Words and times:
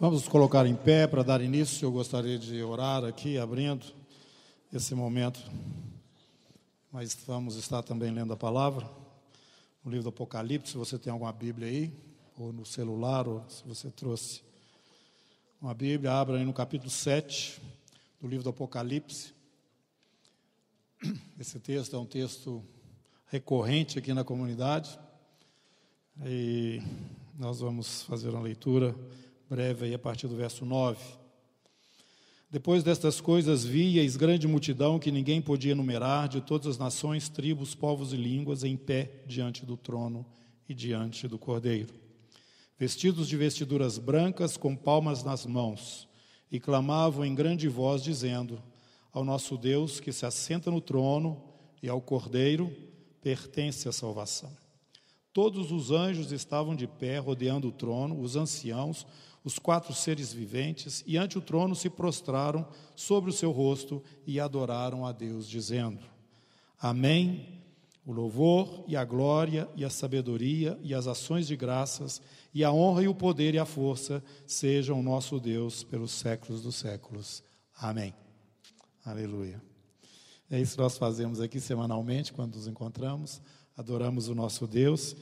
Vamos 0.00 0.28
colocar 0.28 0.64
em 0.64 0.76
pé 0.76 1.08
para 1.08 1.24
dar 1.24 1.40
início. 1.40 1.84
Eu 1.84 1.90
gostaria 1.90 2.38
de 2.38 2.62
orar 2.62 3.04
aqui, 3.04 3.36
abrindo 3.36 3.84
esse 4.72 4.94
momento. 4.94 5.40
Mas 6.92 7.18
vamos 7.26 7.56
estar 7.56 7.82
também 7.82 8.12
lendo 8.12 8.32
a 8.32 8.36
palavra 8.36 8.88
no 9.82 9.90
livro 9.90 10.04
do 10.04 10.10
Apocalipse. 10.10 10.70
Se 10.70 10.78
você 10.78 10.96
tem 11.00 11.12
alguma 11.12 11.32
Bíblia 11.32 11.66
aí, 11.66 11.92
ou 12.36 12.52
no 12.52 12.64
celular, 12.64 13.26
ou 13.26 13.44
se 13.48 13.64
você 13.66 13.90
trouxe 13.90 14.40
uma 15.60 15.74
Bíblia, 15.74 16.12
abra 16.12 16.36
aí 16.36 16.44
no 16.44 16.52
capítulo 16.52 16.90
7 16.90 17.60
do 18.20 18.28
livro 18.28 18.44
do 18.44 18.50
Apocalipse. 18.50 19.34
Esse 21.40 21.58
texto 21.58 21.96
é 21.96 21.98
um 21.98 22.06
texto 22.06 22.64
recorrente 23.26 23.98
aqui 23.98 24.14
na 24.14 24.22
comunidade. 24.22 24.96
E 26.24 26.80
nós 27.36 27.58
vamos 27.58 28.04
fazer 28.04 28.28
uma 28.28 28.42
leitura 28.42 28.94
breve 29.48 29.86
aí 29.86 29.94
a 29.94 29.98
partir 29.98 30.28
do 30.28 30.36
verso 30.36 30.66
9. 30.66 30.98
Depois 32.50 32.82
destas 32.82 33.20
coisas 33.20 33.64
víeis 33.64 34.16
grande 34.16 34.46
multidão 34.46 34.98
que 34.98 35.10
ninguém 35.10 35.40
podia 35.40 35.72
enumerar, 35.72 36.28
de 36.28 36.40
todas 36.40 36.66
as 36.66 36.78
nações, 36.78 37.28
tribos, 37.28 37.74
povos 37.74 38.12
e 38.12 38.16
línguas, 38.16 38.62
em 38.62 38.76
pé 38.76 39.22
diante 39.26 39.64
do 39.64 39.76
trono 39.76 40.24
e 40.68 40.74
diante 40.74 41.26
do 41.26 41.38
Cordeiro. 41.38 41.94
Vestidos 42.78 43.26
de 43.26 43.36
vestiduras 43.36 43.98
brancas, 43.98 44.56
com 44.56 44.76
palmas 44.76 45.24
nas 45.24 45.46
mãos, 45.46 46.06
e 46.50 46.60
clamavam 46.60 47.24
em 47.24 47.34
grande 47.34 47.68
voz, 47.68 48.02
dizendo: 48.02 48.62
Ao 49.12 49.24
nosso 49.24 49.56
Deus 49.56 49.98
que 49.98 50.12
se 50.12 50.26
assenta 50.26 50.70
no 50.70 50.80
trono 50.80 51.42
e 51.82 51.88
ao 51.88 52.00
Cordeiro 52.00 52.70
pertence 53.22 53.88
a 53.88 53.92
salvação. 53.92 54.50
Todos 55.32 55.70
os 55.70 55.90
anjos 55.90 56.32
estavam 56.32 56.74
de 56.74 56.86
pé, 56.86 57.18
rodeando 57.18 57.68
o 57.68 57.72
trono, 57.72 58.20
os 58.20 58.34
anciãos, 58.34 59.06
os 59.48 59.58
quatro 59.58 59.94
seres 59.94 60.30
viventes, 60.30 61.02
e 61.06 61.16
ante 61.16 61.38
o 61.38 61.40
trono 61.40 61.74
se 61.74 61.88
prostraram 61.88 62.68
sobre 62.94 63.30
o 63.30 63.32
seu 63.32 63.50
rosto 63.50 64.04
e 64.26 64.38
adoraram 64.38 65.06
a 65.06 65.10
Deus, 65.10 65.48
dizendo: 65.48 66.04
Amém. 66.78 67.56
O 68.04 68.12
louvor 68.12 68.84
e 68.86 68.94
a 68.94 69.04
glória 69.04 69.66
e 69.74 69.86
a 69.86 69.90
sabedoria 69.90 70.78
e 70.82 70.94
as 70.94 71.06
ações 71.06 71.46
de 71.46 71.56
graças 71.56 72.22
e 72.54 72.62
a 72.64 72.72
honra 72.72 73.02
e 73.02 73.08
o 73.08 73.14
poder 73.14 73.54
e 73.54 73.58
a 73.58 73.66
força 73.66 74.22
sejam 74.46 75.02
nosso 75.02 75.38
Deus 75.38 75.82
pelos 75.82 76.12
séculos 76.12 76.62
dos 76.62 76.76
séculos. 76.76 77.42
Amém. 77.74 78.14
Aleluia. 79.04 79.62
É 80.50 80.60
isso 80.60 80.76
que 80.76 80.82
nós 80.82 80.96
fazemos 80.96 81.40
aqui 81.40 81.60
semanalmente 81.60 82.32
quando 82.32 82.56
nos 82.56 82.66
encontramos, 82.66 83.42
adoramos 83.76 84.28
o 84.28 84.34
nosso 84.34 84.66
Deus 84.66 85.14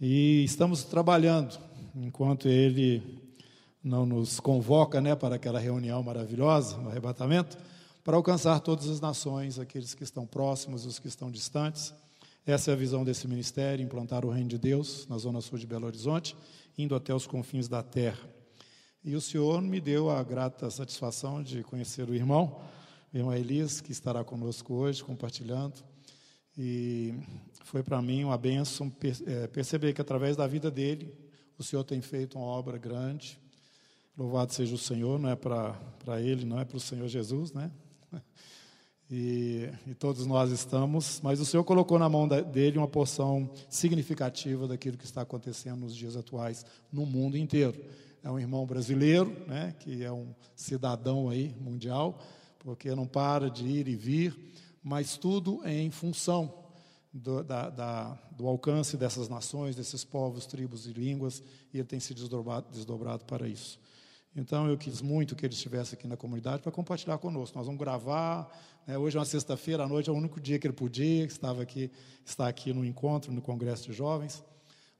e 0.00 0.44
estamos 0.44 0.82
trabalhando 0.84 1.58
enquanto 1.94 2.48
Ele 2.48 3.23
não 3.84 4.06
nos 4.06 4.40
convoca 4.40 4.98
né, 4.98 5.14
para 5.14 5.34
aquela 5.34 5.60
reunião 5.60 6.02
maravilhosa, 6.02 6.78
no 6.78 6.88
arrebatamento, 6.88 7.58
para 8.02 8.16
alcançar 8.16 8.58
todas 8.60 8.88
as 8.88 8.98
nações, 8.98 9.58
aqueles 9.58 9.94
que 9.94 10.02
estão 10.02 10.26
próximos, 10.26 10.86
os 10.86 10.98
que 10.98 11.06
estão 11.06 11.30
distantes. 11.30 11.92
Essa 12.46 12.70
é 12.70 12.74
a 12.74 12.76
visão 12.76 13.04
desse 13.04 13.28
ministério: 13.28 13.84
implantar 13.84 14.24
o 14.24 14.30
reino 14.30 14.48
de 14.48 14.58
Deus 14.58 15.06
na 15.06 15.18
zona 15.18 15.42
sul 15.42 15.58
de 15.58 15.66
Belo 15.66 15.86
Horizonte, 15.86 16.34
indo 16.78 16.94
até 16.94 17.14
os 17.14 17.26
confins 17.26 17.68
da 17.68 17.82
terra. 17.82 18.26
E 19.04 19.14
o 19.14 19.20
Senhor 19.20 19.60
me 19.60 19.82
deu 19.82 20.08
a 20.08 20.22
grata 20.22 20.70
satisfação 20.70 21.42
de 21.42 21.62
conhecer 21.62 22.08
o 22.08 22.14
irmão, 22.14 22.58
o 23.12 23.16
irmão 23.16 23.34
Elias, 23.34 23.82
que 23.82 23.92
estará 23.92 24.24
conosco 24.24 24.72
hoje, 24.72 25.04
compartilhando. 25.04 25.84
E 26.56 27.12
foi 27.64 27.82
para 27.82 28.00
mim 28.00 28.24
uma 28.24 28.38
bênção 28.38 28.90
é, 29.26 29.46
perceber 29.46 29.92
que 29.92 30.00
através 30.00 30.36
da 30.36 30.46
vida 30.46 30.70
dele, 30.70 31.12
o 31.58 31.62
Senhor 31.62 31.84
tem 31.84 32.00
feito 32.00 32.38
uma 32.38 32.46
obra 32.46 32.78
grande, 32.78 33.38
Louvado 34.16 34.52
seja 34.52 34.74
o 34.74 34.78
Senhor, 34.78 35.18
não 35.18 35.28
é 35.28 35.34
para 35.34 36.20
ele, 36.20 36.44
não 36.44 36.60
é 36.60 36.64
para 36.64 36.76
o 36.76 36.80
Senhor 36.80 37.08
Jesus, 37.08 37.52
né? 37.52 37.70
E, 39.10 39.68
e, 39.86 39.94
todos 39.94 40.24
nós 40.24 40.50
estamos, 40.50 41.20
mas 41.22 41.38
o 41.38 41.44
Senhor 41.44 41.62
colocou 41.62 41.98
na 41.98 42.08
mão 42.08 42.26
da, 42.26 42.40
dele 42.40 42.78
uma 42.78 42.88
porção 42.88 43.50
significativa 43.68 44.66
daquilo 44.66 44.96
que 44.96 45.04
está 45.04 45.20
acontecendo 45.20 45.80
nos 45.80 45.94
dias 45.94 46.16
atuais 46.16 46.64
no 46.90 47.04
mundo 47.04 47.36
inteiro. 47.36 47.78
É 48.22 48.30
um 48.30 48.38
irmão 48.38 48.64
brasileiro, 48.64 49.30
né, 49.46 49.74
que 49.78 50.02
é 50.02 50.10
um 50.10 50.34
cidadão 50.56 51.28
aí 51.28 51.54
mundial, 51.60 52.18
porque 52.58 52.94
não 52.94 53.06
para 53.06 53.50
de 53.50 53.66
ir 53.66 53.88
e 53.88 53.94
vir, 53.94 54.34
mas 54.82 55.18
tudo 55.18 55.60
em 55.66 55.90
função 55.90 56.64
do, 57.12 57.44
da, 57.44 57.68
da, 57.68 58.18
do 58.30 58.48
alcance 58.48 58.96
dessas 58.96 59.28
nações, 59.28 59.76
desses 59.76 60.02
povos, 60.02 60.46
tribos 60.46 60.86
e 60.86 60.92
línguas, 60.92 61.42
e 61.72 61.78
ele 61.78 61.86
tem 61.86 62.00
se 62.00 62.14
desdobrado, 62.14 62.68
desdobrado 62.70 63.24
para 63.26 63.46
isso. 63.46 63.78
Então 64.36 64.68
eu 64.68 64.76
quis 64.76 65.00
muito 65.00 65.36
que 65.36 65.46
ele 65.46 65.54
estivesse 65.54 65.94
aqui 65.94 66.08
na 66.08 66.16
comunidade 66.16 66.62
para 66.62 66.72
compartilhar 66.72 67.18
conosco. 67.18 67.56
Nós 67.56 67.66
vamos 67.66 67.80
gravar. 67.80 68.50
Né? 68.86 68.98
Hoje 68.98 69.16
é 69.16 69.20
uma 69.20 69.26
sexta-feira 69.26 69.84
à 69.84 69.88
noite, 69.88 70.10
é 70.10 70.12
o 70.12 70.16
único 70.16 70.40
dia 70.40 70.58
que 70.58 70.66
ele 70.66 70.74
podia, 70.74 71.24
estava 71.24 71.62
aqui, 71.62 71.90
está 72.24 72.48
aqui 72.48 72.72
no 72.72 72.84
encontro, 72.84 73.32
no 73.32 73.40
Congresso 73.40 73.84
de 73.84 73.92
Jovens. 73.92 74.42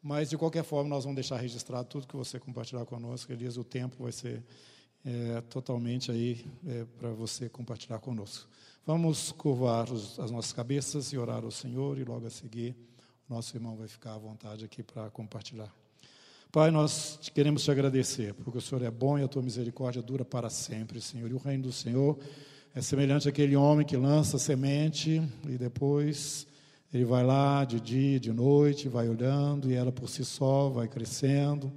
Mas 0.00 0.30
de 0.30 0.36
qualquer 0.36 0.62
forma, 0.62 0.88
nós 0.88 1.04
vamos 1.04 1.16
deixar 1.16 1.38
registrado 1.38 1.88
tudo 1.88 2.06
que 2.06 2.16
você 2.16 2.38
compartilhar 2.38 2.84
conosco. 2.84 3.32
Elias, 3.32 3.56
o 3.56 3.64
tempo 3.64 4.02
vai 4.02 4.12
ser 4.12 4.44
é, 5.04 5.40
totalmente 5.42 6.10
aí 6.10 6.46
é, 6.66 6.84
para 6.84 7.10
você 7.10 7.48
compartilhar 7.48 7.98
conosco. 7.98 8.48
Vamos 8.86 9.32
curvar 9.32 9.90
os, 9.90 10.18
as 10.18 10.30
nossas 10.30 10.52
cabeças 10.52 11.12
e 11.12 11.18
orar 11.18 11.42
ao 11.42 11.50
Senhor, 11.50 11.98
e 11.98 12.04
logo 12.04 12.26
a 12.26 12.30
seguir, 12.30 12.76
nosso 13.28 13.56
irmão 13.56 13.76
vai 13.76 13.88
ficar 13.88 14.14
à 14.14 14.18
vontade 14.18 14.64
aqui 14.64 14.82
para 14.82 15.10
compartilhar. 15.10 15.83
Pai, 16.54 16.70
nós 16.70 17.18
queremos 17.34 17.64
te 17.64 17.70
agradecer, 17.72 18.32
porque 18.32 18.58
o 18.58 18.60
Senhor 18.60 18.84
é 18.84 18.88
bom 18.88 19.18
e 19.18 19.24
a 19.24 19.26
tua 19.26 19.42
misericórdia 19.42 20.00
dura 20.00 20.24
para 20.24 20.48
sempre, 20.48 21.00
Senhor. 21.00 21.28
E 21.28 21.34
o 21.34 21.36
reino 21.36 21.64
do 21.64 21.72
Senhor 21.72 22.16
é 22.72 22.80
semelhante 22.80 23.28
àquele 23.28 23.56
homem 23.56 23.84
que 23.84 23.96
lança 23.96 24.38
semente 24.38 25.20
e 25.48 25.58
depois 25.58 26.46
ele 26.92 27.04
vai 27.04 27.24
lá 27.24 27.64
de 27.64 27.80
dia, 27.80 28.20
de 28.20 28.32
noite, 28.32 28.88
vai 28.88 29.08
olhando 29.08 29.68
e 29.68 29.74
ela 29.74 29.90
por 29.90 30.08
si 30.08 30.24
só 30.24 30.68
vai 30.68 30.86
crescendo 30.86 31.72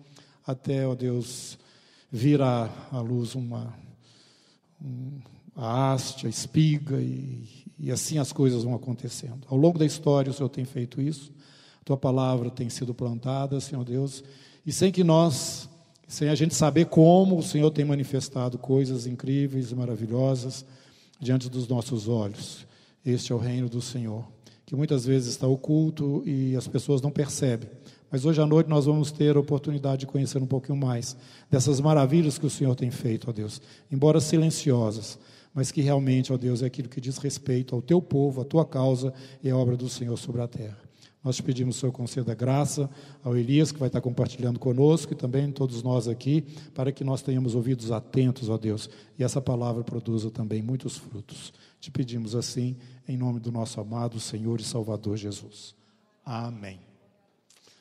até, 0.45 0.87
ó 0.87 0.93
Deus, 0.93 1.57
vir 2.11 2.39
à, 2.39 2.69
luz 3.01 3.33
uma, 3.33 3.73
um, 4.79 5.19
a 5.55 5.91
haste, 5.91 6.27
a 6.27 6.29
espiga 6.29 7.01
e, 7.01 7.65
e 7.79 7.91
assim 7.91 8.19
as 8.19 8.31
coisas 8.31 8.63
vão 8.63 8.75
acontecendo. 8.75 9.39
Ao 9.49 9.57
longo 9.57 9.79
da 9.79 9.87
história 9.87 10.29
o 10.29 10.33
Senhor 10.35 10.49
tem 10.49 10.65
feito 10.65 11.01
isso, 11.01 11.33
tua 11.83 11.97
palavra 11.97 12.51
tem 12.51 12.69
sido 12.69 12.93
plantada, 12.93 13.59
Senhor 13.59 13.83
Deus, 13.83 14.23
e 14.67 14.73
sem 14.73 14.91
que 14.91 15.01
nós, 15.01 15.69
sem 16.09 16.27
a 16.27 16.35
gente 16.35 16.53
saber 16.53 16.87
como 16.87 17.37
o 17.37 17.41
Senhor 17.41 17.71
tem 17.71 17.85
manifestado 17.85 18.57
coisas 18.57 19.07
incríveis 19.07 19.71
e 19.71 19.75
maravilhosas 19.75 20.65
diante 21.21 21.49
dos 21.49 21.69
nossos 21.69 22.09
olhos. 22.09 22.67
Este 23.05 23.31
é 23.31 23.35
o 23.35 23.37
reino 23.37 23.69
do 23.69 23.81
Senhor, 23.81 24.27
que 24.65 24.75
muitas 24.75 25.05
vezes 25.05 25.29
está 25.29 25.47
oculto 25.47 26.21
e 26.25 26.53
as 26.53 26.67
pessoas 26.67 27.01
não 27.01 27.09
percebem. 27.09 27.69
Mas 28.11 28.25
hoje 28.25 28.41
à 28.41 28.45
noite 28.45 28.69
nós 28.69 28.83
vamos 28.83 29.09
ter 29.09 29.37
a 29.37 29.39
oportunidade 29.39 30.01
de 30.01 30.05
conhecer 30.05 30.43
um 30.43 30.47
pouquinho 30.47 30.77
mais 30.77 31.15
dessas 31.49 31.79
maravilhas 31.79 32.37
que 32.37 32.45
o 32.45 32.49
Senhor 32.49 32.75
tem 32.75 32.91
feito, 32.91 33.29
ó 33.29 33.31
Deus, 33.31 33.61
embora 33.89 34.19
silenciosas, 34.19 35.17
mas 35.53 35.71
que 35.71 35.79
realmente, 35.79 36.33
ó 36.33 36.37
Deus, 36.37 36.61
é 36.61 36.65
aquilo 36.65 36.89
que 36.89 36.99
diz 36.99 37.17
respeito 37.17 37.73
ao 37.73 37.81
teu 37.81 38.01
povo, 38.01 38.41
à 38.41 38.43
tua 38.43 38.65
causa 38.65 39.13
e 39.41 39.49
à 39.49 39.55
obra 39.55 39.77
do 39.77 39.87
Senhor 39.87 40.17
sobre 40.17 40.41
a 40.41 40.47
terra. 40.47 40.86
Nós 41.27 41.35
te 41.35 41.43
pedimos, 41.43 41.75
Senhor, 41.75 41.91
conceda 41.91 42.33
graça 42.33 42.89
ao 43.21 43.35
Elias, 43.35 43.69
que 43.69 43.77
vai 43.77 43.87
estar 43.87 43.99
compartilhando 43.99 44.57
conosco, 44.57 45.11
e 45.11 45.15
também 45.15 45.51
todos 45.51 45.83
nós 45.83 46.07
aqui, 46.07 46.41
para 46.73 46.89
que 46.89 47.03
nós 47.03 47.21
tenhamos 47.21 47.53
ouvidos 47.53 47.91
atentos, 47.91 48.47
ó 48.47 48.57
Deus, 48.57 48.89
e 49.19 49.25
essa 49.25 49.41
palavra 49.41 49.83
produza 49.83 50.31
também 50.31 50.61
muitos 50.61 50.95
frutos. 50.95 51.51
Te 51.81 51.91
pedimos 51.91 52.33
assim, 52.33 52.77
em 53.05 53.17
nome 53.17 53.41
do 53.41 53.51
nosso 53.51 53.81
amado 53.81 54.21
Senhor 54.21 54.61
e 54.61 54.63
Salvador 54.63 55.17
Jesus. 55.17 55.75
Amém. 56.23 56.79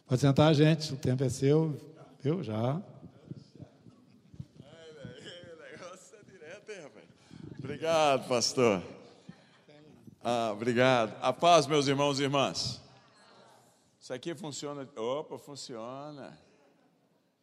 Pode 0.09 0.21
sentar, 0.21 0.53
gente, 0.53 0.93
o 0.93 0.97
tempo 0.97 1.23
é 1.23 1.29
seu, 1.29 1.81
viu? 2.21 2.43
Já. 2.43 2.83
Obrigado, 7.61 8.27
pastor. 8.27 8.83
Ah, 10.25 10.51
obrigado. 10.53 11.15
A 11.23 11.33
paz, 11.33 11.69
meus 11.69 11.87
irmãos 11.87 12.19
e 12.19 12.25
irmãs. 12.25 12.85
Isso 14.07 14.15
aqui 14.15 14.37
funciona. 14.37 14.89
Opa, 14.95 15.37
funciona. 15.37 16.39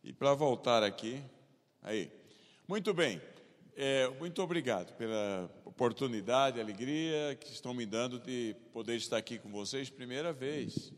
E 0.02 0.14
para 0.14 0.34
voltar 0.34 0.82
aqui, 0.82 1.22
aí. 1.82 2.10
Muito 2.66 2.94
bem. 2.94 3.22
É, 3.76 4.08
muito 4.18 4.42
obrigado 4.42 4.96
pela 4.96 5.54
oportunidade, 5.66 6.62
alegria 6.62 7.36
que 7.36 7.52
estão 7.52 7.74
me 7.74 7.86
dando 7.86 8.18
de 8.18 8.56
poder 8.72 8.96
estar 8.96 9.18
aqui 9.18 9.38
com 9.38 9.52
vocês 9.52 9.90
primeira 9.90 10.32
vez. 10.32 10.94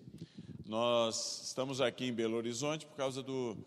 Nós 0.67 1.47
estamos 1.47 1.81
aqui 1.81 2.05
em 2.05 2.13
Belo 2.13 2.37
Horizonte 2.37 2.85
por 2.85 2.95
causa 2.95 3.23
do 3.23 3.57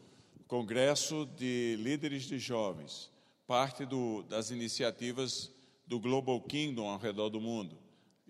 Congresso 0.47 1.27
de 1.37 1.75
Líderes 1.81 2.23
de 2.23 2.39
Jovens, 2.39 3.11
parte 3.45 3.85
do, 3.85 4.23
das 4.23 4.53
iniciativas 4.53 5.53
do 5.85 5.99
Global 5.99 6.41
Kingdom 6.43 6.89
ao 6.89 6.99
redor 7.01 7.29
do 7.29 7.41
mundo. 7.41 7.77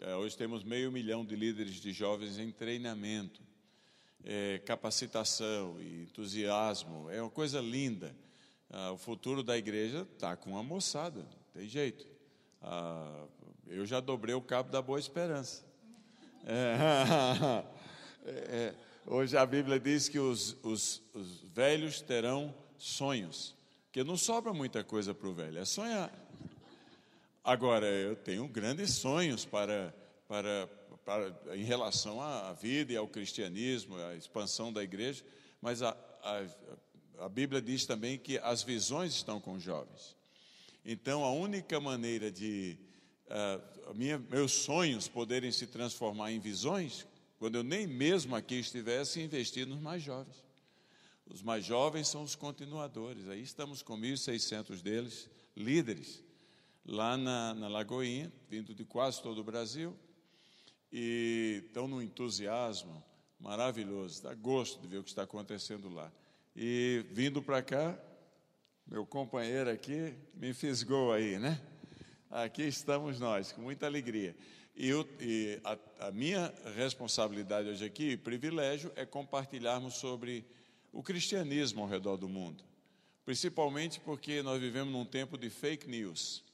É, 0.01 0.17
hoje 0.17 0.39
temos 0.39 0.65
meio 0.65 0.91
milhão 0.91 1.23
de 1.23 1.37
líderes 1.37 1.75
de 1.75 1.93
jovens 1.93 2.39
em 2.39 2.51
treinamento 2.51 3.47
é, 4.25 4.61
capacitação 4.65 5.81
e 5.81 6.03
entusiasmo, 6.03 7.11
é 7.11 7.21
uma 7.21 7.31
coisa 7.31 7.61
linda. 7.61 8.15
Ah, 8.71 8.93
o 8.93 8.99
futuro 8.99 9.43
da 9.43 9.57
igreja 9.57 10.07
está 10.13 10.37
com 10.37 10.59
a 10.59 10.63
moçada, 10.63 11.25
tem 11.53 11.67
jeito. 11.67 12.07
Ah, 12.61 13.25
eu 13.67 13.87
já 13.87 14.01
dobrei 14.01 14.35
o 14.35 14.43
cabo 14.43 14.71
da 14.71 14.83
boa 14.83 14.99
esperança. 14.99 15.65
É, 18.31 18.35
é, 18.35 18.75
hoje 19.07 19.39
a 19.39 19.47
Bíblia 19.47 19.81
diz 19.81 20.07
que 20.07 20.19
os, 20.19 20.55
os, 20.63 21.01
os 21.15 21.41
velhos 21.45 22.03
terão 22.03 22.55
sonhos, 22.77 23.57
porque 23.87 24.05
não 24.05 24.19
sobra 24.19 24.53
muita 24.53 24.85
coisa 24.85 25.15
para 25.15 25.29
o 25.29 25.33
velho, 25.33 25.59
é 25.59 25.65
sonhar. 25.65 26.13
Agora, 27.43 27.87
eu 27.87 28.15
tenho 28.15 28.47
grandes 28.47 28.91
sonhos 28.91 29.47
para, 29.47 29.95
para, 30.29 30.69
em 31.55 31.63
relação 31.63 32.21
à 32.21 32.53
vida 32.53 32.93
e 32.93 32.97
ao 32.97 33.09
cristianismo, 33.09 33.97
à 33.97 34.15
expansão 34.15 34.73
da 34.73 34.83
igreja, 34.83 35.25
mas 35.61 35.83
a, 35.83 35.97
a, 36.23 37.25
a 37.25 37.29
Bíblia 37.29 37.61
diz 37.63 37.87
também 37.87 38.19
que 38.19 38.39
as 38.39 38.63
visões 38.63 39.15
estão 39.15 39.41
com 39.41 39.55
os 39.55 39.63
jovens. 39.63 40.17
Então, 40.85 41.25
a 41.25 41.33
única 41.33 41.81
maneira 41.81 42.31
de 42.31 42.79
uh, 43.27 43.95
minha, 43.95 44.19
meus 44.19 44.53
sonhos 44.53 45.09
poderem 45.09 45.51
se 45.51 45.67
transformar 45.67 46.33
em 46.33 46.39
visões, 46.39 47.07
quando 47.39 47.57
eu 47.57 47.63
nem 47.63 47.87
mesmo 47.87 48.37
aqui 48.37 48.57
estivesse, 48.57 49.21
investir 49.21 49.67
nos 49.67 49.81
mais 49.81 50.03
jovens. 50.03 50.45
Os 51.27 51.43
mais 51.43 51.65
jovens 51.65 52.09
são 52.09 52.23
os 52.23 52.35
continuadores. 52.35 53.29
Aí 53.29 53.43
estamos 53.43 53.83
com 53.83 53.99
1.600 53.99 54.81
deles, 54.81 55.29
líderes, 55.57 56.23
lá 56.87 57.17
na, 57.17 57.55
na 57.55 57.69
Lagoinha, 57.69 58.33
vindo 58.49 58.75
de 58.75 58.85
quase 58.85 59.23
todo 59.23 59.41
o 59.41 59.45
Brasil 59.45 59.95
e 60.93 61.63
estão 61.67 61.87
num 61.87 62.03
entusiasmo 62.03 63.03
maravilhoso, 63.39 64.23
dá 64.23 64.35
gosto 64.35 64.81
de 64.81 64.89
ver 64.89 64.99
o 64.99 65.03
que 65.03 65.11
está 65.11 65.23
acontecendo 65.23 65.89
lá. 65.89 66.11
E 66.57 67.05
vindo 67.11 67.43
para 67.43 67.63
cá, 67.63 67.99
meu 68.87 69.07
companheiro 69.07 69.71
aqui 69.71 70.15
me 70.35 70.53
fisgou 70.53 71.13
aí, 71.13 71.39
né? 71.39 71.61
Aqui 72.31 72.63
estamos 72.63 73.21
nós, 73.21 73.53
com 73.53 73.63
muita 73.63 73.87
alegria. 73.87 74.35
E, 74.75 74.89
eu, 74.89 75.09
e 75.21 75.61
a, 75.65 76.07
a, 76.07 76.11
minha 76.11 76.53
responsabilidade 76.77 77.69
hoje 77.69 77.85
aqui, 77.85 78.17
privilégio, 78.17 78.93
é 78.97 79.05
compartilharmos 79.05 79.95
sobre 79.95 80.45
o 80.93 81.03
cristianismo 81.03 81.83
ao 81.83 81.89
redor 81.89 82.17
do 82.17 82.29
mundo. 82.29 82.65
Principalmente 83.25 84.01
porque 84.01 84.43
nós 84.43 84.61
vivemos 84.61 84.93
num 84.93 85.05
tempo 85.05 85.37
de 85.37 85.51
fake 85.51 85.89
news, 85.89 86.45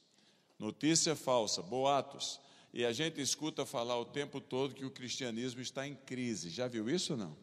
notícia 0.58 1.14
falsa, 1.14 1.62
boatos. 1.62 2.40
E 2.76 2.84
a 2.84 2.92
gente 2.92 3.20
escuta 3.20 3.64
falar 3.64 3.96
o 4.00 4.04
tempo 4.04 4.40
todo 4.40 4.74
que 4.74 4.84
o 4.84 4.90
cristianismo 4.90 5.60
está 5.60 5.86
em 5.86 5.94
crise. 5.94 6.50
Já 6.50 6.66
viu 6.66 6.90
isso 6.90 7.12
ou 7.12 7.18
não? 7.20 7.36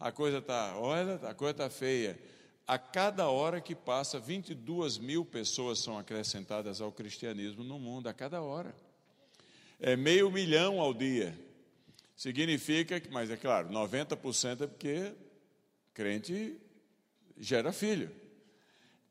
A 0.00 0.10
coisa 0.10 0.38
está, 0.38 0.74
olha, 0.78 1.16
a 1.16 1.34
coisa 1.34 1.50
está 1.50 1.68
feia. 1.68 2.18
A 2.66 2.78
cada 2.78 3.28
hora 3.28 3.60
que 3.60 3.74
passa, 3.74 4.18
22 4.18 4.96
mil 4.96 5.22
pessoas 5.22 5.80
são 5.80 5.98
acrescentadas 5.98 6.80
ao 6.80 6.90
cristianismo 6.90 7.62
no 7.62 7.78
mundo, 7.78 8.06
a 8.08 8.14
cada 8.14 8.40
hora. 8.40 8.74
É 9.78 9.96
meio 9.96 10.30
milhão 10.30 10.80
ao 10.80 10.94
dia. 10.94 11.38
Significa 12.16 12.98
que, 12.98 13.10
mas 13.10 13.30
é 13.30 13.36
claro, 13.36 13.68
90% 13.68 14.62
é 14.62 14.66
porque 14.66 15.12
crente 15.92 16.56
gera 17.36 17.70
filho. 17.70 18.10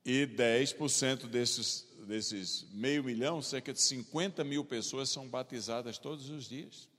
E 0.06 0.28
10% 0.28 1.28
desses 1.28 1.88
desses 2.04 2.68
meio 2.72 3.04
milhão, 3.04 3.42
cerca 3.42 3.74
de 3.74 3.82
50 3.82 4.44
mil 4.44 4.64
pessoas 4.64 5.10
são 5.10 5.28
batizadas 5.28 5.98
todos 5.98 6.30
os 6.30 6.48
dias 6.48 6.90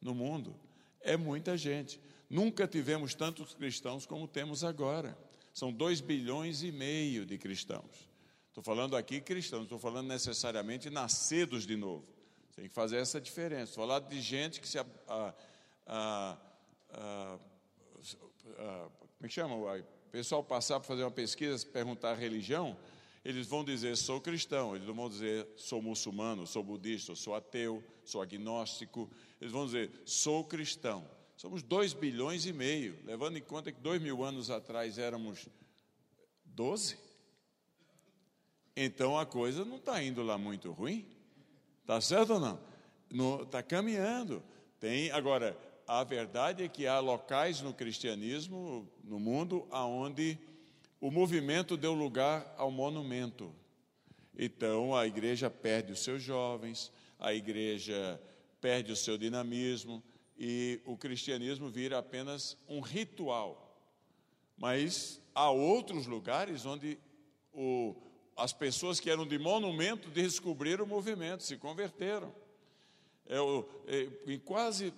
no 0.00 0.14
mundo. 0.14 0.54
É 1.00 1.16
muita 1.16 1.56
gente. 1.56 2.00
Nunca 2.28 2.66
tivemos 2.66 3.14
tantos 3.14 3.54
cristãos 3.54 4.04
como 4.04 4.26
temos 4.26 4.64
agora. 4.64 5.16
São 5.54 5.72
2 5.72 6.00
bilhões 6.00 6.62
e 6.62 6.72
meio 6.72 7.24
de 7.24 7.38
cristãos. 7.38 8.08
Estou 8.48 8.62
falando 8.62 8.96
aqui 8.96 9.20
cristãos, 9.20 9.64
estou 9.64 9.78
falando 9.78 10.08
necessariamente 10.08 10.90
nascidos 10.90 11.66
de 11.66 11.76
novo. 11.76 12.06
Tem 12.54 12.68
que 12.68 12.74
fazer 12.74 12.96
essa 12.96 13.20
diferença. 13.20 13.70
Estou 13.70 13.86
falando 13.86 14.08
de 14.08 14.20
gente 14.20 14.60
que 14.60 14.68
se. 14.68 14.78
A, 14.78 14.84
a, 15.86 16.38
a, 16.90 17.38
como 18.56 19.22
é 19.22 19.28
que 19.28 19.34
chama? 19.34 19.54
O 20.06 20.10
pessoal 20.10 20.42
passar 20.42 20.80
para 20.80 20.88
fazer 20.88 21.02
uma 21.02 21.10
pesquisa, 21.10 21.66
perguntar 21.66 22.12
a 22.12 22.14
religião, 22.14 22.76
eles 23.24 23.46
vão 23.46 23.64
dizer 23.64 23.96
sou 23.96 24.20
cristão, 24.20 24.76
eles 24.76 24.86
não 24.86 24.94
vão 24.94 25.08
dizer 25.08 25.46
sou 25.56 25.82
muçulmano, 25.82 26.46
sou 26.46 26.62
budista, 26.62 27.14
sou 27.14 27.34
ateu, 27.34 27.82
sou 28.04 28.22
agnóstico, 28.22 29.10
eles 29.40 29.52
vão 29.52 29.66
dizer 29.66 29.90
sou 30.04 30.44
cristão. 30.44 31.08
Somos 31.36 31.62
dois 31.62 31.92
bilhões 31.92 32.46
e 32.46 32.52
meio, 32.52 32.98
levando 33.04 33.36
em 33.36 33.42
conta 33.42 33.70
que 33.72 33.80
dois 33.80 34.00
mil 34.00 34.24
anos 34.24 34.50
atrás 34.50 34.96
éramos 34.96 35.48
12. 36.44 36.96
Então 38.76 39.18
a 39.18 39.26
coisa 39.26 39.64
não 39.64 39.76
está 39.76 40.02
indo 40.02 40.22
lá 40.22 40.38
muito 40.38 40.70
ruim. 40.70 41.04
Está 41.82 42.00
certo 42.00 42.34
ou 42.34 42.40
não? 42.40 43.42
Está 43.42 43.62
caminhando. 43.62 44.42
Tem, 44.78 45.10
agora, 45.10 45.56
a 45.86 46.02
verdade 46.02 46.64
é 46.64 46.68
que 46.68 46.86
há 46.86 46.98
locais 46.98 47.60
no 47.60 47.72
cristianismo, 47.72 48.88
no 49.04 49.20
mundo, 49.20 49.66
aonde 49.70 50.38
o 51.00 51.10
movimento 51.10 51.76
deu 51.76 51.94
lugar 51.94 52.54
ao 52.58 52.70
monumento. 52.70 53.54
Então 54.36 54.94
a 54.94 55.06
igreja 55.06 55.48
perde 55.48 55.92
os 55.92 56.00
seus 56.00 56.22
jovens, 56.22 56.92
a 57.18 57.32
igreja 57.32 58.20
perde 58.60 58.92
o 58.92 58.96
seu 58.96 59.16
dinamismo 59.16 60.02
e 60.38 60.80
o 60.84 60.96
cristianismo 60.96 61.70
vira 61.70 61.98
apenas 61.98 62.58
um 62.68 62.80
ritual. 62.80 63.62
Mas 64.58 65.20
há 65.34 65.50
outros 65.50 66.06
lugares 66.06 66.66
onde 66.66 66.98
o, 67.52 67.94
as 68.36 68.52
pessoas 68.52 68.98
que 68.98 69.08
eram 69.08 69.26
de 69.26 69.38
monumento 69.38 70.10
descobriram 70.10 70.84
o 70.84 70.88
movimento, 70.88 71.42
se 71.42 71.56
converteram. 71.56 72.34
É, 73.26 73.36
é, 73.86 74.32
em 74.32 74.38
quase, 74.38 74.92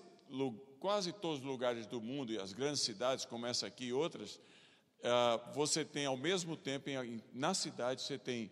quase 0.81 1.13
todos 1.13 1.41
os 1.41 1.45
lugares 1.45 1.87
do 1.87 2.01
mundo, 2.01 2.33
e 2.33 2.39
as 2.39 2.53
grandes 2.53 2.81
cidades, 2.81 3.25
como 3.25 3.47
essa 3.47 3.67
aqui 3.67 3.87
e 3.87 3.93
outras, 3.93 4.41
ah, 5.03 5.41
você 5.55 5.85
tem 5.85 6.07
ao 6.07 6.17
mesmo 6.17 6.57
tempo, 6.57 6.89
na 7.33 7.55
cidade, 7.55 8.03
você 8.03 8.19
tem 8.19 8.51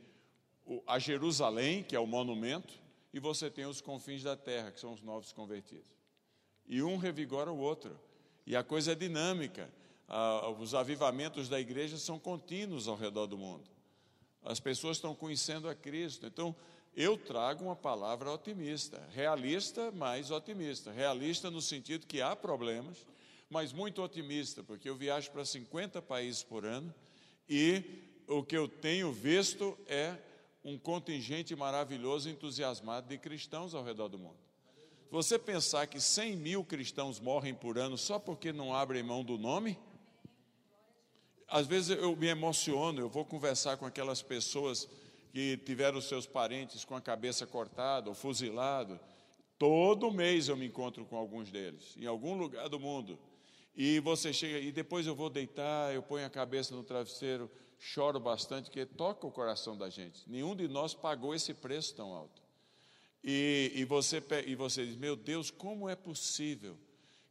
a 0.86 0.98
Jerusalém, 0.98 1.82
que 1.82 1.94
é 1.94 2.00
o 2.00 2.06
monumento, 2.06 2.74
e 3.12 3.20
você 3.20 3.50
tem 3.50 3.64
os 3.64 3.80
confins 3.80 4.22
da 4.22 4.36
terra, 4.36 4.70
que 4.70 4.80
são 4.80 4.92
os 4.92 5.02
novos 5.02 5.32
convertidos. 5.32 5.90
E 6.66 6.82
um 6.82 6.96
revigora 6.96 7.52
o 7.52 7.58
outro. 7.58 7.98
E 8.46 8.56
a 8.56 8.62
coisa 8.62 8.92
é 8.92 8.94
dinâmica. 8.94 9.72
Ah, 10.08 10.48
os 10.50 10.74
avivamentos 10.74 11.48
da 11.48 11.58
igreja 11.60 11.96
são 11.96 12.18
contínuos 12.18 12.88
ao 12.88 12.96
redor 12.96 13.26
do 13.26 13.38
mundo. 13.38 13.64
As 14.42 14.60
pessoas 14.60 14.96
estão 14.96 15.14
conhecendo 15.14 15.68
a 15.68 15.74
Cristo. 15.74 16.26
Então, 16.26 16.54
eu 16.96 17.18
trago 17.18 17.62
uma 17.62 17.76
palavra 17.76 18.32
otimista, 18.32 19.06
realista, 19.12 19.92
mas 19.92 20.30
otimista. 20.30 20.90
Realista 20.90 21.50
no 21.50 21.60
sentido 21.60 22.06
que 22.06 22.22
há 22.22 22.34
problemas, 22.34 23.06
mas 23.50 23.70
muito 23.70 24.02
otimista, 24.02 24.62
porque 24.62 24.88
eu 24.88 24.96
viajo 24.96 25.30
para 25.30 25.44
50 25.44 26.00
países 26.00 26.42
por 26.42 26.64
ano 26.64 26.92
e 27.46 27.84
o 28.26 28.42
que 28.42 28.56
eu 28.56 28.66
tenho 28.66 29.12
visto 29.12 29.76
é 29.86 30.16
um 30.64 30.78
contingente 30.78 31.54
maravilhoso, 31.54 32.30
entusiasmado 32.30 33.06
de 33.06 33.18
cristãos 33.18 33.74
ao 33.74 33.84
redor 33.84 34.08
do 34.08 34.18
mundo. 34.18 34.38
Você 35.10 35.38
pensar 35.38 35.86
que 35.86 36.00
100 36.00 36.34
mil 36.36 36.64
cristãos 36.64 37.20
morrem 37.20 37.54
por 37.54 37.78
ano 37.78 37.98
só 37.98 38.18
porque 38.18 38.52
não 38.52 38.74
abrem 38.74 39.02
mão 39.02 39.22
do 39.22 39.38
nome, 39.38 39.78
às 41.46 41.66
vezes 41.66 41.90
eu 41.90 42.16
me 42.16 42.26
emociono, 42.26 43.00
eu 43.00 43.08
vou 43.08 43.24
conversar 43.24 43.76
com 43.76 43.86
aquelas 43.86 44.22
pessoas 44.22 44.88
que 45.36 45.58
tiveram 45.58 46.00
seus 46.00 46.26
parentes 46.26 46.82
com 46.82 46.96
a 46.96 47.00
cabeça 47.00 47.46
cortada 47.46 48.08
ou 48.08 48.14
fuzilado. 48.14 48.98
Todo 49.58 50.10
mês 50.10 50.48
eu 50.48 50.56
me 50.56 50.64
encontro 50.64 51.04
com 51.04 51.14
alguns 51.14 51.50
deles, 51.50 51.94
em 51.98 52.06
algum 52.06 52.38
lugar 52.38 52.70
do 52.70 52.80
mundo. 52.80 53.18
E 53.76 54.00
você 54.00 54.32
chega, 54.32 54.58
e 54.58 54.72
depois 54.72 55.06
eu 55.06 55.14
vou 55.14 55.28
deitar, 55.28 55.94
eu 55.94 56.02
ponho 56.02 56.24
a 56.24 56.30
cabeça 56.30 56.74
no 56.74 56.82
travesseiro, 56.82 57.50
choro 57.78 58.18
bastante, 58.18 58.70
porque 58.70 58.86
toca 58.86 59.26
o 59.26 59.30
coração 59.30 59.76
da 59.76 59.90
gente. 59.90 60.22
Nenhum 60.26 60.56
de 60.56 60.68
nós 60.68 60.94
pagou 60.94 61.34
esse 61.34 61.52
preço 61.52 61.94
tão 61.94 62.14
alto. 62.14 62.40
E, 63.22 63.72
e, 63.74 63.84
você, 63.84 64.22
e 64.46 64.54
você 64.54 64.86
diz: 64.86 64.96
Meu 64.96 65.16
Deus, 65.16 65.50
como 65.50 65.86
é 65.86 65.94
possível 65.94 66.78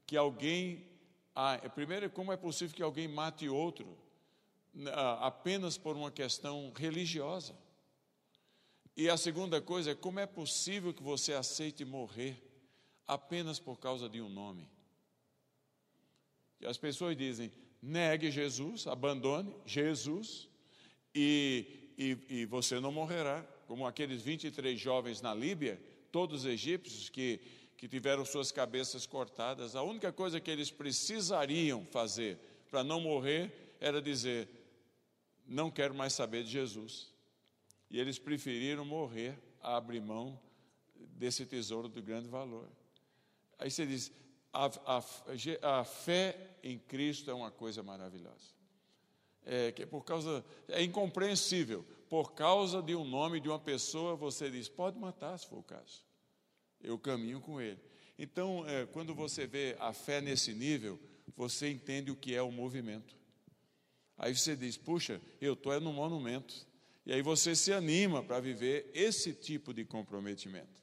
que 0.06 0.16
alguém. 0.16 0.86
Ah, 1.34 1.58
primeiro, 1.74 2.08
como 2.12 2.32
é 2.32 2.38
possível 2.38 2.76
que 2.76 2.84
alguém 2.84 3.08
mate 3.08 3.50
outro 3.50 3.98
ah, 4.94 5.26
apenas 5.26 5.76
por 5.76 5.96
uma 5.96 6.12
questão 6.12 6.72
religiosa? 6.76 7.64
E 8.96 9.10
a 9.10 9.18
segunda 9.18 9.62
coisa 9.62 9.92
é: 9.92 9.96
como 9.96 10.20
é 10.20 10.25
possível 10.25 10.94
que 10.94 11.04
você 11.04 11.34
aceite 11.34 11.84
morrer 11.84 12.42
apenas 13.06 13.60
por 13.60 13.78
causa 13.78 14.08
de 14.08 14.22
um 14.22 14.30
nome? 14.30 14.70
As 16.66 16.78
pessoas 16.78 17.18
dizem: 17.18 17.52
negue 17.82 18.32
Jesus, 18.32 18.88
abandone 18.88 19.54
Jesus, 19.66 20.48
e, 21.14 21.92
e, 21.98 22.18
e 22.30 22.46
você 22.46 22.80
não 22.80 22.92
morrerá. 22.92 23.46
Como 23.68 23.88
aqueles 23.88 24.22
23 24.22 24.80
jovens 24.80 25.22
na 25.22 25.34
Líbia, 25.34 25.82
todos 26.12 26.46
egípcios 26.46 27.10
que, 27.10 27.42
que 27.75 27.88
tiveram 27.88 28.24
suas 28.24 28.52
cabeças 28.52 29.08
cortadas, 29.08 29.75
a 29.75 29.82
única 29.82 30.14
coisa 30.14 30.40
que 30.40 30.52
eles 30.52 30.70
precisariam 30.70 31.84
fazer 31.86 32.38
para 32.70 32.84
não 32.84 33.02
morrer 33.02 33.75
era 33.80 34.02
dizer: 34.02 34.48
não 35.46 35.70
quero 35.70 35.94
mais 35.94 36.14
saber 36.14 36.44
de 36.44 36.52
Jesus. 36.52 37.14
E 37.96 37.98
eles 37.98 38.20
preferiram 38.20 38.84
morrer 38.84 39.40
a 39.62 39.78
abrir 39.78 40.02
mão 40.02 40.38
desse 41.18 41.46
tesouro 41.46 41.88
de 41.88 42.02
grande 42.02 42.28
valor. 42.28 42.68
Aí 43.58 43.72
você 43.72 43.86
diz: 43.86 44.12
a, 44.52 44.66
a, 44.86 45.80
a 45.80 45.84
fé 45.86 46.58
em 46.62 46.78
Cristo 46.78 47.32
é 47.32 47.34
uma 47.34 47.50
coisa 47.50 47.82
maravilhosa. 47.82 48.54
É, 49.46 49.72
que 49.72 49.86
por 49.86 50.04
causa, 50.04 50.44
é 50.68 50.84
incompreensível. 50.84 51.86
Por 52.10 52.34
causa 52.34 52.82
de 52.82 52.94
um 52.94 53.06
nome 53.06 53.40
de 53.40 53.48
uma 53.48 53.60
pessoa, 53.60 54.14
você 54.18 54.52
diz: 54.52 54.68
pode 54.68 55.00
matar 55.00 55.40
se 55.40 55.48
for 55.48 55.60
o 55.60 55.64
caso. 55.64 56.04
Eu 56.82 57.00
caminho 57.00 57.40
com 57.40 57.62
ele. 57.62 57.80
Então, 58.20 58.68
é, 58.68 58.86
quando 58.88 59.16
você 59.16 59.48
vê 59.48 59.78
a 59.80 59.94
fé 59.94 60.20
nesse 60.20 60.54
nível, 60.54 61.00
você 61.34 61.70
entende 61.70 62.12
o 62.12 62.16
que 62.18 62.36
é 62.36 62.42
o 62.42 62.52
movimento. 62.52 63.16
Aí 64.18 64.36
você 64.36 64.54
diz: 64.54 64.75
puxa, 64.75 65.22
eu 65.40 65.54
estou 65.54 65.72
é 65.72 65.80
no 65.80 65.94
monumento. 65.94 66.75
E 67.06 67.14
aí 67.14 67.22
você 67.22 67.56
se 67.56 67.72
anima 67.72 68.24
para 68.24 68.40
viver 68.40 68.90
esse 68.94 69.34
tipo 69.34 69.74
de 69.74 69.86
comprometimento. 69.86 70.82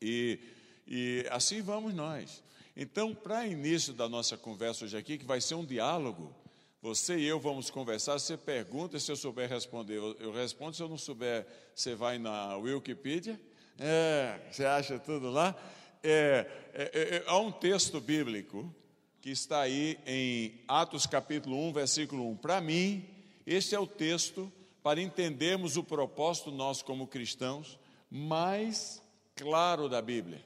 E, 0.00 0.38
e 0.86 1.26
assim 1.30 1.60
vamos 1.60 1.92
nós. 1.92 2.42
Então, 2.76 3.12
para 3.12 3.44
início 3.44 3.92
da 3.92 4.08
nossa 4.08 4.36
conversa 4.36 4.84
hoje 4.84 4.96
aqui, 4.96 5.18
que 5.18 5.24
vai 5.24 5.40
ser 5.40 5.56
um 5.56 5.64
diálogo, 5.64 6.32
você 6.80 7.18
e 7.18 7.24
eu 7.24 7.40
vamos 7.40 7.70
conversar. 7.70 8.16
Você 8.20 8.36
pergunta, 8.36 9.00
se 9.00 9.10
eu 9.10 9.16
souber 9.16 9.48
responder, 9.48 9.96
eu 9.96 10.32
respondo. 10.32 10.76
Se 10.76 10.82
eu 10.82 10.88
não 10.88 10.96
souber, 10.96 11.44
você 11.74 11.96
vai 11.96 12.18
na 12.18 12.56
Wikipedia. 12.56 13.40
É, 13.76 14.38
você 14.50 14.64
acha 14.64 14.98
tudo 15.00 15.28
lá? 15.28 15.56
É, 16.04 16.46
é, 16.72 16.82
é, 16.82 17.16
é, 17.16 17.24
há 17.26 17.36
um 17.38 17.50
texto 17.50 18.00
bíblico 18.00 18.72
que 19.20 19.30
está 19.30 19.62
aí 19.62 19.98
em 20.06 20.60
Atos 20.68 21.04
capítulo 21.04 21.58
1, 21.68 21.72
versículo 21.72 22.30
1. 22.30 22.36
Para 22.36 22.60
mim, 22.60 23.04
este 23.44 23.74
é 23.74 23.80
o 23.80 23.86
texto 23.86 24.52
para 24.82 25.00
entendermos 25.00 25.76
o 25.76 25.84
propósito 25.84 26.50
nosso 26.50 26.84
como 26.84 27.06
cristãos 27.06 27.78
mais 28.10 29.02
claro 29.34 29.88
da 29.88 30.00
Bíblia. 30.00 30.44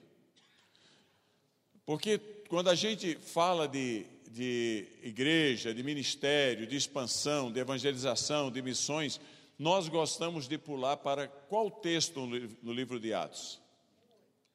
Porque 1.84 2.18
quando 2.48 2.68
a 2.68 2.74
gente 2.74 3.16
fala 3.16 3.66
de, 3.66 4.06
de 4.30 4.86
igreja, 5.02 5.74
de 5.74 5.82
ministério, 5.82 6.66
de 6.66 6.76
expansão, 6.76 7.50
de 7.50 7.60
evangelização, 7.60 8.50
de 8.50 8.62
missões, 8.62 9.20
nós 9.58 9.88
gostamos 9.88 10.48
de 10.48 10.58
pular 10.58 10.96
para 10.96 11.28
qual 11.28 11.70
texto 11.70 12.26
no 12.62 12.72
livro 12.72 12.98
de 12.98 13.14
Atos? 13.14 13.60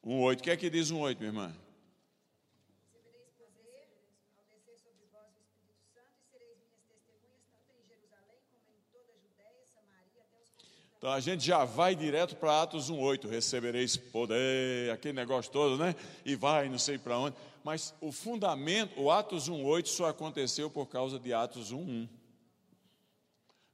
1,8. 0.04 0.38
O 0.38 0.42
que 0.42 0.50
é 0.50 0.56
que 0.56 0.70
diz 0.70 0.92
1,8, 0.92 1.18
minha 1.18 1.28
irmã? 1.28 1.67
Então 10.98 11.12
a 11.12 11.20
gente 11.20 11.44
já 11.44 11.64
vai 11.64 11.94
direto 11.94 12.34
para 12.34 12.62
Atos 12.62 12.90
1,8, 12.90 13.28
recebereis 13.28 13.96
poder, 13.96 14.90
aquele 14.90 15.14
negócio 15.14 15.50
todo, 15.52 15.76
né? 15.76 15.94
E 16.24 16.34
vai, 16.34 16.68
não 16.68 16.78
sei 16.78 16.98
para 16.98 17.16
onde. 17.16 17.36
Mas 17.62 17.94
o 18.00 18.10
fundamento, 18.10 19.00
o 19.00 19.08
Atos 19.08 19.48
1,8 19.48 19.86
só 19.86 20.06
aconteceu 20.08 20.68
por 20.68 20.86
causa 20.86 21.16
de 21.16 21.32
Atos 21.32 21.72
1,1. 21.72 22.08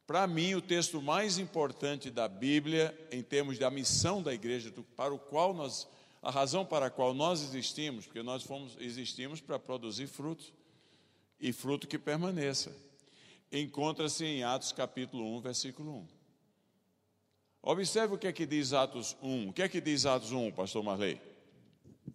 Para 0.07 0.27
mim, 0.27 0.55
o 0.55 0.61
texto 0.61 1.01
mais 1.01 1.39
importante 1.39 2.11
da 2.11 2.29
Bíblia, 2.29 2.95
em 3.11 3.23
termos 3.23 3.59
da 3.59 3.71
missão 3.71 4.23
da 4.23 4.35
igreja, 4.35 4.71
para 4.95 5.15
o 5.15 5.19
qual 5.19 5.55
nós, 5.55 5.89
a 6.21 6.31
razão 6.31 6.67
para 6.67 6.87
a 6.87 6.91
qual 6.91 7.15
nós 7.15 7.43
existimos, 7.43 8.05
porque 8.05 8.23
nós 8.23 8.43
fomos, 8.43 8.77
existimos 8.79 9.41
para 9.41 9.59
produzir 9.59 10.09
frutos, 10.09 10.53
e 11.41 11.55
fruto 11.55 11.89
que 11.89 11.99
permaneça, 11.99 12.71
encontra-se 13.51 14.27
em 14.27 14.45
Atos 14.45 14.73
capítulo 14.73 15.25
1, 15.39 15.41
versículo 15.41 15.91
1. 16.01 16.14
Observe 17.67 18.15
o 18.15 18.19
que 18.19 18.27
é 18.27 18.33
que 18.33 18.45
diz 18.45 18.75
Atos 18.75 19.17
1. 19.23 19.49
O 19.49 19.53
que 19.55 19.63
é 19.63 19.69
que 19.71 19.81
diz 19.81 20.05
Atos 20.05 20.33
1, 20.33 20.53
pastor 20.53 20.85
Marley? 20.85 21.19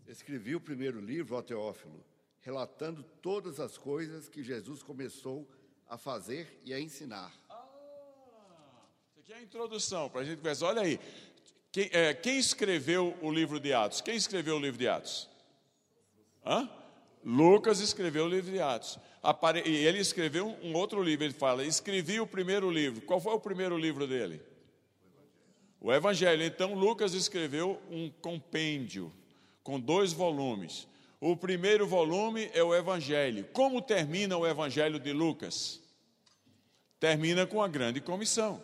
Escrevi 0.08 0.56
o 0.56 0.62
primeiro 0.62 1.02
livro 1.02 1.36
ao 1.36 1.42
Teófilo, 1.42 2.06
relatando 2.40 3.02
todas 3.20 3.60
as 3.60 3.76
coisas 3.76 4.30
que 4.30 4.44
Jesus 4.44 4.84
começou 4.84 5.50
a 5.88 5.98
fazer 5.98 6.62
e 6.64 6.72
a 6.72 6.80
ensinar. 6.80 7.34
Ah, 7.50 7.66
isso 9.10 9.22
aqui 9.22 9.34
é 9.34 9.38
a 9.38 9.42
introdução 9.42 10.08
para 10.08 10.22
a 10.22 10.24
gente 10.24 10.38
conversar. 10.38 10.68
Olha 10.68 10.84
aí, 10.84 11.00
quem, 11.72 11.90
é, 11.94 12.14
quem, 12.14 12.38
escreveu 12.38 13.18
o 13.20 13.32
livro 13.32 13.60
de 13.60 13.74
Atos? 13.74 14.02
Quem 14.02 14.16
escreveu 14.16 14.58
o 14.58 14.60
livro 14.60 14.78
de 14.78 14.88
Atos? 14.88 15.28
Hã? 16.46 16.70
Lucas 17.26 17.80
escreveu 17.80 18.26
o 18.26 18.30
livro 18.30 18.52
de 18.52 18.62
Atos. 18.62 19.00
Apare... 19.24 19.68
E 19.68 19.78
ele 19.88 19.98
escreveu 19.98 20.56
um 20.62 20.76
outro 20.76 21.02
livro. 21.02 21.26
Ele 21.26 21.34
fala: 21.34 21.66
escrevi 21.66 22.20
o 22.20 22.28
primeiro 22.28 22.70
livro. 22.70 23.02
Qual 23.02 23.20
foi 23.20 23.34
o 23.34 23.40
primeiro 23.40 23.76
livro 23.76 24.06
dele? 24.06 24.40
O 25.82 25.94
Evangelho. 25.94 26.44
Então, 26.44 26.74
Lucas 26.74 27.14
escreveu 27.14 27.82
um 27.90 28.10
compêndio 28.10 29.12
com 29.64 29.80
dois 29.80 30.12
volumes. 30.12 30.88
O 31.22 31.36
primeiro 31.36 31.88
volume 31.88 32.50
é 32.54 32.64
o 32.64 32.74
Evangelho. 32.74 33.46
Como 33.54 33.82
termina 33.82 34.38
o 34.38 34.48
Evangelho 34.48 35.00
de 35.00 35.14
Lucas? 35.14 35.82
Termina 37.00 37.46
com 37.46 37.62
a 37.62 37.68
grande 37.68 38.02
comissão. 38.02 38.62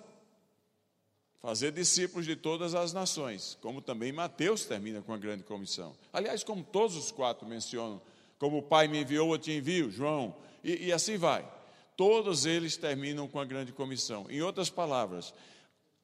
Fazer 1.42 1.72
discípulos 1.72 2.26
de 2.26 2.36
todas 2.36 2.74
as 2.74 2.92
nações, 2.92 3.56
como 3.62 3.80
também 3.80 4.12
Mateus 4.12 4.66
termina 4.66 5.02
com 5.02 5.14
a 5.14 5.18
grande 5.18 5.44
comissão. 5.44 5.96
Aliás, 6.12 6.44
como 6.44 6.64
todos 6.64 6.96
os 6.96 7.12
quatro 7.12 7.48
mencionam, 7.48 8.02
como 8.40 8.58
o 8.58 8.64
Pai 8.64 8.88
me 8.88 9.02
enviou, 9.02 9.32
eu 9.32 9.38
te 9.38 9.52
envio, 9.52 9.92
João, 9.92 10.36
e, 10.64 10.88
e 10.88 10.92
assim 10.92 11.18
vai. 11.18 11.48
Todos 11.96 12.46
eles 12.46 12.76
terminam 12.78 13.28
com 13.28 13.40
a 13.40 13.46
grande 13.46 13.72
comissão. 13.72 14.26
Em 14.30 14.42
outras 14.42 14.70
palavras, 14.70 15.34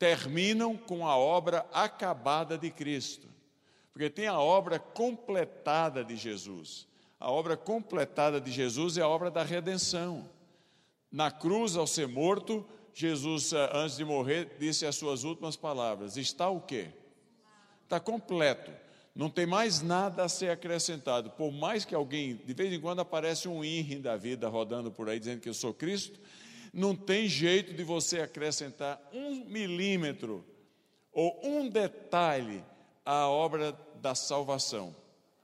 terminam 0.01 0.75
com 0.75 1.07
a 1.07 1.15
obra 1.15 1.63
acabada 1.71 2.57
de 2.57 2.71
Cristo. 2.71 3.27
Porque 3.93 4.09
tem 4.09 4.25
a 4.25 4.39
obra 4.39 4.79
completada 4.79 6.03
de 6.03 6.15
Jesus. 6.15 6.87
A 7.19 7.29
obra 7.29 7.55
completada 7.55 8.41
de 8.41 8.51
Jesus 8.51 8.97
é 8.97 9.03
a 9.03 9.07
obra 9.07 9.29
da 9.29 9.43
redenção. 9.43 10.27
Na 11.11 11.29
cruz, 11.29 11.77
ao 11.77 11.85
ser 11.85 12.07
morto, 12.07 12.65
Jesus, 12.91 13.53
eh, 13.53 13.69
antes 13.71 13.95
de 13.95 14.03
morrer, 14.03 14.55
disse 14.59 14.87
as 14.87 14.95
suas 14.95 15.23
últimas 15.23 15.55
palavras: 15.55 16.17
Está 16.17 16.49
o 16.49 16.59
quê? 16.59 16.87
Está 17.83 17.99
completo. 17.99 18.71
Não 19.13 19.29
tem 19.29 19.45
mais 19.45 19.83
nada 19.83 20.23
a 20.23 20.29
ser 20.29 20.49
acrescentado. 20.49 21.29
Por 21.29 21.51
mais 21.51 21.85
que 21.85 21.93
alguém, 21.93 22.37
de 22.37 22.55
vez 22.55 22.73
em 22.73 22.81
quando, 22.81 23.01
aparece 23.01 23.47
um 23.47 23.63
INRI 23.63 23.99
da 23.99 24.17
vida 24.17 24.49
rodando 24.49 24.89
por 24.89 25.07
aí 25.07 25.19
dizendo 25.19 25.41
que 25.41 25.49
eu 25.49 25.53
sou 25.53 25.75
Cristo, 25.75 26.19
não 26.73 26.95
tem 26.95 27.27
jeito 27.27 27.73
de 27.73 27.83
você 27.83 28.21
acrescentar 28.21 29.01
um 29.13 29.45
milímetro 29.45 30.45
ou 31.11 31.39
um 31.43 31.69
detalhe 31.69 32.63
à 33.05 33.27
obra 33.27 33.77
da 34.01 34.15
salvação. 34.15 34.95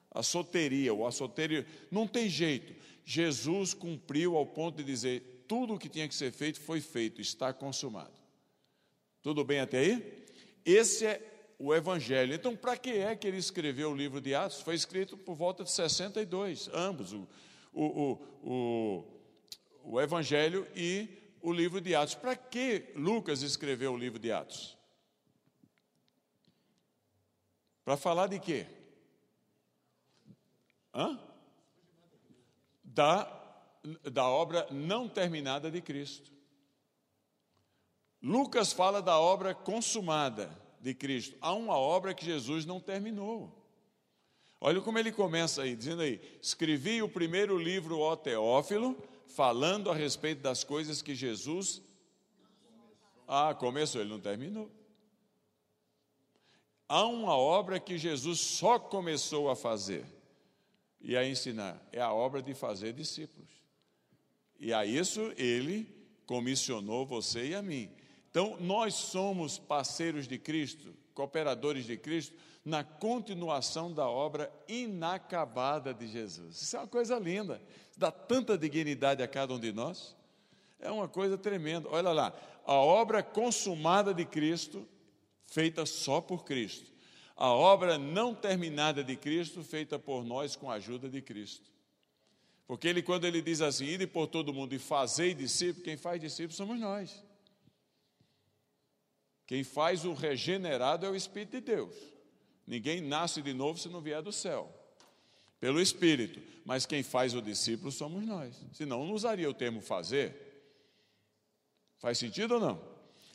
A 0.09 0.23
soteria, 0.23 0.93
ou 0.93 1.05
a 1.05 1.11
soteria, 1.11 1.65
não 1.91 2.07
tem 2.07 2.29
jeito. 2.29 2.73
Jesus 3.03 3.73
cumpriu 3.73 4.35
ao 4.35 4.45
ponto 4.45 4.77
de 4.77 4.83
dizer: 4.83 5.43
tudo 5.47 5.75
o 5.75 5.79
que 5.79 5.89
tinha 5.89 6.07
que 6.07 6.15
ser 6.15 6.31
feito 6.31 6.59
foi 6.59 6.81
feito, 6.81 7.21
está 7.21 7.53
consumado. 7.53 8.13
Tudo 9.21 9.43
bem 9.43 9.59
até 9.59 9.79
aí? 9.79 10.25
Esse 10.65 11.05
é 11.05 11.21
o 11.59 11.73
Evangelho. 11.73 12.33
Então, 12.33 12.55
para 12.55 12.77
que 12.77 12.91
é 12.91 13.15
que 13.15 13.27
ele 13.27 13.37
escreveu 13.37 13.91
o 13.91 13.95
livro 13.95 14.21
de 14.21 14.33
Atos? 14.33 14.61
Foi 14.61 14.75
escrito 14.75 15.17
por 15.17 15.35
volta 15.35 15.63
de 15.63 15.71
62, 15.71 16.69
ambos, 16.73 17.13
o, 17.13 17.27
o, 17.73 17.83
o, 17.91 18.19
o 18.43 19.16
Evangelho 20.01 20.67
e 20.75 21.07
o 21.41 21.53
livro 21.53 21.79
de 21.79 21.95
Atos. 21.95 22.15
Para 22.15 22.35
que 22.35 22.91
Lucas 22.95 23.41
escreveu 23.41 23.93
o 23.93 23.97
livro 23.97 24.19
de 24.19 24.31
Atos? 24.31 24.77
Para 27.85 27.95
falar 27.95 28.27
de 28.27 28.37
quê? 28.37 28.67
Hã? 30.93 31.17
Da, 32.83 33.31
da 34.11 34.27
obra 34.27 34.67
não 34.71 35.07
terminada 35.07 35.71
de 35.71 35.81
Cristo. 35.81 36.29
Lucas 38.21 38.73
fala 38.73 39.01
da 39.01 39.17
obra 39.17 39.55
consumada 39.55 40.49
de 40.81 40.93
Cristo. 40.93 41.37
Há 41.39 41.53
uma 41.53 41.77
obra 41.77 42.13
que 42.13 42.25
Jesus 42.25 42.65
não 42.65 42.81
terminou. 42.81 43.57
Olha 44.59 44.81
como 44.81 44.97
ele 44.97 45.11
começa 45.11 45.61
aí, 45.61 45.75
dizendo 45.75 46.01
aí: 46.01 46.19
escrevi 46.41 47.01
o 47.01 47.07
primeiro 47.07 47.57
livro, 47.57 47.99
ó 47.99 48.15
Teófilo, 48.15 48.97
falando 49.27 49.89
a 49.89 49.95
respeito 49.95 50.41
das 50.41 50.63
coisas 50.63 51.01
que 51.01 51.15
Jesus. 51.15 51.81
Ah, 53.27 53.53
começou, 53.53 54.01
ele 54.01 54.09
não 54.09 54.19
terminou. 54.19 54.71
Há 56.87 57.05
uma 57.05 57.35
obra 57.35 57.79
que 57.79 57.97
Jesus 57.97 58.39
só 58.39 58.79
começou 58.79 59.49
a 59.49 59.55
fazer 59.55 60.05
e 61.01 61.15
a 61.15 61.27
ensinar, 61.27 61.81
é 61.91 62.01
a 62.01 62.13
obra 62.13 62.41
de 62.41 62.53
fazer 62.53 62.93
discípulos. 62.93 63.49
E 64.59 64.73
a 64.73 64.85
isso 64.85 65.33
ele 65.37 65.87
comissionou 66.25 67.05
você 67.05 67.47
e 67.47 67.55
a 67.55 67.61
mim. 67.61 67.89
Então, 68.29 68.57
nós 68.59 68.93
somos 68.93 69.57
parceiros 69.57 70.27
de 70.27 70.37
Cristo, 70.37 70.93
cooperadores 71.17 71.87
de 71.87 71.97
Cristo, 71.97 72.35
na 72.63 72.83
continuação 72.83 73.91
da 73.91 74.07
obra 74.07 74.53
inacabada 74.67 75.91
de 75.91 76.07
Jesus. 76.07 76.61
Isso 76.61 76.77
é 76.77 76.79
uma 76.79 76.87
coisa 76.87 77.17
linda, 77.17 77.59
dá 77.97 78.11
tanta 78.11 78.55
dignidade 78.55 79.23
a 79.23 79.27
cada 79.27 79.51
um 79.51 79.59
de 79.59 79.71
nós. 79.71 80.15
É 80.79 80.91
uma 80.91 81.07
coisa 81.07 81.35
tremenda. 81.35 81.89
Olha 81.89 82.11
lá, 82.11 82.31
a 82.63 82.75
obra 82.75 83.23
consumada 83.23 84.13
de 84.13 84.25
Cristo, 84.25 84.87
feita 85.47 85.87
só 85.87 86.21
por 86.21 86.45
Cristo. 86.45 86.91
A 87.35 87.49
obra 87.49 87.97
não 87.97 88.35
terminada 88.35 89.03
de 89.03 89.15
Cristo, 89.15 89.63
feita 89.63 89.97
por 89.97 90.23
nós 90.23 90.55
com 90.55 90.69
a 90.69 90.75
ajuda 90.75 91.09
de 91.09 91.19
Cristo. 91.19 91.71
Porque 92.67 92.87
ele, 92.87 93.01
quando 93.01 93.25
ele 93.25 93.41
diz 93.41 93.59
assim, 93.61 93.85
ide 93.85 94.05
por 94.05 94.27
todo 94.27 94.53
mundo 94.53 94.75
e 94.75 94.79
fazei 94.79 95.33
discípulos, 95.33 95.83
quem 95.83 95.97
faz 95.97 96.21
discípulos 96.21 96.57
somos 96.57 96.79
nós. 96.79 97.23
Quem 99.47 99.63
faz 99.63 100.03
o 100.03 100.13
regenerado 100.13 101.05
é 101.05 101.09
o 101.09 101.15
Espírito 101.15 101.53
de 101.53 101.61
Deus. 101.61 101.95
Ninguém 102.67 102.99
nasce 102.99 103.41
de 103.41 103.53
novo 103.53 103.79
se 103.79 103.87
não 103.87 104.01
vier 104.01 104.21
do 104.21 104.31
céu. 104.31 104.69
Pelo 105.57 105.81
Espírito. 105.81 106.41
Mas 106.65 106.85
quem 106.85 107.01
faz 107.01 107.33
o 107.33 107.41
discípulo 107.41 107.89
somos 107.89 108.25
nós. 108.25 108.61
Senão 108.73 109.05
não 109.05 109.13
usaria 109.13 109.49
o 109.49 109.53
termo 109.53 109.81
fazer. 109.81 110.35
Faz 111.97 112.17
sentido 112.17 112.55
ou 112.55 112.59
não? 112.59 112.81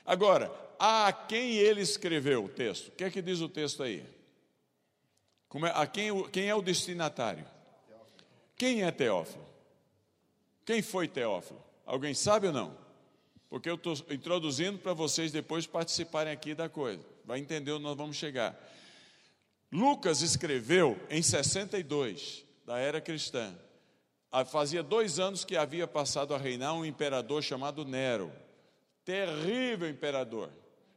Agora, 0.04 0.52
a 0.78 1.11
quem 1.12 1.54
ele 1.54 1.81
escreveu 1.81 2.45
o 2.45 2.49
texto? 2.49 2.88
O 2.88 2.90
que 2.92 3.04
é 3.04 3.11
que 3.11 3.23
diz 3.23 3.40
o 3.40 3.49
texto 3.49 3.83
aí? 3.83 4.04
É, 5.64 5.69
a 5.75 5.87
quem, 5.87 6.28
quem 6.28 6.49
é 6.49 6.54
o 6.54 6.62
destinatário? 6.62 7.47
Quem 8.54 8.83
é 8.83 8.90
Teófilo? 8.90 9.47
Quem 10.66 10.83
foi 10.83 11.09
Teófilo? 11.09 11.62
Alguém 11.87 12.12
sabe 12.12 12.49
ou 12.49 12.52
não? 12.52 12.82
Porque 13.52 13.68
eu 13.68 13.75
estou 13.75 13.92
introduzindo 14.09 14.78
para 14.78 14.94
vocês 14.94 15.30
depois 15.30 15.66
participarem 15.66 16.32
aqui 16.32 16.54
da 16.54 16.71
coisa. 16.71 17.04
Vai 17.23 17.38
entender 17.38 17.71
onde 17.71 17.82
nós 17.82 17.94
vamos 17.94 18.16
chegar. 18.16 18.59
Lucas 19.71 20.23
escreveu 20.23 20.99
em 21.11 21.21
62, 21.21 22.47
da 22.64 22.78
era 22.78 22.99
cristã. 22.99 23.54
Fazia 24.50 24.82
dois 24.82 25.18
anos 25.18 25.44
que 25.44 25.54
havia 25.54 25.87
passado 25.87 26.35
a 26.35 26.38
reinar 26.38 26.73
um 26.75 26.82
imperador 26.82 27.42
chamado 27.42 27.85
Nero. 27.85 28.32
Terrível 29.04 29.87
imperador. 29.87 30.49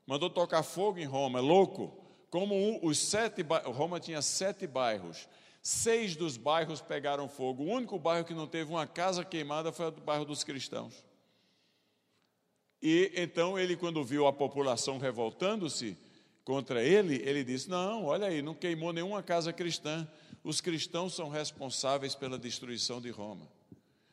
Mandou 0.07 0.29
tocar 0.29 0.63
fogo 0.63 0.97
em 0.97 1.03
Roma, 1.03 1.41
louco. 1.41 2.05
Como 2.29 2.79
os 2.81 2.97
sete, 2.97 3.41
Roma 3.65 3.99
tinha 3.99 4.21
sete 4.21 4.65
bairros. 4.65 5.27
Seis 5.61 6.15
dos 6.15 6.37
bairros 6.37 6.79
pegaram 6.79 7.27
fogo. 7.27 7.63
O 7.63 7.67
único 7.67 7.99
bairro 7.99 8.23
que 8.23 8.33
não 8.33 8.47
teve 8.47 8.71
uma 8.71 8.87
casa 8.87 9.25
queimada 9.25 9.73
foi 9.73 9.87
o 9.87 9.91
bairro 9.91 10.23
dos 10.23 10.41
cristãos. 10.41 11.03
E 12.87 13.11
então 13.15 13.57
ele, 13.57 13.75
quando 13.75 14.03
viu 14.03 14.27
a 14.27 14.31
população 14.31 14.99
revoltando-se 14.99 15.97
contra 16.43 16.83
ele, 16.83 17.15
ele 17.25 17.43
disse: 17.43 17.67
Não, 17.67 18.05
olha 18.05 18.27
aí, 18.27 18.43
não 18.43 18.53
queimou 18.53 18.93
nenhuma 18.93 19.23
casa 19.23 19.51
cristã. 19.51 20.07
Os 20.43 20.61
cristãos 20.61 21.15
são 21.15 21.27
responsáveis 21.27 22.13
pela 22.13 22.37
destruição 22.37 23.01
de 23.01 23.09
Roma. 23.09 23.49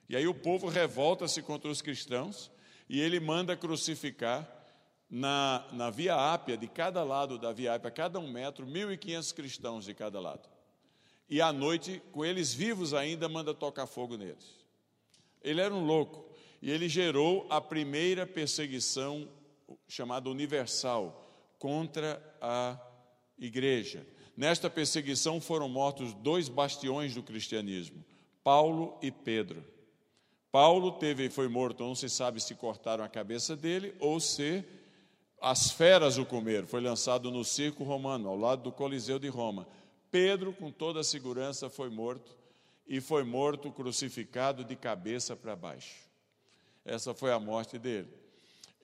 E 0.08 0.16
aí 0.16 0.26
o 0.26 0.32
povo 0.32 0.68
revolta-se 0.68 1.42
contra 1.42 1.70
os 1.70 1.82
cristãos 1.82 2.50
e 2.88 2.98
ele 2.98 3.20
manda 3.20 3.54
crucificar 3.54 4.50
na, 5.10 5.66
na 5.70 5.90
Via 5.90 6.14
Ápia, 6.32 6.56
de 6.56 6.66
cada 6.66 7.04
lado 7.04 7.38
da 7.38 7.52
Via 7.52 7.74
Ápia, 7.74 7.90
cada 7.90 8.18
um 8.18 8.32
metro, 8.32 8.66
1.500 8.66 9.34
cristãos 9.34 9.84
de 9.84 9.92
cada 9.92 10.18
lado. 10.18 10.48
E 11.28 11.42
à 11.42 11.52
noite, 11.52 12.00
com 12.10 12.24
eles 12.24 12.54
vivos 12.54 12.94
ainda, 12.94 13.28
manda 13.28 13.52
tocar 13.52 13.86
fogo 13.86 14.16
neles. 14.16 14.64
Ele 15.42 15.60
era 15.60 15.74
um 15.74 15.84
louco. 15.84 16.31
E 16.62 16.70
ele 16.70 16.88
gerou 16.88 17.44
a 17.50 17.60
primeira 17.60 18.24
perseguição 18.24 19.28
chamada 19.88 20.30
universal 20.30 21.28
contra 21.58 22.22
a 22.40 22.78
igreja. 23.36 24.06
Nesta 24.36 24.70
perseguição 24.70 25.40
foram 25.40 25.68
mortos 25.68 26.14
dois 26.14 26.48
bastiões 26.48 27.14
do 27.14 27.22
cristianismo, 27.22 28.04
Paulo 28.44 28.96
e 29.02 29.10
Pedro. 29.10 29.64
Paulo 30.52 30.92
teve 30.92 31.28
foi 31.28 31.48
morto, 31.48 31.82
não 31.82 31.94
se 31.94 32.08
sabe 32.08 32.40
se 32.40 32.54
cortaram 32.54 33.02
a 33.02 33.08
cabeça 33.08 33.56
dele 33.56 33.94
ou 33.98 34.20
se 34.20 34.64
as 35.40 35.72
feras 35.72 36.16
o 36.16 36.24
comeram. 36.24 36.68
Foi 36.68 36.80
lançado 36.80 37.30
no 37.30 37.44
circo 37.44 37.82
romano, 37.82 38.28
ao 38.28 38.36
lado 38.36 38.62
do 38.62 38.70
Coliseu 38.70 39.18
de 39.18 39.28
Roma. 39.28 39.66
Pedro, 40.10 40.52
com 40.52 40.70
toda 40.70 41.00
a 41.00 41.04
segurança, 41.04 41.68
foi 41.68 41.90
morto 41.90 42.36
e 42.86 43.00
foi 43.00 43.24
morto 43.24 43.72
crucificado 43.72 44.62
de 44.62 44.76
cabeça 44.76 45.34
para 45.34 45.56
baixo. 45.56 46.11
Essa 46.84 47.14
foi 47.14 47.32
a 47.32 47.38
morte 47.38 47.78
dele. 47.78 48.08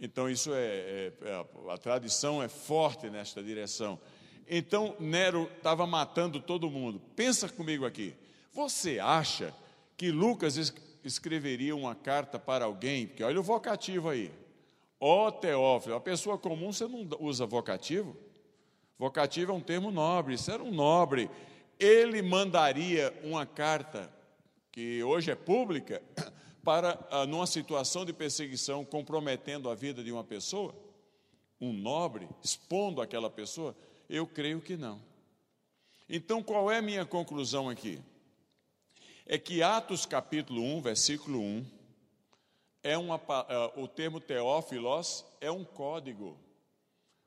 Então, 0.01 0.31
isso 0.31 0.53
é, 0.55 0.65
é, 0.65 1.13
é 1.23 1.45
a 1.73 1.77
tradição 1.77 2.43
é 2.43 2.49
forte 2.49 3.11
nesta 3.11 3.43
direção. 3.43 3.99
Então, 4.49 4.95
Nero 4.99 5.51
estava 5.57 5.87
matando 5.87 6.41
todo 6.41 6.71
mundo. 6.71 7.01
Pensa 7.17 7.49
comigo 7.49 7.85
aqui. 7.85 8.15
Você 8.53 8.99
acha 8.99 9.55
que 9.97 10.11
Lucas 10.11 10.73
escreveria 11.05 11.75
uma 11.75 11.95
carta 11.95 12.39
para 12.39 12.65
alguém? 12.65 13.07
Porque 13.07 13.25
olha 13.25 13.41
o 13.41 13.43
vocativo 13.43 14.09
aí. 14.09 14.33
Ó 15.01 15.31
Teófilo, 15.31 15.95
a 15.95 16.01
pessoa 16.01 16.39
comum 16.39 16.73
você 16.73 16.87
não 16.87 17.09
usa 17.21 17.47
vocativo? 17.47 18.17
Vocativo 18.99 19.53
é 19.53 19.55
um 19.55 19.61
termo 19.61 19.93
nobre, 19.93 20.35
isso 20.35 20.51
era 20.51 20.63
um 20.63 20.73
nobre. 20.73 21.31
Ele 21.79 22.21
mandaria 22.21 23.15
uma 23.23 23.47
carta, 23.47 24.13
que 24.73 25.03
hoje 25.05 25.31
é 25.31 25.37
pública, 25.37 26.03
para, 26.69 26.99
ah, 27.11 27.25
numa 27.25 27.47
situação 27.47 28.05
de 28.05 28.13
perseguição, 28.13 28.85
comprometendo 28.85 29.71
a 29.71 29.75
vida 29.75 30.05
de 30.05 30.13
uma 30.13 30.23
pessoa? 30.23 30.75
Um 31.59 31.73
nobre, 31.73 32.29
expondo 32.45 33.01
aquela 33.01 33.31
pessoa? 33.31 33.75
Eu 34.07 34.27
creio 34.27 34.61
que 34.61 34.77
não. 34.77 35.01
Então, 36.07 36.43
qual 36.43 36.71
é 36.71 36.77
a 36.77 36.83
minha 36.83 37.07
conclusão 37.07 37.71
aqui? 37.71 37.99
É 39.25 39.39
que 39.39 39.63
Atos 39.63 40.05
capítulo 40.05 40.63
1, 40.63 40.83
versículo 40.83 41.41
1, 41.41 41.65
é 42.83 42.99
uma, 42.99 43.17
uh, 43.17 43.83
o 43.83 43.89
termo 43.89 44.21
teófilos 44.21 45.25
é 45.41 45.51
um 45.51 45.65
código. 45.65 46.39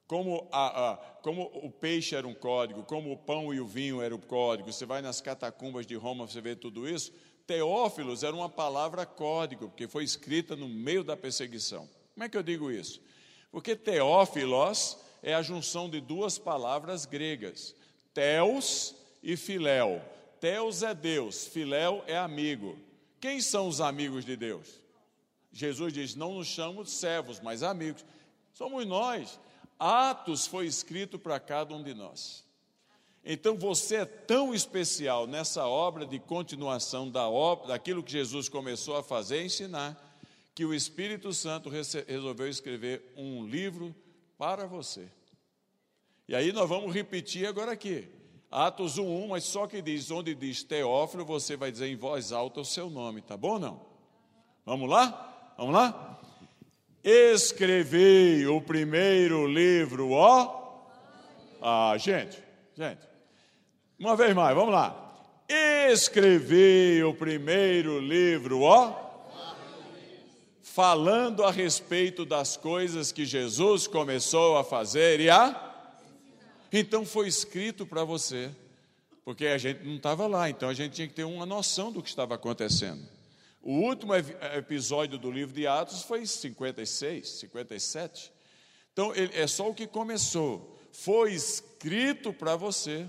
Como, 0.05 0.47
a, 0.51 0.91
a, 0.91 0.97
como 1.23 1.49
o 1.51 1.71
peixe 1.71 2.15
era 2.15 2.27
um 2.27 2.35
código, 2.35 2.83
como 2.83 3.11
o 3.11 3.17
pão 3.17 3.51
e 3.51 3.59
o 3.59 3.65
vinho 3.65 4.03
era 4.03 4.13
o 4.13 4.21
código, 4.21 4.71
você 4.71 4.85
vai 4.85 5.01
nas 5.01 5.19
catacumbas 5.19 5.87
de 5.87 5.95
Roma, 5.95 6.27
você 6.27 6.39
vê 6.41 6.55
tudo 6.55 6.87
isso, 6.87 7.11
Teófilos 7.51 8.23
era 8.23 8.33
uma 8.33 8.47
palavra 8.47 9.05
código, 9.05 9.67
porque 9.67 9.85
foi 9.85 10.05
escrita 10.05 10.55
no 10.55 10.69
meio 10.69 11.03
da 11.03 11.17
perseguição. 11.17 11.85
Como 12.13 12.23
é 12.23 12.29
que 12.29 12.37
eu 12.37 12.41
digo 12.41 12.71
isso? 12.71 13.01
Porque 13.51 13.75
Teófilos 13.75 14.97
é 15.21 15.33
a 15.33 15.41
junção 15.41 15.89
de 15.89 15.99
duas 15.99 16.39
palavras 16.39 17.05
gregas, 17.05 17.75
Teos 18.13 18.95
e 19.21 19.35
Filéu. 19.35 20.01
Teos 20.39 20.81
é 20.81 20.93
Deus, 20.93 21.45
Filéu 21.45 22.01
é 22.07 22.17
amigo. 22.17 22.79
Quem 23.19 23.41
são 23.41 23.67
os 23.67 23.81
amigos 23.81 24.23
de 24.23 24.37
Deus? 24.37 24.79
Jesus 25.51 25.91
diz: 25.91 26.15
Não 26.15 26.35
nos 26.35 26.47
chamamos 26.47 26.89
servos, 26.89 27.41
mas 27.41 27.63
amigos. 27.63 28.05
Somos 28.53 28.85
nós. 28.85 29.37
Atos 29.77 30.47
foi 30.47 30.67
escrito 30.67 31.19
para 31.19 31.37
cada 31.37 31.75
um 31.75 31.83
de 31.83 31.93
nós. 31.93 32.45
Então 33.23 33.55
você 33.55 33.97
é 33.97 34.05
tão 34.05 34.53
especial 34.53 35.27
nessa 35.27 35.67
obra 35.67 36.05
de 36.05 36.19
continuação 36.19 37.09
da 37.09 37.29
obra, 37.29 37.67
daquilo 37.67 38.01
que 38.01 38.11
Jesus 38.11 38.49
começou 38.49 38.97
a 38.97 39.03
fazer 39.03 39.41
e 39.41 39.45
ensinar, 39.45 39.95
que 40.55 40.65
o 40.65 40.73
Espírito 40.73 41.31
Santo 41.31 41.69
resolveu 41.69 42.49
escrever 42.49 43.13
um 43.15 43.45
livro 43.45 43.95
para 44.37 44.65
você. 44.65 45.07
E 46.27 46.35
aí 46.35 46.51
nós 46.51 46.67
vamos 46.67 46.93
repetir 46.93 47.45
agora 47.45 47.71
aqui. 47.71 48.09
Atos 48.49 48.97
1:1, 48.97 49.27
mas 49.27 49.43
só 49.45 49.65
que 49.67 49.81
diz 49.81 50.11
onde 50.11 50.35
diz 50.35 50.63
Teófilo, 50.63 51.23
você 51.23 51.55
vai 51.55 51.71
dizer 51.71 51.87
em 51.87 51.95
voz 51.95 52.31
alta 52.31 52.59
o 52.59 52.65
seu 52.65 52.89
nome, 52.89 53.21
tá 53.21 53.37
bom 53.37 53.57
não? 53.57 53.85
Vamos 54.65 54.89
lá? 54.89 55.53
Vamos 55.57 55.73
lá? 55.73 56.19
Escrevi 57.03 58.45
o 58.47 58.61
primeiro 58.61 59.47
livro, 59.47 60.11
ó. 60.11 60.85
Ah, 61.61 61.95
gente, 61.97 62.37
gente. 62.75 63.10
Uma 64.01 64.15
vez 64.15 64.33
mais, 64.33 64.55
vamos 64.55 64.73
lá. 64.73 65.13
Escrevi 65.91 67.03
o 67.03 67.13
primeiro 67.13 67.99
livro, 67.99 68.61
ó, 68.61 68.95
falando 70.63 71.43
a 71.43 71.51
respeito 71.51 72.25
das 72.25 72.57
coisas 72.57 73.11
que 73.11 73.27
Jesus 73.27 73.85
começou 73.85 74.57
a 74.57 74.63
fazer 74.63 75.19
e 75.19 75.29
a. 75.29 75.71
Então 76.73 77.05
foi 77.05 77.27
escrito 77.27 77.85
para 77.85 78.03
você, 78.03 78.49
porque 79.23 79.45
a 79.45 79.59
gente 79.59 79.85
não 79.85 79.97
estava 79.97 80.25
lá, 80.25 80.49
então 80.49 80.67
a 80.67 80.73
gente 80.73 80.93
tinha 80.93 81.07
que 81.07 81.13
ter 81.13 81.25
uma 81.25 81.45
noção 81.45 81.91
do 81.91 82.01
que 82.01 82.09
estava 82.09 82.33
acontecendo. 82.33 83.07
O 83.61 83.81
último 83.81 84.15
episódio 84.15 85.19
do 85.19 85.29
livro 85.29 85.53
de 85.53 85.67
Atos 85.67 86.01
foi 86.01 86.21
em 86.21 86.25
56, 86.25 87.29
57. 87.29 88.33
Então 88.93 89.13
é 89.15 89.45
só 89.45 89.69
o 89.69 89.75
que 89.75 89.85
começou. 89.85 90.75
Foi 90.91 91.33
escrito 91.33 92.33
para 92.33 92.55
você 92.55 93.07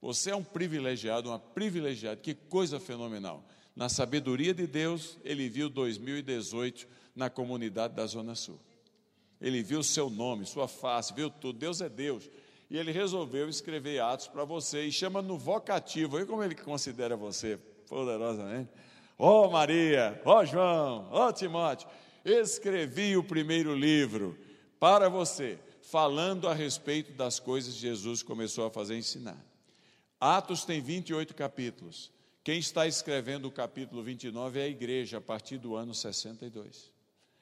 você 0.00 0.30
é 0.30 0.36
um 0.36 0.42
privilegiado, 0.42 1.28
uma 1.28 1.38
privilegiada. 1.38 2.16
Que 2.16 2.34
coisa 2.34 2.80
fenomenal. 2.80 3.44
Na 3.76 3.88
sabedoria 3.88 4.54
de 4.54 4.66
Deus, 4.66 5.18
ele 5.24 5.48
viu 5.48 5.68
2018 5.68 6.88
na 7.14 7.28
comunidade 7.28 7.94
da 7.94 8.06
Zona 8.06 8.34
Sul. 8.34 8.58
Ele 9.40 9.62
viu 9.62 9.82
seu 9.82 10.10
nome, 10.10 10.46
sua 10.46 10.68
face, 10.68 11.14
viu 11.14 11.30
tudo. 11.30 11.58
Deus 11.58 11.80
é 11.80 11.88
Deus. 11.88 12.30
E 12.70 12.76
ele 12.76 12.92
resolveu 12.92 13.48
escrever 13.48 14.00
Atos 14.00 14.28
para 14.28 14.44
você 14.44 14.84
e 14.84 14.92
chama 14.92 15.20
no 15.20 15.36
vocativo. 15.36 16.16
Olha 16.16 16.26
como 16.26 16.42
ele 16.42 16.54
considera 16.54 17.16
você, 17.16 17.58
poderosamente. 17.88 18.70
Ó 19.18 19.46
oh, 19.46 19.50
Maria, 19.50 20.20
ó 20.24 20.38
oh, 20.38 20.44
João, 20.46 21.08
ó 21.10 21.28
oh, 21.28 21.32
Timóteo. 21.32 21.88
escrevi 22.24 23.16
o 23.16 23.24
primeiro 23.24 23.74
livro 23.74 24.38
para 24.78 25.10
você, 25.10 25.58
falando 25.82 26.48
a 26.48 26.54
respeito 26.54 27.12
das 27.12 27.38
coisas 27.38 27.74
que 27.74 27.80
Jesus 27.80 28.22
começou 28.22 28.66
a 28.66 28.70
fazer 28.70 28.96
ensinar. 28.96 29.49
Atos 30.20 30.66
tem 30.66 30.82
28 30.82 31.34
capítulos. 31.34 32.12
Quem 32.44 32.58
está 32.58 32.86
escrevendo 32.86 33.48
o 33.48 33.50
capítulo 33.50 34.02
29 34.02 34.60
é 34.60 34.64
a 34.64 34.68
igreja, 34.68 35.16
a 35.16 35.20
partir 35.20 35.56
do 35.56 35.74
ano 35.74 35.94
62. 35.94 36.92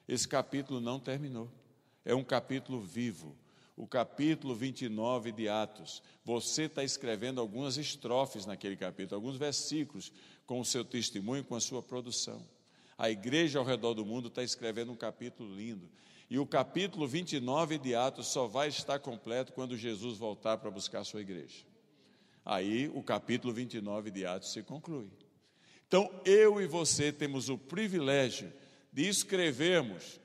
Esse 0.07 0.25
capítulo 0.25 0.79
não 0.79 0.97
terminou. 0.97 1.51
É 2.05 2.15
um 2.15 2.23
capítulo 2.23 2.79
vivo. 2.79 3.35
O 3.75 3.85
capítulo 3.85 4.55
29 4.55 5.33
de 5.33 5.49
Atos. 5.49 6.01
Você 6.23 6.63
está 6.63 6.81
escrevendo 6.81 7.41
algumas 7.41 7.75
estrofes 7.75 8.45
naquele 8.45 8.77
capítulo, 8.77 9.15
alguns 9.17 9.35
versículos, 9.35 10.13
com 10.45 10.61
o 10.61 10.65
seu 10.65 10.85
testemunho, 10.85 11.43
com 11.43 11.55
a 11.55 11.61
sua 11.61 11.83
produção. 11.83 12.47
A 12.97 13.09
igreja 13.09 13.59
ao 13.59 13.65
redor 13.65 13.93
do 13.93 14.05
mundo 14.05 14.29
está 14.29 14.41
escrevendo 14.41 14.93
um 14.93 14.97
capítulo 14.97 15.53
lindo. 15.53 15.89
E 16.29 16.39
o 16.39 16.45
capítulo 16.45 17.05
29 17.05 17.77
de 17.77 17.93
Atos 17.93 18.27
só 18.27 18.47
vai 18.47 18.69
estar 18.69 18.99
completo 18.99 19.51
quando 19.51 19.75
Jesus 19.75 20.17
voltar 20.17 20.57
para 20.59 20.71
buscar 20.71 20.99
a 20.99 21.03
sua 21.03 21.19
igreja. 21.19 21.68
Aí 22.45 22.89
o 22.93 23.03
capítulo 23.03 23.53
29 23.53 24.11
de 24.11 24.25
Atos 24.25 24.51
se 24.51 24.63
conclui. 24.63 25.09
Então, 25.87 26.09
eu 26.23 26.61
e 26.61 26.67
você 26.67 27.11
temos 27.11 27.49
o 27.49 27.57
privilégio 27.57 28.53
de 28.93 29.07
escrevermos, 29.07 30.19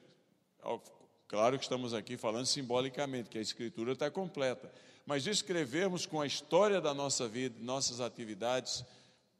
claro 1.27 1.57
que 1.57 1.65
estamos 1.65 1.95
aqui 1.95 2.17
falando 2.17 2.47
simbolicamente, 2.47 3.31
que 3.31 3.39
a 3.39 3.43
escritura 3.43 3.93
está 3.93 4.11
completa, 4.11 4.71
mas 5.07 5.23
de 5.23 5.31
escrevermos 5.31 6.07
com 6.07 6.21
a 6.21 6.27
história 6.27 6.81
da 6.81 6.93
nossa 6.93 7.27
vida, 7.27 7.57
nossas 7.61 8.01
atividades, 8.01 8.85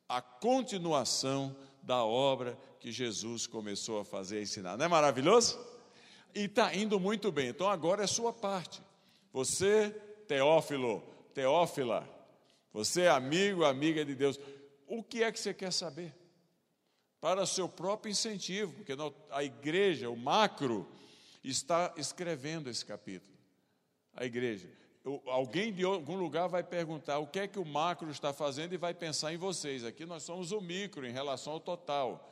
a 0.09 0.23
continuação 0.23 1.55
da 1.83 2.03
obra 2.05 2.59
que 2.81 2.91
Jesus 2.91 3.47
começou 3.47 4.01
a 4.01 4.05
fazer 4.05 4.41
e 4.41 4.43
ensinar. 4.45 4.77
Não 4.77 4.85
é 4.85 4.89
maravilhoso? 4.89 5.59
E 6.35 6.45
está 6.45 6.75
indo 6.75 6.99
muito 6.99 7.31
bem. 7.31 7.49
Então 7.49 7.69
agora 7.69 8.05
é 8.05 8.07
sua 8.07 8.33
parte. 8.33 8.83
Você, 9.33 9.91
Teófilo, 10.27 11.03
Teófila, 11.33 12.09
você 12.75 13.03
é 13.03 13.09
amigo, 13.09 13.65
amiga 13.65 14.05
de 14.05 14.15
Deus. 14.15 14.39
O 14.87 15.03
que 15.03 15.23
é 15.23 15.33
que 15.33 15.41
você 15.41 15.55
quer 15.55 15.73
saber? 15.73 16.15
Para 17.23 17.47
seu 17.47 17.67
próprio 17.67 18.11
incentivo, 18.11 18.75
porque 18.75 18.93
a 19.31 19.43
igreja, 19.43 20.11
o 20.11 20.17
macro, 20.17 20.87
está 21.43 21.95
escrevendo 21.97 22.69
esse 22.69 22.85
capítulo. 22.85 23.35
A 24.13 24.27
igreja 24.27 24.69
alguém 25.27 25.73
de 25.73 25.85
algum 25.85 26.17
lugar 26.17 26.49
vai 26.49 26.63
perguntar 26.63 27.19
o 27.19 27.27
que 27.27 27.41
é 27.41 27.49
que 27.49 27.59
o 27.59 27.65
macro 27.65 28.11
está 28.11 28.33
fazendo 28.33 28.73
e 28.73 28.79
vai 28.79 28.95
pensar 28.95 29.33
em 29.33 29.37
vocês. 29.37 29.85
Aqui 29.85 30.07
nós 30.07 30.23
somos 30.23 30.51
o 30.51 30.61
micro 30.61 31.07
em 31.07 31.13
relação 31.13 31.53
ao 31.53 31.61
total. 31.61 32.31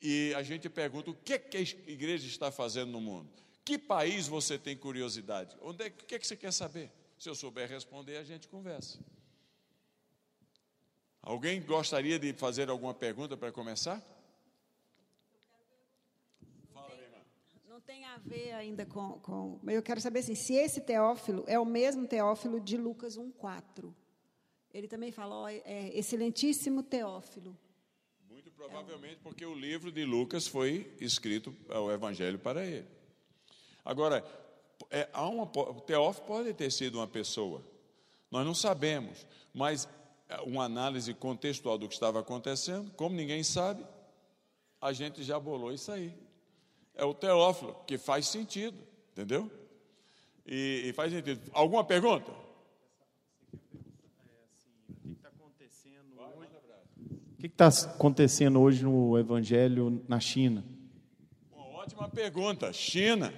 E 0.00 0.32
a 0.36 0.42
gente 0.42 0.68
pergunta 0.68 1.10
o 1.10 1.14
que 1.14 1.32
é 1.32 1.38
que 1.38 1.56
a 1.56 1.60
igreja 1.60 2.26
está 2.26 2.52
fazendo 2.52 2.92
no 2.92 3.00
mundo? 3.00 3.30
Que 3.64 3.78
país 3.78 4.28
você 4.28 4.58
tem 4.58 4.76
curiosidade? 4.76 5.56
Onde 5.60 5.84
é, 5.84 5.86
o 5.88 5.92
que 5.92 6.14
é 6.14 6.18
que 6.18 6.26
você 6.26 6.36
quer 6.36 6.52
saber? 6.52 6.90
Se 7.18 7.28
eu 7.28 7.34
souber 7.34 7.68
responder, 7.68 8.18
a 8.18 8.24
gente 8.24 8.46
conversa. 8.46 8.98
Alguém 11.26 11.62
gostaria 11.62 12.18
de 12.18 12.34
fazer 12.34 12.68
alguma 12.68 12.92
pergunta 12.92 13.34
para 13.34 13.50
começar? 13.50 14.02
tem 17.86 18.04
a 18.06 18.16
ver 18.16 18.52
ainda 18.52 18.86
com, 18.86 19.18
com. 19.20 19.60
Eu 19.66 19.82
quero 19.82 20.00
saber 20.00 20.20
assim, 20.20 20.34
se 20.34 20.54
esse 20.54 20.80
Teófilo 20.80 21.44
é 21.46 21.58
o 21.58 21.66
mesmo 21.66 22.06
Teófilo 22.06 22.58
de 22.58 22.78
Lucas 22.78 23.18
1,4. 23.18 23.92
Ele 24.72 24.88
também 24.88 25.12
falou, 25.12 25.46
é, 25.46 25.90
excelentíssimo 25.92 26.82
Teófilo. 26.82 27.56
Muito 28.28 28.50
provavelmente 28.52 29.20
porque 29.22 29.44
o 29.44 29.54
livro 29.54 29.92
de 29.92 30.04
Lucas 30.04 30.46
foi 30.46 30.94
escrito, 30.98 31.54
o 31.68 31.90
Evangelho 31.92 32.38
para 32.38 32.64
ele. 32.64 32.88
Agora, 33.84 34.24
é, 34.90 35.08
há 35.12 35.28
uma, 35.28 35.46
Teófilo 35.86 36.26
pode 36.26 36.54
ter 36.54 36.70
sido 36.70 36.96
uma 36.96 37.06
pessoa, 37.06 37.62
nós 38.30 38.46
não 38.46 38.54
sabemos, 38.54 39.26
mas 39.52 39.86
é, 39.86 40.03
uma 40.44 40.64
análise 40.64 41.12
contextual 41.14 41.78
do 41.78 41.88
que 41.88 41.94
estava 41.94 42.20
acontecendo, 42.20 42.90
como 42.92 43.14
ninguém 43.14 43.42
sabe, 43.42 43.84
a 44.80 44.92
gente 44.92 45.22
já 45.22 45.38
bolou 45.38 45.72
isso 45.72 45.90
aí 45.92 46.14
é 46.94 47.04
o 47.04 47.12
Teófilo, 47.12 47.76
que 47.86 47.98
faz 47.98 48.26
sentido, 48.28 48.76
entendeu? 49.12 49.50
E, 50.46 50.84
e 50.86 50.92
faz 50.92 51.12
sentido. 51.12 51.40
Alguma 51.52 51.84
pergunta? 51.84 52.30
O 57.32 57.46
que 57.46 57.46
está 57.46 57.68
acontecendo 57.68 58.60
hoje 58.60 58.84
no 58.84 59.18
Evangelho 59.18 60.02
na 60.08 60.18
China? 60.18 60.64
Uma 61.52 61.66
ótima 61.66 62.08
pergunta. 62.08 62.72
China. 62.72 63.34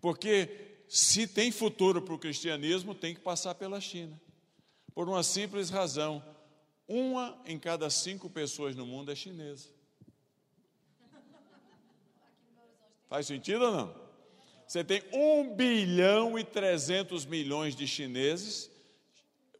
Porque 0.00 0.78
se 0.88 1.26
tem 1.26 1.50
futuro 1.50 2.00
para 2.00 2.14
o 2.14 2.18
cristianismo, 2.18 2.94
tem 2.94 3.14
que 3.14 3.20
passar 3.20 3.54
pela 3.54 3.80
China. 3.80 4.18
Por 4.94 5.08
uma 5.08 5.22
simples 5.22 5.70
razão: 5.70 6.22
uma 6.86 7.40
em 7.46 7.58
cada 7.58 7.88
cinco 7.90 8.28
pessoas 8.28 8.76
no 8.76 8.86
mundo 8.86 9.10
é 9.10 9.14
chinesa. 9.14 9.68
Faz 13.08 13.26
sentido 13.26 13.64
ou 13.64 13.72
não? 13.72 14.02
Você 14.66 14.82
tem 14.82 15.02
1 15.12 15.54
bilhão 15.54 16.38
e 16.38 16.44
300 16.44 17.26
milhões 17.26 17.76
de 17.76 17.86
chineses 17.86 18.70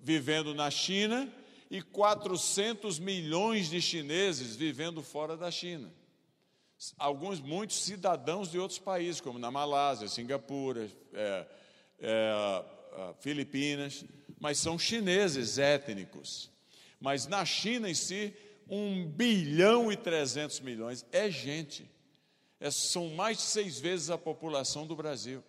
vivendo 0.01 0.55
na 0.55 0.71
China 0.71 1.31
e 1.71 1.83
400 1.83 2.99
milhões 2.99 3.69
de 3.69 3.81
chineses 3.81 4.57
vivendo 4.57 5.03
fora 5.03 5.37
da 5.37 5.51
China. 5.51 5.93
Alguns, 6.99 7.41
muitos 7.41 7.83
cidadãos 7.83 8.51
de 8.51 8.59
outros 8.59 8.79
países, 8.79 9.21
como 9.21 9.39
na 9.39 9.51
Malásia, 9.51 10.09
Singapura, 10.09 10.91
é, 11.13 11.47
é, 12.01 12.65
Filipinas, 13.21 14.05
mas 14.43 14.59
são 14.59 14.77
chineses 14.77 15.57
étnicos. 15.57 16.51
Mas 17.01 17.29
na 17.29 17.45
China 17.45 17.89
em 17.89 17.95
si, 17.95 18.35
1 18.69 19.07
bilhão 19.07 19.93
e 19.93 19.97
300 19.97 20.59
milhões 20.59 21.07
é 21.13 21.31
gente 21.31 21.89
é, 22.59 22.69
são 22.69 23.11
mais 23.11 23.37
de 23.37 23.45
seis 23.45 23.79
vezes 23.79 24.11
a 24.11 24.19
população 24.19 24.85
do 24.85 24.97
Brasil. 24.97 25.45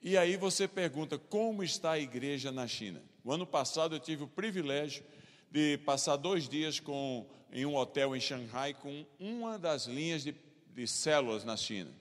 E 0.00 0.16
aí 0.16 0.36
você 0.36 0.68
pergunta 0.68 1.18
como 1.18 1.64
está 1.64 1.92
a 1.92 1.98
igreja 1.98 2.52
na 2.52 2.68
China? 2.68 3.02
O 3.24 3.32
ano 3.32 3.46
passado 3.46 3.96
eu 3.96 4.00
tive 4.00 4.22
o 4.22 4.28
privilégio 4.28 5.04
de 5.50 5.78
passar 5.78 6.16
dois 6.16 6.48
dias 6.48 6.78
com, 6.78 7.28
em 7.52 7.66
um 7.66 7.74
hotel 7.74 8.14
em 8.14 8.20
Xangai 8.20 8.72
com 8.72 9.04
uma 9.18 9.58
das 9.58 9.86
linhas 9.86 10.22
de, 10.22 10.32
de 10.72 10.86
células 10.86 11.44
na 11.44 11.56
China. 11.56 11.92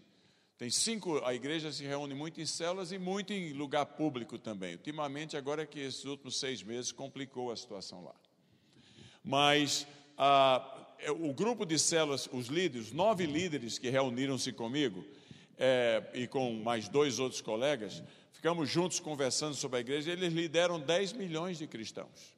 Tem 0.62 0.69
cinco, 0.69 1.26
a 1.26 1.34
igreja 1.34 1.71
se 1.71 1.84
reúne 1.84 2.13
muito 2.13 2.39
em 2.39 2.45
células 2.45 2.91
e 2.91 3.00
muito 3.00 3.34
em 3.34 3.52
lugar 3.52 3.84
público 3.84 4.38
também. 4.38 4.74
Ultimamente, 4.74 5.36
agora 5.36 5.65
que 5.65 5.80
esses 5.80 6.06
últimos 6.06 6.39
seis 6.39 6.62
meses 6.62 6.91
complicou 6.91 7.52
a 7.52 7.56
situação 7.56 8.04
lá. 8.04 8.13
Mas 9.24 9.88
o 11.19 11.34
grupo 11.34 11.65
de 11.65 11.80
células, 11.80 12.30
os 12.32 12.45
líderes, 12.45 12.91
nove 12.91 13.26
líderes 13.26 13.80
que 13.80 13.89
reuniram-se 13.89 14.52
comigo, 14.52 15.04
é, 15.58 16.04
e 16.13 16.28
com 16.28 16.54
mais 16.54 16.88
dois 16.88 17.17
outros 17.17 17.41
colegas, 17.41 18.04
ficamos 18.32 18.69
juntos 18.69 19.00
conversando 19.00 19.56
sobre 19.56 19.80
a 19.80 19.82
igreja, 19.82 20.12
eles 20.12 20.32
lideram 20.32 20.80
10 20.80 21.13
milhões 21.13 21.58
de 21.58 21.65
cristãos. 21.65 22.36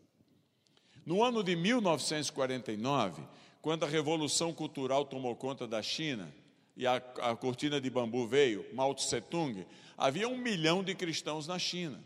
No 1.06 1.22
ano 1.26 1.44
de 1.44 1.58
1949, 1.58 3.22
quando 3.62 3.84
a 3.84 3.90
revolução 3.90 4.54
cultural 4.54 5.04
tomou 5.04 5.36
conta 5.36 5.68
da 5.68 5.82
China 5.82 6.34
e 6.76 6.88
a, 6.88 6.96
a 6.96 7.36
cortina 7.36 7.80
de 7.80 7.90
bambu 7.90 8.28
veio, 8.28 8.66
Mao 8.74 8.94
Tse 8.94 9.22
Tung, 9.22 9.66
havia 9.98 10.28
um 10.28 10.38
milhão 10.38 10.84
de 10.84 10.96
cristãos 10.96 11.48
na 11.48 11.60
China. 11.60 12.04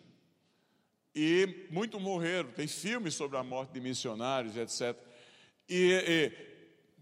E 1.15 1.67
muito 1.71 1.99
morreram. 1.99 2.51
Tem 2.51 2.67
filmes 2.67 3.15
sobre 3.15 3.37
a 3.37 3.43
morte 3.43 3.71
de 3.71 3.79
missionários, 3.79 4.55
etc. 4.55 4.95
E, 5.67 6.03
e 6.07 6.47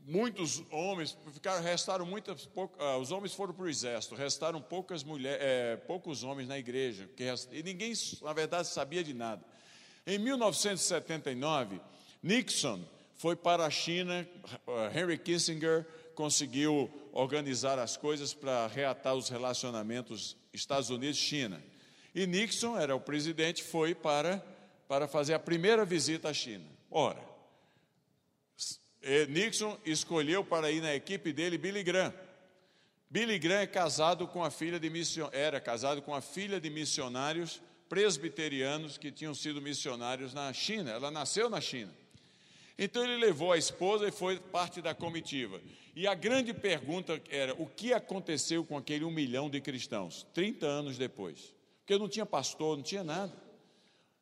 muitos 0.05 0.63
homens, 0.71 1.17
ficaram, 1.33 1.61
restaram 1.61 2.05
muitas, 2.05 2.45
poucas, 2.45 2.79
ah, 2.79 2.97
os 2.97 3.11
homens 3.11 3.33
foram 3.33 3.53
para 3.53 3.65
o 3.65 3.69
exército, 3.69 4.15
restaram 4.15 4.61
poucas 4.61 5.03
mulheres, 5.03 5.39
é, 5.41 5.75
poucos 5.75 6.23
homens 6.23 6.47
na 6.47 6.57
igreja, 6.57 7.09
que, 7.15 7.25
e 7.51 7.63
ninguém, 7.63 7.93
na 8.21 8.31
verdade, 8.31 8.67
sabia 8.67 9.03
de 9.03 9.13
nada. 9.13 9.43
Em 10.05 10.19
1979, 10.19 11.81
Nixon 12.21 12.85
foi 13.15 13.35
para 13.35 13.65
a 13.65 13.69
China, 13.69 14.27
ah, 14.67 14.91
Henry 14.95 15.17
Kissinger 15.17 15.85
conseguiu 16.15 16.89
organizar 17.11 17.77
as 17.77 17.95
coisas 17.95 18.33
para 18.33 18.65
reatar 18.67 19.13
os 19.13 19.29
relacionamentos 19.29 20.35
Estados 20.53 20.89
Unidos-China. 20.89 21.61
E 22.13 22.25
Nixon 22.25 22.79
era 22.79 22.95
o 22.95 22.99
presidente, 22.99 23.61
foi 23.61 23.93
para, 23.93 24.43
para 24.87 25.07
fazer 25.07 25.33
a 25.33 25.39
primeira 25.39 25.85
visita 25.85 26.29
à 26.29 26.33
China. 26.33 26.65
Ora, 26.89 27.21
Nixon 29.29 29.77
escolheu 29.85 30.43
para 30.43 30.71
ir 30.71 30.81
na 30.81 30.95
equipe 30.95 31.31
dele 31.31 31.57
Billy 31.57 31.83
Graham. 31.83 32.13
Billy 33.09 33.37
Graham 33.37 33.61
é 33.61 33.67
casado 33.67 34.27
com 34.27 34.43
a 34.43 34.49
filha 34.49 34.79
de 34.79 34.89
mission... 34.89 35.29
era 35.31 35.61
casado 35.61 36.01
com 36.01 36.15
a 36.15 36.21
filha 36.21 36.59
de 36.59 36.69
missionários 36.69 37.61
presbiterianos 37.87 38.97
que 38.97 39.11
tinham 39.11 39.35
sido 39.35 39.61
missionários 39.61 40.33
na 40.33 40.51
China. 40.53 40.91
Ela 40.91 41.11
nasceu 41.11 41.49
na 41.49 41.61
China. 41.61 41.93
Então 42.77 43.03
ele 43.03 43.17
levou 43.17 43.51
a 43.51 43.57
esposa 43.57 44.07
e 44.07 44.11
foi 44.11 44.37
parte 44.37 44.81
da 44.81 44.93
comitiva. 44.93 45.61
E 45.95 46.07
a 46.07 46.13
grande 46.13 46.53
pergunta 46.53 47.21
era: 47.29 47.53
o 47.53 47.65
que 47.65 47.93
aconteceu 47.93 48.65
com 48.65 48.77
aquele 48.77 49.05
um 49.05 49.11
milhão 49.11 49.49
de 49.49 49.61
cristãos, 49.61 50.27
30 50.33 50.65
anos 50.65 50.97
depois? 50.97 51.53
Porque 51.79 51.97
não 51.97 52.09
tinha 52.09 52.25
pastor, 52.25 52.75
não 52.75 52.83
tinha 52.83 53.03
nada. 53.03 53.33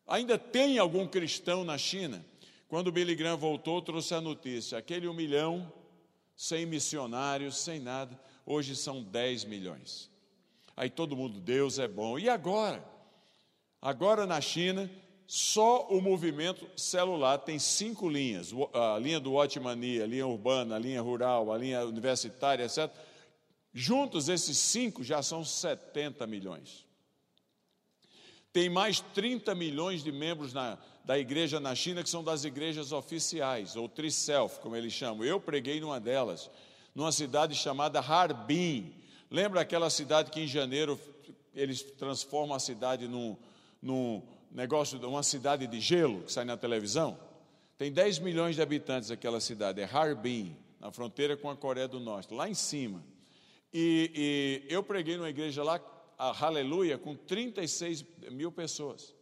Ainda 0.05 0.37
tem 0.37 0.77
algum 0.77 1.07
cristão 1.07 1.63
na 1.63 1.77
China? 1.77 2.23
Quando 2.67 2.91
Billy 2.91 3.15
Graham 3.15 3.37
voltou, 3.37 3.81
trouxe 3.81 4.13
a 4.13 4.21
notícia: 4.21 4.77
aquele 4.77 5.07
um 5.07 5.13
milhão, 5.13 5.71
sem 6.35 6.65
missionários, 6.65 7.57
sem 7.57 7.79
nada, 7.79 8.19
hoje 8.45 8.75
são 8.75 9.01
10 9.01 9.45
milhões. 9.45 10.11
Aí 10.75 10.89
todo 10.89 11.15
mundo, 11.15 11.39
Deus 11.39 11.79
é 11.79 11.87
bom. 11.87 12.19
E 12.19 12.29
agora? 12.29 12.83
Agora 13.81 14.25
na 14.25 14.41
China, 14.41 14.89
só 15.35 15.87
o 15.87 15.99
movimento 15.99 16.69
celular 16.79 17.39
tem 17.39 17.57
cinco 17.57 18.07
linhas: 18.07 18.53
a 18.71 18.99
linha 18.99 19.19
do 19.19 19.31
Watmania, 19.31 20.03
a 20.03 20.05
linha 20.05 20.27
urbana, 20.27 20.75
a 20.75 20.77
linha 20.77 21.01
rural, 21.01 21.51
a 21.51 21.57
linha 21.57 21.83
universitária, 21.83 22.63
etc. 22.63 22.87
Juntos, 23.73 24.29
esses 24.29 24.55
cinco 24.59 25.03
já 25.03 25.23
são 25.23 25.43
70 25.43 26.27
milhões. 26.27 26.85
Tem 28.51 28.69
mais 28.69 28.99
30 28.99 29.55
milhões 29.55 30.03
de 30.03 30.11
membros 30.11 30.53
na, 30.53 30.77
da 31.03 31.17
igreja 31.17 31.59
na 31.59 31.73
China 31.73 32.03
que 32.03 32.11
são 32.11 32.23
das 32.23 32.43
igrejas 32.43 32.91
oficiais, 32.91 33.75
ou 33.75 33.89
Triself, 33.89 34.59
como 34.59 34.75
eles 34.75 34.93
chamam. 34.93 35.25
Eu 35.25 35.39
preguei 35.39 35.81
numa 35.81 35.99
delas, 35.99 36.47
numa 36.93 37.11
cidade 37.11 37.55
chamada 37.55 37.99
Harbin. 37.99 38.93
Lembra 39.31 39.61
aquela 39.61 39.89
cidade 39.89 40.29
que 40.29 40.41
em 40.41 40.47
janeiro 40.47 40.99
eles 41.55 41.81
transformam 41.81 42.55
a 42.55 42.59
cidade 42.59 43.07
num, 43.07 43.35
num 43.81 44.21
negócio 44.53 44.99
de 44.99 45.05
uma 45.05 45.23
cidade 45.23 45.65
de 45.65 45.79
gelo 45.79 46.21
que 46.21 46.31
sai 46.31 46.45
na 46.45 46.55
televisão? 46.55 47.17
Tem 47.77 47.91
10 47.91 48.19
milhões 48.19 48.55
de 48.55 48.61
habitantes 48.61 49.09
aquela 49.09 49.39
cidade, 49.39 49.81
é 49.81 49.85
Harbin, 49.85 50.55
na 50.79 50.91
fronteira 50.91 51.35
com 51.35 51.49
a 51.49 51.55
Coreia 51.55 51.87
do 51.87 51.99
Norte, 51.99 52.33
lá 52.33 52.47
em 52.47 52.53
cima. 52.53 53.03
E, 53.73 54.63
e 54.69 54.73
eu 54.73 54.83
preguei 54.83 55.17
numa 55.17 55.29
igreja 55.29 55.63
lá, 55.63 55.81
a 56.17 56.45
Aleluia, 56.45 56.97
com 56.97 57.15
36 57.15 58.05
mil 58.31 58.51
pessoas. 58.51 59.15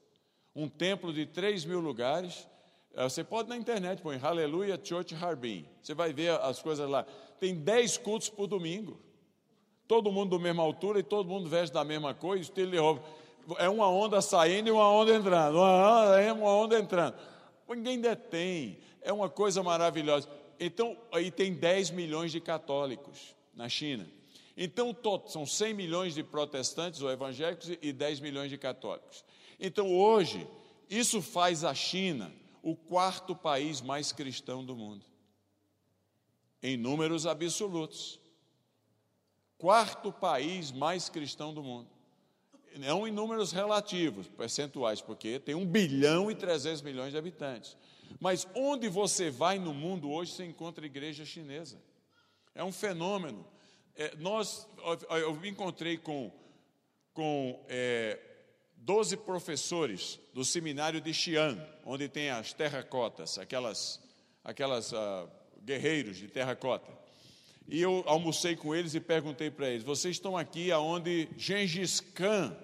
Um 0.54 0.68
templo 0.68 1.14
de 1.14 1.26
3 1.26 1.64
mil 1.64 1.80
lugares. 1.80 2.46
Eh, 2.94 3.04
você 3.04 3.24
pode 3.24 3.48
na 3.48 3.56
internet 3.56 4.02
põe 4.02 4.20
Aleluia 4.22 4.78
Church 4.84 5.16
Harbin. 5.16 5.66
Você 5.82 5.94
vai 5.94 6.12
ver 6.12 6.32
as 6.42 6.62
coisas 6.62 6.90
lá. 6.90 7.06
Tem 7.40 7.56
10 7.56 8.00
cultos 8.00 8.30
por 8.30 8.48
domingo. 8.48 9.00
Todo 9.88 10.12
mundo 10.12 10.38
da 10.38 10.44
mesma 10.44 10.62
altura 10.62 11.00
e 11.00 11.04
todo 11.04 11.30
mundo 11.30 11.50
veste 11.50 11.74
da 11.74 11.86
mesma 11.86 12.14
coisa, 12.14 12.44
estilo 12.44 12.72
de 12.72 12.78
roupa 12.78 13.21
é 13.58 13.70
uma 13.70 13.90
onda 13.90 14.22
saindo 14.22 14.70
e 14.70 14.72
uma 14.72 14.90
onda 14.90 15.16
entrando, 15.16 15.58
uma 15.58 16.04
onda, 16.04 16.34
uma 16.34 16.50
onda 16.50 16.80
entrando. 16.80 17.16
Ninguém 17.70 18.00
detém, 18.00 18.80
é 19.02 19.12
uma 19.12 19.30
coisa 19.30 19.64
maravilhosa. 19.64 20.30
Então, 20.60 20.98
aí 21.12 21.32
tem 21.32 21.54
10 21.54 21.92
milhões 21.92 22.32
de 22.32 22.40
católicos 22.40 23.36
na 23.54 23.68
China. 23.70 24.08
Então, 24.56 24.96
são 25.28 25.46
100 25.46 25.74
milhões 25.74 26.14
de 26.14 26.24
protestantes 26.24 27.02
ou 27.02 27.10
evangélicos 27.10 27.70
e 27.82 27.94
10 27.94 28.20
milhões 28.20 28.50
de 28.50 28.58
católicos. 28.58 29.24
Então, 29.60 29.92
hoje, 29.92 30.48
isso 30.90 31.22
faz 31.22 31.64
a 31.64 31.74
China 31.74 32.32
o 32.62 32.76
quarto 32.76 33.36
país 33.36 33.82
mais 33.82 34.12
cristão 34.12 34.64
do 34.64 34.76
mundo, 34.76 35.06
em 36.62 36.78
números 36.78 37.26
absolutos. 37.26 38.20
Quarto 39.58 40.12
país 40.12 40.72
mais 40.72 41.08
cristão 41.08 41.54
do 41.54 41.64
mundo 41.64 42.01
não 42.78 43.08
em 43.08 43.12
números 43.12 43.52
relativos, 43.52 44.28
percentuais, 44.28 45.02
porque 45.02 45.40
tem 45.40 45.56
1 45.56 45.66
bilhão 45.66 46.32
e 46.32 46.36
300 46.36 46.82
milhões 46.82 47.12
de 47.12 47.18
habitantes. 47.18 47.78
Mas 48.20 48.48
onde 48.56 48.88
você 48.90 49.30
vai 49.30 49.58
no 49.58 49.74
mundo 49.74 50.10
hoje, 50.10 50.32
você 50.32 50.46
encontra 50.46 50.86
igreja 50.86 51.26
chinesa. 51.26 51.82
É 52.54 52.64
um 52.64 52.72
fenômeno. 52.72 53.46
É, 53.96 54.16
nós, 54.18 54.68
eu 55.10 55.36
me 55.36 55.50
encontrei 55.50 55.98
com, 55.98 56.32
com 57.14 57.64
é, 57.68 58.20
12 58.78 59.18
professores 59.18 60.20
do 60.34 60.44
seminário 60.44 61.00
de 61.00 61.14
Xi'an, 61.14 61.58
onde 61.86 62.10
tem 62.10 62.30
as 62.30 62.52
terracotas, 62.52 63.38
aquelas, 63.38 64.02
aquelas 64.44 64.92
uh, 64.92 65.30
guerreiros 65.64 66.18
de 66.18 66.28
terracota. 66.28 67.01
E 67.68 67.82
eu 67.82 68.04
almocei 68.06 68.56
com 68.56 68.76
eles 68.76 68.94
e 68.94 69.00
perguntei 69.00 69.50
para 69.50 69.70
eles: 69.70 69.84
vocês 69.84 70.16
estão 70.16 70.38
aqui 70.38 70.72
aonde 70.72 71.30
Gengis 71.38 72.00
Khan 72.00 72.56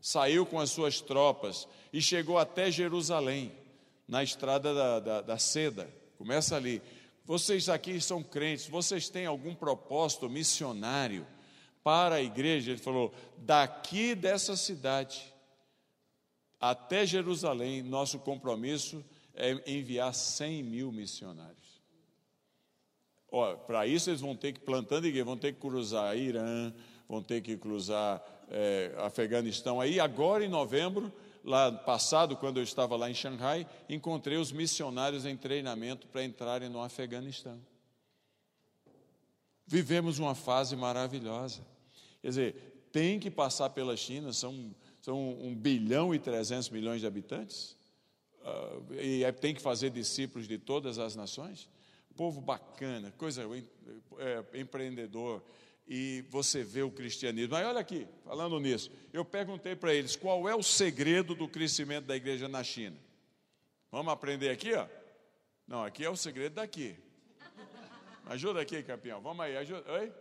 saiu 0.00 0.44
com 0.44 0.60
as 0.60 0.70
suas 0.70 1.00
tropas 1.00 1.66
e 1.92 2.00
chegou 2.00 2.38
até 2.38 2.70
Jerusalém, 2.70 3.52
na 4.06 4.22
estrada 4.22 4.74
da, 4.74 5.00
da, 5.00 5.20
da 5.22 5.38
seda. 5.38 5.88
Começa 6.18 6.56
ali. 6.56 6.82
Vocês 7.24 7.70
aqui 7.70 8.00
são 8.00 8.22
crentes, 8.22 8.66
vocês 8.68 9.08
têm 9.08 9.24
algum 9.24 9.54
propósito 9.54 10.28
missionário 10.28 11.26
para 11.82 12.16
a 12.16 12.22
igreja? 12.22 12.72
Ele 12.72 12.80
falou: 12.80 13.14
daqui 13.38 14.14
dessa 14.14 14.56
cidade 14.56 15.34
até 16.60 17.04
Jerusalém, 17.04 17.82
nosso 17.82 18.18
compromisso 18.18 19.04
é 19.34 19.52
enviar 19.70 20.14
100 20.14 20.62
mil 20.62 20.92
missionários. 20.92 21.63
Para 23.66 23.84
isso 23.86 24.10
eles 24.10 24.20
vão 24.20 24.36
ter 24.36 24.52
que, 24.52 24.60
plantando 24.60 25.06
igreja, 25.06 25.24
vão 25.24 25.36
ter 25.36 25.52
que 25.52 25.60
cruzar 25.60 26.16
Irã, 26.16 26.72
vão 27.08 27.20
ter 27.20 27.40
que 27.40 27.56
cruzar 27.56 28.24
é, 28.48 28.94
Afeganistão. 28.98 29.80
Aí 29.80 29.98
agora 29.98 30.44
em 30.44 30.48
novembro, 30.48 31.12
lá 31.42 31.72
passado, 31.72 32.36
quando 32.36 32.58
eu 32.58 32.62
estava 32.62 32.94
lá 32.94 33.10
em 33.10 33.14
Xangai, 33.14 33.66
encontrei 33.88 34.38
os 34.38 34.52
missionários 34.52 35.26
em 35.26 35.36
treinamento 35.36 36.06
para 36.06 36.22
entrarem 36.22 36.68
no 36.68 36.80
Afeganistão. 36.80 37.60
Vivemos 39.66 40.20
uma 40.20 40.36
fase 40.36 40.76
maravilhosa. 40.76 41.62
Quer 42.22 42.28
dizer, 42.28 42.88
tem 42.92 43.18
que 43.18 43.32
passar 43.32 43.70
pela 43.70 43.96
China, 43.96 44.32
são, 44.32 44.72
são 45.00 45.30
1 45.40 45.56
bilhão 45.56 46.14
e 46.14 46.20
300 46.20 46.68
milhões 46.68 47.00
de 47.00 47.06
habitantes, 47.08 47.76
uh, 48.42 48.94
e 48.94 49.24
é, 49.24 49.32
tem 49.32 49.52
que 49.52 49.60
fazer 49.60 49.90
discípulos 49.90 50.46
de 50.46 50.56
todas 50.56 51.00
as 51.00 51.16
nações 51.16 51.68
povo 52.16 52.40
bacana, 52.40 53.12
coisa 53.12 53.42
é, 54.18 54.60
empreendedor, 54.60 55.42
e 55.86 56.24
você 56.30 56.64
vê 56.64 56.82
o 56.82 56.90
cristianismo. 56.90 57.52
Mas 57.52 57.66
olha 57.66 57.80
aqui, 57.80 58.06
falando 58.24 58.58
nisso, 58.58 58.90
eu 59.12 59.24
perguntei 59.24 59.76
para 59.76 59.92
eles 59.92 60.16
qual 60.16 60.48
é 60.48 60.54
o 60.54 60.62
segredo 60.62 61.34
do 61.34 61.48
crescimento 61.48 62.06
da 62.06 62.16
igreja 62.16 62.48
na 62.48 62.64
China. 62.64 62.96
Vamos 63.90 64.12
aprender 64.12 64.50
aqui, 64.50 64.72
ó? 64.74 64.86
Não, 65.66 65.84
aqui 65.84 66.04
é 66.04 66.10
o 66.10 66.16
segredo 66.16 66.54
daqui. 66.54 66.96
Ajuda 68.26 68.60
aqui, 68.60 68.82
campeão. 68.82 69.20
Vamos 69.20 69.44
aí, 69.44 69.56
ajuda. 69.56 69.92
Oi? 69.92 70.12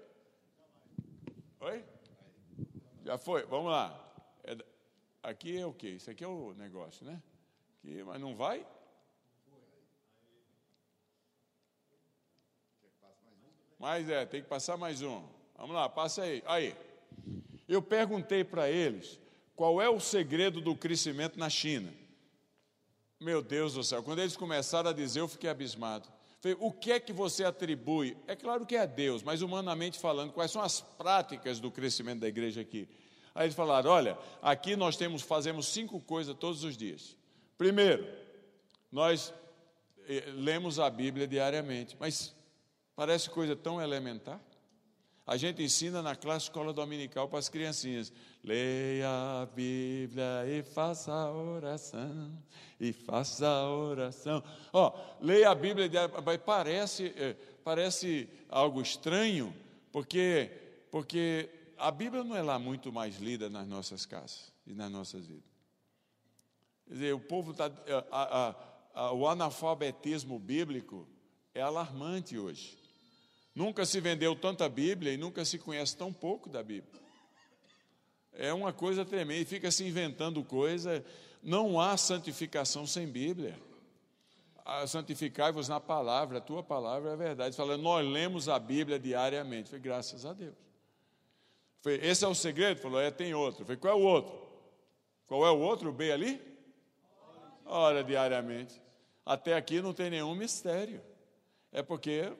Oi? 1.62 1.86
Já 3.06 3.17
foi? 3.17 3.45
Vamos 3.45 3.71
lá. 3.71 4.13
É, 4.43 4.58
aqui 5.21 5.58
é 5.58 5.65
o 5.65 5.73
quê? 5.73 5.89
Isso 5.89 6.12
aqui 6.12 6.23
é 6.23 6.27
o 6.27 6.53
negócio, 6.53 7.06
né? 7.06 7.21
Aqui, 7.79 8.03
mas 8.03 8.19
não 8.19 8.36
vai? 8.36 8.65
Mas 13.83 14.07
é, 14.07 14.25
tem 14.25 14.41
que 14.41 14.47
passar 14.47 14.77
mais 14.77 15.01
um. 15.01 15.21
Vamos 15.57 15.75
lá, 15.75 15.89
passa 15.89 16.21
aí. 16.21 16.41
Aí. 16.45 16.73
Eu 17.67 17.81
perguntei 17.81 18.41
para 18.41 18.69
eles 18.69 19.19
qual 19.57 19.81
é 19.81 19.89
o 19.89 19.99
segredo 19.99 20.61
do 20.61 20.73
crescimento 20.73 21.37
na 21.37 21.49
China. 21.49 21.93
Meu 23.19 23.41
Deus 23.41 23.73
do 23.73 23.83
céu, 23.83 24.01
quando 24.01 24.19
eles 24.19 24.37
começaram 24.37 24.89
a 24.89 24.93
dizer, 24.93 25.19
eu 25.19 25.27
fiquei 25.27 25.49
abismado. 25.49 26.07
Falei, 26.39 26.55
o 26.61 26.71
que 26.71 26.93
é 26.93 26.99
que 26.99 27.11
você 27.11 27.43
atribui? 27.43 28.15
É 28.25 28.37
claro 28.37 28.65
que 28.65 28.77
é 28.77 28.79
a 28.79 28.85
Deus, 28.85 29.21
mas 29.21 29.41
humanamente 29.41 29.99
falando, 29.99 30.31
quais 30.31 30.49
são 30.49 30.61
as 30.61 30.79
práticas 30.79 31.59
do 31.59 31.69
crescimento 31.69 32.21
da 32.21 32.29
igreja 32.29 32.61
aqui? 32.61 32.87
Aí 33.35 33.47
eles 33.47 33.55
falaram: 33.55 33.91
olha, 33.91 34.17
aqui 34.41 34.77
nós 34.77 34.95
temos, 34.95 35.21
fazemos 35.23 35.67
cinco 35.67 35.99
coisas 35.99 36.33
todos 36.37 36.63
os 36.63 36.77
dias. 36.77 37.17
Primeiro, 37.57 38.07
nós 38.89 39.33
eh, 40.07 40.23
lemos 40.35 40.79
a 40.79 40.89
Bíblia 40.89 41.27
diariamente, 41.27 41.97
mas 41.99 42.33
Parece 42.95 43.29
coisa 43.29 43.56
tão 43.56 43.82
elementar. 43.82 44.39
A 45.25 45.38
gente 45.38 45.63
ensina 45.63 46.01
na 46.01 46.15
classe 46.15 46.45
escola 46.45 46.73
dominical 46.73 47.29
para 47.29 47.39
as 47.39 47.47
criancinhas. 47.47 48.12
Leia 48.43 49.41
a 49.41 49.45
Bíblia 49.45 50.45
e 50.47 50.63
faça 50.63 51.13
a 51.13 51.32
oração. 51.32 52.38
E 52.77 52.91
faça 52.91 53.47
a 53.47 53.69
oração. 53.69 54.43
Ó, 54.73 54.89
oh, 54.89 55.25
leia 55.25 55.49
a 55.49 55.56
Bíblia, 55.56 55.89
parece, 56.45 57.13
é, 57.15 57.36
parece 57.63 58.29
algo 58.49 58.82
estranho, 58.82 59.56
porque, 59.93 60.51
porque 60.91 61.49
a 61.77 61.89
Bíblia 61.89 62.21
não 62.21 62.36
é 62.36 62.41
lá 62.41 62.60
muito 62.60 62.91
mais 62.91 63.15
lida 63.17 63.49
nas 63.49 63.65
nossas 63.65 64.06
casas 64.06 64.51
e 64.67 64.73
nas 64.73 64.91
nossas 64.91 65.25
vidas. 65.25 65.53
Quer 66.86 66.93
dizer, 66.93 67.13
o 67.13 67.19
povo 67.19 67.51
está. 67.51 67.71
o 69.13 69.25
analfabetismo 69.25 70.38
bíblico 70.38 71.08
é 71.53 71.62
alarmante 71.62 72.38
hoje. 72.38 72.82
Nunca 73.55 73.85
se 73.85 73.99
vendeu 73.99 74.35
tanta 74.35 74.67
Bíblia 74.67 75.13
e 75.13 75.17
nunca 75.17 75.45
se 75.45 75.59
conhece 75.59 75.95
tão 75.95 76.11
pouco 76.11 76.49
da 76.49 76.63
Bíblia. 76.63 77.01
É 78.33 78.51
uma 78.51 78.73
coisa 78.73 79.05
tremenda, 79.05 79.45
fica 79.45 79.69
se 79.69 79.83
inventando 79.83 80.43
coisa. 80.43 81.05
Não 81.41 81.79
há 81.79 81.95
santificação 81.95 82.87
sem 82.87 83.07
Bíblia. 83.07 83.55
santificai-vos 84.87 85.69
na 85.69 85.79
palavra, 85.79 86.39
a 86.39 86.41
tua 86.41 86.63
palavra 86.63 87.11
é 87.11 87.13
a 87.13 87.17
verdade. 87.17 87.55
Fala, 87.55 87.77
nós 87.77 88.07
lemos 88.07 88.49
a 88.49 88.57
Bíblia 88.57 88.97
diariamente. 88.97 89.69
Falei, 89.69 89.83
graças 89.83 90.25
a 90.25 90.33
Deus. 90.33 90.55
Falei, 91.81 91.99
esse 92.01 92.25
é 92.25 92.27
o 92.27 92.33
segredo? 92.33 92.79
Falou, 92.79 92.99
é, 92.99 93.11
tem 93.11 93.33
outro. 93.35 93.65
Falei, 93.65 93.77
qual 93.77 93.93
é 93.93 94.01
o 94.01 94.03
outro? 94.03 94.41
Qual 95.27 95.45
é 95.45 95.51
o 95.51 95.59
outro 95.59 95.91
B 95.91 96.11
ali? 96.11 96.41
Ora 97.65 98.03
diariamente. 98.03 98.81
Até 99.25 99.55
aqui 99.55 99.81
não 99.81 99.93
tem 99.93 100.09
nenhum 100.09 100.33
mistério. 100.33 101.01
É 101.71 101.83
porque 101.83 102.31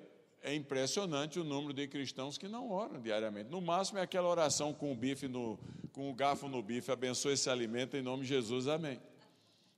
é 0.43 0.53
impressionante 0.53 1.39
o 1.39 1.43
número 1.43 1.73
de 1.73 1.88
cristãos 1.88 2.38
que 2.38 2.49
não 2.49 2.69
oram 2.69 2.99
diariamente. 2.99 3.49
No 3.49 3.62
máximo 3.62 3.97
é 3.97 4.01
aquela 4.01 4.27
oração 4.27 4.73
com 4.73 4.91
o 4.91 4.95
bife 4.95 5.27
no, 5.27 5.58
com 5.93 6.12
o 6.12 6.13
garfo 6.13 6.49
no 6.49 6.62
bife, 6.62 6.91
abençoe 6.91 7.34
esse 7.34 7.49
alimento 7.49 7.95
em 7.95 8.01
nome 8.01 8.23
de 8.23 8.29
Jesus, 8.29 8.67
amém. 8.67 8.99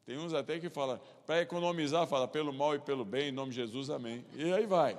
Tem 0.06 0.17
uns 0.17 0.34
até 0.34 0.60
que 0.60 0.69
falam, 0.69 0.99
para 1.25 1.41
economizar, 1.41 2.08
fala 2.08 2.28
pelo 2.28 2.51
mal 2.51 2.75
e 2.75 2.80
pelo 2.80 3.06
bem, 3.06 3.30
em 3.30 3.32
nome 3.32 3.51
de 3.51 3.58
Jesus, 3.58 3.89
amém. 3.89 4.25
E 4.36 4.51
aí 4.51 4.65
vai. 4.65 4.97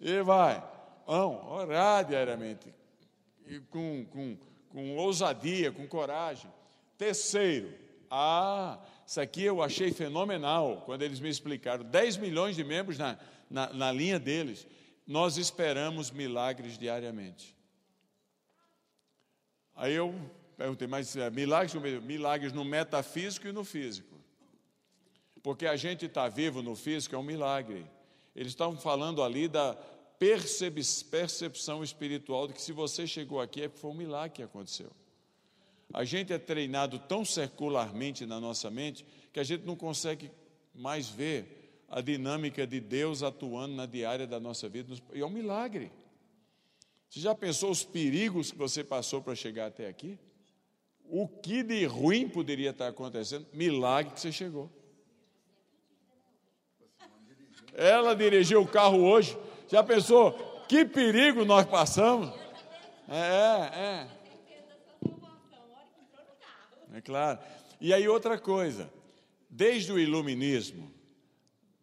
E 0.00 0.22
vai. 0.22 0.62
Vão 1.06 1.52
orar 1.52 2.04
diariamente. 2.04 2.72
E 3.46 3.58
com, 3.60 4.04
com, 4.06 4.36
com 4.70 4.96
ousadia, 4.96 5.72
com 5.72 5.86
coragem. 5.86 6.50
Terceiro, 6.96 7.72
ah, 8.10 8.78
isso 9.06 9.20
aqui 9.20 9.44
eu 9.44 9.62
achei 9.62 9.92
fenomenal 9.92 10.82
quando 10.86 11.02
eles 11.02 11.20
me 11.20 11.28
explicaram. 11.28 11.84
10 11.84 12.16
milhões 12.16 12.56
de 12.56 12.64
membros 12.64 12.98
na, 12.98 13.18
na, 13.50 13.72
na 13.72 13.92
linha 13.92 14.18
deles, 14.18 14.66
nós 15.06 15.36
esperamos 15.36 16.10
milagres 16.10 16.78
diariamente. 16.78 17.56
Aí 19.74 19.92
eu 19.92 20.14
perguntei, 20.56 20.86
mas 20.86 21.16
é, 21.16 21.28
milagres, 21.30 21.74
milagres 22.02 22.52
no 22.52 22.64
metafísico 22.64 23.48
e 23.48 23.52
no 23.52 23.64
físico. 23.64 24.14
Porque 25.42 25.66
a 25.66 25.74
gente 25.74 26.06
está 26.06 26.28
vivo 26.28 26.62
no 26.62 26.76
físico 26.76 27.14
é 27.14 27.18
um 27.18 27.22
milagre. 27.22 27.84
Eles 28.36 28.52
estavam 28.52 28.78
falando 28.78 29.22
ali 29.22 29.48
da 29.48 29.74
percepção 30.18 31.82
espiritual 31.82 32.46
de 32.46 32.52
que 32.52 32.60
se 32.60 32.72
você 32.72 33.06
chegou 33.06 33.40
aqui 33.40 33.62
é 33.62 33.68
porque 33.68 33.80
foi 33.80 33.90
um 33.90 33.94
milagre 33.94 34.36
que 34.36 34.42
aconteceu. 34.42 34.92
A 35.92 36.04
gente 36.04 36.32
é 36.32 36.38
treinado 36.38 36.98
tão 36.98 37.24
circularmente 37.24 38.24
na 38.26 38.38
nossa 38.38 38.70
mente 38.70 39.04
que 39.32 39.40
a 39.40 39.42
gente 39.42 39.64
não 39.64 39.74
consegue 39.74 40.30
mais 40.74 41.08
ver 41.08 41.59
a 41.90 42.00
dinâmica 42.00 42.64
de 42.64 42.78
Deus 42.78 43.22
atuando 43.22 43.74
na 43.74 43.84
diária 43.84 44.26
da 44.26 44.38
nossa 44.38 44.68
vida. 44.68 44.94
E 45.12 45.20
é 45.20 45.26
um 45.26 45.30
milagre. 45.30 45.90
Você 47.08 47.18
já 47.18 47.34
pensou 47.34 47.72
os 47.72 47.82
perigos 47.82 48.52
que 48.52 48.56
você 48.56 48.84
passou 48.84 49.20
para 49.20 49.34
chegar 49.34 49.66
até 49.66 49.88
aqui? 49.88 50.16
O 51.04 51.26
que 51.26 51.64
de 51.64 51.84
ruim 51.84 52.28
poderia 52.28 52.70
estar 52.70 52.86
acontecendo? 52.86 53.44
Milagre 53.52 54.14
que 54.14 54.20
você 54.20 54.30
chegou. 54.30 54.70
Ela 57.74 58.14
dirigiu 58.14 58.62
o 58.62 58.68
carro 58.68 59.02
hoje. 59.02 59.36
Já 59.68 59.82
pensou 59.82 60.32
que 60.68 60.84
perigo 60.84 61.44
nós 61.44 61.66
passamos? 61.66 62.32
É, 63.08 64.06
é. 64.06 64.20
É 66.94 67.00
claro. 67.00 67.40
E 67.80 67.92
aí 67.92 68.06
outra 68.06 68.38
coisa, 68.38 68.88
desde 69.48 69.90
o 69.90 69.98
iluminismo, 69.98 70.99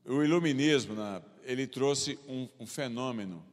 o 0.07 0.23
iluminismo, 0.23 0.95
ele 1.43 1.67
trouxe 1.67 2.17
um, 2.27 2.47
um 2.59 2.65
fenômeno 2.65 3.45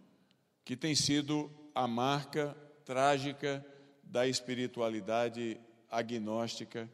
que 0.65 0.77
tem 0.77 0.95
sido 0.95 1.51
a 1.75 1.89
marca 1.89 2.57
trágica 2.85 3.65
da 4.03 4.27
espiritualidade 4.29 5.59
agnóstica 5.91 6.89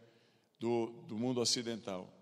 do, 0.58 0.86
do 1.06 1.16
mundo 1.16 1.40
ocidental 1.40 2.12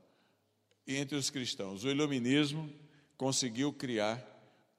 e 0.87 0.97
entre 0.97 1.17
os 1.17 1.31
cristãos. 1.31 1.85
O 1.85 1.89
iluminismo 1.89 2.69
conseguiu 3.17 3.73
criar 3.73 4.25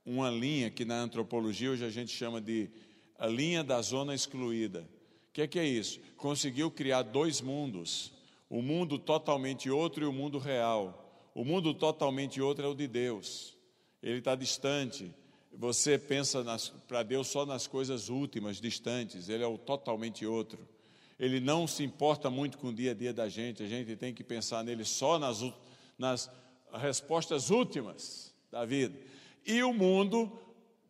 uma 0.06 0.30
linha 0.30 0.70
que 0.70 0.84
na 0.84 1.00
antropologia 1.00 1.72
hoje 1.72 1.86
a 1.86 1.90
gente 1.90 2.12
chama 2.12 2.42
de 2.42 2.70
a 3.18 3.28
linha 3.28 3.64
da 3.64 3.82
zona 3.82 4.16
excluída. 4.16 4.90
O 5.30 5.34
que 5.34 5.42
é, 5.44 5.48
que 5.48 5.60
é 5.60 5.66
isso? 5.66 6.00
Conseguiu 6.18 6.72
criar 6.72 7.04
dois 7.04 7.42
mundos, 7.42 8.12
o 8.50 8.62
mundo 8.62 8.98
totalmente 8.98 9.70
outro 9.70 10.04
e 10.04 10.08
o 10.08 10.14
mundo 10.14 10.40
real. 10.40 11.09
O 11.40 11.46
mundo 11.46 11.74
totalmente 11.74 12.42
outro 12.42 12.66
é 12.66 12.68
o 12.68 12.76
de 12.76 12.86
Deus. 12.86 13.58
Ele 14.04 14.20
está 14.20 14.36
distante. 14.36 15.10
Você 15.54 15.98
pensa 15.98 16.44
para 16.86 17.02
Deus 17.02 17.30
só 17.30 17.46
nas 17.46 17.66
coisas 17.66 18.10
últimas, 18.10 18.60
distantes. 18.60 19.30
Ele 19.30 19.42
é 19.42 19.48
o 19.48 19.58
totalmente 19.58 20.26
outro. 20.26 20.68
Ele 21.18 21.40
não 21.40 21.66
se 21.66 21.82
importa 21.82 22.30
muito 22.30 22.58
com 22.58 22.68
o 22.68 22.74
dia 22.74 22.92
a 22.92 22.94
dia 22.94 23.14
da 23.14 23.30
gente. 23.30 23.64
A 23.64 23.68
gente 23.68 23.96
tem 23.96 24.14
que 24.14 24.22
pensar 24.22 24.66
nele 24.66 24.84
só 24.84 25.18
nas, 25.18 25.42
nas 25.98 26.30
respostas 26.74 27.50
últimas 27.50 28.36
da 28.52 28.66
vida. 28.66 29.00
E 29.46 29.64
o 29.64 29.72
mundo 29.72 30.30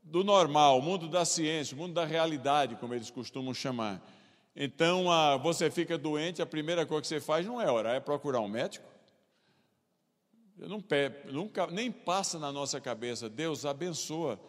do 0.01 0.23
normal, 0.23 0.79
o 0.79 0.81
mundo 0.81 1.07
da 1.07 1.25
ciência, 1.25 1.75
o 1.75 1.77
mundo 1.77 1.93
da 1.93 2.05
realidade, 2.05 2.75
como 2.77 2.95
eles 2.95 3.11
costumam 3.11 3.53
chamar. 3.53 4.03
Então, 4.55 5.11
a, 5.11 5.37
você 5.37 5.69
fica 5.69 5.95
doente, 5.95 6.41
a 6.41 6.45
primeira 6.47 6.87
coisa 6.87 7.03
que 7.03 7.07
você 7.07 7.21
faz 7.21 7.45
não 7.45 7.61
é 7.61 7.71
orar, 7.71 7.93
é 7.93 7.99
procurar 7.99 8.39
um 8.39 8.47
médico. 8.47 8.97
Não, 10.67 10.83
nunca, 11.31 11.67
nem 11.67 11.91
passa 11.91 12.37
na 12.37 12.51
nossa 12.51 12.81
cabeça, 12.81 13.29
Deus 13.29 13.65
abençoa 13.65 14.39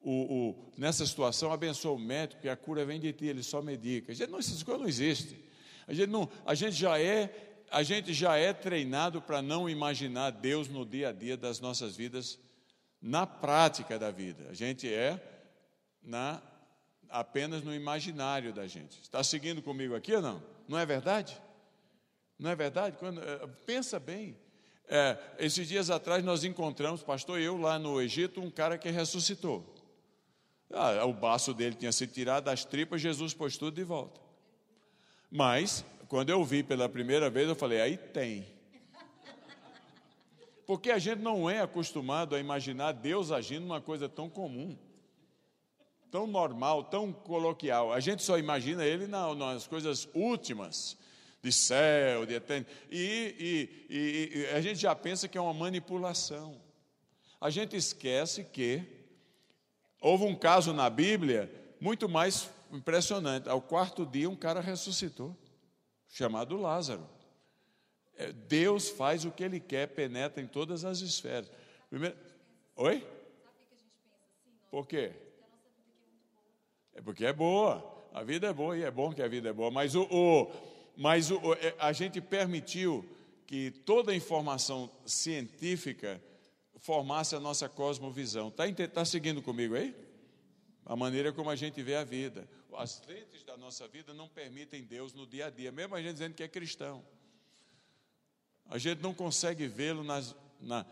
o, 0.00 0.10
o, 0.50 0.72
nessa 0.76 1.06
situação, 1.06 1.52
abençoa 1.52 1.92
o 1.92 1.98
médico, 1.98 2.42
que 2.42 2.48
a 2.48 2.56
cura 2.56 2.84
vem 2.84 3.00
de 3.00 3.12
ti, 3.12 3.26
ele 3.26 3.42
só 3.42 3.62
medica. 3.62 4.12
A 4.12 4.14
gente 4.14 4.30
não, 4.30 4.38
essas 4.38 4.62
coisas 4.62 4.82
não 4.82 4.88
existem. 4.88 5.38
A 5.86 5.94
gente, 5.94 6.10
não, 6.10 6.28
a 6.44 6.54
gente 6.54 6.76
já 6.76 6.98
é 6.98 7.52
a 7.70 7.82
gente 7.82 8.12
já 8.12 8.36
é 8.36 8.52
treinado 8.52 9.20
para 9.20 9.42
não 9.42 9.68
imaginar 9.68 10.30
Deus 10.30 10.68
no 10.68 10.86
dia 10.86 11.08
a 11.08 11.12
dia 11.12 11.36
das 11.36 11.58
nossas 11.58 11.96
vidas, 11.96 12.38
na 13.02 13.26
prática 13.26 13.98
da 13.98 14.12
vida. 14.12 14.48
A 14.48 14.54
gente 14.54 14.92
é 14.92 15.20
na, 16.00 16.40
apenas 17.08 17.64
no 17.64 17.74
imaginário 17.74 18.52
da 18.52 18.66
gente. 18.68 19.00
Está 19.00 19.24
seguindo 19.24 19.60
comigo 19.60 19.94
aqui 19.94 20.14
ou 20.14 20.22
não? 20.22 20.42
Não 20.68 20.78
é 20.78 20.86
verdade? 20.86 21.36
Não 22.38 22.50
é 22.50 22.54
verdade? 22.54 22.96
Quando, 22.96 23.20
eh, 23.20 23.46
pensa 23.66 23.98
bem. 23.98 24.36
É, 24.86 25.18
esses 25.38 25.66
dias 25.66 25.88
atrás 25.90 26.22
nós 26.22 26.44
encontramos, 26.44 27.02
pastor 27.02 27.40
eu, 27.40 27.56
lá 27.56 27.78
no 27.78 28.00
Egito, 28.00 28.40
um 28.40 28.50
cara 28.50 28.76
que 28.76 28.90
ressuscitou. 28.90 29.74
Ah, 30.70 31.04
o 31.04 31.12
baço 31.12 31.54
dele 31.54 31.74
tinha 31.74 31.92
sido 31.92 32.12
tirado 32.12 32.44
das 32.44 32.64
tripas, 32.64 33.00
Jesus 33.00 33.32
pôs 33.32 33.56
tudo 33.56 33.74
de 33.74 33.84
volta. 33.84 34.20
Mas, 35.30 35.84
quando 36.08 36.30
eu 36.30 36.44
vi 36.44 36.62
pela 36.62 36.88
primeira 36.88 37.30
vez, 37.30 37.48
eu 37.48 37.54
falei, 37.54 37.80
aí 37.80 37.96
tem. 37.96 38.46
Porque 40.66 40.90
a 40.90 40.98
gente 40.98 41.20
não 41.20 41.48
é 41.48 41.60
acostumado 41.60 42.34
a 42.34 42.40
imaginar 42.40 42.92
Deus 42.92 43.30
agindo 43.30 43.66
numa 43.66 43.80
coisa 43.80 44.08
tão 44.08 44.28
comum, 44.28 44.76
tão 46.10 46.26
normal, 46.26 46.84
tão 46.84 47.12
coloquial. 47.12 47.92
A 47.92 48.00
gente 48.00 48.22
só 48.22 48.38
imagina 48.38 48.84
Ele 48.84 49.06
nas 49.06 49.66
coisas 49.66 50.08
últimas 50.14 50.96
de 51.44 51.52
céu, 51.52 52.24
de 52.24 52.32
eternidade. 52.32 52.74
E, 52.90 53.68
e, 53.90 54.38
e, 54.38 54.46
a 54.56 54.62
gente 54.62 54.80
já 54.80 54.94
pensa 54.96 55.28
que 55.28 55.36
é 55.36 55.40
uma 55.40 55.52
manipulação. 55.52 56.58
A 57.38 57.50
gente 57.50 57.76
esquece 57.76 58.44
que 58.44 58.82
houve 60.00 60.24
um 60.24 60.34
caso 60.34 60.72
na 60.72 60.88
Bíblia 60.88 61.52
muito 61.78 62.08
mais 62.08 62.50
impressionante. 62.72 63.46
Ao 63.46 63.60
quarto 63.60 64.06
dia, 64.06 64.30
um 64.30 64.34
cara 64.34 64.62
ressuscitou, 64.62 65.36
chamado 66.08 66.56
Lázaro. 66.56 67.06
É, 68.16 68.32
Deus 68.32 68.88
faz 68.88 69.26
o 69.26 69.30
que 69.30 69.44
Ele 69.44 69.60
quer, 69.60 69.88
penetra 69.88 70.42
em 70.42 70.46
todas 70.46 70.82
as 70.82 71.00
esferas. 71.00 71.50
Primeiro... 71.90 72.16
Oi? 72.74 73.06
Por 74.70 74.86
quê? 74.86 75.12
É 76.94 77.02
porque 77.02 77.26
é 77.26 77.34
boa. 77.34 77.84
A 78.14 78.22
vida 78.22 78.46
é 78.46 78.52
boa 78.52 78.78
e 78.78 78.82
é 78.82 78.90
bom 78.90 79.12
que 79.12 79.20
a 79.20 79.28
vida 79.28 79.50
é 79.50 79.52
boa. 79.52 79.70
Mas 79.70 79.94
o, 79.94 80.04
o 80.04 80.73
mas 80.96 81.30
é, 81.30 81.74
a 81.78 81.92
gente 81.92 82.20
permitiu 82.20 83.04
que 83.46 83.70
toda 83.70 84.12
a 84.12 84.16
informação 84.16 84.90
científica 85.04 86.20
formasse 86.78 87.34
a 87.34 87.40
nossa 87.40 87.68
cosmovisão. 87.68 88.48
Está 88.48 88.64
tá 88.88 89.04
seguindo 89.04 89.42
comigo 89.42 89.74
aí? 89.74 89.94
A 90.84 90.94
maneira 90.94 91.32
como 91.32 91.50
a 91.50 91.56
gente 91.56 91.82
vê 91.82 91.96
a 91.96 92.04
vida. 92.04 92.46
As 92.76 93.02
lentes 93.06 93.42
da 93.44 93.56
nossa 93.56 93.86
vida 93.86 94.12
não 94.12 94.28
permitem 94.28 94.82
Deus 94.82 95.14
no 95.14 95.26
dia 95.26 95.46
a 95.46 95.50
dia, 95.50 95.70
mesmo 95.70 95.94
a 95.94 96.02
gente 96.02 96.14
dizendo 96.14 96.34
que 96.34 96.42
é 96.42 96.48
cristão. 96.48 97.04
A 98.68 98.78
gente 98.78 99.02
não 99.02 99.14
consegue 99.14 99.66
vê-lo 99.66 100.02
na, 100.02 100.84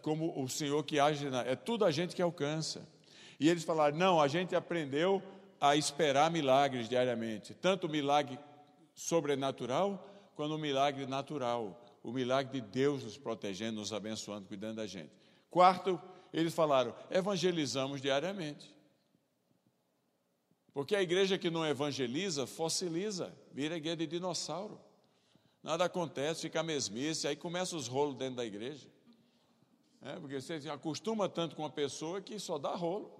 como 0.00 0.40
o 0.40 0.48
Senhor 0.48 0.82
que 0.84 1.00
age, 1.00 1.28
na, 1.28 1.42
é 1.42 1.56
tudo 1.56 1.84
a 1.84 1.90
gente 1.90 2.14
que 2.14 2.22
alcança. 2.22 2.86
E 3.40 3.48
eles 3.48 3.64
falaram: 3.64 3.96
não, 3.96 4.20
a 4.20 4.28
gente 4.28 4.54
aprendeu 4.54 5.22
a 5.60 5.76
esperar 5.76 6.30
milagres 6.30 6.88
diariamente, 6.88 7.54
tanto 7.54 7.88
milagre 7.88 8.38
sobrenatural 8.94 10.08
quanto 10.34 10.54
o 10.54 10.58
milagre 10.58 11.06
natural, 11.06 11.84
o 12.02 12.12
milagre 12.12 12.60
de 12.60 12.66
Deus 12.66 13.04
nos 13.04 13.16
protegendo, 13.16 13.80
nos 13.80 13.92
abençoando, 13.92 14.48
cuidando 14.48 14.76
da 14.76 14.86
gente. 14.86 15.12
Quarto, 15.50 16.00
eles 16.32 16.54
falaram: 16.54 16.94
evangelizamos 17.10 18.00
diariamente. 18.00 18.74
Porque 20.72 20.96
a 20.96 21.02
igreja 21.02 21.36
que 21.36 21.50
não 21.50 21.66
evangeliza, 21.66 22.46
fossiliza, 22.46 23.36
vira 23.52 23.76
igreja 23.76 23.96
de 23.96 24.06
dinossauro. 24.06 24.80
Nada 25.62 25.84
acontece, 25.84 26.42
fica 26.42 26.62
mesmice, 26.62 27.28
aí 27.28 27.36
começa 27.36 27.76
os 27.76 27.86
rolos 27.86 28.16
dentro 28.16 28.36
da 28.36 28.44
igreja. 28.44 28.88
É, 30.00 30.18
porque 30.18 30.40
você 30.40 30.60
se 30.60 30.68
acostuma 30.68 31.28
tanto 31.28 31.54
com 31.54 31.62
uma 31.62 31.70
pessoa 31.70 32.20
que 32.20 32.38
só 32.38 32.58
dá 32.58 32.74
rolo. 32.74 33.12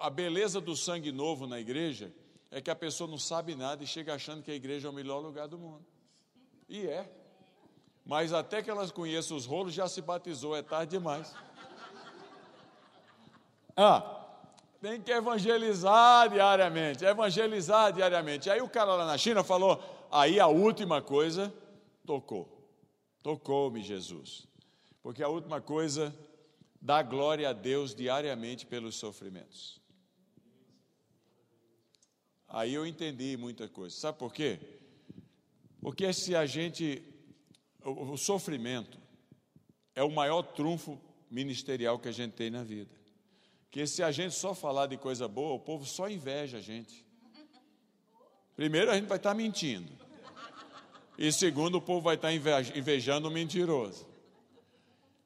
A 0.00 0.10
beleza 0.10 0.60
do 0.60 0.74
sangue 0.74 1.12
novo 1.12 1.46
na 1.46 1.60
igreja 1.60 2.12
é 2.52 2.60
que 2.60 2.70
a 2.70 2.76
pessoa 2.76 3.10
não 3.10 3.18
sabe 3.18 3.54
nada 3.54 3.82
e 3.82 3.86
chega 3.86 4.14
achando 4.14 4.42
que 4.42 4.50
a 4.50 4.54
igreja 4.54 4.86
é 4.86 4.90
o 4.90 4.94
melhor 4.94 5.20
lugar 5.20 5.48
do 5.48 5.58
mundo. 5.58 5.84
E 6.68 6.86
é. 6.86 7.10
Mas 8.04 8.32
até 8.32 8.62
que 8.62 8.70
elas 8.70 8.92
conheçam 8.92 9.36
os 9.36 9.46
rolos, 9.46 9.72
já 9.72 9.88
se 9.88 10.02
batizou, 10.02 10.54
é 10.54 10.62
tarde 10.62 10.90
demais. 10.90 11.34
Ah, 13.74 14.26
tem 14.82 15.00
que 15.00 15.10
evangelizar 15.10 16.28
diariamente, 16.28 17.04
evangelizar 17.06 17.90
diariamente. 17.90 18.50
Aí 18.50 18.60
o 18.60 18.68
cara 18.68 18.96
lá 18.96 19.06
na 19.06 19.16
China 19.16 19.42
falou, 19.42 19.82
aí 20.10 20.38
a 20.38 20.46
última 20.46 21.00
coisa 21.00 21.52
tocou. 22.04 22.68
Tocou-me 23.22 23.80
Jesus. 23.80 24.46
Porque 25.02 25.22
a 25.22 25.28
última 25.28 25.58
coisa 25.58 26.14
dá 26.78 27.02
glória 27.02 27.48
a 27.48 27.54
Deus 27.54 27.94
diariamente 27.94 28.66
pelos 28.66 28.96
sofrimentos. 28.96 29.80
Aí 32.54 32.74
eu 32.74 32.86
entendi 32.86 33.34
muita 33.38 33.66
coisa. 33.66 33.96
Sabe 33.96 34.18
por 34.18 34.30
quê? 34.30 34.60
Porque 35.80 36.12
se 36.12 36.36
a 36.36 36.44
gente. 36.44 37.02
O, 37.82 38.12
o 38.12 38.18
sofrimento 38.18 38.98
é 39.94 40.02
o 40.02 40.10
maior 40.10 40.42
trunfo 40.42 41.00
ministerial 41.30 41.98
que 41.98 42.08
a 42.08 42.12
gente 42.12 42.32
tem 42.32 42.50
na 42.50 42.62
vida. 42.62 42.94
Que 43.70 43.86
se 43.86 44.02
a 44.02 44.12
gente 44.12 44.34
só 44.34 44.54
falar 44.54 44.86
de 44.86 44.98
coisa 44.98 45.26
boa, 45.26 45.54
o 45.54 45.60
povo 45.60 45.86
só 45.86 46.10
inveja 46.10 46.58
a 46.58 46.60
gente. 46.60 47.06
Primeiro, 48.54 48.90
a 48.90 48.96
gente 48.96 49.08
vai 49.08 49.16
estar 49.16 49.32
mentindo. 49.32 49.90
E 51.16 51.32
segundo, 51.32 51.76
o 51.76 51.80
povo 51.80 52.02
vai 52.02 52.16
estar 52.16 52.34
inveja- 52.34 52.76
invejando 52.78 53.28
o 53.28 53.30
mentiroso. 53.30 54.06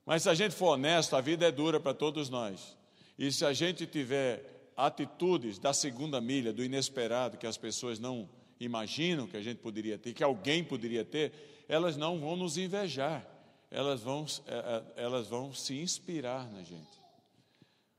Mas 0.07 0.22
se 0.22 0.29
a 0.29 0.35
gente 0.35 0.55
for 0.55 0.74
honesto, 0.74 1.16
a 1.16 1.20
vida 1.20 1.45
é 1.45 1.51
dura 1.51 1.81
para 1.81 1.93
todos 1.93 2.31
nós. 2.31 2.77
E 3.18 3.33
se 3.33 3.45
a 3.45 3.53
gente 3.53 3.85
tiver 3.85 4.56
atitudes 4.77 5.59
da 5.59 5.72
segunda 5.72 6.20
milha, 6.20 6.53
do 6.53 6.62
inesperado, 6.62 7.39
que 7.39 7.47
as 7.47 7.57
pessoas 7.57 7.99
não 7.99 8.29
imaginam 8.61 9.27
que 9.27 9.37
a 9.37 9.43
gente 9.43 9.59
poderia 9.59 9.99
ter, 9.99 10.12
que 10.12 10.22
alguém 10.22 10.62
poderia 10.62 11.05
ter, 11.05 11.64
elas 11.68 11.97
não 11.97 12.18
vão 12.18 12.37
nos 12.37 12.59
invejar, 12.59 13.27
elas 13.70 14.03
vão, 14.03 14.27
eh, 14.47 14.53
eh, 14.55 15.03
elas 15.03 15.29
vão 15.29 15.53
se 15.53 15.74
inspirar 15.79 16.51
na 16.53 16.62
gente. 16.62 17.01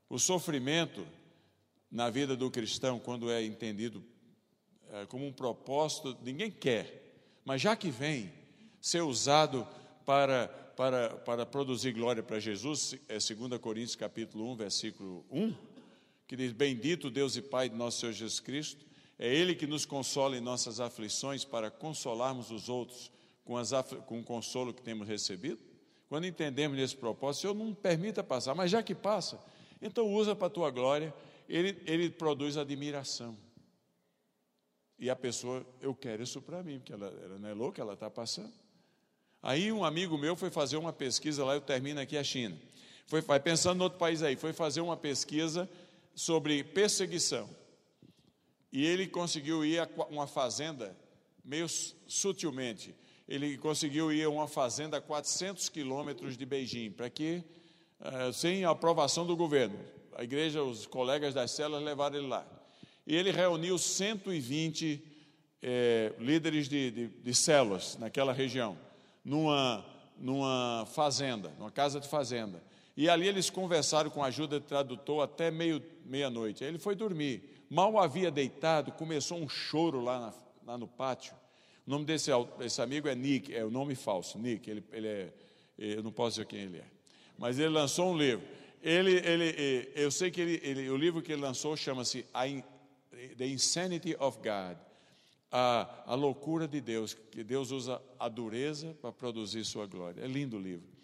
O 0.08 0.18
sofrimento 0.18 1.06
na 1.90 2.10
vida 2.10 2.36
do 2.36 2.50
cristão, 2.50 2.98
quando 2.98 3.30
é 3.30 3.44
entendido 3.44 4.04
eh, 4.90 5.06
como 5.06 5.26
um 5.26 5.32
propósito, 5.32 6.16
ninguém 6.22 6.50
quer, 6.50 7.40
mas 7.44 7.60
já 7.60 7.76
que 7.76 7.90
vem 7.90 8.32
ser 8.80 9.02
usado 9.02 9.66
para, 10.04 10.48
para, 10.76 11.10
para 11.16 11.46
produzir 11.46 11.92
glória 11.92 12.22
para 12.22 12.40
Jesus, 12.40 12.94
é 13.08 13.18
2 13.18 13.60
Coríntios 13.60 13.96
capítulo 13.96 14.50
1, 14.52 14.56
versículo 14.56 15.24
1, 15.30 15.54
que 16.28 16.36
diz, 16.36 16.52
bendito 16.52 17.10
Deus 17.10 17.36
e 17.36 17.42
Pai 17.42 17.70
de 17.70 17.74
nosso 17.74 18.00
Senhor 18.00 18.12
Jesus 18.12 18.38
Cristo, 18.38 18.86
é 19.18 19.34
Ele 19.34 19.54
que 19.54 19.66
nos 19.66 19.86
consola 19.86 20.36
em 20.36 20.40
nossas 20.40 20.78
aflições 20.78 21.42
para 21.42 21.70
consolarmos 21.70 22.50
os 22.50 22.68
outros 22.68 23.10
com, 23.44 23.56
as, 23.56 23.70
com 24.06 24.20
o 24.20 24.22
consolo 24.22 24.74
que 24.74 24.82
temos 24.82 25.08
recebido. 25.08 25.58
Quando 26.06 26.26
entendemos 26.26 26.78
esse 26.78 26.94
propósito, 26.94 27.40
Senhor, 27.42 27.54
não 27.54 27.74
permita 27.74 28.22
passar, 28.22 28.54
mas 28.54 28.70
já 28.70 28.82
que 28.82 28.94
passa, 28.94 29.42
então 29.80 30.06
usa 30.12 30.36
para 30.36 30.48
a 30.48 30.50
tua 30.50 30.70
glória, 30.70 31.14
ele, 31.48 31.80
ele 31.86 32.10
produz 32.10 32.58
admiração. 32.58 33.34
E 34.98 35.08
a 35.08 35.16
pessoa, 35.16 35.64
eu 35.80 35.94
quero 35.94 36.22
isso 36.22 36.42
para 36.42 36.62
mim, 36.62 36.78
porque 36.78 36.92
ela, 36.92 37.06
ela 37.06 37.38
não 37.38 37.48
é 37.48 37.54
louca, 37.54 37.80
ela 37.80 37.94
está 37.94 38.10
passando. 38.10 38.52
Aí 39.42 39.72
um 39.72 39.82
amigo 39.82 40.18
meu 40.18 40.36
foi 40.36 40.50
fazer 40.50 40.76
uma 40.76 40.92
pesquisa 40.92 41.42
lá, 41.42 41.54
eu 41.54 41.60
termino 41.62 42.00
aqui 42.00 42.18
a 42.18 42.24
China. 42.24 42.58
Foi, 43.06 43.22
vai 43.22 43.40
pensando 43.40 43.80
em 43.80 43.82
outro 43.82 43.98
país 43.98 44.22
aí, 44.22 44.36
foi 44.36 44.52
fazer 44.52 44.82
uma 44.82 44.96
pesquisa 44.96 45.68
sobre 46.18 46.64
perseguição. 46.64 47.48
E 48.72 48.84
ele 48.84 49.06
conseguiu 49.06 49.64
ir 49.64 49.78
a 49.78 49.88
uma 50.10 50.26
fazenda, 50.26 50.96
meio 51.44 51.68
su- 51.68 51.94
sutilmente, 52.08 52.92
ele 53.28 53.56
conseguiu 53.56 54.10
ir 54.12 54.24
a 54.24 54.28
uma 54.28 54.48
fazenda 54.48 54.96
a 54.96 55.00
400 55.00 55.68
quilômetros 55.68 56.36
de 56.36 56.44
Beijing, 56.44 56.90
para 56.90 57.08
que, 57.08 57.44
eh, 58.00 58.32
sem 58.32 58.64
a 58.64 58.70
aprovação 58.70 59.24
do 59.24 59.36
governo, 59.36 59.78
a 60.16 60.24
igreja, 60.24 60.60
os 60.60 60.86
colegas 60.86 61.34
das 61.34 61.52
células 61.52 61.84
levaram 61.84 62.16
ele 62.18 62.26
lá. 62.26 62.44
E 63.06 63.14
ele 63.14 63.30
reuniu 63.30 63.78
120 63.78 65.00
eh, 65.62 66.12
líderes 66.18 66.68
de, 66.68 66.90
de, 66.90 67.06
de 67.06 67.34
células 67.34 67.96
naquela 67.96 68.32
região, 68.32 68.76
numa, 69.24 69.86
numa 70.18 70.84
fazenda, 70.92 71.50
numa 71.60 71.70
casa 71.70 72.00
de 72.00 72.08
fazenda. 72.08 72.60
E 72.98 73.08
ali 73.08 73.28
eles 73.28 73.48
conversaram 73.48 74.10
com 74.10 74.24
a 74.24 74.26
ajuda 74.26 74.58
de 74.58 74.66
tradutor 74.66 75.22
até 75.22 75.52
meia-noite. 75.52 76.64
Aí 76.64 76.70
ele 76.70 76.80
foi 76.80 76.96
dormir. 76.96 77.44
Mal 77.70 77.96
havia 77.96 78.28
deitado, 78.28 78.90
começou 78.90 79.38
um 79.38 79.48
choro 79.48 80.00
lá, 80.00 80.18
na- 80.18 80.34
lá 80.66 80.76
no 80.76 80.88
pátio. 80.88 81.32
O 81.86 81.90
nome 81.90 82.04
desse, 82.04 82.32
amigo 82.82 83.06
é 83.06 83.14
Nick, 83.14 83.54
é 83.54 83.64
o 83.64 83.70
nome 83.70 83.94
falso, 83.94 84.36
Nick. 84.36 84.68
Ele, 84.68 84.82
ele 84.92 85.06
é, 85.06 85.32
eu 85.78 86.02
não 86.02 86.10
posso 86.10 86.30
dizer 86.40 86.46
quem 86.46 86.58
ele 86.62 86.78
é. 86.78 86.84
Mas 87.38 87.56
ele 87.60 87.68
lançou 87.68 88.10
um 88.12 88.18
livro. 88.18 88.44
Ele, 88.82 89.12
ele, 89.24 89.92
eu 89.94 90.10
sei 90.10 90.28
que 90.28 90.40
ele, 90.40 90.60
ele- 90.64 90.90
o 90.90 90.96
livro 90.96 91.22
que 91.22 91.30
ele 91.30 91.40
lançou 91.42 91.76
chama-se 91.76 92.24
The 93.36 93.46
Insanity 93.46 94.16
of 94.18 94.38
God. 94.38 94.76
A, 95.52 96.02
a 96.04 96.14
loucura 96.16 96.66
de 96.66 96.80
Deus, 96.80 97.14
que 97.14 97.44
Deus 97.44 97.70
usa 97.70 98.02
a 98.18 98.28
dureza 98.28 98.92
para 99.00 99.12
produzir 99.12 99.64
sua 99.64 99.86
glória. 99.86 100.20
É 100.20 100.26
lindo 100.26 100.56
o 100.56 100.60
livro. 100.60 100.97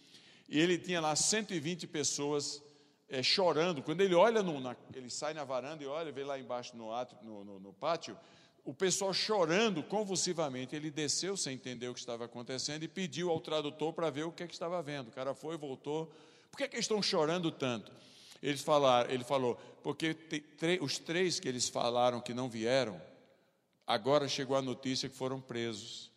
E 0.55 0.61
ele 0.61 0.79
tinha 0.79 1.01
lá 1.01 1.17
120 1.17 1.85
pessoas 1.89 2.63
eh, 3.09 3.25
chorando. 3.25 3.83
Quando 3.83 4.03
ele 4.03 4.15
olha, 4.15 4.41
no, 4.41 4.61
na- 4.61 4.77
ele 4.95 5.11
sai 5.11 5.35
na 5.35 5.43
varanda 5.43 5.83
e 5.83 5.87
olha, 5.89 6.13
vê 6.13 6.23
lá 6.23 6.39
embaixo 6.39 6.77
no, 6.77 6.93
átrio- 6.93 7.19
no- 7.25 7.45
no- 7.45 7.59
no 7.59 7.73
pátio, 7.73 8.17
o 8.65 8.73
pessoal 8.73 9.13
chorando 9.13 9.83
convulsivamente. 9.83 10.77
Ele 10.77 10.93
desceu 10.93 11.37
sem 11.37 11.55
entender 11.57 11.89
o 11.89 11.93
que 11.93 11.99
estava 11.99 12.27
acontecendo 12.27 12.85
e 12.85 12.89
pediu 12.89 13.31
ao 13.31 13.41
tradutor 13.41 13.93
para 13.93 14.09
ver 14.11 14.27
o 14.27 14.31
que, 14.31 14.45
é 14.45 14.47
que 14.47 14.53
estava 14.53 14.81
vendo. 14.81 15.09
O 15.09 15.11
cara 15.11 15.35
foi, 15.35 15.57
voltou. 15.57 16.07
Por 16.53 16.59
que, 16.59 16.63
é 16.63 16.69
que 16.69 16.77
eles 16.77 16.85
estão 16.85 17.03
chorando 17.03 17.51
tanto? 17.51 17.91
Eles 18.41 18.61
falaram, 18.61 19.11
ele 19.11 19.25
falou, 19.25 19.57
porque 19.83 20.17
os 20.81 20.99
três 21.01 21.41
que 21.41 21.49
eles 21.49 21.69
falaram 21.69 22.21
que 22.21 22.33
não 22.33 22.49
vieram, 22.49 23.03
agora 23.85 24.29
chegou 24.29 24.57
a 24.57 24.63
notícia 24.63 25.09
que 25.09 25.17
foram 25.17 25.41
presos. 25.41 26.13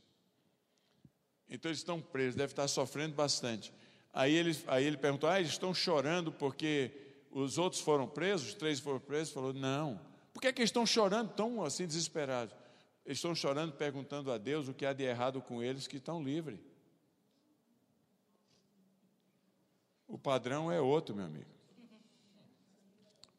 Então 1.49 1.69
eles 1.71 1.79
estão 1.79 1.99
presos, 1.99 2.35
devem 2.35 2.51
estar 2.51 2.67
sofrendo 2.67 3.15
bastante. 3.15 3.73
Aí 4.13 4.33
ele, 4.33 4.57
aí 4.67 4.85
ele 4.85 4.97
perguntou: 4.97 5.29
Ah, 5.29 5.39
eles 5.39 5.51
estão 5.51 5.73
chorando 5.73 6.31
porque 6.31 6.91
os 7.31 7.57
outros 7.57 7.81
foram 7.81 8.07
presos, 8.07 8.49
os 8.49 8.53
três 8.53 8.79
foram 8.79 8.99
presos? 8.99 9.33
Falou: 9.33 9.53
Não. 9.53 9.99
Por 10.33 10.41
que, 10.41 10.47
é 10.47 10.53
que 10.53 10.61
eles 10.61 10.69
estão 10.69 10.85
chorando 10.85 11.31
tão 11.33 11.63
assim 11.63 11.85
desesperados? 11.85 12.55
Eles 13.05 13.17
estão 13.17 13.33
chorando 13.33 13.73
perguntando 13.73 14.31
a 14.31 14.37
Deus 14.37 14.67
o 14.67 14.73
que 14.73 14.85
há 14.85 14.93
de 14.93 15.03
errado 15.03 15.41
com 15.41 15.63
eles 15.63 15.87
que 15.87 15.97
estão 15.97 16.21
livres. 16.21 16.59
O 20.07 20.17
padrão 20.17 20.71
é 20.71 20.79
outro, 20.79 21.15
meu 21.15 21.25
amigo. 21.25 21.49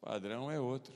O 0.01 0.05
padrão 0.05 0.49
é 0.49 0.59
outro. 0.59 0.93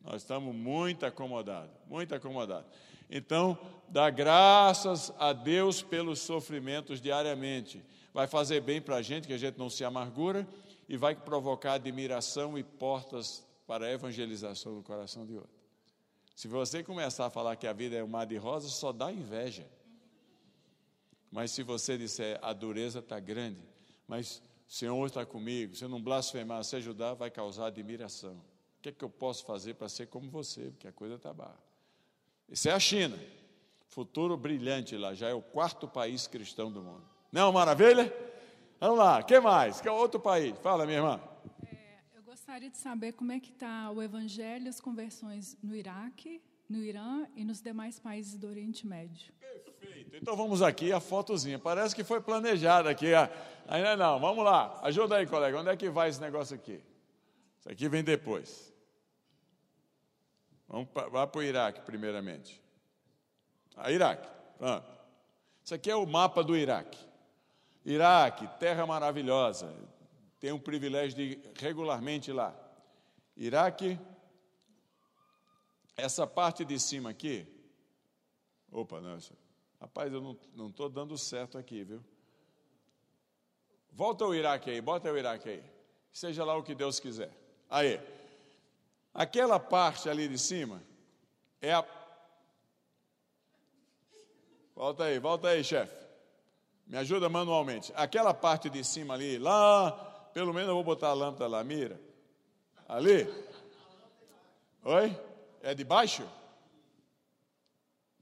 Nós 0.00 0.22
estamos 0.22 0.54
muito 0.54 1.04
acomodados, 1.04 1.74
muito 1.86 2.14
acomodados. 2.14 2.70
Então, 3.10 3.58
dá 3.88 4.08
graças 4.08 5.12
a 5.18 5.32
Deus 5.32 5.82
pelos 5.82 6.20
sofrimentos 6.20 7.00
diariamente. 7.00 7.84
Vai 8.12 8.26
fazer 8.26 8.60
bem 8.60 8.80
para 8.80 8.96
a 8.96 9.02
gente, 9.02 9.26
que 9.26 9.32
a 9.32 9.38
gente 9.38 9.58
não 9.58 9.70
se 9.70 9.84
amargura, 9.84 10.46
e 10.88 10.96
vai 10.96 11.14
provocar 11.14 11.74
admiração 11.74 12.58
e 12.58 12.64
portas 12.64 13.44
para 13.66 13.86
a 13.86 13.92
evangelização 13.92 14.74
do 14.74 14.82
coração 14.82 15.24
de 15.24 15.36
outro. 15.36 15.60
Se 16.34 16.48
você 16.48 16.82
começar 16.82 17.26
a 17.26 17.30
falar 17.30 17.54
que 17.56 17.66
a 17.66 17.72
vida 17.72 17.96
é 17.96 18.02
um 18.02 18.08
mar 18.08 18.26
de 18.26 18.36
rosas, 18.36 18.72
só 18.72 18.92
dá 18.92 19.12
inveja. 19.12 19.66
Mas 21.30 21.52
se 21.52 21.62
você 21.62 21.96
disser 21.96 22.38
a 22.42 22.52
dureza 22.52 22.98
está 22.98 23.20
grande, 23.20 23.60
mas 24.08 24.42
o 24.68 24.72
Senhor 24.72 25.06
está 25.06 25.24
comigo, 25.24 25.76
se 25.76 25.84
eu 25.84 25.88
não 25.88 26.02
blasfemar, 26.02 26.64
se 26.64 26.74
ajudar, 26.76 27.14
vai 27.14 27.30
causar 27.30 27.66
admiração. 27.66 28.32
O 28.32 28.82
que 28.82 28.88
é 28.88 28.92
que 28.92 29.04
eu 29.04 29.10
posso 29.10 29.44
fazer 29.44 29.74
para 29.74 29.88
ser 29.88 30.06
como 30.06 30.30
você? 30.30 30.70
Porque 30.70 30.88
a 30.88 30.92
coisa 30.92 31.16
está 31.16 31.32
barra. 31.32 31.60
Isso 32.48 32.68
é 32.68 32.72
a 32.72 32.80
China. 32.80 33.18
Futuro 33.86 34.36
brilhante 34.36 34.96
lá, 34.96 35.14
já 35.14 35.28
é 35.28 35.34
o 35.34 35.42
quarto 35.42 35.86
país 35.86 36.26
cristão 36.26 36.72
do 36.72 36.82
mundo. 36.82 37.04
Não, 37.32 37.52
maravilha? 37.52 38.12
Vamos 38.80 38.98
lá, 38.98 39.22
que 39.22 39.38
mais? 39.38 39.80
Que 39.80 39.88
é 39.88 39.92
outro 39.92 40.18
país? 40.18 40.56
Fala, 40.58 40.84
minha 40.84 40.98
irmã. 40.98 41.20
Eu 42.14 42.22
gostaria 42.22 42.68
de 42.68 42.76
saber 42.76 43.12
como 43.12 43.30
é 43.30 43.38
que 43.38 43.50
está 43.50 43.90
o 43.90 44.02
evangelho 44.02 44.66
e 44.66 44.68
as 44.68 44.80
conversões 44.80 45.56
no 45.62 45.76
Iraque, 45.76 46.42
no 46.68 46.78
Irã 46.78 47.26
e 47.36 47.44
nos 47.44 47.60
demais 47.60 48.00
países 48.00 48.36
do 48.36 48.48
Oriente 48.48 48.86
Médio. 48.86 49.32
Perfeito. 49.38 50.16
Então 50.16 50.34
vamos 50.34 50.60
aqui, 50.60 50.92
a 50.92 50.98
fotozinha. 50.98 51.58
Parece 51.58 51.94
que 51.94 52.02
foi 52.02 52.20
planejada 52.20 52.90
aqui. 52.90 53.08
Ainda 53.68 53.96
não, 53.96 54.18
vamos 54.18 54.44
lá. 54.44 54.80
Ajuda 54.82 55.16
aí, 55.16 55.26
colega. 55.26 55.60
Onde 55.60 55.70
é 55.70 55.76
que 55.76 55.88
vai 55.88 56.08
esse 56.08 56.20
negócio 56.20 56.56
aqui? 56.56 56.82
Isso 57.60 57.70
aqui 57.70 57.88
vem 57.88 58.02
depois. 58.02 58.72
Vamos 60.66 60.88
para 60.88 61.38
o 61.38 61.42
Iraque, 61.42 61.80
primeiramente. 61.82 62.60
Ah, 63.76 63.90
Iraque. 63.90 64.28
Pronto. 64.58 64.86
Isso 65.64 65.74
aqui 65.74 65.90
é 65.90 65.96
o 65.96 66.06
mapa 66.06 66.42
do 66.42 66.56
Iraque. 66.56 67.09
Iraque, 67.84 68.46
terra 68.58 68.86
maravilhosa. 68.86 69.74
Tenho 70.38 70.56
o 70.56 70.60
privilégio 70.60 71.16
de 71.16 71.22
ir 71.22 71.52
regularmente 71.58 72.32
lá. 72.32 72.54
Iraque, 73.36 73.98
essa 75.96 76.26
parte 76.26 76.64
de 76.64 76.78
cima 76.78 77.10
aqui. 77.10 77.46
Opa, 78.70 79.00
não, 79.00 79.18
rapaz, 79.80 80.12
eu 80.12 80.38
não 80.54 80.68
estou 80.68 80.88
dando 80.88 81.16
certo 81.18 81.58
aqui, 81.58 81.84
viu? 81.84 82.04
Volta 83.92 84.24
o 84.24 84.34
Iraque 84.34 84.70
aí, 84.70 84.80
bota 84.80 85.10
o 85.12 85.18
Iraque 85.18 85.48
aí. 85.48 85.64
Seja 86.12 86.44
lá 86.44 86.56
o 86.56 86.62
que 86.62 86.74
Deus 86.74 87.00
quiser. 87.00 87.30
Aí. 87.68 88.00
Aquela 89.12 89.58
parte 89.58 90.08
ali 90.08 90.28
de 90.28 90.38
cima 90.38 90.82
é 91.60 91.72
a. 91.72 91.84
Volta 94.74 95.04
aí, 95.04 95.18
volta 95.18 95.48
aí, 95.48 95.64
chefe. 95.64 95.99
Me 96.90 96.98
ajuda 96.98 97.28
manualmente. 97.28 97.92
Aquela 97.94 98.34
parte 98.34 98.68
de 98.68 98.82
cima 98.82 99.14
ali, 99.14 99.38
lá, 99.38 99.92
pelo 100.34 100.52
menos 100.52 100.70
eu 100.70 100.74
vou 100.74 100.82
botar 100.82 101.10
a 101.10 101.12
lâmpada 101.12 101.46
lá, 101.46 101.62
mira. 101.62 102.00
Ali. 102.88 103.32
Oi? 104.82 105.16
É 105.62 105.72
de 105.72 105.84
baixo? 105.84 106.28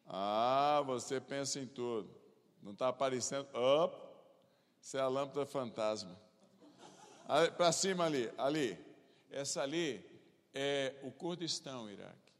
Ah, 0.06 0.82
você 0.84 1.18
pensa 1.18 1.58
em 1.58 1.66
tudo. 1.66 2.14
Não 2.62 2.72
está 2.72 2.88
aparecendo. 2.88 3.48
Op, 3.54 3.96
isso 4.82 4.98
é 4.98 5.00
a 5.00 5.08
lâmpada 5.08 5.46
fantasma. 5.46 6.14
Para 7.56 7.72
cima 7.72 8.04
ali, 8.04 8.30
ali. 8.36 8.78
Essa 9.30 9.62
ali 9.62 10.04
é 10.52 10.94
o 11.02 11.10
Kurdistão, 11.10 11.88
Iraque. 11.88 12.34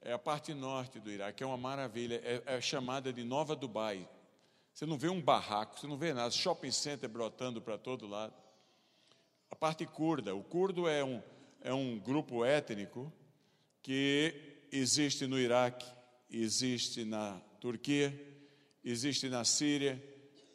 É 0.00 0.12
a 0.12 0.18
parte 0.18 0.52
norte 0.52 0.98
do 0.98 1.08
Iraque, 1.08 1.44
é 1.44 1.46
uma 1.46 1.56
maravilha. 1.56 2.20
É, 2.24 2.56
é 2.56 2.60
chamada 2.60 3.12
de 3.12 3.22
Nova 3.22 3.54
Dubai. 3.54 4.08
Você 4.78 4.86
não 4.86 4.96
vê 4.96 5.08
um 5.08 5.20
barraco, 5.20 5.76
você 5.76 5.88
não 5.88 5.98
vê 5.98 6.14
nada. 6.14 6.30
Shopping 6.30 6.70
center 6.70 7.08
brotando 7.08 7.60
para 7.60 7.76
todo 7.76 8.06
lado. 8.06 8.32
A 9.50 9.56
parte 9.56 9.84
curda. 9.84 10.36
O 10.36 10.44
curdo 10.44 10.86
é 10.86 11.02
um, 11.02 11.20
é 11.62 11.74
um 11.74 11.98
grupo 11.98 12.44
étnico 12.44 13.12
que 13.82 14.62
existe 14.70 15.26
no 15.26 15.36
Iraque, 15.36 15.84
existe 16.30 17.04
na 17.04 17.40
Turquia, 17.60 18.14
existe 18.84 19.28
na 19.28 19.44
Síria, 19.44 20.00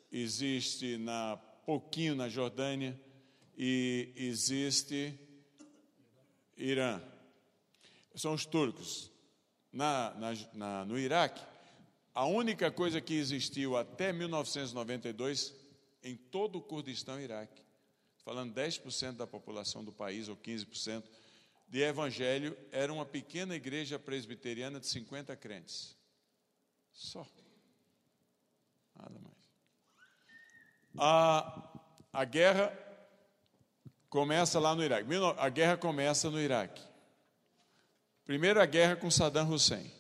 existe 0.09 0.95
na 0.95 1.35
pouquinho 1.65 2.15
na 2.15 2.29
Jordânia 2.29 2.97
e 3.57 4.13
existe 4.15 5.19
Irã. 6.55 7.01
São 8.15 8.33
os 8.33 8.45
turcos. 8.45 9.11
Na, 9.69 10.13
na, 10.13 10.33
na, 10.53 10.85
no 10.85 10.97
Iraque, 10.97 11.43
a 12.13 12.25
única 12.25 12.69
coisa 12.71 13.01
que 13.01 13.13
existiu 13.15 13.75
até 13.75 14.13
1992 14.13 15.53
em 16.03 16.15
todo 16.15 16.57
o 16.57 16.61
Kurdistão 16.61 17.19
Iraque, 17.19 17.63
falando 18.23 18.53
10% 18.53 19.13
da 19.13 19.25
população 19.25 19.83
do 19.83 19.91
país, 19.91 20.27
ou 20.27 20.35
15%, 20.35 21.03
de 21.67 21.81
evangelho, 21.81 22.55
era 22.71 22.93
uma 22.93 23.05
pequena 23.05 23.55
igreja 23.55 23.97
presbiteriana 23.97 24.79
de 24.79 24.87
50 24.87 25.35
crentes. 25.35 25.97
Só. 26.91 27.25
Nada 28.95 29.19
mais. 29.19 29.33
A, 30.97 31.79
a 32.11 32.25
guerra 32.25 32.77
começa 34.07 34.59
lá 34.59 34.75
no 34.75 34.83
Iraque. 34.83 35.09
A 35.37 35.49
guerra 35.49 35.77
começa 35.77 36.29
no 36.29 36.39
Iraque. 36.39 36.83
Primeiro 38.23 38.61
a 38.61 38.65
guerra 38.65 38.95
com 38.95 39.09
Saddam 39.09 39.49
Hussein 39.49 39.91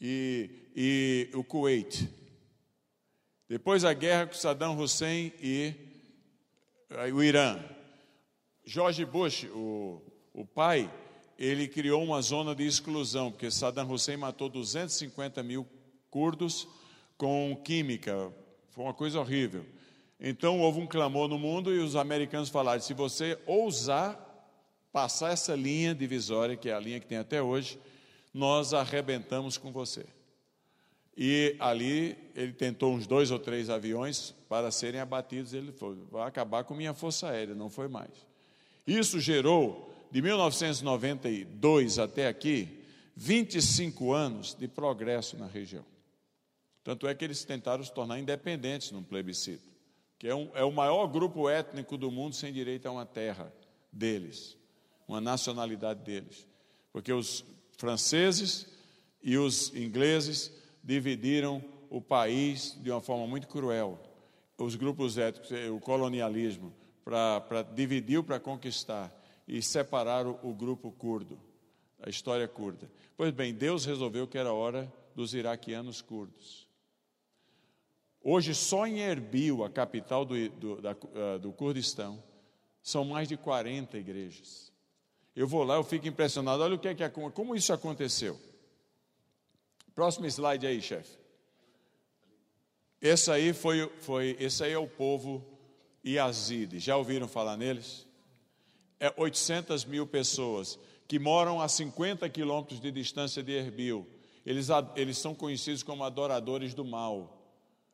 e, 0.00 0.67
e 0.80 1.28
o 1.34 1.42
Kuwait. 1.42 2.08
Depois 3.48 3.84
a 3.84 3.92
guerra 3.92 4.28
com 4.28 4.34
Saddam 4.34 4.78
Hussein 4.78 5.32
e 5.42 5.74
o 7.12 7.20
Irã. 7.20 7.58
George 8.64 9.04
Bush, 9.04 9.48
o, 9.52 10.00
o 10.32 10.46
pai, 10.46 10.88
ele 11.36 11.66
criou 11.66 12.04
uma 12.04 12.22
zona 12.22 12.54
de 12.54 12.64
exclusão, 12.64 13.32
porque 13.32 13.50
Saddam 13.50 13.90
Hussein 13.90 14.18
matou 14.18 14.48
250 14.48 15.42
mil 15.42 15.66
curdos 16.12 16.68
com 17.16 17.60
química. 17.64 18.32
Foi 18.70 18.84
uma 18.84 18.94
coisa 18.94 19.18
horrível. 19.18 19.66
Então 20.20 20.60
houve 20.60 20.78
um 20.78 20.86
clamor 20.86 21.26
no 21.26 21.40
mundo 21.40 21.74
e 21.74 21.80
os 21.80 21.96
americanos 21.96 22.50
falaram: 22.50 22.80
se 22.80 22.94
você 22.94 23.36
ousar 23.46 24.16
passar 24.92 25.32
essa 25.32 25.56
linha 25.56 25.92
divisória, 25.92 26.56
que 26.56 26.70
é 26.70 26.72
a 26.72 26.78
linha 26.78 27.00
que 27.00 27.06
tem 27.06 27.18
até 27.18 27.42
hoje, 27.42 27.80
nós 28.32 28.72
arrebentamos 28.72 29.58
com 29.58 29.72
você. 29.72 30.06
E 31.20 31.56
ali 31.58 32.16
ele 32.32 32.52
tentou 32.52 32.94
uns 32.94 33.04
dois 33.04 33.32
ou 33.32 33.40
três 33.40 33.68
aviões 33.68 34.32
para 34.48 34.70
serem 34.70 35.00
abatidos. 35.00 35.52
Ele 35.52 35.72
falou: 35.72 36.06
vai 36.12 36.28
acabar 36.28 36.62
com 36.62 36.74
minha 36.74 36.94
força 36.94 37.28
aérea, 37.28 37.56
não 37.56 37.68
foi 37.68 37.88
mais. 37.88 38.12
Isso 38.86 39.18
gerou, 39.18 39.92
de 40.12 40.22
1992 40.22 41.98
até 41.98 42.28
aqui, 42.28 42.68
25 43.16 44.12
anos 44.12 44.54
de 44.54 44.68
progresso 44.68 45.36
na 45.36 45.48
região. 45.48 45.84
Tanto 46.84 47.08
é 47.08 47.14
que 47.16 47.24
eles 47.24 47.44
tentaram 47.44 47.82
se 47.82 47.92
tornar 47.92 48.20
independentes 48.20 48.92
num 48.92 49.02
plebiscito, 49.02 49.68
que 50.20 50.28
é, 50.28 50.34
um, 50.34 50.50
é 50.54 50.62
o 50.62 50.70
maior 50.70 51.08
grupo 51.08 51.48
étnico 51.48 51.98
do 51.98 52.12
mundo 52.12 52.36
sem 52.36 52.52
direito 52.52 52.86
a 52.86 52.92
uma 52.92 53.04
terra 53.04 53.52
deles, 53.92 54.56
uma 55.08 55.20
nacionalidade 55.20 56.00
deles. 56.04 56.46
Porque 56.92 57.12
os 57.12 57.44
franceses 57.76 58.68
e 59.20 59.36
os 59.36 59.74
ingleses 59.74 60.56
dividiram 60.88 61.62
o 61.90 62.00
país 62.00 62.74
de 62.80 62.90
uma 62.90 63.02
forma 63.02 63.26
muito 63.26 63.46
cruel. 63.46 63.98
Os 64.56 64.74
grupos 64.74 65.18
étnicos, 65.18 65.50
o 65.70 65.78
colonialismo, 65.78 66.72
para 67.04 67.62
dividir 67.74 68.22
para 68.22 68.40
conquistar 68.40 69.14
e 69.46 69.60
separaram 69.60 70.40
o 70.42 70.54
grupo 70.54 70.90
curdo, 70.90 71.38
a 72.02 72.08
história 72.08 72.48
curda. 72.48 72.90
Pois 73.18 73.30
bem, 73.34 73.52
Deus 73.52 73.84
resolveu 73.84 74.26
que 74.26 74.38
era 74.38 74.50
hora 74.50 74.90
dos 75.14 75.34
iraquianos 75.34 76.00
curdos. 76.00 76.66
Hoje, 78.22 78.54
só 78.54 78.86
em 78.86 79.00
Erbil, 79.00 79.64
a 79.64 79.70
capital 79.70 80.24
do, 80.24 80.48
do, 80.48 80.80
da, 80.80 80.96
do 81.38 81.52
Kurdistão, 81.52 82.22
são 82.82 83.04
mais 83.04 83.28
de 83.28 83.36
40 83.36 83.98
igrejas. 83.98 84.72
Eu 85.36 85.46
vou 85.46 85.64
lá, 85.64 85.74
eu 85.74 85.84
fico 85.84 86.08
impressionado. 86.08 86.62
Olha 86.62 86.76
o 86.76 86.78
que 86.78 86.88
é 86.88 86.94
que 86.94 87.08
como 87.10 87.54
isso 87.54 87.74
aconteceu. 87.74 88.47
Próximo 89.98 90.26
slide 90.26 90.64
aí, 90.64 90.80
chefe. 90.80 91.18
Esse 93.02 93.32
aí 93.32 93.52
foi, 93.52 93.90
foi, 93.98 94.36
esse 94.38 94.62
aí 94.62 94.70
é 94.70 94.78
o 94.78 94.86
povo 94.86 95.44
Yazidi. 96.06 96.78
Já 96.78 96.96
ouviram 96.96 97.26
falar 97.26 97.56
neles? 97.56 98.06
É 99.00 99.12
800 99.16 99.84
mil 99.84 100.06
pessoas 100.06 100.78
que 101.08 101.18
moram 101.18 101.60
a 101.60 101.66
50 101.66 102.28
quilômetros 102.28 102.78
de 102.78 102.92
distância 102.92 103.42
de 103.42 103.50
Erbil. 103.50 104.06
Eles, 104.46 104.68
eles 104.94 105.18
são 105.18 105.34
conhecidos 105.34 105.82
como 105.82 106.04
adoradores 106.04 106.74
do 106.74 106.84
mal. 106.84 107.36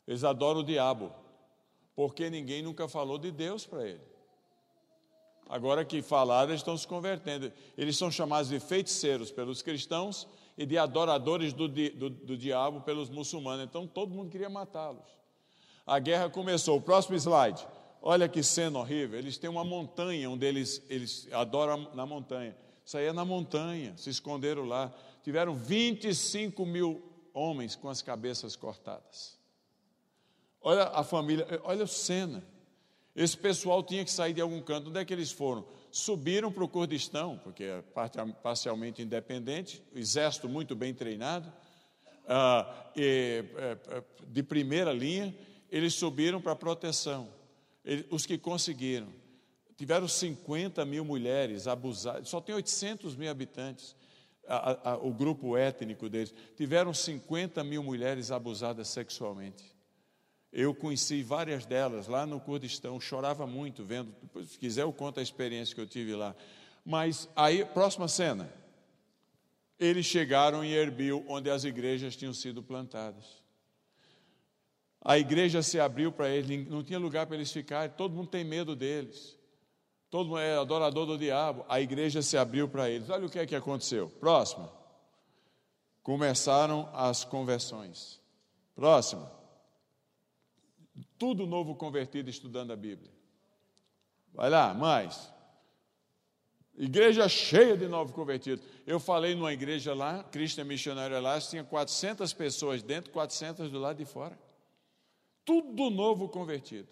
Eles 0.06 0.24
adoram 0.24 0.60
o 0.60 0.62
diabo, 0.64 1.10
porque 1.96 2.28
ninguém 2.28 2.60
nunca 2.60 2.86
falou 2.86 3.16
de 3.16 3.30
Deus 3.30 3.64
para 3.64 3.88
ele. 3.88 4.02
Agora 5.48 5.86
que 5.86 6.02
falaram, 6.02 6.50
eles 6.50 6.60
estão 6.60 6.76
se 6.76 6.86
convertendo. 6.86 7.50
Eles 7.78 7.96
são 7.96 8.10
chamados 8.10 8.50
de 8.50 8.60
feiticeiros 8.60 9.30
pelos 9.30 9.62
cristãos 9.62 10.28
e 10.56 10.64
de 10.64 10.78
adoradores 10.78 11.52
do, 11.52 11.68
do, 11.68 12.10
do 12.10 12.36
diabo 12.36 12.80
pelos 12.82 13.10
muçulmanos. 13.10 13.64
Então 13.64 13.86
todo 13.86 14.14
mundo 14.14 14.30
queria 14.30 14.48
matá-los. 14.48 15.04
A 15.86 15.98
guerra 15.98 16.30
começou. 16.30 16.78
O 16.78 16.80
próximo 16.80 17.16
slide. 17.16 17.66
Olha 18.00 18.28
que 18.28 18.42
cena 18.42 18.78
horrível. 18.78 19.18
Eles 19.18 19.38
têm 19.38 19.50
uma 19.50 19.64
montanha 19.64 20.30
onde 20.30 20.46
eles, 20.46 20.82
eles 20.88 21.28
adoram 21.32 21.90
na 21.94 22.06
montanha. 22.06 22.56
Aí 22.94 23.06
é 23.06 23.12
na 23.12 23.24
montanha, 23.24 23.96
se 23.96 24.10
esconderam 24.10 24.64
lá. 24.64 24.92
Tiveram 25.22 25.54
25 25.54 26.66
mil 26.66 27.02
homens 27.32 27.74
com 27.74 27.88
as 27.88 28.02
cabeças 28.02 28.54
cortadas. 28.54 29.38
Olha 30.60 30.84
a 30.84 31.02
família, 31.02 31.46
olha 31.64 31.84
a 31.84 31.86
cena. 31.86 32.44
Esse 33.16 33.36
pessoal 33.36 33.82
tinha 33.82 34.04
que 34.04 34.10
sair 34.10 34.34
de 34.34 34.40
algum 34.40 34.60
canto. 34.60 34.90
Onde 34.90 35.00
é 35.00 35.04
que 35.04 35.12
eles 35.12 35.30
foram? 35.30 35.66
Subiram 35.96 36.50
para 36.50 36.64
o 36.64 36.68
Kurdistão, 36.68 37.38
porque 37.44 37.62
é 37.62 37.84
parcialmente 38.42 39.00
independente, 39.00 39.80
exército 39.94 40.48
muito 40.48 40.74
bem 40.74 40.92
treinado, 40.92 41.52
ah, 42.26 42.90
e, 42.96 43.44
de 44.26 44.42
primeira 44.42 44.92
linha, 44.92 45.32
eles 45.70 45.94
subiram 45.94 46.40
para 46.40 46.50
a 46.50 46.56
proteção. 46.56 47.28
Os 48.10 48.26
que 48.26 48.36
conseguiram. 48.36 49.06
Tiveram 49.76 50.08
50 50.08 50.84
mil 50.84 51.04
mulheres 51.04 51.68
abusadas, 51.68 52.28
só 52.28 52.40
tem 52.40 52.56
800 52.56 53.14
mil 53.14 53.30
habitantes, 53.30 53.94
a, 54.48 54.90
a, 54.90 54.96
o 54.96 55.14
grupo 55.14 55.56
étnico 55.56 56.08
deles. 56.08 56.34
Tiveram 56.56 56.92
50 56.92 57.62
mil 57.62 57.84
mulheres 57.84 58.32
abusadas 58.32 58.88
sexualmente. 58.88 59.73
Eu 60.56 60.72
conheci 60.72 61.20
várias 61.20 61.66
delas 61.66 62.06
lá 62.06 62.24
no 62.24 62.38
Kurdistão, 62.38 63.00
chorava 63.00 63.44
muito 63.44 63.82
vendo. 63.82 64.14
Se 64.46 64.56
quiser, 64.56 64.82
eu 64.82 64.92
conto 64.92 65.18
a 65.18 65.22
experiência 65.22 65.74
que 65.74 65.80
eu 65.80 65.86
tive 65.86 66.14
lá. 66.14 66.32
Mas 66.84 67.28
aí, 67.34 67.64
próxima 67.64 68.06
cena. 68.06 68.48
Eles 69.80 70.06
chegaram 70.06 70.62
em 70.62 70.70
Erbil, 70.70 71.24
onde 71.28 71.50
as 71.50 71.64
igrejas 71.64 72.14
tinham 72.14 72.32
sido 72.32 72.62
plantadas. 72.62 73.42
a 75.04 75.18
igreja 75.18 75.60
se 75.60 75.80
abriu 75.80 76.12
para 76.12 76.28
eles, 76.28 76.68
não 76.68 76.84
tinha 76.84 77.00
lugar 77.00 77.26
para 77.26 77.34
eles 77.34 77.50
ficarem, 77.50 77.92
todo 77.96 78.14
mundo 78.14 78.28
tem 78.28 78.44
medo 78.44 78.76
deles. 78.76 79.36
Todo 80.08 80.28
mundo 80.28 80.38
é 80.38 80.56
adorador 80.56 81.04
do 81.04 81.18
diabo. 81.18 81.64
A 81.68 81.80
igreja 81.80 82.22
se 82.22 82.38
abriu 82.38 82.68
para 82.68 82.88
eles. 82.88 83.10
Olha 83.10 83.26
o 83.26 83.28
que 83.28 83.40
é 83.40 83.46
que 83.46 83.56
aconteceu. 83.56 84.08
Próximo. 84.20 84.70
Começaram 86.00 86.88
as 86.94 87.24
conversões. 87.24 88.20
Próximo. 88.76 89.28
Tudo 91.24 91.46
novo 91.46 91.74
convertido 91.74 92.28
estudando 92.28 92.70
a 92.70 92.76
Bíblia. 92.76 93.10
Vai 94.34 94.50
lá, 94.50 94.74
mais. 94.74 95.32
Igreja 96.76 97.26
cheia 97.30 97.78
de 97.78 97.88
novos 97.88 98.14
convertidos. 98.14 98.62
Eu 98.86 99.00
falei 99.00 99.34
numa 99.34 99.50
igreja 99.50 99.94
lá, 99.94 100.22
Cristian 100.22 100.64
Missionário 100.64 101.18
lá, 101.22 101.40
tinha 101.40 101.64
400 101.64 102.30
pessoas 102.34 102.82
dentro, 102.82 103.10
400 103.10 103.70
do 103.70 103.78
lado 103.78 103.96
de 103.96 104.04
fora. 104.04 104.38
Tudo 105.46 105.88
novo 105.88 106.28
convertido. 106.28 106.88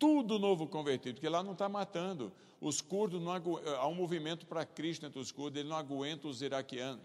Tudo 0.00 0.36
novo 0.36 0.66
convertido, 0.66 1.14
porque 1.14 1.28
lá 1.28 1.40
não 1.40 1.52
está 1.52 1.68
matando. 1.68 2.32
Os 2.60 2.80
curdos, 2.80 3.22
não 3.22 3.30
agu... 3.30 3.60
há 3.78 3.86
um 3.86 3.94
movimento 3.94 4.46
para 4.46 4.66
Cristo 4.66 5.06
entre 5.06 5.20
os 5.20 5.30
curdos, 5.30 5.60
ele 5.60 5.68
não 5.68 5.76
aguenta 5.76 6.26
os 6.26 6.42
iraquianos. 6.42 7.04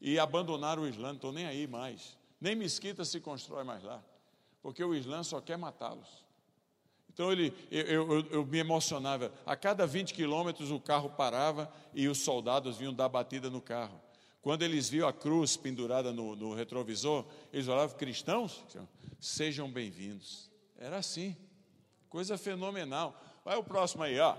E 0.00 0.20
abandonaram 0.20 0.84
o 0.84 0.88
Islã, 0.88 1.08
não 1.08 1.16
estão 1.16 1.32
nem 1.32 1.46
aí 1.46 1.66
mais. 1.66 2.16
Nem 2.40 2.54
mesquita 2.54 3.04
se 3.04 3.18
constrói 3.18 3.64
mais 3.64 3.82
lá, 3.82 4.00
porque 4.62 4.82
o 4.82 4.94
Islã 4.94 5.22
só 5.22 5.40
quer 5.40 5.56
matá-los. 5.56 6.24
Então 7.12 7.32
ele, 7.32 7.52
eu, 7.70 8.12
eu, 8.12 8.26
eu, 8.30 8.46
me 8.46 8.58
emocionava. 8.58 9.32
A 9.44 9.56
cada 9.56 9.86
20 9.86 10.14
quilômetros 10.14 10.70
o 10.70 10.80
carro 10.80 11.10
parava 11.10 11.70
e 11.92 12.08
os 12.08 12.18
soldados 12.18 12.78
vinham 12.78 12.94
dar 12.94 13.08
batida 13.08 13.50
no 13.50 13.60
carro. 13.60 14.00
Quando 14.40 14.62
eles 14.62 14.88
viam 14.88 15.06
a 15.06 15.12
cruz 15.12 15.56
pendurada 15.56 16.12
no, 16.12 16.34
no 16.34 16.54
retrovisor, 16.54 17.26
eles 17.52 17.66
falavam, 17.66 17.96
cristãos, 17.96 18.64
sejam 19.20 19.70
bem-vindos. 19.70 20.50
Era 20.78 20.96
assim, 20.96 21.36
coisa 22.08 22.38
fenomenal. 22.38 23.20
Vai 23.44 23.56
o 23.56 23.64
próximo 23.64 24.02
aí, 24.02 24.18
ó. 24.18 24.34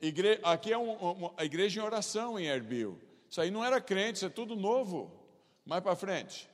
Igre... 0.00 0.40
Aqui 0.42 0.72
é 0.72 0.78
um, 0.78 0.92
uma, 0.92 1.32
a 1.36 1.44
igreja 1.44 1.80
em 1.80 1.84
oração 1.84 2.38
em 2.38 2.46
Erbil. 2.46 3.00
Isso 3.30 3.40
aí 3.40 3.50
não 3.50 3.64
era 3.64 3.80
crente, 3.80 4.16
isso 4.16 4.26
é 4.26 4.30
tudo 4.30 4.56
novo. 4.56 5.10
Mais 5.64 5.82
para 5.82 5.96
frente. 5.96 6.49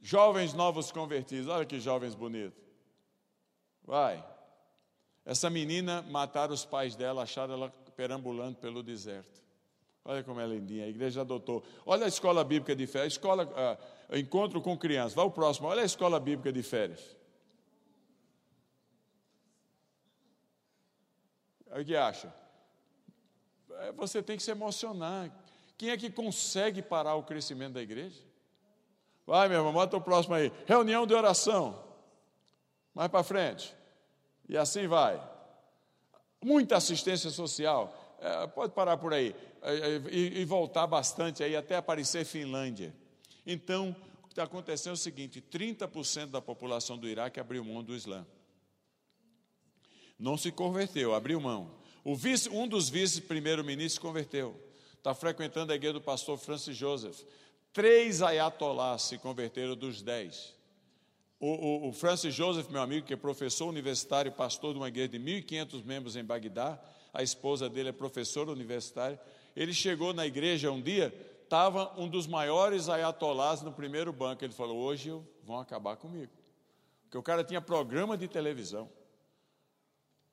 Jovens 0.00 0.54
novos 0.54 0.92
convertidos, 0.92 1.48
olha 1.48 1.66
que 1.66 1.80
jovens 1.80 2.14
bonitos. 2.14 2.62
Vai. 3.84 4.24
Essa 5.24 5.50
menina 5.50 6.02
mataram 6.02 6.54
os 6.54 6.64
pais 6.64 6.94
dela, 6.94 7.22
acharam 7.22 7.54
ela 7.54 7.70
perambulando 7.96 8.56
pelo 8.56 8.82
deserto. 8.82 9.42
Olha 10.04 10.22
como 10.22 10.40
é 10.40 10.46
lindinha, 10.46 10.84
a 10.84 10.88
igreja 10.88 11.20
adotou. 11.20 11.62
Olha 11.84 12.06
a 12.06 12.08
escola 12.08 12.42
bíblica 12.42 12.74
de 12.74 12.86
férias, 12.86 13.14
escola, 13.14 13.44
uh, 13.44 14.16
encontro 14.16 14.60
com 14.62 14.76
crianças. 14.78 15.14
Vai 15.14 15.24
o 15.24 15.30
próximo, 15.30 15.68
olha 15.68 15.82
a 15.82 15.84
escola 15.84 16.18
bíblica 16.18 16.52
de 16.52 16.62
férias. 16.62 17.16
O 21.70 21.84
que 21.84 21.94
acha? 21.94 22.32
É, 23.70 23.92
você 23.92 24.22
tem 24.22 24.36
que 24.36 24.42
se 24.42 24.50
emocionar. 24.50 25.30
Quem 25.76 25.90
é 25.90 25.96
que 25.96 26.10
consegue 26.10 26.80
parar 26.80 27.14
o 27.14 27.22
crescimento 27.22 27.74
da 27.74 27.82
igreja? 27.82 28.27
Vai, 29.28 29.46
meu 29.46 29.58
irmão, 29.58 29.74
bota 29.74 29.94
o 29.94 30.00
próximo 30.00 30.34
aí. 30.34 30.50
Reunião 30.64 31.06
de 31.06 31.12
oração. 31.12 31.84
Mais 32.94 33.10
para 33.10 33.22
frente. 33.22 33.76
E 34.48 34.56
assim 34.56 34.86
vai. 34.86 35.22
Muita 36.42 36.78
assistência 36.78 37.28
social. 37.28 37.94
É, 38.22 38.46
pode 38.46 38.72
parar 38.72 38.96
por 38.96 39.12
aí. 39.12 39.36
É, 39.60 39.74
é, 39.74 39.96
e, 40.10 40.40
e, 40.40 40.44
voltar 40.46 40.86
bastante 40.86 41.44
aí 41.44 41.54
até 41.54 41.76
aparecer 41.76 42.24
Finlândia. 42.24 42.96
Então, 43.44 43.94
o 44.22 44.28
que 44.28 44.32
está 44.32 44.44
acontecendo 44.44 44.92
é 44.92 44.94
o 44.94 44.96
seguinte: 44.96 45.42
30% 45.42 46.28
da 46.28 46.40
população 46.40 46.96
do 46.96 47.06
Iraque 47.06 47.38
abriu 47.38 47.62
mão 47.62 47.84
do 47.84 47.94
Islã. 47.94 48.26
Não 50.18 50.38
se 50.38 50.50
converteu, 50.50 51.14
abriu 51.14 51.38
mão. 51.38 51.70
O 52.02 52.16
vice, 52.16 52.48
um 52.48 52.66
dos 52.66 52.88
vice-primeiro-ministros 52.88 53.98
converteu. 53.98 54.58
Está 54.96 55.12
frequentando 55.12 55.70
a 55.70 55.76
igreja 55.76 55.92
do 55.92 56.00
pastor 56.00 56.38
Francis 56.38 56.74
Joseph. 56.74 57.22
Três 57.78 58.22
ayatolás 58.22 59.02
se 59.02 59.18
converteram 59.18 59.76
dos 59.76 60.02
dez. 60.02 60.52
O, 61.38 61.46
o, 61.46 61.88
o, 61.88 61.92
Francis 61.92 62.34
Joseph, 62.34 62.68
meu 62.70 62.82
amigo, 62.82 63.06
que 63.06 63.14
é 63.14 63.16
professor 63.16 63.68
universitário, 63.68 64.32
pastor 64.32 64.72
de 64.72 64.80
uma 64.80 64.88
igreja 64.88 65.10
de 65.10 65.20
1.500 65.20 65.84
membros 65.84 66.16
em 66.16 66.24
Bagdá, 66.24 66.76
a 67.14 67.22
esposa 67.22 67.68
dele 67.68 67.90
é 67.90 67.92
professora 67.92 68.50
universitária. 68.50 69.16
Ele 69.54 69.72
chegou 69.72 70.12
na 70.12 70.26
igreja 70.26 70.72
um 70.72 70.82
dia, 70.82 71.14
estava 71.44 71.94
um 71.96 72.08
dos 72.08 72.26
maiores 72.26 72.88
ayatolás 72.88 73.62
no 73.62 73.70
primeiro 73.70 74.12
banco. 74.12 74.44
Ele 74.44 74.52
falou: 74.52 74.76
Hoje 74.78 75.16
vão 75.44 75.60
acabar 75.60 75.94
comigo. 75.94 76.32
Porque 77.04 77.16
o 77.16 77.22
cara 77.22 77.44
tinha 77.44 77.60
programa 77.60 78.18
de 78.18 78.26
televisão. 78.26 78.90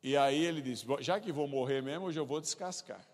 E 0.01 0.17
aí 0.17 0.43
ele 0.43 0.63
disse: 0.63 0.83
Já 0.99 1.19
que 1.19 1.31
vou 1.31 1.47
morrer 1.47 1.83
mesmo, 1.83 2.07
hoje 2.07 2.19
eu 2.19 2.25
vou 2.25 2.41
descascar 2.41 3.05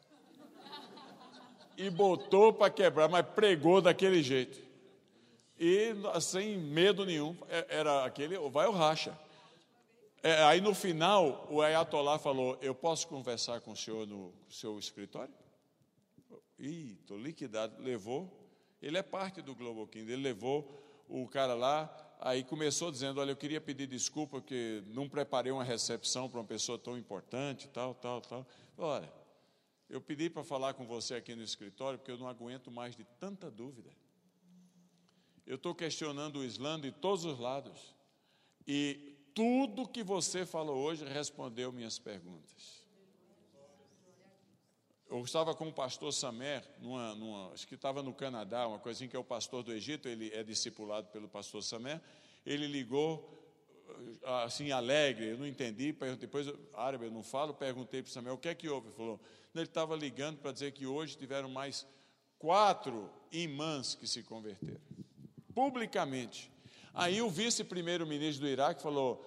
e 1.78 1.90
botou 1.90 2.54
para 2.54 2.70
quebrar, 2.70 3.08
mas 3.10 3.26
pregou 3.26 3.82
daquele 3.82 4.22
jeito. 4.22 4.60
E 5.60 5.94
sem 6.20 6.58
medo 6.58 7.06
nenhum, 7.06 7.38
é, 7.48 7.66
era 7.70 8.06
aquele, 8.06 8.38
vai 8.50 8.68
o 8.68 8.72
racha. 8.72 9.18
É, 10.24 10.44
aí 10.44 10.62
no 10.62 10.74
final, 10.74 11.48
o 11.50 11.62
Ayatollah 11.62 12.20
falou: 12.20 12.58
Eu 12.62 12.76
posso 12.76 13.08
conversar 13.08 13.62
com 13.62 13.72
o 13.72 13.76
senhor 13.76 14.08
no 14.08 14.34
seu 14.50 14.78
escritório? 14.78 15.34
Ih, 16.60 16.98
estou 17.02 17.18
liquidado. 17.18 17.82
Levou, 17.82 18.32
ele 18.82 18.98
é 18.98 19.04
parte 19.04 19.42
do 19.42 19.56
Global 19.56 19.88
King, 19.88 20.12
ele 20.12 20.22
levou 20.22 20.80
o 21.10 21.28
cara 21.28 21.54
lá, 21.56 21.90
aí 22.20 22.44
começou 22.44 22.92
dizendo: 22.92 23.20
Olha, 23.20 23.32
eu 23.32 23.36
queria 23.36 23.60
pedir 23.60 23.88
desculpa 23.88 24.40
porque 24.40 24.84
não 24.88 25.10
preparei 25.10 25.52
uma 25.52 25.64
recepção 25.64 26.30
para 26.30 26.40
uma 26.40 26.46
pessoa 26.46 26.78
tão 26.78 26.98
importante, 26.98 27.68
tal, 27.70 27.96
tal, 27.96 28.22
tal. 28.22 28.48
Olha, 28.78 29.12
eu 29.92 30.00
pedi 30.00 30.30
para 30.30 30.42
falar 30.42 30.74
com 30.74 30.86
você 30.86 31.16
aqui 31.16 31.36
no 31.36 31.44
escritório 31.44 32.00
porque 32.00 32.12
eu 32.12 32.18
não 32.18 32.30
aguento 32.30 32.72
mais 32.72 32.96
de 32.96 33.04
tanta 33.20 33.52
dúvida. 33.52 33.92
Eu 35.46 35.56
estou 35.56 35.76
questionando 35.76 36.40
o 36.40 36.46
Islã 36.46 36.80
de 36.80 36.94
todos 36.94 37.26
os 37.26 37.38
lados. 37.38 37.94
E 38.66 39.18
tudo 39.36 39.86
que 39.86 40.02
você 40.02 40.46
falou 40.46 40.78
hoje 40.78 41.04
respondeu 41.04 41.74
minhas 41.74 42.00
perguntas. 42.00 42.82
Eu 45.10 45.22
estava 45.26 45.54
com 45.54 45.68
o 45.68 45.74
pastor 45.74 46.14
Samer, 46.14 46.66
numa, 46.80 47.14
numa, 47.16 47.52
acho 47.52 47.68
que 47.68 47.76
estava 47.76 48.02
no 48.02 48.14
Canadá, 48.14 48.66
uma 48.66 48.80
coisinha 48.80 49.10
que 49.10 49.16
é 49.16 49.20
o 49.20 49.26
pastor 49.26 49.62
do 49.62 49.74
Egito, 49.74 50.08
ele 50.08 50.32
é 50.34 50.42
discipulado 50.42 51.10
pelo 51.10 51.28
pastor 51.28 51.62
Samer. 51.62 52.02
Ele 52.46 52.66
ligou 52.66 53.41
assim 54.44 54.72
alegre, 54.72 55.30
eu 55.30 55.38
não 55.38 55.48
entendi, 55.48 55.96
depois 56.20 56.48
árabe 56.74 57.06
eu 57.06 57.12
não 57.12 57.24
falo, 57.24 57.54
perguntei 57.54 58.02
para 58.02 58.10
o 58.10 58.12
Samuel 58.12 58.36
o 58.36 58.38
que 58.38 58.50
é 58.50 58.56
que 58.56 58.70
houve, 58.70 58.88
ele 58.88 58.96
falou, 58.96 59.20
ele 59.54 59.64
estava 59.66 59.96
ligando 59.96 60.38
para 60.38 60.52
dizer 60.52 60.72
que 60.72 60.86
hoje 60.86 61.18
tiveram 61.18 61.50
mais 61.50 61.86
quatro 62.38 63.10
imãs 63.32 63.96
que 63.96 64.08
se 64.08 64.24
converteram, 64.24 64.82
publicamente. 65.54 66.52
Aí 66.94 67.22
o 67.22 67.30
vice-primeiro-ministro 67.30 68.46
do 68.46 68.50
Iraque 68.50 68.82
falou, 68.82 69.26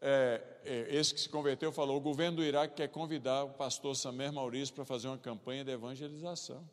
é, 0.00 0.42
é, 0.64 0.96
esse 0.96 1.14
que 1.14 1.20
se 1.20 1.28
converteu 1.28 1.70
falou, 1.72 1.96
o 1.96 2.00
governo 2.00 2.38
do 2.38 2.44
Iraque 2.44 2.74
quer 2.74 2.88
convidar 2.88 3.44
o 3.44 3.50
pastor 3.50 3.94
Samer 3.94 4.32
Maurício 4.32 4.74
para 4.74 4.84
fazer 4.84 5.08
uma 5.08 5.18
campanha 5.18 5.64
de 5.64 5.70
evangelização. 5.70 6.68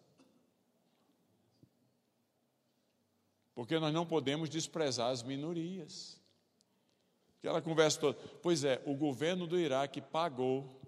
Porque 3.53 3.77
nós 3.77 3.93
não 3.93 4.05
podemos 4.05 4.49
desprezar 4.49 5.11
as 5.11 5.21
minorias. 5.21 6.18
Aquela 7.39 7.61
conversa 7.61 7.99
toda. 7.99 8.17
Pois 8.41 8.63
é, 8.63 8.81
o 8.85 8.93
governo 8.93 9.47
do 9.47 9.57
Iraque 9.57 10.01
pagou 10.01 10.79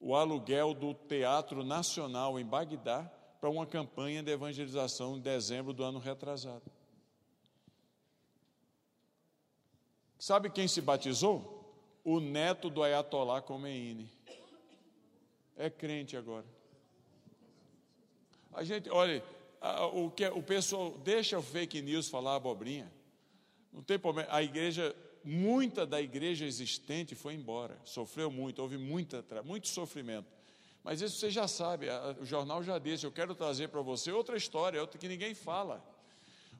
o 0.00 0.14
aluguel 0.14 0.72
do 0.72 0.94
Teatro 0.94 1.62
Nacional 1.62 2.40
em 2.40 2.44
Bagdá 2.44 3.04
para 3.38 3.50
uma 3.50 3.66
campanha 3.66 4.22
de 4.22 4.30
evangelização 4.30 5.16
em 5.16 5.20
dezembro 5.20 5.72
do 5.72 5.84
ano 5.84 5.98
retrasado. 5.98 6.62
Sabe 10.18 10.50
quem 10.50 10.68
se 10.68 10.80
batizou? 10.80 11.58
O 12.02 12.18
neto 12.18 12.70
do 12.70 12.82
Ayatollah 12.82 13.42
Khomeini. 13.42 14.10
É 15.56 15.68
crente 15.68 16.16
agora. 16.16 16.46
A 18.52 18.64
gente, 18.64 18.88
olha, 18.90 19.22
o 19.92 20.10
que 20.10 20.26
o 20.28 20.42
pessoal 20.42 20.96
deixa 20.98 21.38
o 21.38 21.42
fake 21.42 21.82
news 21.82 22.08
falar 22.08 22.36
abobrinha. 22.36 22.90
Não 23.70 23.82
tem 23.82 23.98
problema. 23.98 24.28
A 24.32 24.42
igreja 24.42 24.96
muita 25.24 25.86
da 25.86 26.00
igreja 26.00 26.44
existente 26.44 27.14
foi 27.14 27.34
embora, 27.34 27.78
sofreu 27.84 28.30
muito, 28.30 28.60
houve 28.60 28.78
muita, 28.78 29.24
muito 29.44 29.68
sofrimento. 29.68 30.28
Mas 30.82 31.00
isso 31.00 31.18
você 31.18 31.30
já 31.30 31.46
sabe, 31.46 31.86
o 32.20 32.24
jornal 32.24 32.62
já 32.62 32.78
disse. 32.78 33.04
Eu 33.04 33.12
quero 33.12 33.34
trazer 33.34 33.68
para 33.68 33.82
você 33.82 34.10
outra 34.10 34.36
história, 34.36 34.80
outra 34.80 34.98
que 34.98 35.08
ninguém 35.08 35.34
fala. 35.34 35.84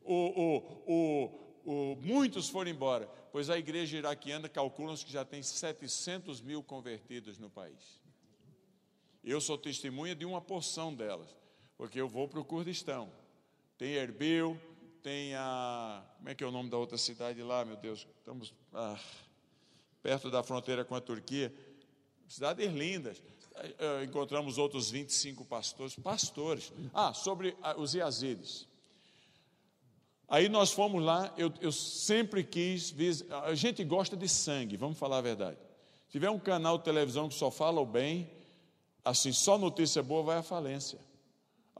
O, 0.02 0.64
o, 0.86 1.26
o, 1.64 1.96
muitos 2.02 2.48
foram 2.48 2.70
embora, 2.70 3.06
pois 3.32 3.48
a 3.48 3.58
igreja 3.58 3.96
iraquiana 3.96 4.48
calculam 4.48 4.94
que 4.96 5.12
já 5.12 5.24
tem 5.24 5.42
700 5.42 6.40
mil 6.40 6.62
convertidos 6.62 7.38
no 7.38 7.48
país. 7.48 8.00
Eu 9.22 9.40
sou 9.40 9.56
testemunha 9.58 10.14
de 10.14 10.24
uma 10.24 10.40
porção 10.40 10.94
delas, 10.94 11.28
porque 11.76 12.00
eu 12.00 12.08
vou 12.08 12.28
para 12.28 12.40
o 12.40 12.44
Kurdistão. 12.44 13.10
Tem 13.76 13.92
Erbil, 13.92 14.60
tem 15.02 15.34
a. 15.34 16.02
Como 16.16 16.28
é 16.28 16.34
que 16.34 16.44
é 16.44 16.46
o 16.46 16.50
nome 16.50 16.70
da 16.70 16.76
outra 16.76 16.98
cidade 16.98 17.42
lá, 17.42 17.64
meu 17.64 17.76
Deus? 17.76 18.06
Estamos 18.18 18.54
ah, 18.72 18.98
perto 20.02 20.30
da 20.30 20.42
fronteira 20.42 20.84
com 20.84 20.94
a 20.94 21.00
Turquia. 21.00 21.52
Cidades 22.28 22.72
lindas. 22.72 23.22
Eh, 23.56 24.04
encontramos 24.04 24.58
outros 24.58 24.90
25 24.90 25.44
pastores. 25.44 25.94
Pastores. 25.96 26.72
Ah, 26.94 27.12
sobre 27.12 27.56
ah, 27.62 27.74
os 27.78 27.94
Iazides. 27.94 28.68
Aí 30.28 30.48
nós 30.48 30.70
fomos 30.70 31.02
lá, 31.02 31.34
eu, 31.36 31.52
eu 31.60 31.72
sempre 31.72 32.44
quis. 32.44 32.94
A 33.44 33.54
gente 33.54 33.82
gosta 33.82 34.16
de 34.16 34.28
sangue, 34.28 34.76
vamos 34.76 34.96
falar 34.96 35.18
a 35.18 35.22
verdade. 35.22 35.58
Se 36.06 36.12
tiver 36.12 36.30
um 36.30 36.38
canal 36.38 36.78
de 36.78 36.84
televisão 36.84 37.28
que 37.28 37.34
só 37.34 37.50
fala 37.50 37.80
o 37.80 37.86
bem, 37.86 38.30
assim, 39.04 39.32
só 39.32 39.58
notícia 39.58 40.02
boa 40.02 40.22
vai 40.22 40.38
à 40.38 40.42
falência. 40.42 40.98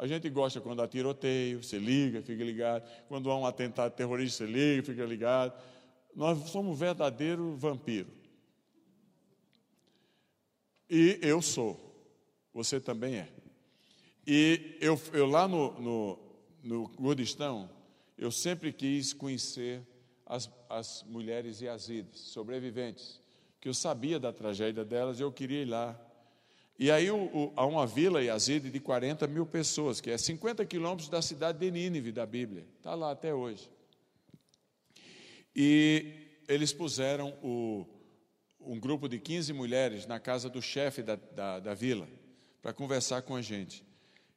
A 0.01 0.07
gente 0.07 0.31
gosta 0.31 0.63
quando 0.63 0.81
há 0.81 0.89
tiroteio, 0.89 1.63
você 1.63 1.79
liga, 1.79 2.23
fica 2.23 2.43
ligado. 2.43 2.91
Quando 3.07 3.31
há 3.31 3.37
um 3.37 3.45
atentado 3.45 3.93
terrorista, 3.93 4.47
você 4.47 4.51
liga, 4.51 4.83
fica 4.83 5.05
ligado. 5.05 5.53
Nós 6.17 6.49
somos 6.49 6.79
verdadeiro 6.79 7.55
vampiro. 7.55 8.09
E 10.89 11.19
eu 11.21 11.43
sou. 11.43 11.79
Você 12.55 12.81
também 12.81 13.17
é. 13.17 13.29
E 14.27 14.79
eu, 14.81 14.99
eu 15.13 15.27
lá 15.27 15.47
no, 15.47 15.79
no, 15.79 16.19
no 16.63 16.89
Kurdistão, 16.89 17.69
eu 18.17 18.31
sempre 18.31 18.73
quis 18.73 19.13
conhecer 19.13 19.87
as, 20.25 20.51
as 20.71 21.05
mulheres 21.07 21.61
yazidis, 21.61 22.21
sobreviventes, 22.21 23.21
que 23.61 23.69
eu 23.69 23.75
sabia 23.75 24.19
da 24.19 24.33
tragédia 24.33 24.83
delas 24.83 25.21
e 25.21 25.23
eu 25.23 25.31
queria 25.31 25.61
ir 25.61 25.67
lá 25.67 26.01
e 26.81 26.91
aí 26.91 27.11
o, 27.11 27.25
o, 27.25 27.53
há 27.57 27.67
uma 27.67 27.87
vila 27.87 28.25
Yazid 28.25 28.71
de 28.71 28.81
40 28.81 29.27
mil 29.27 29.45
pessoas, 29.45 30.01
que 30.01 30.11
é 30.11 30.17
50 30.17 30.65
quilômetros 30.65 31.11
da 31.11 31.21
cidade 31.21 31.59
de 31.59 31.71
Nínive 31.71 32.11
da 32.11 32.25
Bíblia. 32.25 32.67
Está 32.79 32.95
lá 32.95 33.11
até 33.11 33.35
hoje. 33.35 33.71
E 35.55 36.07
eles 36.49 36.73
puseram 36.73 37.35
o, 37.43 37.85
um 38.59 38.81
grupo 38.81 39.11
de 39.11 39.19
15 39.19 39.53
mulheres 39.53 40.07
na 40.07 40.19
casa 40.19 40.49
do 40.49 40.63
chefe 40.63 41.03
da, 41.03 41.17
da, 41.17 41.61
da 41.61 41.75
vila 41.75 42.09
para 42.63 42.73
conversar 42.73 43.21
com 43.21 43.37
a 43.37 43.43
gente. 43.43 43.85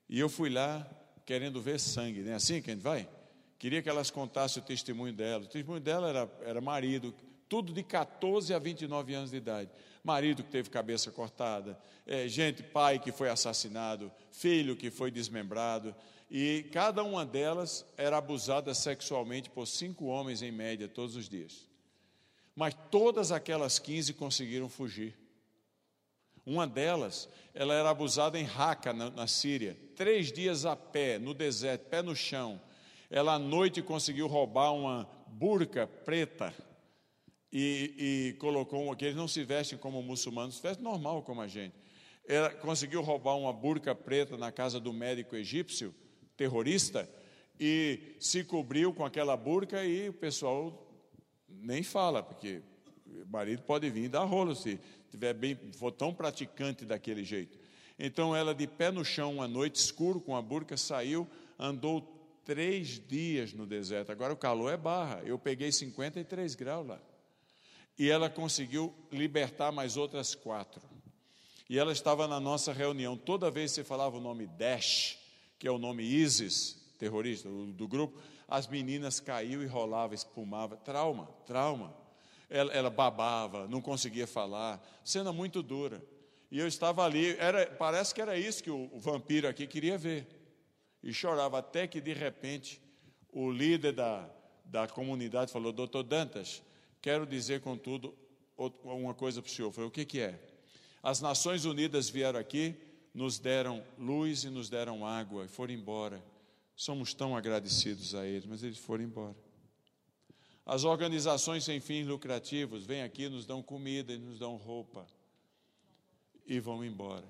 E 0.09 0.19
eu 0.19 0.27
fui 0.27 0.49
lá 0.49 0.85
querendo 1.25 1.61
ver 1.61 1.79
sangue, 1.79 2.23
não 2.23 2.33
é 2.33 2.35
assim 2.35 2.61
que 2.61 2.69
a 2.69 2.73
gente 2.73 2.83
vai? 2.83 3.07
Queria 3.57 3.81
que 3.81 3.87
elas 3.87 4.11
contassem 4.11 4.61
o 4.61 4.65
testemunho 4.65 5.13
dela. 5.13 5.45
O 5.45 5.47
testemunho 5.47 5.79
dela 5.79 6.09
era, 6.09 6.29
era 6.41 6.59
marido, 6.59 7.15
tudo 7.53 7.71
de 7.71 7.83
14 7.83 8.51
a 8.51 8.57
29 8.57 9.13
anos 9.13 9.29
de 9.29 9.37
idade 9.37 9.69
marido 10.03 10.43
que 10.43 10.49
teve 10.49 10.69
cabeça 10.69 11.11
cortada, 11.11 11.79
é, 12.05 12.27
gente, 12.27 12.61
pai 12.61 12.99
que 12.99 13.11
foi 13.11 13.29
assassinado, 13.29 14.11
filho 14.31 14.75
que 14.75 14.91
foi 14.91 15.09
desmembrado, 15.09 15.95
e 16.29 16.63
cada 16.73 17.03
uma 17.03 17.25
delas 17.25 17.85
era 17.95 18.17
abusada 18.17 18.73
sexualmente 18.73 19.49
por 19.49 19.65
cinco 19.65 20.05
homens 20.05 20.41
em 20.41 20.51
média 20.51 20.89
todos 20.89 21.15
os 21.15 21.29
dias. 21.29 21.69
Mas 22.55 22.75
todas 22.91 23.31
aquelas 23.31 23.79
15 23.79 24.13
conseguiram 24.15 24.67
fugir. 24.67 25.15
Uma 26.45 26.67
delas, 26.67 27.29
ela 27.53 27.73
era 27.73 27.89
abusada 27.89 28.37
em 28.37 28.43
Raqqa, 28.43 28.91
na, 28.91 29.09
na 29.09 29.27
Síria, 29.27 29.77
três 29.95 30.31
dias 30.33 30.65
a 30.65 30.75
pé, 30.75 31.17
no 31.17 31.33
deserto, 31.33 31.87
pé 31.87 32.01
no 32.01 32.15
chão. 32.15 32.59
Ela 33.09 33.35
à 33.35 33.39
noite 33.39 33.81
conseguiu 33.81 34.27
roubar 34.27 34.73
uma 34.73 35.07
burca 35.27 35.87
preta 35.87 36.53
e, 37.53 37.93
e 37.99 38.33
colocou 38.39 38.89
um, 38.89 38.95
que 38.95 39.05
eles 39.05 39.15
não 39.15 39.27
se 39.27 39.43
vestem 39.43 39.77
como 39.77 40.01
muçulmanos, 40.01 40.55
se 40.55 40.61
vestem 40.63 40.83
normal 40.83 41.21
como 41.21 41.39
a 41.39 41.47
gente. 41.47 41.75
Ela 42.27 42.49
conseguiu 42.49 43.03
roubar 43.03 43.37
uma 43.37 43.53
burca 43.53 43.93
preta 43.93 44.35
na 44.35 44.51
casa 44.51 44.79
do 44.79 44.91
médico 44.91 45.35
egípcio, 45.35 45.93
terrorista, 46.35 47.07
e 47.59 48.15
se 48.19 48.43
cobriu 48.43 48.91
com 48.91 49.05
aquela 49.05 49.37
burca 49.37 49.85
e 49.85 50.09
o 50.09 50.13
pessoal 50.13 50.89
nem 51.47 51.83
fala, 51.83 52.23
porque 52.23 52.63
o 53.05 53.27
marido 53.29 53.61
pode 53.61 53.87
vir 53.91 54.05
e 54.05 54.09
dar 54.09 54.23
rolo 54.23 54.55
se 54.55 54.79
tiver 55.11 55.35
bem, 55.35 55.55
for 55.73 55.91
tão 55.91 56.11
praticante 56.11 56.83
daquele 56.83 57.23
jeito. 57.23 57.59
Então 57.99 58.35
ela 58.35 58.55
de 58.55 58.65
pé 58.65 58.89
no 58.89 59.05
chão, 59.05 59.35
uma 59.35 59.47
noite 59.47 59.75
escuro 59.75 60.19
com 60.19 60.35
a 60.35 60.41
burca, 60.41 60.75
saiu, 60.75 61.27
andou 61.59 62.01
três 62.43 62.99
dias 63.07 63.53
no 63.53 63.67
deserto. 63.67 64.11
Agora 64.11 64.33
o 64.33 64.37
calor 64.37 64.73
é 64.73 64.77
barra. 64.77 65.21
Eu 65.23 65.37
peguei 65.37 65.71
53 65.71 66.55
graus 66.55 66.87
lá 66.87 67.12
e 67.97 68.09
ela 68.09 68.29
conseguiu 68.29 68.93
libertar 69.11 69.71
mais 69.71 69.97
outras 69.97 70.33
quatro. 70.33 70.81
E 71.69 71.77
ela 71.77 71.91
estava 71.91 72.27
na 72.27 72.39
nossa 72.39 72.73
reunião. 72.73 73.17
Toda 73.17 73.49
vez 73.49 73.71
que 73.71 73.75
você 73.75 73.83
falava 73.83 74.17
o 74.17 74.21
nome 74.21 74.47
Dash, 74.47 75.17
que 75.57 75.67
é 75.67 75.71
o 75.71 75.77
nome 75.77 76.03
ISIS, 76.03 76.93
terrorista 76.97 77.49
do, 77.49 77.73
do 77.73 77.87
grupo, 77.87 78.19
as 78.47 78.67
meninas 78.67 79.19
caíam 79.19 79.63
e 79.63 79.65
rolavam, 79.65 80.13
espumavam. 80.13 80.77
Trauma, 80.79 81.27
trauma. 81.45 81.95
Ela, 82.49 82.71
ela, 82.73 82.89
babava, 82.89 83.67
não 83.67 83.81
conseguia 83.81 84.27
falar. 84.27 84.81
Cena 85.03 85.31
muito 85.31 85.63
dura. 85.63 86.03
E 86.51 86.59
eu 86.59 86.67
estava 86.67 87.03
ali, 87.03 87.35
era, 87.39 87.65
parece 87.65 88.13
que 88.13 88.21
era 88.21 88.37
isso 88.37 88.63
que 88.63 88.69
o, 88.69 88.89
o 88.93 88.99
vampiro 88.99 89.47
aqui 89.47 89.65
queria 89.65 89.97
ver. 89.97 90.27
E 91.01 91.11
chorava 91.11 91.57
até 91.59 91.87
que, 91.87 91.99
de 91.99 92.13
repente, 92.13 92.79
o 93.31 93.49
líder 93.51 93.93
da, 93.93 94.29
da 94.63 94.87
comunidade 94.87 95.51
falou: 95.51 95.71
Doutor 95.71 96.03
Dantas, 96.03 96.61
Quero 97.03 97.25
dizer, 97.25 97.59
contudo, 97.59 98.17
uma 98.85 99.13
coisa 99.13 99.41
para 99.41 99.49
o 99.49 99.53
senhor. 99.53 99.73
Foi 99.73 99.83
o 99.83 99.91
que, 99.91 100.05
que 100.05 100.21
é? 100.21 100.39
As 101.03 101.19
Nações 101.19 101.65
Unidas 101.65 102.09
vieram 102.09 102.39
aqui, 102.39 102.73
nos 103.13 103.37
deram 103.37 103.83
luz 103.99 104.45
e 104.45 104.49
nos 104.49 104.69
deram 104.69 105.05
água 105.05 105.43
e 105.43 105.49
foram 105.49 105.73
embora. 105.73 106.23
Somos 106.77 107.13
tão 107.13 107.35
agradecidos 107.35 108.15
a 108.15 108.25
eles, 108.25 108.45
mas 108.45 108.63
eles 108.63 108.77
foram 108.77 109.03
embora. 109.03 109.35
As 110.65 110.85
organizações 110.85 111.65
sem 111.65 111.81
fins 111.81 112.07
lucrativos 112.07 112.85
vêm 112.85 113.03
aqui, 113.03 113.27
nos 113.27 113.45
dão 113.45 113.61
comida 113.61 114.13
e 114.13 114.17
nos 114.17 114.39
dão 114.39 114.55
roupa 114.55 115.05
e 116.47 116.57
vão 116.57 116.85
embora. 116.85 117.27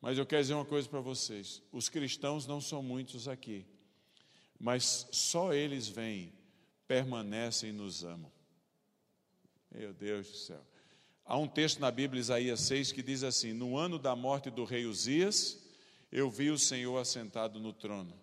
Mas 0.00 0.16
eu 0.16 0.24
quero 0.24 0.42
dizer 0.42 0.54
uma 0.54 0.64
coisa 0.64 0.88
para 0.88 1.00
vocês: 1.00 1.60
os 1.72 1.88
cristãos 1.88 2.46
não 2.46 2.60
são 2.60 2.80
muitos 2.80 3.26
aqui, 3.26 3.66
mas 4.56 5.08
só 5.10 5.52
eles 5.52 5.88
vêm 5.88 6.37
permanecem 6.88 7.70
e 7.70 7.72
nos 7.72 8.02
amam. 8.02 8.32
Meu 9.70 9.92
Deus 9.92 10.28
do 10.28 10.36
céu. 10.36 10.66
Há 11.24 11.36
um 11.36 11.46
texto 11.46 11.78
na 11.78 11.90
Bíblia, 11.90 12.18
Isaías 12.18 12.60
6, 12.60 12.90
que 12.90 13.02
diz 13.02 13.22
assim: 13.22 13.52
No 13.52 13.76
ano 13.76 13.98
da 13.98 14.16
morte 14.16 14.50
do 14.50 14.64
rei 14.64 14.86
Uzias, 14.86 15.58
eu 16.10 16.30
vi 16.30 16.50
o 16.50 16.58
Senhor 16.58 16.96
assentado 16.96 17.60
no 17.60 17.72
trono. 17.72 18.18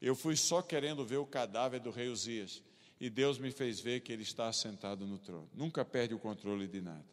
Eu 0.00 0.14
fui 0.14 0.36
só 0.36 0.62
querendo 0.62 1.04
ver 1.04 1.16
o 1.16 1.26
cadáver 1.26 1.80
do 1.80 1.90
rei 1.90 2.08
Uzias, 2.08 2.62
e 3.00 3.10
Deus 3.10 3.38
me 3.38 3.50
fez 3.50 3.80
ver 3.80 4.00
que 4.00 4.12
ele 4.12 4.22
está 4.22 4.46
assentado 4.46 5.04
no 5.04 5.18
trono. 5.18 5.50
Nunca 5.52 5.84
perde 5.84 6.14
o 6.14 6.18
controle 6.18 6.68
de 6.68 6.80
nada. 6.80 7.04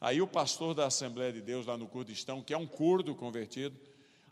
Aí 0.00 0.22
o 0.22 0.26
pastor 0.26 0.72
da 0.72 0.86
Assembleia 0.86 1.32
de 1.32 1.42
Deus 1.42 1.66
lá 1.66 1.76
no 1.76 1.88
Kurdistão, 1.88 2.40
que 2.40 2.54
é 2.54 2.56
um 2.56 2.66
curdo 2.66 3.14
convertido, 3.14 3.76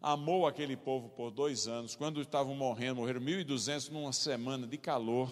amou 0.00 0.46
aquele 0.46 0.76
povo 0.76 1.08
por 1.10 1.30
dois 1.30 1.66
anos. 1.66 1.96
Quando 1.96 2.22
estavam 2.22 2.54
morrendo, 2.54 2.96
morreram 2.96 3.20
1.200 3.20 3.90
numa 3.90 4.12
semana 4.12 4.66
de 4.66 4.78
calor. 4.78 5.30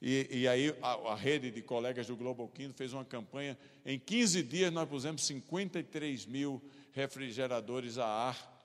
E, 0.00 0.28
e 0.30 0.48
aí 0.48 0.74
a, 0.82 1.12
a, 1.12 1.14
rede 1.14 1.50
de 1.50 1.62
colegas 1.62 2.06
do 2.06 2.16
Global 2.16 2.48
Kingdom 2.48 2.74
fez 2.74 2.92
uma 2.92 3.04
campanha. 3.04 3.58
Em 3.84 3.98
15 3.98 4.42
dias 4.42 4.72
nós 4.72 4.88
pusemos 4.88 5.24
53 5.24 6.26
mil 6.26 6.62
refrigeradores 6.92 7.98
a 7.98 8.06
ar, 8.06 8.56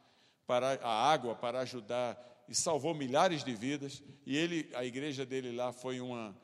para 0.46 0.74
a 0.82 1.12
água, 1.12 1.36
para 1.36 1.62
ajudar 1.62 2.44
e 2.48 2.56
salvou 2.56 2.94
milhares 2.94 3.44
de 3.44 3.54
vidas. 3.56 4.04
E 4.26 4.36
ele, 4.36 4.70
a 4.74 4.84
igreja 4.84 5.26
dele 5.26 5.56
lá 5.56 5.72
foi 5.72 6.02
uma, 6.02 6.36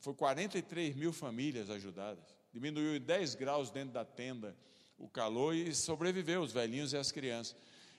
foi 0.00 0.14
43 0.14 0.96
mil 0.96 1.12
famílias 1.12 1.68
ajudadas. 1.68 2.24
Diminuiu 2.52 2.96
em 2.96 3.00
10 3.00 3.34
graus 3.34 3.70
dentro 3.70 3.92
da 3.92 4.04
tenda 4.04 4.56
o 4.98 5.08
calor 5.08 5.54
e 5.54 5.74
sobreviveu 5.74 6.42
os 6.42 6.52
velhinhos 6.52 6.92
e 6.92 6.96
as 6.96 7.12
crianças. 7.12 7.56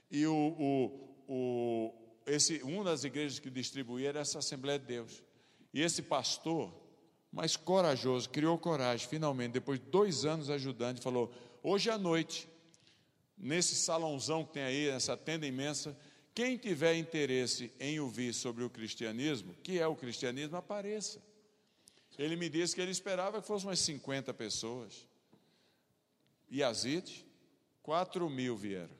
E 0.09 0.25
o, 0.25 0.35
o, 0.35 1.23
o 1.27 1.93
esse, 2.25 2.61
uma 2.63 2.83
das 2.83 3.03
igrejas 3.03 3.39
que 3.39 3.49
distribuía 3.49 4.09
era 4.09 4.19
essa 4.19 4.39
Assembleia 4.39 4.77
de 4.77 4.85
Deus. 4.85 5.23
E 5.73 5.81
esse 5.81 6.01
pastor, 6.01 6.73
mais 7.31 7.55
corajoso, 7.55 8.29
criou 8.29 8.57
coragem, 8.57 9.07
finalmente, 9.07 9.53
depois 9.53 9.79
de 9.79 9.85
dois 9.85 10.25
anos 10.25 10.49
ajudando, 10.49 11.01
falou: 11.01 11.33
hoje 11.63 11.89
à 11.89 11.97
noite, 11.97 12.47
nesse 13.37 13.75
salãozão 13.75 14.43
que 14.43 14.53
tem 14.53 14.63
aí, 14.63 14.91
nessa 14.91 15.15
tenda 15.15 15.47
imensa, 15.47 15.97
quem 16.33 16.57
tiver 16.57 16.95
interesse 16.95 17.71
em 17.79 17.99
ouvir 17.99 18.33
sobre 18.33 18.63
o 18.63 18.69
cristianismo, 18.69 19.53
que 19.63 19.79
é 19.79 19.87
o 19.87 19.95
cristianismo, 19.95 20.57
apareça. 20.57 21.21
Ele 22.17 22.35
me 22.35 22.49
disse 22.49 22.75
que 22.75 22.81
ele 22.81 22.91
esperava 22.91 23.41
que 23.41 23.47
fossem 23.47 23.67
umas 23.67 23.79
50 23.79 24.33
pessoas. 24.33 25.07
E 26.49 26.61
Azite, 26.61 27.25
4 27.81 28.29
mil 28.29 28.55
vieram. 28.55 28.95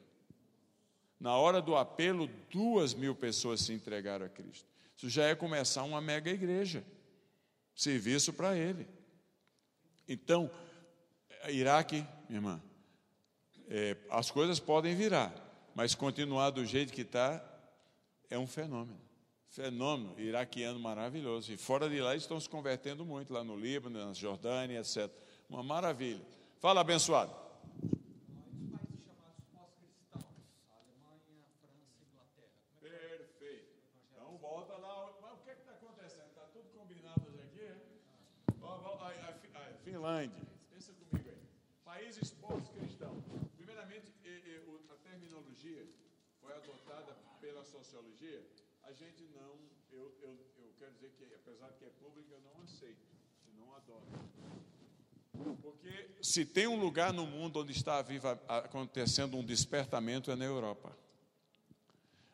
Na 1.19 1.38
hora 1.38 1.61
do 1.61 1.76
apelo, 1.76 2.28
duas 2.49 2.93
mil 2.93 3.13
pessoas 3.13 3.61
se 3.61 3.74
entregaram 3.74 4.26
a 4.26 4.30
Cristo. 4.30 4.70
Isso 5.02 5.10
já 5.10 5.24
é 5.26 5.34
começar 5.34 5.82
uma 5.82 5.99
mega 5.99 6.30
igreja, 6.30 6.86
serviço 7.74 8.32
para 8.32 8.56
ele. 8.56 8.88
Então, 10.08 10.47
Iraque, 11.49 12.06
minha 12.30 12.38
irmã, 12.38 12.62
é, 13.68 13.97
as 14.12 14.30
coisas 14.30 14.60
podem 14.60 14.95
virar, 14.95 15.34
mas 15.74 15.95
continuar 15.95 16.52
do 16.52 16.64
jeito 16.64 16.93
que 16.93 17.02
está 17.02 17.43
é 18.30 18.38
um 18.38 18.45
fenômeno. 18.45 19.02
Fenômeno 19.49 20.20
iraquiano 20.20 20.80
maravilhoso. 20.80 21.52
E 21.52 21.58
fora 21.58 21.89
de 21.89 21.99
lá 21.99 22.16
estão 22.16 22.39
se 22.39 22.47
convertendo 22.47 23.04
muito, 23.04 23.34
lá 23.34 23.43
no 23.43 23.58
Líbano, 23.58 24.06
na 24.06 24.14
Jordânia, 24.14 24.82
etc. 24.82 25.10
Uma 25.49 25.64
maravilha. 25.64 26.22
Fala, 26.60 26.82
abençoado. 26.82 27.34
Perfeito. 32.80 33.70
Então 34.12 34.38
volta 34.38 34.74
lá. 34.78 35.10
Mas 35.22 35.34
o 35.34 35.38
que 35.43 35.52
está 35.52 35.72
acontecendo? 35.72 36.28
Está 36.30 36.45
tudo 36.54 36.70
combinado 36.78 37.22
hoje 37.28 37.41
aqui? 37.41 37.62
é? 37.62 37.76
Ó, 38.62 38.68
ó, 38.68 39.04
a, 39.04 39.08
a- 39.10 39.68
a 39.68 39.72
Finlândia. 40.02 40.41
Pensa 40.74 40.91
comigo 40.93 41.30
aí. 41.30 41.38
Países 41.86 42.32
pós-cristãos. 42.32 43.24
Primeiramente, 43.56 44.12
e- 44.26 44.30
e 44.30 44.58
o- 44.68 44.82
a 44.91 44.95
terminologia 45.08 45.86
foi 46.41 46.52
adotada 46.54 47.16
pela 47.39 47.64
sociologia. 47.64 48.41
A 48.84 48.91
gente 48.93 49.24
não, 49.36 49.54
eu, 49.91 50.12
eu, 50.24 50.32
eu 50.58 50.74
quero 50.80 50.91
dizer 50.93 51.12
que, 51.12 51.24
apesar 51.36 51.72
que 51.74 51.86
é 51.86 51.89
pública, 52.02 52.34
eu 52.34 52.41
não 52.41 52.64
aceito, 52.64 52.97
eu 53.47 53.54
não 53.64 53.76
adoro. 53.76 54.02
Porque 55.62 56.10
se 56.22 56.45
tem 56.45 56.66
um 56.68 56.80
lugar 56.80 57.14
no 57.14 57.28
mundo 57.28 57.60
onde 57.60 57.72
está 57.72 58.02
viva, 58.02 58.41
acontecendo 58.47 59.38
um 59.38 59.43
despertamento 59.45 60.32
é 60.32 60.36
na 60.36 60.45
Europa. 60.45 60.97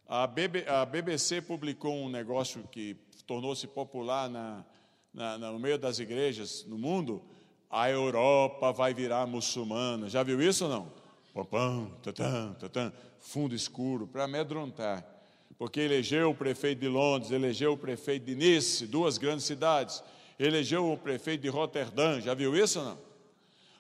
A, 0.08 0.26
BB 0.26 0.66
a 0.70 0.86
BBC 0.86 1.42
publicou 1.42 1.94
um 1.94 2.08
negócio 2.10 2.66
que 2.70 2.96
tornou-se 3.26 3.68
popular 3.68 4.30
na- 4.30 4.66
na- 5.14 5.38
no 5.38 5.60
meio 5.60 5.78
das 5.78 6.00
igrejas 6.00 6.64
no 6.64 6.78
mundo. 6.78 7.22
A 7.70 7.90
Europa 7.90 8.72
vai 8.72 8.94
virar 8.94 9.26
muçulmana. 9.28 10.10
Já 10.10 10.24
viu 10.24 10.42
isso 10.42 10.66
ou 10.66 10.70
não? 10.70 11.46
Pam, 11.46 11.92
tatã, 12.02 12.54
tatã, 12.60 12.94
fundo 13.20 13.54
escuro, 13.54 14.08
para 14.08 14.24
amedrontar. 14.24 15.06
Porque 15.58 15.80
elegeu 15.80 16.32
o 16.32 16.36
prefeito 16.36 16.80
de 16.80 16.88
Londres, 16.88 17.32
elegeu 17.32 17.74
o 17.74 17.78
prefeito 17.78 18.26
de 18.26 18.36
Nice, 18.36 18.88
duas 18.88 19.18
grandes 19.18 19.46
cidades, 19.46 20.04
elegeu 20.40 20.92
o 20.92 20.98
prefeito 20.98 21.42
de 21.42 21.50
Roterdã. 21.50 22.20
Já 22.22 22.34
viu 22.34 22.56
isso 22.56 22.80
ou 22.80 22.86
não? 22.86 23.08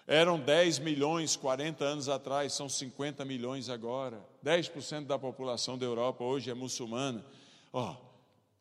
Eram 0.07 0.39
10 0.39 0.79
milhões 0.79 1.35
40 1.35 1.83
anos 1.83 2.09
atrás, 2.09 2.53
são 2.53 2.69
50 2.69 3.25
milhões 3.25 3.69
agora. 3.69 4.23
10% 4.43 5.05
da 5.05 5.19
população 5.19 5.77
da 5.77 5.85
Europa 5.85 6.23
hoje 6.23 6.49
é 6.49 6.53
muçulmana. 6.53 7.25
Ó, 7.73 7.95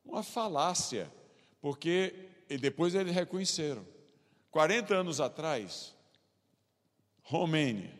uma 0.04 0.22
falácia, 0.22 1.10
porque 1.60 2.14
e 2.50 2.56
depois 2.56 2.94
eles 2.94 3.14
reconheceram. 3.14 3.84
40 4.56 4.94
anos 4.94 5.20
atrás, 5.20 5.94
Romênia, 7.22 7.92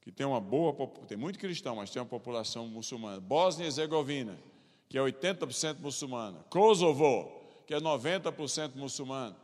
que 0.00 0.10
tem 0.10 0.26
uma 0.26 0.40
boa, 0.40 0.74
tem 1.06 1.16
muito 1.16 1.38
cristão, 1.38 1.76
mas 1.76 1.88
tem 1.88 2.02
uma 2.02 2.08
população 2.08 2.66
muçulmana. 2.66 3.20
Bósnia 3.20 3.62
e 3.62 3.68
Herzegovina, 3.68 4.36
que 4.88 4.98
é 4.98 5.00
80% 5.00 5.78
muçulmana. 5.78 6.44
Kosovo, 6.50 7.30
que 7.64 7.72
é 7.72 7.78
90% 7.78 8.74
muçulmano. 8.74 9.36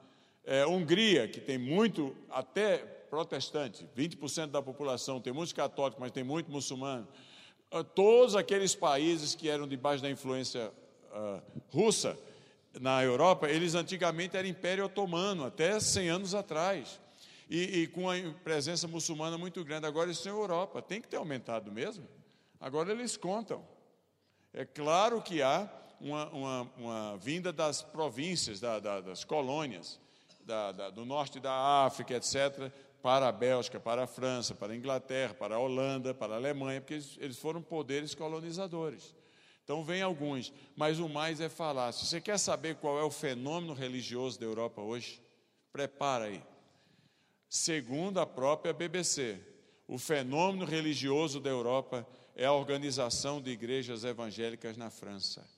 É, 0.44 0.66
Hungria, 0.66 1.28
que 1.28 1.40
tem 1.40 1.56
muito, 1.56 2.16
até 2.28 2.78
protestante, 2.78 3.88
20% 3.96 4.48
da 4.48 4.60
população, 4.60 5.20
tem 5.20 5.32
muitos 5.32 5.52
católicos, 5.52 6.00
mas 6.00 6.10
tem 6.10 6.24
muito 6.24 6.50
muçulmano. 6.50 7.06
Ah, 7.70 7.84
Todos 7.84 8.34
aqueles 8.34 8.74
países 8.74 9.36
que 9.36 9.48
eram 9.48 9.68
debaixo 9.68 10.02
da 10.02 10.10
influência 10.10 10.72
ah, 11.12 11.40
russa 11.72 12.18
na 12.78 13.02
Europa, 13.02 13.48
eles 13.48 13.74
antigamente 13.74 14.36
eram 14.36 14.48
Império 14.48 14.84
Otomano, 14.84 15.44
até 15.44 15.78
100 15.80 16.08
anos 16.10 16.34
atrás. 16.34 17.00
E, 17.48 17.80
e 17.80 17.86
com 17.88 18.08
a 18.08 18.14
presença 18.44 18.86
muçulmana 18.86 19.36
muito 19.36 19.64
grande. 19.64 19.86
Agora 19.86 20.10
estão 20.10 20.32
em 20.32 20.38
Europa, 20.40 20.80
tem 20.80 21.00
que 21.00 21.08
ter 21.08 21.16
aumentado 21.16 21.72
mesmo. 21.72 22.06
Agora 22.60 22.92
eles 22.92 23.16
contam. 23.16 23.64
É 24.52 24.64
claro 24.64 25.20
que 25.20 25.42
há 25.42 25.68
uma, 26.00 26.28
uma, 26.28 26.70
uma 26.76 27.16
vinda 27.18 27.52
das 27.52 27.82
províncias, 27.82 28.60
da- 28.60 28.78
da- 28.78 29.00
das 29.00 29.24
colônias, 29.24 29.98
da- 30.44 30.70
do 30.90 31.04
norte 31.04 31.40
da 31.40 31.52
África, 31.84 32.14
etc., 32.14 32.70
para 33.02 33.28
a 33.28 33.32
Bélgica, 33.32 33.80
para 33.80 34.04
a 34.04 34.06
França, 34.06 34.54
para 34.54 34.72
a 34.72 34.76
Inglaterra, 34.76 35.32
para 35.34 35.54
a 35.54 35.58
Holanda, 35.58 36.12
para 36.12 36.34
a 36.34 36.36
Alemanha, 36.36 36.80
porque 36.82 36.94
eles, 36.94 37.16
eles 37.18 37.38
foram 37.38 37.62
poderes 37.62 38.14
colonizadores. 38.14 39.14
Então, 39.70 39.84
vem 39.84 40.02
alguns, 40.02 40.52
mas 40.74 40.98
o 40.98 41.08
mais 41.08 41.40
é 41.40 41.48
falar. 41.48 41.92
Se 41.92 42.04
você 42.04 42.20
quer 42.20 42.38
saber 42.38 42.74
qual 42.74 42.98
é 42.98 43.04
o 43.04 43.10
fenômeno 43.10 43.72
religioso 43.72 44.36
da 44.36 44.44
Europa 44.44 44.82
hoje, 44.82 45.22
prepara 45.72 46.24
aí. 46.24 46.42
Segundo 47.48 48.18
a 48.18 48.26
própria 48.26 48.72
BBC, 48.72 49.38
o 49.86 49.96
fenômeno 49.96 50.64
religioso 50.64 51.38
da 51.38 51.50
Europa 51.50 52.04
é 52.34 52.46
a 52.46 52.52
organização 52.52 53.40
de 53.40 53.52
igrejas 53.52 54.02
evangélicas 54.02 54.76
na 54.76 54.90
França. 54.90 55.48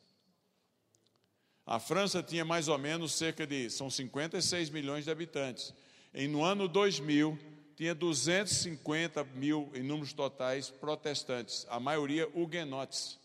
A 1.65 1.81
França 1.81 2.23
tinha 2.23 2.45
mais 2.45 2.69
ou 2.69 2.77
menos 2.77 3.13
cerca 3.13 3.47
de, 3.47 3.71
são 3.71 3.89
56 3.89 4.69
milhões 4.69 5.07
de 5.07 5.11
habitantes. 5.11 5.73
E 6.13 6.29
no 6.29 6.45
ano 6.45 6.69
2000, 6.69 7.39
tinha 7.77 7.95
250 7.95 9.25
mil 9.35 9.71
em 9.73 9.83
números 9.83 10.13
totais 10.13 10.69
protestantes, 10.69 11.67
a 11.71 11.81
maioria 11.81 12.29
huguenotes. 12.35 13.22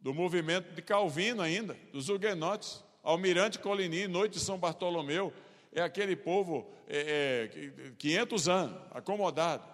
Do 0.00 0.14
movimento 0.14 0.72
de 0.74 0.82
Calvino 0.82 1.42
ainda, 1.42 1.76
dos 1.92 2.08
huguenotes. 2.08 2.82
Almirante 3.02 3.58
Coligny, 3.58 4.06
Noite 4.06 4.34
de 4.34 4.40
São 4.40 4.58
Bartolomeu, 4.58 5.32
é 5.72 5.80
aquele 5.80 6.14
povo, 6.14 6.68
é, 6.88 7.48
é, 7.86 7.92
500 7.98 8.48
anos, 8.48 8.80
acomodado. 8.90 9.64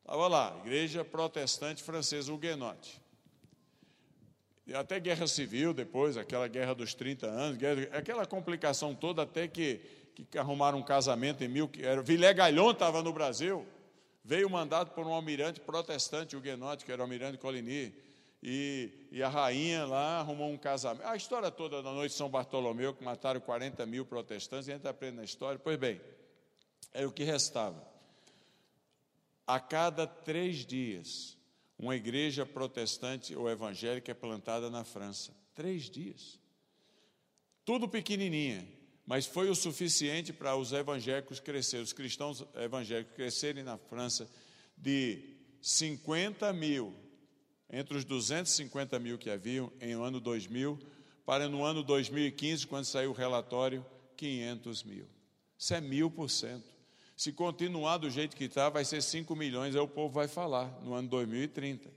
Estava 0.00 0.26
lá, 0.28 0.56
igreja 0.64 1.04
protestante 1.04 1.82
francesa 1.82 2.32
huguenote. 2.32 3.00
E 4.66 4.74
até 4.74 4.98
guerra 5.00 5.26
civil 5.26 5.74
depois, 5.74 6.16
aquela 6.16 6.48
guerra 6.48 6.74
dos 6.74 6.94
30 6.94 7.26
anos, 7.26 7.56
guerra- 7.58 7.88
aquela 7.92 8.24
complicação 8.26 8.94
toda 8.94 9.22
até 9.22 9.46
que, 9.48 9.80
que 10.30 10.38
arrumaram 10.38 10.78
um 10.78 10.82
casamento 10.82 11.42
em 11.44 11.48
mil... 11.48 11.70
Era, 11.80 12.02
Vilé 12.02 12.32
Galhon 12.32 12.70
estava 12.70 13.02
no 13.02 13.12
Brasil, 13.12 13.66
veio 14.24 14.48
mandado 14.48 14.90
por 14.92 15.06
um 15.06 15.12
almirante 15.12 15.60
protestante 15.60 16.36
huguenote, 16.36 16.84
que 16.84 16.92
era 16.92 17.00
o 17.00 17.04
almirante 17.04 17.38
Coligny, 17.38 17.92
e, 18.42 18.90
e 19.12 19.22
a 19.22 19.28
rainha 19.28 19.84
lá 19.84 20.18
arrumou 20.18 20.50
um 20.50 20.58
casamento. 20.58 21.06
A 21.06 21.14
história 21.14 21.50
toda 21.50 21.80
da 21.80 21.92
noite 21.92 22.12
de 22.12 22.18
São 22.18 22.28
Bartolomeu, 22.28 22.92
que 22.92 23.04
mataram 23.04 23.40
40 23.40 23.86
mil 23.86 24.04
protestantes, 24.04 24.68
a 24.68 24.72
gente 24.72 24.88
aprende 24.88 25.16
na 25.18 25.24
história. 25.24 25.60
Pois 25.60 25.78
bem, 25.78 26.00
é 26.92 27.06
o 27.06 27.12
que 27.12 27.22
restava. 27.22 27.86
A 29.46 29.60
cada 29.60 30.06
três 30.06 30.66
dias, 30.66 31.36
uma 31.78 31.94
igreja 31.94 32.44
protestante 32.44 33.34
ou 33.36 33.48
evangélica 33.48 34.10
é 34.10 34.14
plantada 34.14 34.68
na 34.68 34.82
França. 34.82 35.32
Três 35.54 35.88
dias. 35.88 36.40
Tudo 37.64 37.88
pequenininha, 37.88 38.66
mas 39.06 39.24
foi 39.24 39.48
o 39.48 39.54
suficiente 39.54 40.32
para 40.32 40.56
os 40.56 40.72
evangélicos 40.72 41.38
crescerem, 41.38 41.84
os 41.84 41.92
cristãos 41.92 42.44
evangélicos 42.56 43.14
crescerem 43.14 43.62
na 43.62 43.78
França 43.78 44.28
de 44.76 45.36
50 45.60 46.52
mil, 46.52 46.92
entre 47.72 47.96
os 47.96 48.04
250 48.04 48.98
mil 48.98 49.16
que 49.18 49.30
haviam 49.30 49.72
em 49.80 49.92
ano 49.92 50.20
2000, 50.20 50.78
para 51.24 51.48
no 51.48 51.64
ano 51.64 51.82
2015, 51.82 52.66
quando 52.66 52.84
saiu 52.84 53.10
o 53.10 53.14
relatório, 53.14 53.84
500 54.16 54.82
mil. 54.84 55.06
Isso 55.58 55.72
é 55.74 55.80
mil 55.80 56.10
por 56.10 56.28
cento. 56.28 56.70
Se 57.16 57.32
continuar 57.32 57.98
do 57.98 58.10
jeito 58.10 58.36
que 58.36 58.44
está, 58.44 58.68
vai 58.68 58.84
ser 58.84 59.00
5 59.02 59.34
milhões, 59.36 59.74
aí 59.74 59.80
o 59.80 59.88
povo 59.88 60.12
vai 60.12 60.28
falar, 60.28 60.66
no 60.82 60.92
ano 60.94 61.08
2030. 61.08 61.90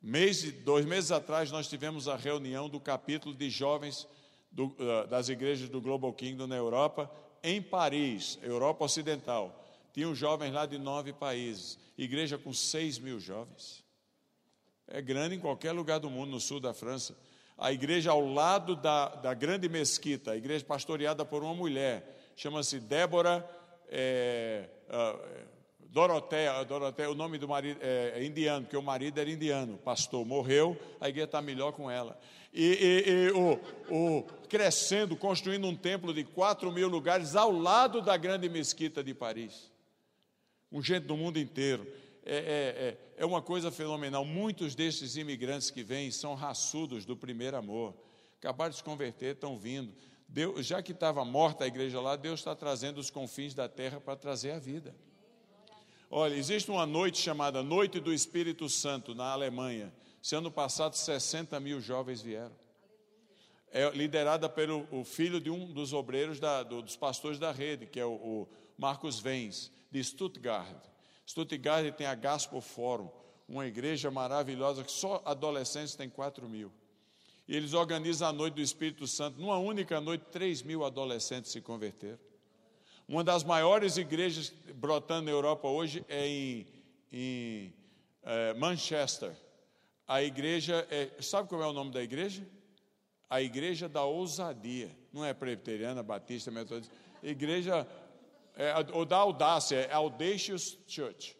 Mês, 0.00 0.50
dois 0.64 0.84
meses 0.84 1.10
atrás, 1.12 1.50
nós 1.50 1.68
tivemos 1.68 2.08
a 2.08 2.16
reunião 2.16 2.68
do 2.68 2.80
capítulo 2.80 3.34
de 3.34 3.50
jovens 3.50 4.06
do- 4.50 4.74
ah, 4.78 5.06
das 5.06 5.28
igrejas 5.28 5.68
do 5.68 5.80
Global 5.80 6.12
Kingdom 6.12 6.46
na 6.46 6.56
Europa, 6.56 7.10
em 7.42 7.60
Paris, 7.60 8.38
Europa 8.42 8.84
Ocidental. 8.84 9.58
Tinham 9.92 10.14
jovens 10.14 10.52
lá 10.52 10.64
de 10.66 10.78
nove 10.78 11.12
países, 11.12 11.78
igreja 11.98 12.38
com 12.38 12.52
6 12.52 12.98
mil 12.98 13.18
jovens. 13.20 13.81
É 14.88 15.00
grande 15.00 15.36
em 15.36 15.38
qualquer 15.40 15.72
lugar 15.72 15.98
do 15.98 16.10
mundo, 16.10 16.30
no 16.30 16.40
sul 16.40 16.60
da 16.60 16.74
França. 16.74 17.16
A 17.56 17.72
igreja 17.72 18.10
ao 18.10 18.26
lado 18.26 18.74
da, 18.74 19.08
da 19.08 19.34
grande 19.34 19.68
mesquita, 19.68 20.32
a 20.32 20.36
igreja 20.36 20.64
pastoreada 20.64 21.24
por 21.24 21.42
uma 21.42 21.54
mulher, 21.54 22.32
chama-se 22.36 22.80
Débora 22.80 23.48
é, 23.88 24.68
ah, 24.88 25.18
é, 26.98 27.08
o 27.08 27.14
nome 27.14 27.38
do 27.38 27.46
marido 27.46 27.78
é, 27.82 28.12
é 28.16 28.24
indiano, 28.24 28.64
porque 28.64 28.76
o 28.76 28.82
marido 28.82 29.18
era 29.18 29.30
indiano, 29.30 29.76
pastor 29.78 30.24
morreu, 30.24 30.76
a 31.00 31.08
igreja 31.08 31.26
está 31.26 31.42
melhor 31.42 31.72
com 31.72 31.90
ela. 31.90 32.18
E, 32.52 32.64
e- 32.64 33.10
e 33.10 33.30
o, 33.32 33.60
o- 33.90 34.22
crescendo, 34.48 35.16
construindo 35.16 35.66
um 35.66 35.76
templo 35.76 36.12
de 36.12 36.24
4 36.24 36.70
mil 36.72 36.88
lugares 36.88 37.36
ao 37.36 37.52
lado 37.52 38.00
da 38.02 38.16
grande 38.16 38.48
mesquita 38.48 39.02
de 39.04 39.14
Paris 39.14 39.70
com 40.70 40.80
gente 40.80 41.04
do 41.04 41.16
mundo 41.16 41.38
inteiro. 41.38 41.86
É, 42.24 42.36
é, 42.36 42.38
é, 42.38 43.22
é 43.22 43.26
uma 43.26 43.42
coisa 43.42 43.70
fenomenal. 43.70 44.24
Muitos 44.24 44.74
desses 44.74 45.16
imigrantes 45.16 45.70
que 45.70 45.82
vêm 45.82 46.10
são 46.10 46.34
raçudos 46.34 47.04
do 47.04 47.16
primeiro 47.16 47.56
amor. 47.56 47.94
Acabaram 48.38 48.70
de 48.70 48.76
se 48.76 48.84
converter, 48.84 49.34
estão 49.34 49.58
vindo. 49.58 49.92
Deus, 50.28 50.64
já 50.64 50.82
que 50.82 50.92
estava 50.92 51.24
morta 51.24 51.64
a 51.64 51.66
igreja 51.66 52.00
lá, 52.00 52.16
Deus 52.16 52.40
está 52.40 52.54
trazendo 52.54 52.98
os 52.98 53.10
confins 53.10 53.54
da 53.54 53.68
terra 53.68 54.00
para 54.00 54.16
trazer 54.16 54.52
a 54.52 54.58
vida. 54.58 54.94
Olha, 56.10 56.34
existe 56.34 56.70
uma 56.70 56.86
noite 56.86 57.18
chamada 57.18 57.62
Noite 57.62 57.98
do 57.98 58.12
Espírito 58.12 58.68
Santo 58.68 59.14
na 59.14 59.30
Alemanha. 59.30 59.92
Esse 60.22 60.34
ano 60.34 60.50
passado, 60.50 60.94
60 60.94 61.58
mil 61.58 61.80
jovens 61.80 62.22
vieram. 62.22 62.54
é 63.70 63.90
liderada 63.90 64.48
pelo 64.48 64.86
o 64.90 65.04
filho 65.04 65.40
de 65.40 65.50
um 65.50 65.72
dos 65.72 65.92
obreiros 65.92 66.38
da, 66.38 66.62
do, 66.62 66.82
dos 66.82 66.96
pastores 66.96 67.38
da 67.38 67.50
rede, 67.50 67.86
que 67.86 67.98
é 67.98 68.04
o, 68.04 68.12
o 68.12 68.48
Marcos 68.78 69.18
Vens, 69.18 69.72
de 69.90 70.02
Stuttgart. 70.04 70.91
Stuttgart 71.32 71.94
tem 71.96 72.06
a 72.06 72.14
Gospel 72.14 72.60
Forum, 72.60 73.08
uma 73.48 73.66
igreja 73.66 74.10
maravilhosa 74.10 74.84
que 74.84 74.92
só 74.92 75.22
adolescentes 75.24 75.94
tem 75.94 76.06
4 76.06 76.46
mil. 76.46 76.70
E 77.48 77.56
eles 77.56 77.72
organizam 77.72 78.28
a 78.28 78.32
noite 78.32 78.54
do 78.54 78.60
Espírito 78.60 79.06
Santo. 79.06 79.40
Numa 79.40 79.56
única 79.56 79.98
noite, 79.98 80.26
3 80.30 80.62
mil 80.62 80.84
adolescentes 80.84 81.50
se 81.50 81.62
converteram. 81.62 82.18
Uma 83.08 83.24
das 83.24 83.44
maiores 83.44 83.96
igrejas 83.96 84.52
brotando 84.74 85.24
na 85.24 85.30
Europa 85.30 85.66
hoje 85.68 86.04
é 86.06 86.28
em, 86.28 86.66
em 87.10 87.74
é, 88.22 88.52
Manchester. 88.52 89.32
A 90.06 90.22
igreja 90.22 90.86
é. 90.90 91.10
Sabe 91.22 91.48
qual 91.48 91.62
é 91.62 91.66
o 91.66 91.72
nome 91.72 91.92
da 91.92 92.02
igreja? 92.02 92.46
A 93.28 93.40
Igreja 93.40 93.88
da 93.88 94.04
Ousadia. 94.04 94.94
Não 95.10 95.24
é 95.24 95.32
presbiteriana, 95.32 96.02
batista, 96.02 96.50
metodista. 96.50 96.94
Igreja 97.22 97.88
é, 98.56 98.74
ou 98.92 99.04
da 99.04 99.16
audácia, 99.16 99.76
é 99.76 99.92
Audacious 99.92 100.78
Church. 100.86 101.36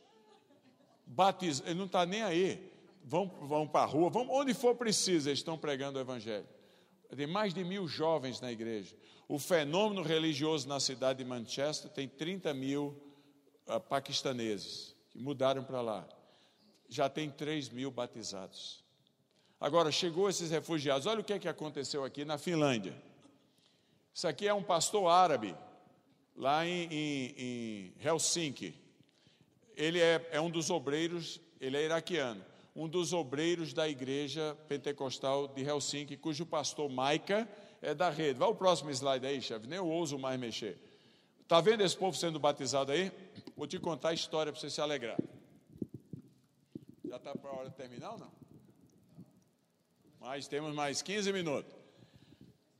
Batiza, 1.06 1.62
ele 1.66 1.74
não 1.74 1.86
está 1.86 2.06
nem 2.06 2.22
aí. 2.22 2.70
Vão, 3.04 3.26
vão 3.26 3.66
para 3.66 3.82
a 3.82 3.86
rua, 3.86 4.08
vão, 4.08 4.30
onde 4.30 4.54
for 4.54 4.74
preciso, 4.76 5.28
eles 5.28 5.40
estão 5.40 5.58
pregando 5.58 5.98
o 5.98 6.00
Evangelho. 6.02 6.46
Tem 7.16 7.26
mais 7.26 7.52
de 7.52 7.62
mil 7.62 7.86
jovens 7.86 8.40
na 8.40 8.50
igreja. 8.50 8.96
O 9.28 9.38
fenômeno 9.38 10.02
religioso 10.02 10.68
na 10.68 10.80
cidade 10.80 11.18
de 11.18 11.24
Manchester 11.24 11.90
tem 11.90 12.08
30 12.08 12.54
mil 12.54 12.96
uh, 13.66 13.80
paquistaneses 13.80 14.96
que 15.10 15.18
mudaram 15.18 15.62
para 15.62 15.80
lá. 15.80 16.08
Já 16.88 17.08
tem 17.08 17.30
3 17.30 17.68
mil 17.70 17.90
batizados. 17.90 18.82
Agora, 19.60 19.92
chegou 19.92 20.28
esses 20.28 20.50
refugiados. 20.50 21.06
Olha 21.06 21.20
o 21.20 21.24
que, 21.24 21.32
é 21.32 21.38
que 21.38 21.48
aconteceu 21.48 22.04
aqui 22.04 22.24
na 22.24 22.38
Finlândia. 22.38 22.94
Isso 24.14 24.26
aqui 24.26 24.46
é 24.46 24.52
um 24.52 24.62
pastor 24.62 25.08
árabe, 25.08 25.54
lá 26.36 26.66
em, 26.66 26.88
em, 26.90 27.34
em 27.36 27.94
Helsinki. 28.04 28.74
Ele 29.76 30.00
é, 30.00 30.28
é 30.32 30.40
um 30.40 30.50
dos 30.50 30.70
obreiros, 30.70 31.40
ele 31.60 31.76
é 31.76 31.84
iraquiano 31.84 32.44
um 32.74 32.88
dos 32.88 33.12
obreiros 33.12 33.72
da 33.72 33.88
igreja 33.88 34.56
pentecostal 34.66 35.46
de 35.48 35.62
Helsinki, 35.62 36.16
cujo 36.16 36.46
pastor 36.46 36.90
Maica 36.90 37.48
é 37.80 37.94
da 37.94 38.08
rede. 38.08 38.38
Vai 38.38 38.48
o 38.48 38.54
próximo 38.54 38.90
slide 38.90 39.26
aí, 39.26 39.40
chefe, 39.42 39.66
nem 39.66 39.76
eu 39.76 39.86
ouso 39.86 40.18
mais 40.18 40.40
mexer. 40.40 40.78
Está 41.42 41.60
vendo 41.60 41.82
esse 41.82 41.96
povo 41.96 42.16
sendo 42.16 42.38
batizado 42.38 42.92
aí? 42.92 43.12
Vou 43.56 43.66
te 43.66 43.78
contar 43.78 44.10
a 44.10 44.14
história 44.14 44.50
para 44.50 44.60
você 44.60 44.70
se 44.70 44.80
alegrar. 44.80 45.18
Já 47.04 47.16
está 47.16 47.34
para 47.34 47.50
a 47.50 47.54
hora 47.54 47.68
de 47.68 47.76
terminar 47.76 48.12
ou 48.12 48.18
não? 48.18 48.32
Mas 50.18 50.48
temos 50.48 50.74
mais 50.74 51.02
15 51.02 51.32
minutos. 51.32 51.74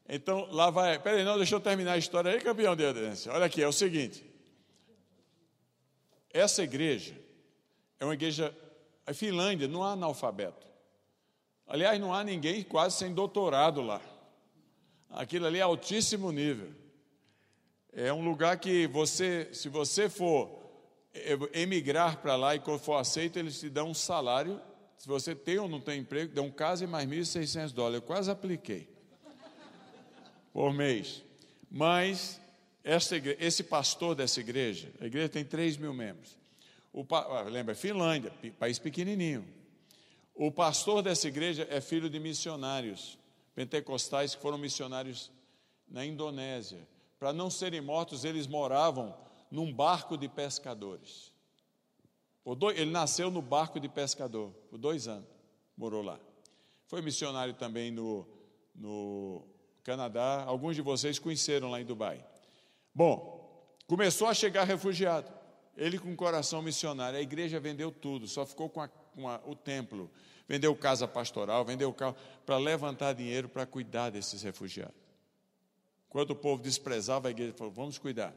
Então, 0.09 0.48
lá 0.50 0.70
vai. 0.70 0.98
Peraí, 0.98 1.24
não, 1.24 1.36
deixa 1.36 1.55
eu 1.55 1.61
terminar 1.61 1.92
a 1.92 1.98
história 1.98 2.32
aí, 2.32 2.40
campeão 2.40 2.76
de 2.76 2.84
adência. 2.84 3.32
Olha 3.32 3.46
aqui, 3.46 3.62
é 3.62 3.68
o 3.68 3.72
seguinte. 3.72 4.24
Essa 6.30 6.62
igreja 6.62 7.14
é 8.00 8.05
uma 8.05 8.14
igreja 8.14 8.55
a 9.07 9.12
Finlândia 9.12 9.66
não 9.66 9.82
há 9.82 9.92
analfabeto. 9.92 10.66
Aliás, 11.66 12.00
não 12.00 12.14
há 12.14 12.22
ninguém 12.22 12.62
quase 12.62 12.96
sem 12.96 13.12
doutorado 13.12 13.82
lá. 13.82 14.00
Aquilo 15.11 15.46
ali 15.46 15.59
é 15.59 15.62
altíssimo 15.62 16.30
nível. 16.30 16.72
É 17.92 18.12
um 18.12 18.24
lugar 18.24 18.59
que 18.59 18.86
você, 18.86 19.48
se 19.53 19.68
você 19.68 20.09
for 20.09 20.61
emigrar 21.53 22.18
para 22.18 22.36
lá 22.36 22.55
e 22.55 22.62
for 22.78 22.96
aceito, 22.96 23.38
eles 23.38 23.59
te 23.59 23.68
dão 23.68 23.90
um 23.90 23.94
salário. 23.94 24.61
Se 24.96 25.09
você 25.09 25.34
tem 25.34 25.59
ou 25.59 25.68
não 25.68 25.80
tem 25.80 26.00
emprego, 26.00 26.32
dão 26.32 26.50
caso 26.50 26.84
e 26.84 26.86
mais 26.86 27.09
1.600 27.09 27.72
dólares. 27.72 27.96
Eu 27.96 28.03
quase 28.03 28.30
apliquei. 28.30 28.88
Por 30.53 30.72
mês. 30.72 31.22
Mas 31.70 32.40
igreja, 32.84 33.36
esse 33.40 33.62
pastor 33.62 34.14
dessa 34.14 34.40
igreja, 34.40 34.92
a 35.00 35.07
igreja 35.07 35.28
tem 35.28 35.44
3 35.44 35.76
mil 35.76 35.94
membros. 35.94 36.36
O, 36.92 37.07
ah, 37.14 37.42
lembra, 37.42 37.74
Finlândia, 37.74 38.32
país 38.59 38.78
pequenininho. 38.78 39.46
O 40.34 40.50
pastor 40.50 41.03
dessa 41.03 41.28
igreja 41.28 41.66
é 41.70 41.80
filho 41.80 42.11
de 42.11 42.18
missionários 42.18 43.18
pentecostais 43.55 44.34
que 44.34 44.42
foram 44.42 44.59
missionários 44.59 45.30
na 45.88 46.05
Indonésia. 46.05 46.86
Para 47.18 47.32
não 47.32 47.50
serem 47.50 47.80
mortos, 47.80 48.24
eles 48.24 48.46
moravam 48.46 49.14
num 49.50 49.72
barco 49.72 50.16
de 50.16 50.28
pescadores. 50.28 51.32
Ele 52.74 52.90
nasceu 52.90 53.30
no 53.30 53.40
barco 53.40 53.78
de 53.78 53.88
pescador, 53.88 54.50
por 54.68 54.78
dois 54.78 55.07
anos, 55.07 55.28
morou 55.76 56.03
lá. 56.03 56.18
Foi 56.86 57.00
missionário 57.00 57.55
também 57.55 57.90
no, 57.90 58.26
no 58.74 59.42
Canadá. 59.83 60.45
Alguns 60.47 60.76
de 60.76 60.83
vocês 60.83 61.18
conheceram 61.18 61.70
lá 61.70 61.80
em 61.80 61.85
Dubai. 61.85 62.24
Bom, 62.95 63.76
começou 63.87 64.28
a 64.28 64.35
chegar 64.35 64.64
refugiado. 64.64 65.30
Ele 65.76 65.99
com 65.99 66.14
coração 66.14 66.62
missionário. 66.62 67.18
A 67.18 67.22
igreja 67.22 67.59
vendeu 67.59 67.91
tudo, 67.91 68.26
só 68.28 68.45
ficou 68.45 68.68
com, 68.68 68.80
a, 68.80 68.89
com 68.89 69.28
a, 69.28 69.41
o 69.45 69.55
templo. 69.55 70.11
Vendeu 70.47 70.74
casa 70.76 71.09
pastoral, 71.09 71.64
vendeu 71.64 71.93
carro 71.93 72.16
para 72.45 72.59
levantar 72.59 73.14
dinheiro 73.14 73.49
para 73.49 73.64
cuidar 73.64 74.11
desses 74.11 74.43
refugiados. 74.43 74.95
Quando 76.09 76.33
o 76.33 76.37
povo 76.37 76.62
desprezava 76.62 77.28
a 77.28 77.30
igreja, 77.30 77.55
falou: 77.55 77.72
vamos 77.72 77.97
cuidar. 77.97 78.35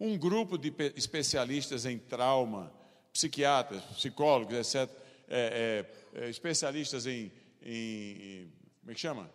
Um 0.00 0.16
grupo 0.16 0.56
de 0.56 0.72
especialistas 0.96 1.84
em 1.84 1.98
trauma, 1.98 2.72
psiquiatras, 3.12 3.82
psicólogos, 3.84 4.74
etc., 4.74 4.90
é, 5.30 5.84
é, 6.14 6.22
é, 6.22 6.30
especialistas 6.30 7.06
em, 7.06 7.30
em, 7.62 8.50
Como 8.80 8.90
é 8.90 8.94
que 8.94 9.00
chama? 9.00 9.30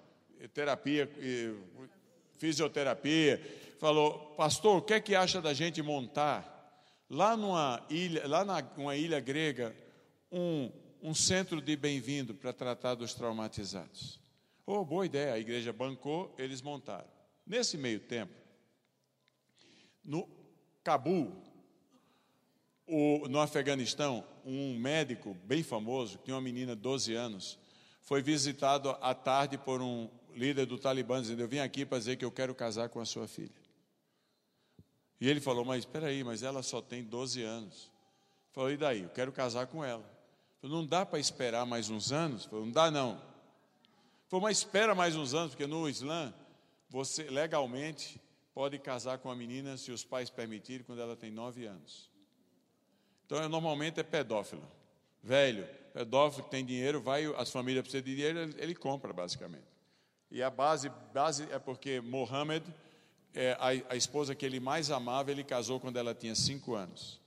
Terapia, 0.53 1.09
fisioterapia, 2.37 3.41
falou: 3.79 4.33
Pastor, 4.35 4.77
o 4.77 4.81
que 4.81 4.93
é 4.93 4.99
que 4.99 5.15
acha 5.15 5.41
da 5.41 5.53
gente 5.53 5.81
montar 5.81 6.53
lá 7.09 7.37
numa 7.37 7.85
ilha, 7.89 8.27
lá 8.27 8.43
numa 8.75 8.95
ilha 8.95 9.19
grega, 9.19 9.75
um, 10.31 10.71
um 11.01 11.13
centro 11.13 11.61
de 11.61 11.75
bem-vindo 11.75 12.33
para 12.33 12.51
tratar 12.51 12.95
dos 12.95 13.13
traumatizados. 13.13 14.19
Oh, 14.65 14.83
boa 14.83 15.05
ideia, 15.05 15.33
a 15.33 15.39
igreja 15.39 15.71
bancou, 15.71 16.33
eles 16.37 16.61
montaram. 16.61 17.07
Nesse 17.45 17.77
meio 17.77 17.99
tempo, 17.99 18.33
no 20.03 20.27
Cabul, 20.83 21.33
o, 22.87 23.27
no 23.27 23.39
Afeganistão, 23.39 24.25
um 24.45 24.77
médico 24.79 25.33
bem 25.43 25.61
famoso, 25.61 26.17
que 26.17 26.25
tinha 26.25 26.35
uma 26.35 26.41
menina 26.41 26.75
de 26.75 26.81
12 26.81 27.13
anos, 27.13 27.59
foi 28.01 28.21
visitado 28.21 28.89
à 29.01 29.13
tarde 29.13 29.57
por 29.57 29.81
um 29.81 30.09
líder 30.35 30.65
do 30.65 30.77
Talibã, 30.77 31.21
dizendo: 31.21 31.41
Eu 31.41 31.47
vim 31.47 31.59
aqui 31.59 31.85
para 31.85 31.97
dizer 31.97 32.15
que 32.15 32.25
eu 32.25 32.31
quero 32.31 32.53
casar 32.53 32.89
com 32.89 32.99
a 32.99 33.05
sua 33.05 33.27
filha. 33.27 33.63
E 35.19 35.29
ele 35.29 35.39
falou: 35.39 35.63
Mas 35.63 35.79
espera 35.79 36.07
aí, 36.07 36.23
mas 36.23 36.43
ela 36.43 36.61
só 36.61 36.81
tem 36.81 37.03
12 37.03 37.41
anos. 37.43 37.91
Falou: 38.51 38.71
E 38.71 38.77
daí? 38.77 39.03
Eu 39.03 39.09
quero 39.09 39.31
casar 39.31 39.67
com 39.67 39.83
ela. 39.83 40.03
Falou: 40.61 40.77
Não 40.77 40.85
dá 40.85 41.05
para 41.05 41.19
esperar 41.19 41.65
mais 41.65 41.89
uns 41.89 42.11
anos? 42.11 42.45
Falou: 42.45 42.65
Não 42.65 42.71
dá 42.71 42.91
não. 42.91 43.21
Falou: 44.27 44.43
Mas 44.43 44.59
espera 44.59 44.93
mais 44.93 45.15
uns 45.15 45.33
anos, 45.33 45.51
porque 45.51 45.67
no 45.67 45.87
Islã, 45.87 46.33
você 46.89 47.23
legalmente 47.23 48.21
pode 48.53 48.77
casar 48.77 49.17
com 49.17 49.31
a 49.31 49.35
menina 49.35 49.77
se 49.77 49.91
os 49.91 50.03
pais 50.03 50.29
permitirem 50.29 50.83
quando 50.83 51.01
ela 51.01 51.15
tem 51.15 51.31
9 51.31 51.65
anos. 51.65 52.11
Então, 53.25 53.49
normalmente 53.49 53.99
é 53.99 54.03
pedófilo. 54.03 54.63
Velho, 55.23 55.67
pedófilo 55.93 56.43
que 56.43 56.51
tem 56.51 56.65
dinheiro, 56.65 57.01
vai, 57.01 57.25
as 57.35 57.49
famílias 57.49 57.81
precisam 57.81 58.05
de 58.05 58.15
dinheiro, 58.15 58.39
ele 58.57 58.75
compra, 58.75 59.13
basicamente. 59.13 59.72
E 60.33 60.41
a 60.41 60.49
base, 60.49 60.91
base 61.13 61.47
é 61.51 61.59
porque 61.59 62.01
Mohammed 62.01 62.65
é, 63.35 63.51
a, 63.59 63.93
a, 63.93 63.95
esposa 63.95 64.33
que 64.33 64.43
ele 64.43 64.59
mais 64.59 64.89
amava, 64.89 65.29
ele 65.29 65.43
casou 65.43 65.79
quando 65.79 65.97
ela 65.97 66.15
tinha 66.15 66.33
cinco 66.33 66.73
anos. 66.73 67.21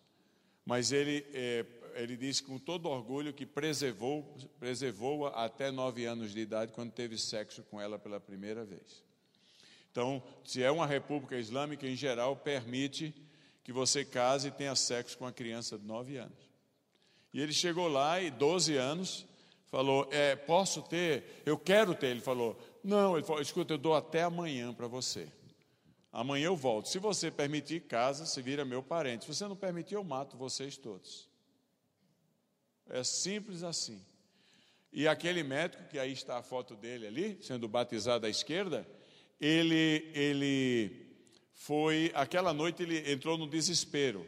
Mas 0.64 0.90
ele, 0.90 1.24
é, 1.32 1.64
ele 1.94 2.16
disse 2.16 2.42
com 2.42 2.59
todo 2.59 2.88
orgulho 2.88 3.32
que 3.32 3.46
preservou, 3.46 4.36
preservou-a 4.59 5.44
até 5.44 5.70
nove 5.70 6.04
anos 6.04 6.32
de 6.32 6.40
idade, 6.40 6.72
quando 6.72 6.90
teve 6.90 7.16
sexo 7.16 7.62
com 7.70 7.80
ela 7.80 7.96
pela 7.96 8.18
primeira 8.18 8.64
vez. 8.64 9.04
Então, 9.92 10.20
se 10.44 10.64
é 10.64 10.70
uma 10.72 10.84
república 10.84 11.38
islâmica, 11.38 11.86
em 11.86 11.94
geral, 11.94 12.34
permite 12.34 13.14
que 13.62 13.72
você 13.72 14.04
case 14.04 14.48
e 14.48 14.50
tenha 14.50 14.74
sexo 14.74 15.16
com 15.16 15.26
a 15.26 15.32
criança 15.32 15.78
de 15.78 15.86
nove 15.86 16.16
anos. 16.16 16.50
E 17.32 17.40
ele 17.40 17.52
chegou 17.52 17.86
lá 17.86 18.20
e 18.20 18.32
12 18.32 18.76
anos, 18.76 19.24
falou: 19.66 20.09
é, 20.11 20.34
Posso 20.34 20.82
ter? 20.82 21.42
Eu 21.44 21.57
quero 21.57 21.94
ter. 21.94 22.09
Ele 22.09 22.20
falou: 22.20 22.59
Não, 22.87 23.16
ele 23.16 23.26
falou: 23.26 23.43
Escuta, 23.43 23.74
eu 23.74 23.78
dou 23.78 23.97
até 23.97 24.22
amanhã 24.22 24.72
para 24.72 24.87
você. 24.87 25.26
Amanhã 26.12 26.47
eu 26.47 26.57
volto. 26.57 26.89
Se 26.89 27.01
você 27.01 27.32
permitir, 27.32 27.80
casa, 27.80 28.24
se 28.24 28.41
vira 28.41 28.64
meu 28.64 28.80
parente. 28.80 29.24
Se 29.24 29.34
você 29.34 29.49
não 29.49 29.57
permitir, 29.57 29.97
eu 29.97 30.05
mato 30.05 30.37
vocês 30.37 30.76
todos. 30.76 31.28
É 32.89 33.03
simples 33.03 33.64
assim. 33.64 34.01
E 34.93 35.09
aquele 35.09 35.43
médico, 35.43 35.82
que 35.89 35.99
aí 35.99 36.12
está 36.12 36.39
a 36.39 36.43
foto 36.43 36.76
dele 36.76 37.09
ali, 37.09 37.43
sendo 37.43 37.66
batizado 37.66 38.24
à 38.24 38.30
esquerda, 38.30 38.89
ele, 39.41 40.09
ele 40.14 41.09
foi, 41.55 42.12
aquela 42.14 42.53
noite 42.53 42.84
ele 42.84 43.11
entrou 43.11 43.37
no 43.37 43.49
desespero, 43.49 44.24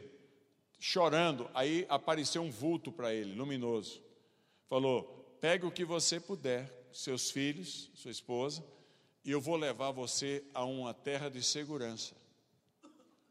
chorando. 0.77 1.49
Aí 1.53 1.85
apareceu 1.87 2.41
um 2.41 2.51
vulto 2.51 2.91
para 2.91 3.13
ele, 3.13 3.33
luminoso. 3.33 4.03
Falou: 4.67 5.37
pegue 5.39 5.65
o 5.65 5.71
que 5.71 5.85
você 5.85 6.19
puder, 6.19 6.78
seus 6.91 7.31
filhos, 7.31 7.89
sua 7.93 8.11
esposa, 8.11 8.63
e 9.23 9.31
eu 9.31 9.41
vou 9.41 9.55
levar 9.55 9.91
você 9.91 10.43
a 10.53 10.63
uma 10.65 10.93
terra 10.93 11.29
de 11.29 11.43
segurança. 11.43 12.15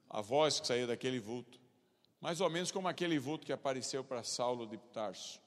A 0.09 0.21
voz 0.21 0.61
que 0.61 0.67
saía 0.67 0.87
daquele 0.87 1.19
vulto, 1.19 1.61
mais 2.21 2.41
ou 2.41 2.49
menos 2.51 2.71
como 2.71 2.89
aquele 2.89 3.19
vulto 3.19 3.47
que 3.47 3.53
apareceu 3.53 4.03
para 4.03 4.23
Saulo 4.23 4.67
de 4.67 4.79
Tarso. 4.93 5.41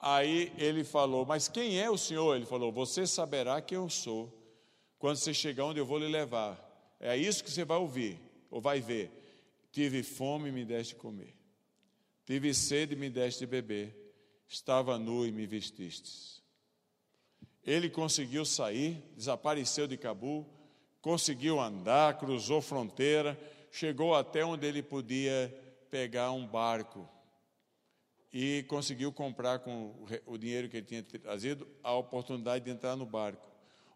Aí 0.00 0.52
ele 0.56 0.84
falou: 0.84 1.26
Mas 1.26 1.48
quem 1.48 1.80
é 1.80 1.90
o 1.90 1.98
Senhor? 1.98 2.36
Ele 2.36 2.46
falou: 2.46 2.70
Você 2.72 3.06
saberá 3.06 3.60
que 3.60 3.74
eu 3.74 3.88
sou 3.90 4.32
quando 4.98 5.16
você 5.16 5.34
chegar 5.34 5.64
onde 5.64 5.80
eu 5.80 5.86
vou 5.86 5.98
lhe 5.98 6.08
levar. 6.08 6.64
É 7.00 7.16
isso 7.16 7.42
que 7.42 7.50
você 7.50 7.64
vai 7.64 7.78
ouvir, 7.78 8.18
ou 8.50 8.60
vai 8.60 8.80
ver. 8.80 9.10
Tive 9.70 10.02
fome 10.02 10.48
e 10.48 10.52
me 10.52 10.64
deste 10.64 10.94
comer. 10.94 11.34
Tive 12.24 12.52
sede 12.52 12.94
e 12.94 12.96
me 12.96 13.08
deste 13.10 13.46
beber. 13.46 13.96
Estava 14.48 14.98
nu 14.98 15.26
e 15.26 15.32
me 15.32 15.46
vestistes. 15.46 16.42
Ele 17.68 17.90
conseguiu 17.90 18.46
sair, 18.46 18.96
desapareceu 19.14 19.86
de 19.86 19.98
Cabu, 19.98 20.46
conseguiu 21.02 21.60
andar, 21.60 22.16
cruzou 22.16 22.62
fronteira, 22.62 23.38
chegou 23.70 24.14
até 24.14 24.42
onde 24.42 24.66
ele 24.66 24.82
podia 24.82 25.54
pegar 25.90 26.32
um 26.32 26.46
barco 26.46 27.06
e 28.32 28.64
conseguiu 28.68 29.12
comprar 29.12 29.58
com 29.58 29.94
o 30.24 30.38
dinheiro 30.38 30.66
que 30.70 30.78
ele 30.78 30.86
tinha 30.86 31.02
trazido 31.02 31.68
a 31.84 31.92
oportunidade 31.92 32.64
de 32.64 32.70
entrar 32.70 32.96
no 32.96 33.04
barco. 33.04 33.46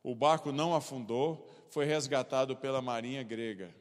O 0.03 0.14
barco 0.14 0.53
não 0.53 0.75
afundou, 0.75 1.51
foi 1.70 1.87
resgatado 1.87 2.55
pela 2.55 2.83
marinha 2.83 3.23
grega. 3.23 3.75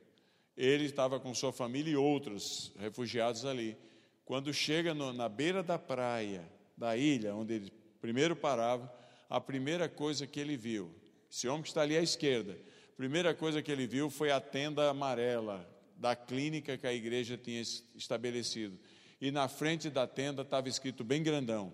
Ele 0.56 0.86
estava 0.86 1.20
com 1.20 1.36
sua 1.36 1.52
família 1.52 1.92
e 1.92 1.98
outros 1.98 2.72
refugiados 2.80 3.44
ali. 3.44 3.78
Quando 4.24 4.54
chega 4.54 4.94
no, 4.94 5.12
na 5.12 5.28
beira 5.28 5.62
da 5.62 5.78
praia, 5.78 6.50
da 6.78 6.96
ilha, 6.96 7.36
onde 7.36 7.56
ele 7.56 7.74
primeiro 8.00 8.38
parava, 8.38 9.01
a 9.32 9.40
primeira 9.40 9.88
coisa 9.88 10.28
que 10.28 10.42
ele 10.42 10.58
viu, 10.58 10.94
esse 11.32 11.48
homem 11.48 11.62
que 11.62 11.70
está 11.70 11.82
ali 11.82 11.96
à 11.96 12.02
esquerda, 12.04 12.52
a 12.52 12.96
primeira 12.98 13.34
coisa 13.34 13.62
que 13.62 13.72
ele 13.72 13.88
viu 13.88 14.10
foi 14.10 14.30
a 14.30 14.42
tenda 14.42 14.90
amarela 14.90 15.66
da 15.96 16.14
clínica 16.18 16.78
que 16.78 16.86
a 16.86 16.94
igreja 16.94 17.38
tinha 17.38 17.62
estabelecido. 17.96 18.78
E 19.22 19.32
na 19.32 19.48
frente 19.48 19.90
da 19.90 20.06
tenda 20.06 20.42
estava 20.42 20.68
escrito 20.68 21.06
bem 21.06 21.24
grandão: 21.24 21.74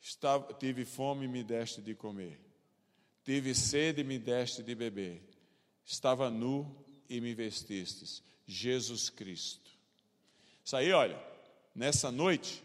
estava, 0.00 0.54
Tive 0.54 0.86
fome 0.86 1.26
e 1.26 1.28
me 1.28 1.44
deste 1.44 1.82
de 1.82 1.94
comer. 1.94 2.40
Tive 3.22 3.54
sede 3.54 4.00
e 4.00 4.04
me 4.04 4.18
deste 4.18 4.62
de 4.62 4.74
beber. 4.74 5.22
Estava 5.84 6.30
nu 6.30 6.74
e 7.06 7.20
me 7.20 7.34
vestistes. 7.34 8.22
Jesus 8.46 9.10
Cristo. 9.10 9.70
Isso 10.64 10.74
aí, 10.74 10.90
olha, 10.90 11.22
nessa 11.74 12.10
noite, 12.10 12.62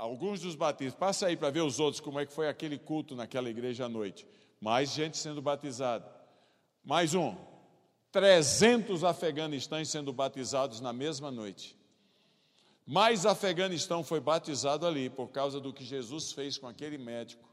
Alguns 0.00 0.40
dos 0.40 0.54
batismos, 0.54 0.94
passa 0.94 1.26
aí 1.26 1.36
para 1.36 1.50
ver 1.50 1.60
os 1.60 1.78
outros, 1.78 2.00
como 2.00 2.18
é 2.18 2.24
que 2.24 2.32
foi 2.32 2.48
aquele 2.48 2.78
culto 2.78 3.14
naquela 3.14 3.50
igreja 3.50 3.84
à 3.84 3.88
noite. 3.88 4.26
Mais 4.58 4.94
gente 4.94 5.18
sendo 5.18 5.42
batizada. 5.42 6.10
Mais 6.82 7.14
um. 7.14 7.36
300 8.10 9.04
afeganistães 9.04 9.90
sendo 9.90 10.10
batizados 10.10 10.80
na 10.80 10.90
mesma 10.90 11.30
noite. 11.30 11.76
Mais 12.86 13.26
Afeganistão 13.26 14.02
foi 14.02 14.20
batizado 14.20 14.86
ali 14.86 15.10
por 15.10 15.28
causa 15.28 15.60
do 15.60 15.70
que 15.70 15.84
Jesus 15.84 16.32
fez 16.32 16.56
com 16.56 16.66
aquele 16.66 16.96
médico. 16.96 17.46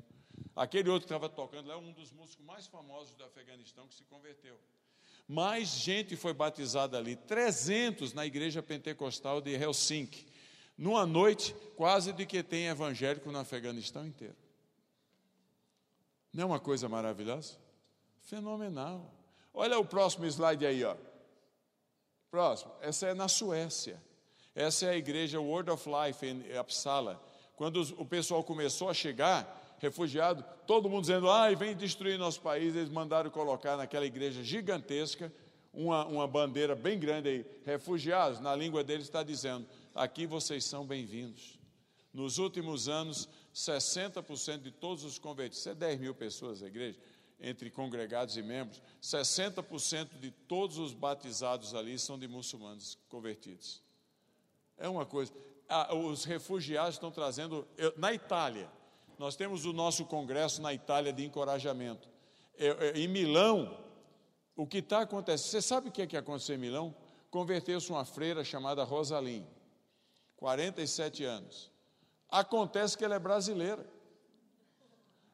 Aquele 0.56 0.90
outro 0.90 1.06
que 1.06 1.14
estava 1.14 1.28
tocando 1.28 1.68
lá 1.68 1.74
é 1.74 1.78
um 1.78 1.92
dos 1.92 2.14
músicos 2.14 2.46
mais 2.46 2.66
famosos 2.66 3.14
do 3.14 3.26
Afeganistão 3.26 3.86
que 3.90 3.94
se 3.94 4.06
converteu. 4.06 4.58
Mais 5.28 5.68
gente 5.68 6.16
foi 6.16 6.34
batizada 6.34 6.98
ali, 6.98 7.18
300 7.18 8.14
na 8.14 8.26
igreja 8.26 8.64
pentecostal 8.64 9.42
de 9.42 9.52
Helsinki 9.52 10.37
numa 10.78 11.06
noite 11.06 11.56
quase 11.76 12.14
de 12.14 12.26
que 12.26 12.44
tem 12.44 12.68
evangélico 12.68 13.32
no 13.32 13.40
Afeganistão 13.40 14.06
inteiro. 14.06 14.36
Não 16.34 16.44
é 16.44 16.46
uma 16.46 16.60
coisa 16.60 16.88
maravilhosa? 16.88 17.58
Fenomenal. 18.22 19.12
Olha 19.54 19.80
o 19.80 19.86
próximo 19.86 20.26
slide 20.26 20.66
aí, 20.66 20.84
ó. 20.84 20.96
Próximo. 22.30 22.72
Essa 22.82 23.08
é 23.08 23.14
na 23.14 23.28
Suécia. 23.28 24.02
Essa 24.54 24.88
é 24.88 24.90
a 24.90 24.98
igreja 24.98 25.40
Word 25.40 25.70
of 25.72 25.88
Life 25.90 26.26
em 26.26 26.60
Uppsala. 26.60 27.22
Quando 27.56 27.82
o 27.98 28.06
pessoal 28.06 28.44
começou 28.44 28.90
a 28.90 28.94
chegar, 28.94 29.76
refugiado, 29.80 30.44
todo 30.68 30.90
mundo 30.90 31.02
dizendo, 31.02 31.30
ai, 31.30 31.56
vem 31.56 31.76
destruir 31.76 32.20
nosso 32.20 32.42
país, 32.42 32.76
eles 32.76 32.90
mandaram 32.90 33.30
colocar 33.30 33.78
naquela 33.78 34.06
igreja 34.06 34.44
gigantesca 34.44 35.32
uma, 35.74 36.06
uma 36.06 36.28
bandeira 36.28 36.76
bem 36.76 37.00
grande 37.00 37.30
aí, 37.30 37.46
refugiados, 37.66 38.40
na 38.40 38.56
língua 38.56 38.84
deles 38.84 39.06
está 39.06 39.22
dizendo, 39.22 39.68
aqui 39.98 40.26
vocês 40.26 40.64
são 40.64 40.86
bem-vindos. 40.86 41.60
Nos 42.14 42.38
últimos 42.38 42.88
anos, 42.88 43.28
60% 43.54 44.62
de 44.62 44.72
todos 44.72 45.04
os 45.04 45.20
convertidos, 45.20 45.60
isso 45.60 45.70
é 45.70 45.76
10 45.76 46.00
mil 46.00 46.16
pessoas 46.16 46.64
a 46.64 46.68
igreja, 46.68 46.98
entre 47.40 47.70
congregados 47.70 48.38
e 48.38 48.42
membros, 48.42 48.82
60% 49.02 50.20
de 50.20 50.32
todos 50.32 50.78
os 50.78 50.94
batizados 50.94 51.76
ali 51.76 52.00
são 52.00 52.18
de 52.18 52.28
muçulmanos 52.28 52.98
convertidos. 53.10 53.84
É 54.78 54.88
uma 54.88 55.06
coisa. 55.06 55.34
Os 56.06 56.24
refugiados 56.24 56.96
estão 56.96 57.12
trazendo. 57.12 57.68
Eu, 57.78 57.94
na 57.98 58.14
Itália, 58.14 58.72
nós 59.20 59.36
temos 59.36 59.66
o 59.66 59.74
nosso 59.74 60.06
congresso 60.06 60.62
na 60.62 60.74
Itália 60.74 61.12
de 61.12 61.26
encorajamento. 61.26 62.08
Eu, 62.58 62.76
eu, 62.76 62.96
em 62.96 63.08
Milão, 63.08 63.78
o 64.56 64.66
que 64.66 64.78
está 64.78 65.02
acontecendo? 65.02 65.48
Você 65.48 65.62
sabe 65.62 65.90
o 65.90 65.92
que, 65.92 66.02
é 66.02 66.08
que 66.08 66.18
aconteceu 66.18 66.56
em 66.56 66.60
Milão? 66.60 66.96
Converteu-se 67.30 67.92
uma 67.92 68.06
freira 68.06 68.44
chamada 68.44 68.84
Rosalim. 68.84 69.46
47 70.38 71.26
anos. 71.26 71.72
Acontece 72.30 72.98
que 72.98 73.04
ela 73.04 73.16
é 73.16 73.20
brasileira. 73.20 73.86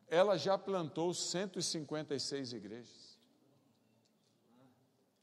Ela 0.08 0.38
já 0.38 0.58
plantou 0.58 1.14
156 1.14 2.54
igrejas. 2.54 3.18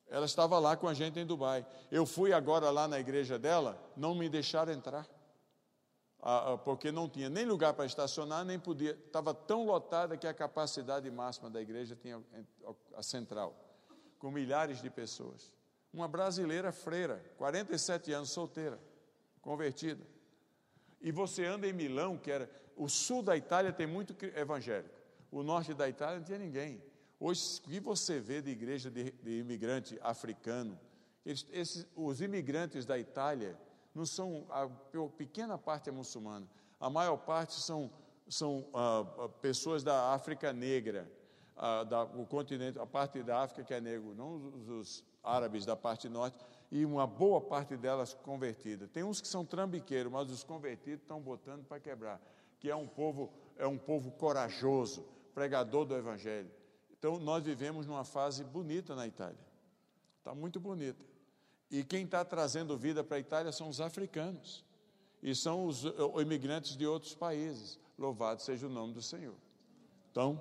Ela 0.09 0.27
estava 0.27 0.59
lá 0.59 0.77
com 0.77 0.89
a 0.89 0.95
gente 0.95 1.19
em 1.19 1.27
Dubai. 1.27 1.65
Eu 1.91 2.05
fui 2.05 2.33
agora 2.33 2.71
lá 2.71 2.89
na 2.89 2.99
igreja 2.99 3.39
dela, 3.39 3.81
não 3.97 4.15
me 4.15 4.29
deixaram 4.29 4.73
entrar. 4.73 5.09
Ah, 6.23 6.53
ah, 6.53 6.59
porque 6.59 6.93
não 6.93 7.09
tinha 7.09 7.31
nem 7.31 7.47
lugar 7.47 7.73
para 7.73 7.87
estacionar, 7.87 8.45
nem 8.45 8.59
podia. 8.59 8.91
Estava 8.91 9.33
tão 9.33 9.65
lotada 9.65 10.17
que 10.17 10.27
a 10.27 10.35
capacidade 10.35 11.09
máxima 11.11 11.49
da 11.49 11.63
igreja 11.63 11.97
tinha 11.97 12.21
a 12.95 13.03
central, 13.03 13.55
com 14.19 14.31
milhares 14.31 14.83
de 14.83 14.91
pessoas. 14.91 15.55
Uma 15.93 16.09
brasileira 16.09 16.73
freira, 16.73 17.25
47 17.39 18.13
anos, 18.13 18.31
solteira 18.31 18.79
convertida. 19.41 20.05
E 21.01 21.11
você 21.11 21.45
anda 21.45 21.67
em 21.67 21.73
Milão, 21.73 22.17
que 22.17 22.31
era. 22.31 22.51
O 22.77 22.89
sul 22.89 23.23
da 23.23 23.37
Itália 23.37 23.73
tem 23.73 23.87
muito 23.87 24.15
evangélico. 24.35 24.95
O 25.31 25.43
norte 25.43 25.75
da 25.75 25.89
Itália 25.89 26.19
não 26.19 26.25
tinha 26.25 26.39
ninguém. 26.39 26.83
Hoje, 27.19 27.59
o 27.59 27.69
que 27.69 27.81
você 27.81 28.19
vê 28.19 28.41
de 28.41 28.51
igreja 28.51 28.91
de, 28.91 29.11
de 29.13 29.39
imigrante 29.39 29.99
africano? 30.03 30.79
Eles, 31.25 31.47
esses, 31.53 31.87
os 31.95 32.21
imigrantes 32.21 32.87
da 32.87 32.99
Itália 32.99 33.57
não 33.95 34.07
são. 34.07 34.47
A, 34.51 34.65
a 34.65 35.09
pequena 35.17 35.59
parte 35.59 35.89
é 35.89 35.93
muçulmana. 35.93 36.49
A 36.79 36.89
maior 36.89 37.19
parte 37.19 37.55
são, 37.55 37.91
são 38.29 38.67
ah, 38.73 39.29
pessoas 39.41 39.83
da 39.83 40.13
África 40.15 40.53
Negra, 40.53 41.11
ah, 41.57 41.85
da, 41.85 42.05
o 42.05 42.27
continente, 42.27 42.79
a 42.79 42.87
parte 42.87 43.23
da 43.23 43.43
África 43.43 43.63
que 43.65 43.75
é 43.75 43.81
negro, 43.81 44.15
não 44.15 44.37
os, 44.37 44.69
os 44.69 45.05
árabes 45.23 45.67
da 45.67 45.77
parte 45.77 46.09
norte 46.09 46.39
e 46.71 46.85
uma 46.85 47.07
boa 47.07 47.41
parte 47.41 47.77
delas 47.77 48.15
convertida. 48.15 48.87
Tem 48.87 49.03
uns 49.03 49.21
que 49.21 49.29
são 49.29 49.45
trambiqueiros, 49.45 50.13
mas 50.13 50.31
os 50.31 50.45
convertidos 50.45 51.03
estão 51.03 51.21
botando 51.21 51.65
para 51.65 51.81
quebrar, 51.81 52.21
que 52.59 52.71
é 52.71 52.77
um 52.77 52.87
povo 52.87 53.33
é 53.57 53.67
um 53.67 53.77
povo 53.77 54.11
corajoso, 54.13 55.05
pregador 55.35 55.85
do 55.85 55.95
evangelho. 55.95 56.51
Então 56.99 57.19
nós 57.19 57.45
vivemos 57.45 57.87
numa 57.87 58.05
fase 58.05 58.43
bonita 58.43 58.95
na 58.95 59.07
Itália. 59.07 59.39
Está 60.19 60.35
muito 60.35 60.59
bonita. 60.59 61.05
E 61.71 61.85
quem 61.85 62.05
está 62.05 62.25
trazendo 62.25 62.77
vida 62.77 63.05
para 63.05 63.17
a 63.17 63.21
Itália 63.21 63.53
são 63.53 63.69
os 63.69 63.81
africanos. 63.81 64.65
E 65.23 65.35
são 65.35 65.67
os 65.67 65.85
imigrantes 66.21 66.77
de 66.77 66.87
outros 66.87 67.15
países. 67.15 67.79
Louvado 67.99 68.41
seja 68.41 68.67
o 68.67 68.71
nome 68.71 68.95
do 68.95 69.03
Senhor. 69.03 69.35
Então, 70.11 70.41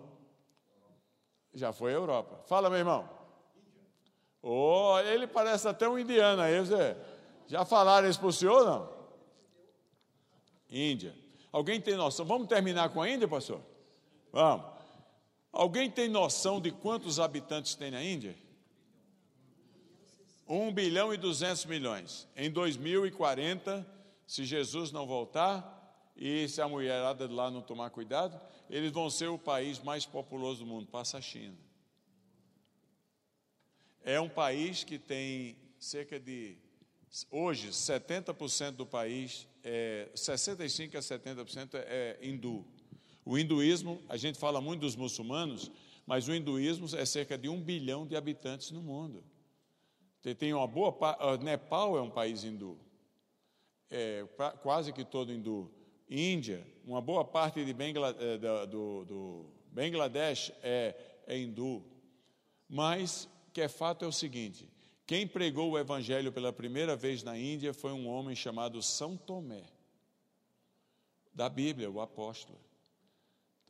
já 1.54 1.74
foi 1.74 1.92
a 1.92 1.96
Europa. 1.96 2.42
Fala, 2.46 2.70
meu 2.70 2.80
irmão. 2.80 3.19
Oh, 4.42 4.98
ele 5.00 5.28
parece 5.28 5.68
até 5.68 5.88
um 5.88 6.00
indiano 6.00 6.42
aí, 6.42 6.60
você. 6.60 6.96
Já 7.48 7.66
falaram 7.66 8.10
isso 8.10 8.20
para 8.20 8.28
o 8.28 8.34
senhor, 8.34 8.66
não? 8.66 8.90
Índia. 10.70 11.16
Alguém 11.52 11.82
tem 11.82 11.96
noção? 11.96 12.26
Vamos 12.26 12.48
terminar 12.48 12.90
com 12.90 13.02
a 13.02 13.10
Índia, 13.10 13.28
pastor? 13.28 13.60
Vamos. 14.32 14.66
Alguém 15.52 15.90
tem 15.90 16.08
noção 16.08 16.62
de 16.62 16.72
quantos 16.72 17.20
habitantes 17.20 17.76
tem 17.76 17.92
na 17.92 18.04
Índia? 18.04 18.36
1 20.48 20.72
bilhão 20.72 21.14
e 21.14 21.18
200 21.18 21.66
milhões. 21.66 22.28
Em 22.36 22.50
2040, 22.50 23.86
se 24.26 24.46
Jesus 24.46 24.92
não 24.92 25.06
voltar 25.06 25.76
e 26.16 26.48
se 26.48 26.62
a 26.62 26.68
mulherada 26.68 27.28
de 27.28 27.34
lá 27.34 27.50
não 27.50 27.62
tomar 27.62 27.90
cuidado, 27.90 28.40
eles 28.70 28.92
vão 28.92 29.10
ser 29.10 29.28
o 29.28 29.38
país 29.38 29.80
mais 29.80 30.06
populoso 30.06 30.64
do 30.64 30.68
mundo, 30.68 30.88
passa 30.88 31.18
a 31.18 31.22
China. 31.22 31.56
É 34.04 34.20
um 34.20 34.30
país 34.30 34.84
que 34.84 34.98
tem 34.98 35.56
cerca 35.80 36.20
de, 36.20 36.58
hoje, 37.32 37.70
70% 37.70 38.72
do 38.72 38.86
país, 38.86 39.48
é, 39.64 40.10
65% 40.16 40.96
a 40.96 41.00
70% 41.00 41.76
é 41.76 42.18
hindu. 42.22 42.66
O 43.26 43.38
hinduísmo, 43.38 44.02
a 44.08 44.18
gente 44.18 44.40
fala 44.40 44.62
muito 44.62 44.82
dos 44.82 44.96
muçulmanos, 44.96 45.72
mas 46.06 46.28
o 46.28 46.34
hinduísmo 46.34 46.88
é 46.98 47.06
cerca 47.06 47.38
de 47.38 47.48
um 47.48 47.62
bilhão 47.62 48.06
de 48.08 48.16
habitantes 48.16 48.72
no 48.72 48.82
mundo. 48.82 49.24
Tem 50.38 50.54
uma 50.54 50.68
boa 50.68 50.98
Nepal 51.38 51.98
é 51.98 52.02
um 52.02 52.10
país 52.10 52.44
hindu, 52.44 52.78
é, 53.90 54.26
quase 54.62 54.92
que 54.92 55.06
todo 55.06 55.32
hindu. 55.32 55.72
Índia, 56.10 56.66
uma 56.84 57.00
boa 57.02 57.24
parte 57.24 57.64
de 57.64 57.72
Bangla, 57.72 58.16
é, 58.20 58.38
do, 58.66 59.06
do, 59.06 59.46
Bangladesh 59.72 60.52
é, 60.64 60.96
é 61.28 61.38
hindu. 61.38 61.86
Mas 62.68 63.30
que 63.60 63.64
é 63.64 63.68
fato 63.68 64.06
é 64.06 64.08
o 64.08 64.12
seguinte: 64.12 64.70
quem 65.06 65.28
pregou 65.28 65.72
o 65.72 65.78
evangelho 65.78 66.32
pela 66.32 66.54
primeira 66.54 66.96
vez 66.96 67.24
na 67.24 67.38
Índia 67.38 67.74
foi 67.74 67.92
um 67.92 68.08
homem 68.08 68.34
chamado 68.34 68.82
São 68.82 69.18
Tomé, 69.18 69.66
da 71.34 71.50
Bíblia, 71.50 71.92
o 71.92 72.00
apóstolo. 72.00 72.58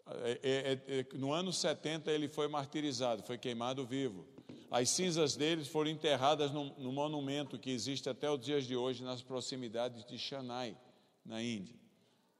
É, 0.06 0.40
é, 0.44 1.00
é, 1.00 1.18
no 1.18 1.34
ano 1.34 1.52
70 1.52 2.12
ele 2.12 2.28
foi 2.28 2.48
martirizado, 2.48 3.24
foi 3.24 3.36
queimado 3.36 3.84
vivo. 3.84 4.28
As 4.70 4.92
cinzas 4.92 5.36
dele 5.36 5.66
foram 5.66 5.90
enterradas 5.90 6.52
no, 6.52 6.66
no 6.78 6.92
monumento 6.92 7.58
que 7.58 7.72
existe 7.72 8.08
até 8.08 8.30
os 8.30 8.40
dias 8.40 8.66
de 8.66 8.76
hoje 8.76 9.04
nas 9.04 9.24
proximidades 9.24 10.06
de 10.06 10.20
Chennai, 10.20 10.78
na 11.26 11.42
Índia, 11.42 11.76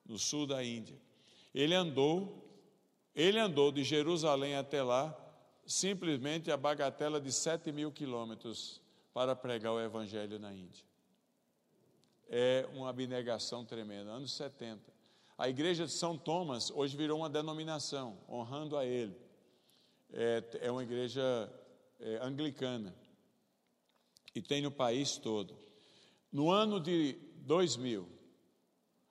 no 0.06 0.20
sul 0.20 0.46
da 0.46 0.64
Índia. 0.64 1.00
Ele 1.52 1.74
andou, 1.74 2.48
ele 3.16 3.40
andou 3.40 3.72
de 3.72 3.84
Jerusalém 3.84 4.54
até 4.56 4.84
lá, 4.84 5.29
simplesmente 5.70 6.50
a 6.52 6.58
bagatela 6.58 7.22
de 7.22 7.32
7 7.32 7.72
mil 7.72 7.92
quilômetros 7.92 8.82
para 9.14 9.36
pregar 9.36 9.72
o 9.72 9.80
evangelho 9.80 10.40
na 10.40 10.52
Índia. 10.52 10.84
É 12.28 12.68
uma 12.74 12.90
abnegação 12.90 13.64
tremenda, 13.64 14.10
anos 14.10 14.32
70. 14.32 14.82
A 15.38 15.48
igreja 15.48 15.86
de 15.86 15.92
São 15.92 16.18
Thomas 16.18 16.72
hoje 16.72 16.98
virou 16.98 17.20
uma 17.20 17.30
denominação, 17.30 18.18
honrando 18.28 18.76
a 18.76 18.84
ele. 18.84 19.16
É, 20.12 20.44
é 20.62 20.72
uma 20.72 20.82
igreja 20.82 21.22
é, 22.00 22.18
anglicana 22.18 22.96
e 24.34 24.42
tem 24.42 24.64
no 24.64 24.72
país 24.72 25.18
todo. 25.18 25.56
No 26.32 26.50
ano 26.50 26.80
de 26.80 27.14
2000, 27.42 28.10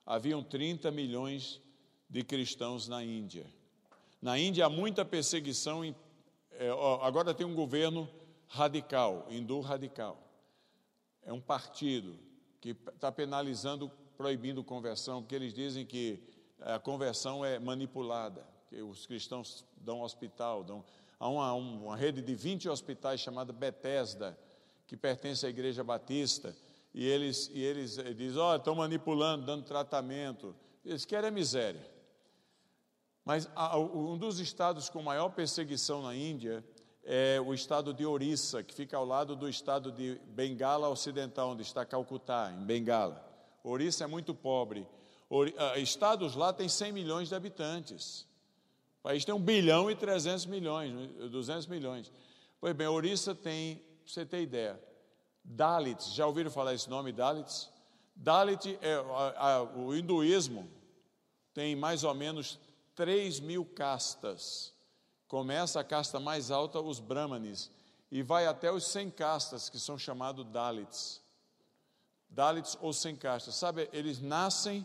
haviam 0.05 0.43
30 0.43 0.91
milhões 0.91 1.61
de 2.11 2.25
cristãos 2.25 2.89
na 2.89 3.05
Índia. 3.05 3.47
Na 4.21 4.37
Índia 4.37 4.67
há 4.67 4.69
muita 4.69 5.05
perseguição, 5.05 5.85
em, 5.85 5.95
é, 6.59 6.71
agora 7.03 7.33
tem 7.33 7.47
um 7.47 7.55
governo 7.55 8.09
radical, 8.49 9.27
hindu 9.31 9.61
radical. 9.61 10.19
É 11.23 11.33
um 11.33 11.41
partido 11.41 12.19
que 12.61 12.71
está 12.71 13.11
penalizando, 13.13 13.91
proibindo 14.17 14.65
conversão, 14.65 15.23
porque 15.23 15.35
eles 15.35 15.55
dizem 15.55 15.87
que 15.87 16.23
a 16.61 16.79
conversão 16.79 17.45
é 17.45 17.59
manipulada, 17.59 18.45
que 18.69 18.83
os 18.83 19.07
cristãos 19.07 19.65
dão 19.77 20.03
hospital, 20.03 20.65
dão 20.65 20.85
Há 21.21 21.29
uma, 21.29 21.53
uma 21.53 21.97
rede 21.97 22.23
de 22.23 22.35
20 22.35 22.69
hospitais 22.69 23.21
chamada 23.21 23.53
Bethesda, 23.53 24.39
que 24.87 24.97
pertence 24.97 25.45
à 25.45 25.49
Igreja 25.49 25.83
Batista, 25.83 26.55
e 26.95 27.05
eles, 27.05 27.51
e 27.53 27.61
eles 27.61 27.99
eh, 27.99 28.15
dizem, 28.15 28.41
ó, 28.41 28.53
oh, 28.53 28.57
estão 28.57 28.75
manipulando, 28.77 29.45
dando 29.45 29.65
tratamento. 29.65 30.55
Eles 30.85 31.05
querem 31.05 31.29
a 31.29 31.33
miséria. 31.33 31.85
Mas 33.29 33.47
um 33.95 34.17
dos 34.17 34.41
estados 34.41 34.89
com 34.89 35.03
maior 35.03 35.29
perseguição 35.29 36.01
na 36.01 36.17
Índia 36.17 36.65
é 37.05 37.39
o 37.39 37.53
estado 37.53 37.93
de 37.93 38.07
Orissa, 38.07 38.63
que 38.63 38.73
fica 38.73 38.97
ao 38.97 39.05
lado 39.05 39.37
do 39.37 39.47
estado 39.47 39.93
de 39.93 40.19
Bengala 40.29 40.89
Ocidental, 40.89 41.51
onde 41.51 41.61
está 41.61 41.85
Calcutá, 41.85 42.51
em 42.51 42.65
Bengala. 42.65 43.23
Orissa 43.63 44.05
é 44.05 44.07
muito 44.07 44.35
pobre. 44.35 44.89
Ah, 45.59 45.79
estados 45.79 46.35
lá 46.35 46.55
têm 46.55 46.71
100 46.71 46.91
milhões 46.91 47.29
de 47.29 47.35
habitantes. 47.35 48.23
O 49.01 49.03
país 49.03 49.27
tem 49.27 49.35
1 49.35 49.43
bilhão 49.43 49.91
e 49.91 49.95
300 49.95 50.47
milhões, 50.47 50.91
200 51.31 51.67
milhões. 51.67 52.11
Pois 52.59 52.75
bem, 52.75 52.87
Orissa 52.87 53.35
tem, 53.35 53.77
para 53.77 53.85
você 54.07 54.25
ter 54.25 54.41
ideia, 54.41 54.83
Dalits, 55.45 56.15
já 56.15 56.27
ouviram 56.27 56.51
falar 56.51 56.73
esse 56.73 56.89
nome, 56.89 57.13
Dalits? 57.13 57.69
Dalit 58.17 58.79
é 58.81 58.95
a, 58.95 59.57
a, 59.57 59.63
o 59.65 59.95
hinduísmo 59.95 60.67
tem 61.53 61.77
mais 61.77 62.05
ou 62.05 62.15
menos 62.15 62.59
3 62.99 63.39
mil 63.39 63.65
castas. 63.65 64.75
Começa 65.29 65.79
a 65.79 65.85
casta 65.85 66.19
mais 66.19 66.51
alta, 66.51 66.81
os 66.81 66.99
brahmanes, 66.99 67.71
e 68.11 68.25
vai 68.25 68.49
até 68.49 68.73
os 68.73 68.85
100 68.89 69.11
castas, 69.11 69.71
que 69.71 69.79
são 69.79 69.97
chamados 69.97 70.45
Dalits. 70.47 71.23
Dalits 72.29 72.77
ou 72.81 72.93
sem 72.93 73.15
castas. 73.15 73.55
Sabe, 73.55 73.89
eles 73.93 74.21
nascem 74.21 74.85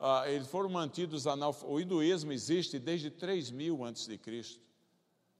ah, 0.00 0.28
eles 0.28 0.48
foram 0.48 0.68
mantidos 0.68 1.24
O 1.62 1.80
hinduísmo 1.80 2.32
existe 2.32 2.80
desde 2.80 3.10
3000 3.10 3.84
antes 3.84 4.08
de 4.08 4.18
Cristo. 4.18 4.60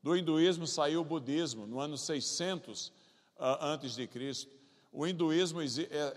Do 0.01 0.17
hinduísmo 0.17 0.65
saiu 0.65 1.01
o 1.01 1.05
budismo 1.05 1.67
no 1.67 1.81
ano 1.81 1.99
600 1.99 2.93
ah, 3.37 3.67
antes 3.67 3.97
de 3.97 4.07
Cristo. 4.07 4.55
O 4.93 5.05
hinduísmo 5.09 5.61
é, 5.61 5.67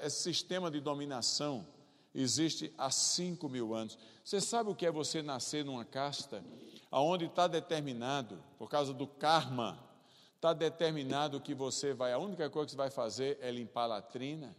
é 0.05 0.09
sistema 0.09 0.69
de 0.69 0.79
dominação 0.79 1.65
existe 2.14 2.73
há 2.77 2.90
5 2.90 3.48
mil 3.49 3.73
anos. 3.73 3.98
Você 4.23 4.41
sabe 4.41 4.69
o 4.69 4.76
que 4.76 4.86
é 4.86 4.91
você 4.91 5.22
nascer 5.22 5.64
numa 5.64 5.86
casta 5.86 6.44
aonde 6.91 7.26
está 7.26 7.48
determinado 7.48 8.44
por 8.57 8.69
causa 8.69 8.94
do 8.94 9.06
karma 9.06 9.88
está 10.36 10.53
determinado 10.53 11.41
que 11.41 11.53
você 11.53 11.94
vai 11.94 12.14
a 12.14 12.18
única 12.18 12.49
coisa 12.49 12.65
que 12.65 12.72
você 12.72 12.77
vai 12.77 12.90
fazer 12.90 13.38
é 13.41 13.52
limpar 13.52 13.84
a 13.84 13.88
latrina 13.88 14.56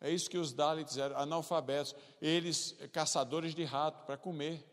é 0.00 0.10
isso 0.10 0.30
que 0.30 0.38
os 0.38 0.52
Dalits 0.52 0.96
eram, 0.96 1.16
analfabetos. 1.18 1.94
Eles, 2.22 2.74
caçadores 2.90 3.54
de 3.54 3.64
rato 3.64 4.06
para 4.06 4.16
comer. 4.16 4.64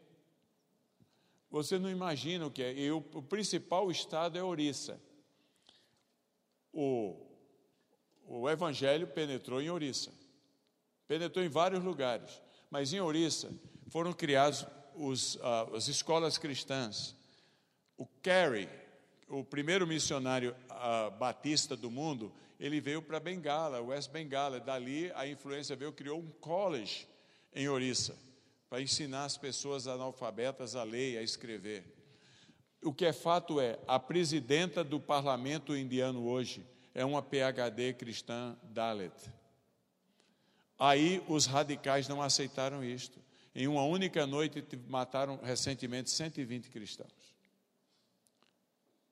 Você 1.51 1.77
não 1.77 1.89
imagina 1.89 2.47
o 2.47 2.51
que 2.51 2.63
é. 2.63 2.73
E 2.73 2.91
o, 2.91 2.97
o 3.13 3.21
principal 3.21 3.91
estado 3.91 4.37
é 4.37 4.43
Orissa. 4.43 4.99
O, 6.71 7.27
o 8.25 8.49
evangelho 8.49 9.07
penetrou 9.07 9.61
em 9.61 9.69
Orissa. 9.69 10.13
Penetrou 11.07 11.43
em 11.45 11.49
vários 11.49 11.83
lugares. 11.83 12.41
Mas 12.69 12.91
em 12.91 12.99
Orissa 12.99 13.49
foram 13.89 14.11
criados 14.11 14.65
os, 14.93 15.35
uh, 15.35 15.75
as 15.75 15.87
escolas 15.87 16.37
cristãs. 16.37 17.15
O 17.97 18.05
Carey, 18.21 18.67
o 19.27 19.43
primeiro 19.43 19.87
missionário 19.87 20.55
uh, 20.69 21.11
batista 21.17 21.75
do 21.75 21.89
mundo, 21.89 22.31
ele 22.59 22.81
veio 22.81 23.01
para 23.01 23.19
Bengala, 23.19 23.81
West 23.81 24.11
Bengala. 24.11 24.59
Dali 24.59 25.11
a 25.15 25.27
influência 25.27 25.75
veio, 25.75 25.93
criou 25.93 26.19
um 26.19 26.29
college 26.41 27.07
em 27.53 27.69
Orissa, 27.69 28.15
para 28.69 28.81
ensinar 28.81 29.25
as 29.25 29.37
pessoas 29.37 29.87
analfabetas 29.87 30.75
a 30.75 30.83
ler 30.83 31.13
e 31.13 31.17
a 31.17 31.23
escrever. 31.23 31.83
O 32.83 32.93
que 32.93 33.05
é 33.05 33.13
fato 33.13 33.59
é, 33.59 33.79
a 33.87 33.99
presidenta 33.99 34.83
do 34.83 34.99
parlamento 34.99 35.75
indiano 35.75 36.27
hoje 36.27 36.65
é 36.93 37.03
uma 37.03 37.21
PhD 37.21 37.93
cristã 37.93 38.55
Dalit. 38.63 39.13
Aí 40.77 41.23
os 41.27 41.45
radicais 41.45 42.07
não 42.07 42.21
aceitaram 42.21 42.83
isto. 42.83 43.19
Em 43.55 43.67
uma 43.67 43.83
única 43.83 44.27
noite 44.27 44.63
mataram 44.87 45.39
recentemente 45.41 46.11
120 46.11 46.69
cristãos. 46.69 47.11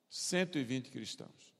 120 0.09 0.91
cristãos. 0.91 1.55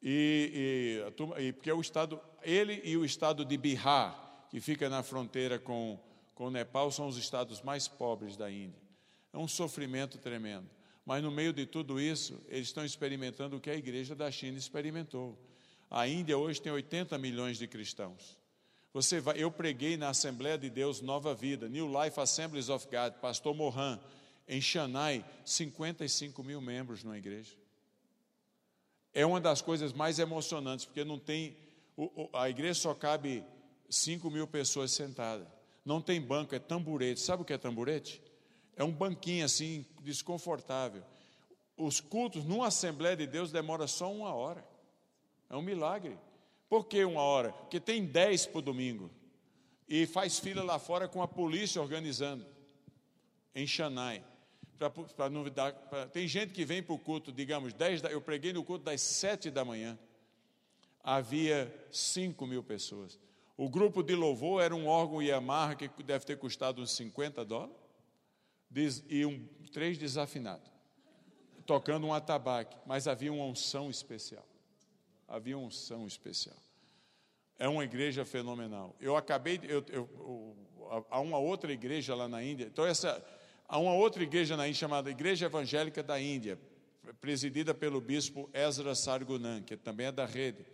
E, 0.00 1.02
e, 1.38 1.42
e, 1.42 1.52
porque 1.52 1.72
o 1.72 1.80
estado, 1.80 2.20
ele 2.42 2.80
e 2.84 2.96
o 2.96 3.04
estado 3.04 3.44
de 3.44 3.56
Bihar, 3.56 4.46
que 4.50 4.60
fica 4.60 4.88
na 4.88 5.02
fronteira 5.02 5.58
com, 5.58 5.98
com 6.34 6.46
o 6.46 6.50
Nepal, 6.50 6.92
são 6.92 7.08
os 7.08 7.16
estados 7.16 7.60
mais 7.60 7.88
pobres 7.88 8.36
da 8.36 8.48
Índia. 8.50 8.80
É 9.32 9.38
um 9.38 9.48
sofrimento 9.48 10.16
tremendo. 10.16 10.70
Mas 11.04 11.22
no 11.22 11.30
meio 11.30 11.52
de 11.52 11.66
tudo 11.66 12.00
isso, 12.00 12.40
eles 12.48 12.68
estão 12.68 12.84
experimentando 12.84 13.56
o 13.56 13.60
que 13.60 13.70
a 13.70 13.74
igreja 13.74 14.14
da 14.14 14.30
China 14.30 14.56
experimentou. 14.56 15.38
A 15.90 16.06
Índia 16.06 16.38
hoje 16.38 16.62
tem 16.62 16.72
80 16.72 17.18
milhões 17.18 17.58
de 17.58 17.66
cristãos. 17.66 18.38
Você 18.96 19.20
vai, 19.20 19.36
eu 19.36 19.50
preguei 19.50 19.96
na 19.96 20.08
Assembleia 20.08 20.56
de 20.56 20.70
Deus 20.70 21.00
Nova 21.00 21.34
Vida, 21.34 21.68
New 21.68 21.86
Life 21.86 22.18
Assemblies 22.18 22.70
of 22.70 22.86
God, 22.86 23.20
pastor 23.20 23.54
Mohan, 23.54 24.00
em 24.48 24.60
Chennai, 24.60 25.24
55 25.44 26.42
mil 26.42 26.60
membros 26.60 27.04
numa 27.04 27.18
igreja 27.18 27.56
é 29.16 29.24
uma 29.24 29.40
das 29.40 29.62
coisas 29.62 29.94
mais 29.94 30.18
emocionantes, 30.18 30.84
porque 30.84 31.02
não 31.02 31.18
tem. 31.18 31.56
A 32.34 32.50
igreja 32.50 32.74
só 32.74 32.94
cabe 32.94 33.42
5 33.88 34.30
mil 34.30 34.46
pessoas 34.46 34.92
sentadas. 34.92 35.48
Não 35.86 36.02
tem 36.02 36.20
banco, 36.20 36.54
é 36.54 36.58
tamburete. 36.58 37.20
Sabe 37.20 37.40
o 37.40 37.44
que 37.44 37.54
é 37.54 37.56
tamburete? 37.56 38.22
É 38.76 38.84
um 38.84 38.92
banquinho 38.92 39.42
assim, 39.42 39.86
desconfortável. 40.02 41.02
Os 41.78 41.98
cultos 41.98 42.44
numa 42.44 42.66
Assembleia 42.66 43.16
de 43.16 43.26
Deus 43.26 43.50
demora 43.50 43.86
só 43.86 44.12
uma 44.12 44.34
hora. 44.34 44.62
É 45.48 45.56
um 45.56 45.62
milagre. 45.62 46.18
Por 46.68 46.86
que 46.86 47.04
uma 47.04 47.22
hora? 47.22 47.52
Porque 47.52 47.80
tem 47.80 48.04
10 48.04 48.46
para 48.46 48.58
o 48.58 48.62
domingo. 48.62 49.10
E 49.88 50.06
faz 50.06 50.38
fila 50.38 50.62
lá 50.62 50.78
fora 50.78 51.08
com 51.08 51.22
a 51.22 51.28
polícia 51.28 51.80
organizando. 51.80 52.46
Em 53.54 53.66
Xanai 53.66 54.22
para 55.16 55.30
não 55.30 55.44
dar. 55.44 55.72
Pra, 55.72 56.06
tem 56.06 56.28
gente 56.28 56.52
que 56.52 56.64
vem 56.64 56.82
para 56.82 56.94
o 56.94 56.98
culto, 56.98 57.32
digamos, 57.32 57.72
10 57.72 58.02
da, 58.02 58.10
eu 58.10 58.20
preguei 58.20 58.52
no 58.52 58.62
culto 58.62 58.84
das 58.84 59.00
7 59.00 59.50
da 59.50 59.64
manhã. 59.64 59.98
Havia 61.02 61.72
5 61.90 62.46
mil 62.46 62.62
pessoas. 62.62 63.18
O 63.56 63.68
grupo 63.68 64.02
de 64.02 64.14
louvor 64.14 64.62
era 64.62 64.74
um 64.74 64.86
órgão 64.86 65.22
Yamaha 65.22 65.74
que 65.74 65.88
deve 66.02 66.24
ter 66.24 66.36
custado 66.36 66.82
uns 66.82 66.94
50 66.94 67.44
dólares 67.44 67.74
e 69.08 69.24
um, 69.24 69.46
três 69.72 69.96
desafinados. 69.96 70.70
tocando 71.64 72.06
um 72.06 72.12
atabaque, 72.12 72.76
mas 72.84 73.08
havia 73.08 73.32
uma 73.32 73.44
unção 73.44 73.88
especial. 73.88 74.46
Havia 75.28 75.58
unção 75.58 76.06
especial. 76.06 76.56
É 77.58 77.68
uma 77.68 77.84
igreja 77.84 78.24
fenomenal. 78.24 78.94
Eu 79.00 79.16
acabei, 79.16 79.60
eu, 79.64 79.84
eu, 79.88 80.56
há 81.10 81.20
uma 81.20 81.38
outra 81.38 81.72
igreja 81.72 82.14
lá 82.14 82.28
na 82.28 82.42
Índia. 82.42 82.66
Então 82.66 82.86
essa, 82.86 83.24
há 83.66 83.78
uma 83.78 83.94
outra 83.94 84.22
igreja 84.22 84.56
na 84.56 84.66
Índia 84.68 84.80
chamada 84.80 85.10
Igreja 85.10 85.46
Evangélica 85.46 86.02
da 86.02 86.20
Índia, 86.20 86.58
presidida 87.20 87.74
pelo 87.74 88.00
bispo 88.00 88.50
Ezra 88.52 88.94
Sargunan, 88.94 89.62
que 89.62 89.76
também 89.76 90.06
é 90.06 90.12
da 90.12 90.26
rede. 90.26 90.66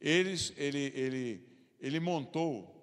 Eles, 0.00 0.52
ele, 0.56 0.92
ele, 0.94 1.48
ele 1.80 2.00
montou, 2.00 2.74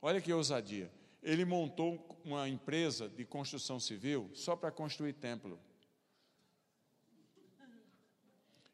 olha 0.00 0.20
que 0.20 0.32
ousadia, 0.32 0.90
ele 1.22 1.44
montou 1.44 2.18
uma 2.24 2.48
empresa 2.48 3.08
de 3.08 3.24
construção 3.24 3.78
civil 3.78 4.30
só 4.34 4.56
para 4.56 4.70
construir 4.70 5.12
templo. 5.12 5.58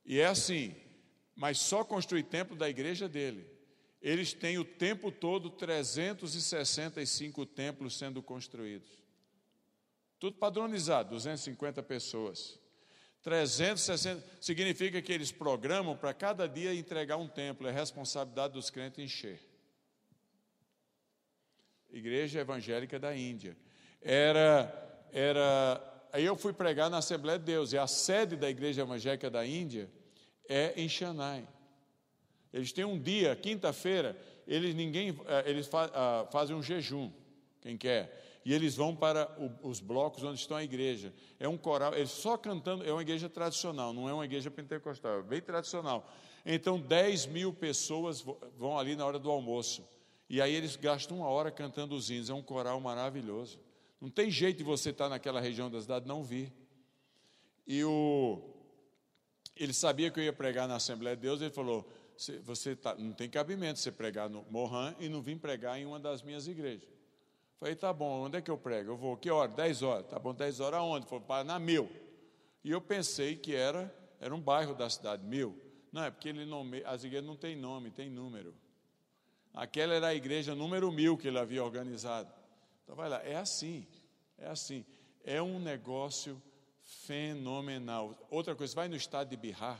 E 0.05 0.18
é 0.18 0.26
assim, 0.26 0.74
mas 1.39 1.59
só 1.60 1.85
construir 1.85 2.24
templo 2.24 2.56
da 2.56 2.69
igreja 2.69 3.09
dele. 3.09 3.48
Eles 4.02 4.32
têm 4.32 4.59
o 4.59 4.65
tempo 4.65 5.12
todo 5.12 5.51
365 5.51 7.47
templos 7.47 7.97
sendo 7.97 8.20
construídos. 8.20 8.90
Tudo 10.19 10.36
padronizado, 10.36 11.10
250 11.10 11.81
pessoas. 11.85 12.59
360 13.23 14.24
significa 14.40 15.01
que 15.01 15.12
eles 15.12 15.31
programam 15.31 15.97
para 15.97 16.12
cada 16.12 16.48
dia 16.48 16.74
entregar 16.74 17.16
um 17.16 17.28
templo, 17.28 17.69
é 17.69 17.70
responsabilidade 17.70 18.55
dos 18.55 18.69
crentes 18.69 19.05
encher. 19.05 19.40
Igreja 21.89 22.40
Evangélica 22.40 22.98
da 22.98 23.16
Índia. 23.16 23.56
Era, 24.02 25.06
era. 25.12 26.09
Aí 26.12 26.24
eu 26.24 26.36
fui 26.36 26.52
pregar 26.52 26.90
na 26.90 26.98
Assembleia 26.98 27.39
de 27.39 27.44
Deus, 27.44 27.73
e 27.73 27.78
a 27.78 27.86
sede 27.86 28.35
da 28.35 28.51
Igreja 28.51 28.82
Evangélica 28.82 29.31
da 29.31 29.47
Índia 29.47 29.89
é 30.49 30.73
em 30.77 30.89
Chennai. 30.89 31.47
Eles 32.53 32.73
têm 32.73 32.85
um 32.85 32.99
dia, 32.99 33.37
quinta-feira, 33.37 34.16
eles 34.47 34.75
ninguém, 34.75 35.11
eh, 35.27 35.45
eles 35.47 35.69
ah, 35.73 36.27
fazem 36.33 36.57
um 36.57 36.62
jejum, 36.62 37.12
quem 37.61 37.77
quer. 37.77 38.41
E 38.45 38.55
eles 38.55 38.75
vão 38.75 38.97
para 38.97 39.31
os 39.62 39.79
blocos 39.79 40.23
onde 40.25 40.41
estão 40.41 40.57
a 40.57 40.65
igreja. 40.65 41.12
É 41.39 41.47
um 41.47 41.59
coral, 41.59 41.95
eles 41.95 42.11
só 42.11 42.39
cantando, 42.39 42.83
é 42.83 42.91
uma 42.91 43.03
igreja 43.03 43.29
tradicional, 43.29 43.93
não 43.93 44.09
é 44.09 44.15
uma 44.15 44.25
igreja 44.25 44.51
pentecostal, 44.51 45.19
é 45.19 45.23
bem 45.23 45.43
tradicional. 45.43 46.11
Então, 46.47 46.81
10 46.81 47.27
mil 47.27 47.53
pessoas 47.53 48.25
vão 48.57 48.79
ali 48.79 48.97
na 48.97 49.05
hora 49.05 49.19
do 49.19 49.31
almoço. 49.31 49.87
E 50.31 50.41
aí 50.41 50.55
eles 50.55 50.77
gastam 50.77 51.19
uma 51.19 51.29
hora 51.29 51.51
cantando 51.51 51.95
os 51.95 52.11
hinos. 52.11 52.31
É 52.31 52.35
um 52.35 52.43
coral 52.43 52.81
maravilhoso. 52.81 53.59
Não 54.01 54.09
tem 54.09 54.31
jeito 54.31 54.59
de 54.59 54.65
você 54.65 54.91
estar 54.91 55.09
naquela 55.09 55.41
região 55.41 55.70
da 55.70 55.81
cidade 55.81 56.07
não 56.07 56.23
vir. 56.23 56.53
E 57.66 57.83
o, 57.85 58.41
ele 59.59 59.72
sabia 59.72 60.10
que 60.10 60.20
eu 60.20 60.24
ia 60.24 60.32
pregar 60.32 60.68
na 60.68 60.76
Assembleia 60.76 61.16
de 61.16 61.22
Deus, 61.22 61.40
ele 61.40 61.51
falou: 61.51 61.86
você 62.44 62.74
tá, 62.74 62.94
não 62.94 63.12
tem 63.12 63.28
cabimento 63.28 63.78
você 63.78 63.93
pregar 63.93 64.28
no 64.28 64.44
Mohan 64.51 64.94
e 64.98 65.09
não 65.09 65.20
vir 65.20 65.39
pregar 65.39 65.78
em 65.78 65.86
uma 65.86 66.01
das 66.01 66.22
minhas 66.22 66.47
igrejas. 66.47 66.89
Falei, 67.59 67.74
tá 67.74 67.93
bom, 67.93 68.24
onde 68.24 68.39
é 68.39 68.40
que 68.40 68.51
eu 68.51 68.56
prego? 68.56 68.93
Eu 68.93 68.97
vou, 68.97 69.16
que 69.16 69.30
hora? 69.30 69.51
10 69.51 69.82
horas. 69.82 70.06
Tá 70.06 70.18
bom, 70.18 70.32
10 70.32 70.60
horas 70.60 70.78
aonde? 70.78 71.06
Falei, 71.06 71.59
Mil. 71.59 71.90
E 72.62 72.70
eu 72.70 72.80
pensei 72.80 73.36
que 73.36 73.55
era, 73.55 73.93
era 74.20 74.32
um 74.35 74.40
bairro 74.40 74.74
da 74.74 74.89
cidade, 74.89 75.24
Mil. 75.26 75.60
Não, 75.93 76.05
é 76.05 76.10
porque 76.10 76.28
ele 76.28 76.44
nome, 76.44 76.82
as 76.85 77.02
igrejas 77.02 77.26
não 77.26 77.36
têm 77.36 77.56
nome, 77.56 77.90
tem 77.90 78.09
número. 78.09 78.55
Aquela 79.55 79.94
era 79.94 80.09
a 80.09 80.14
igreja 80.14 80.55
número 80.55 80.93
mil 80.93 81.16
que 81.16 81.26
ele 81.26 81.39
havia 81.39 81.64
organizado. 81.64 82.32
Então 82.85 82.94
vai 82.94 83.09
lá, 83.09 83.20
é 83.24 83.36
assim, 83.36 83.86
é 84.36 84.48
assim. 84.48 84.85
É 85.24 85.43
um 85.43 85.59
negócio 85.59 86.40
fenomenal. 86.89 88.27
Outra 88.31 88.55
coisa, 88.55 88.74
vai 88.74 88.89
no 88.89 88.97
estado 88.97 89.28
de 89.28 89.36
Bihar. 89.36 89.78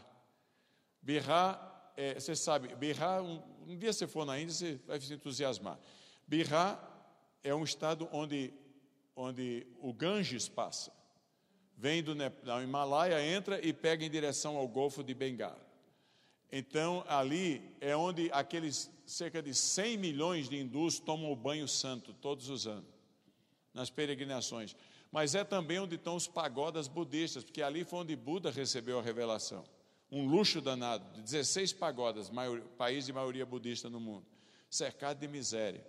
Bihar, 1.01 1.93
é, 1.97 2.15
você 2.15 2.37
sabe, 2.37 2.75
Bihar, 2.75 3.23
um, 3.23 3.43
um, 3.67 3.79
dia 3.79 3.93
você 3.93 4.07
for 4.07 4.27
na 4.27 4.39
Índia, 4.39 4.55
você 4.55 4.81
vai 4.87 5.01
se 5.01 5.15
entusiasmar. 5.15 5.79
Bihar 6.27 6.79
é 7.43 7.55
um 7.55 7.65
estado 7.65 8.09
onde, 8.13 8.53
onde 9.17 9.67
o 9.81 9.93
Ganges 9.93 10.49
passa. 10.49 10.93
Vem 11.77 12.03
do, 12.03 12.15
Himalaia, 12.63 13.25
entra 13.25 13.65
e 13.65 13.73
pega 13.73 14.05
em 14.05 14.11
direção 14.11 14.57
ao 14.57 14.69
Golfo 14.69 15.03
de 15.03 15.15
Bengala. 15.15 15.67
Então, 16.53 17.05
ali 17.09 17.63
é 17.81 17.97
onde 17.97 18.31
aqueles 18.33 18.91
cerca 19.07 19.41
de 19.41 19.55
100 19.55 19.97
milhões 19.97 20.49
de 20.49 20.57
hindus 20.57 20.99
tomam 20.99 21.33
o 21.33 21.37
banho 21.37 21.69
santo 21.69 22.13
todos 22.13 22.51
os 22.51 22.67
anos, 22.67 22.91
nas 23.73 23.89
peregrinações. 23.89 24.77
Mas 25.11 25.35
é 25.35 25.43
também 25.43 25.79
onde 25.79 25.97
estão 25.97 26.17
os 26.17 26.27
pagodas 26.27 26.87
budistas, 26.87 27.45
porque 27.45 27.63
ali 27.63 27.85
foi 27.85 28.01
onde 28.01 28.15
Buda 28.15 28.51
recebeu 28.51 28.99
a 28.99 29.03
revelação. 29.03 29.65
Um 30.11 30.27
luxo 30.27 30.61
danado, 30.61 31.05
de 31.15 31.23
16 31.23 31.73
pagodas, 31.73 32.31
maior, 32.31 32.61
país 32.77 33.07
de 33.07 33.13
maioria 33.13 33.45
budista 33.45 33.91
no 33.91 34.01
mundo, 34.01 34.27
cercado 34.71 35.19
de 35.19 35.29
miséria. 35.29 35.87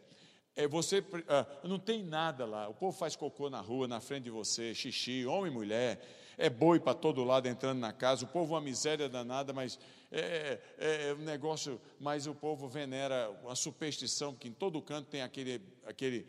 É 0.56 0.68
você 0.68 1.04
ah, 1.28 1.46
não 1.64 1.80
tem 1.80 2.04
nada 2.04 2.46
lá. 2.46 2.68
O 2.68 2.74
povo 2.74 2.98
faz 2.98 3.16
cocô 3.16 3.50
na 3.50 3.62
rua, 3.62 3.88
na 3.88 4.02
frente 4.02 4.26
de 4.26 4.30
você, 4.30 4.74
xixi, 4.74 5.26
homem 5.26 5.52
e 5.52 5.56
mulher 5.56 6.02
é 6.40 6.50
boi 6.50 6.80
para 6.80 6.94
todo 6.94 7.24
lado 7.24 7.48
entrando 7.48 7.80
na 7.80 7.92
casa, 7.92 8.24
o 8.24 8.28
povo 8.28 8.54
uma 8.54 8.62
miséria 8.62 9.10
danada, 9.10 9.52
mas 9.52 9.78
é, 10.10 10.58
é, 10.78 11.10
é, 11.10 11.14
um 11.14 11.18
negócio, 11.18 11.80
mas 12.00 12.28
o 12.28 12.34
povo 12.34 12.68
venera 12.70 13.30
uma 13.44 13.56
superstição, 13.56 14.34
que 14.34 14.48
em 14.48 14.54
todo 14.54 14.82
canto 14.82 15.10
tem 15.10 15.22
aquele, 15.22 15.62
aquele 15.86 16.26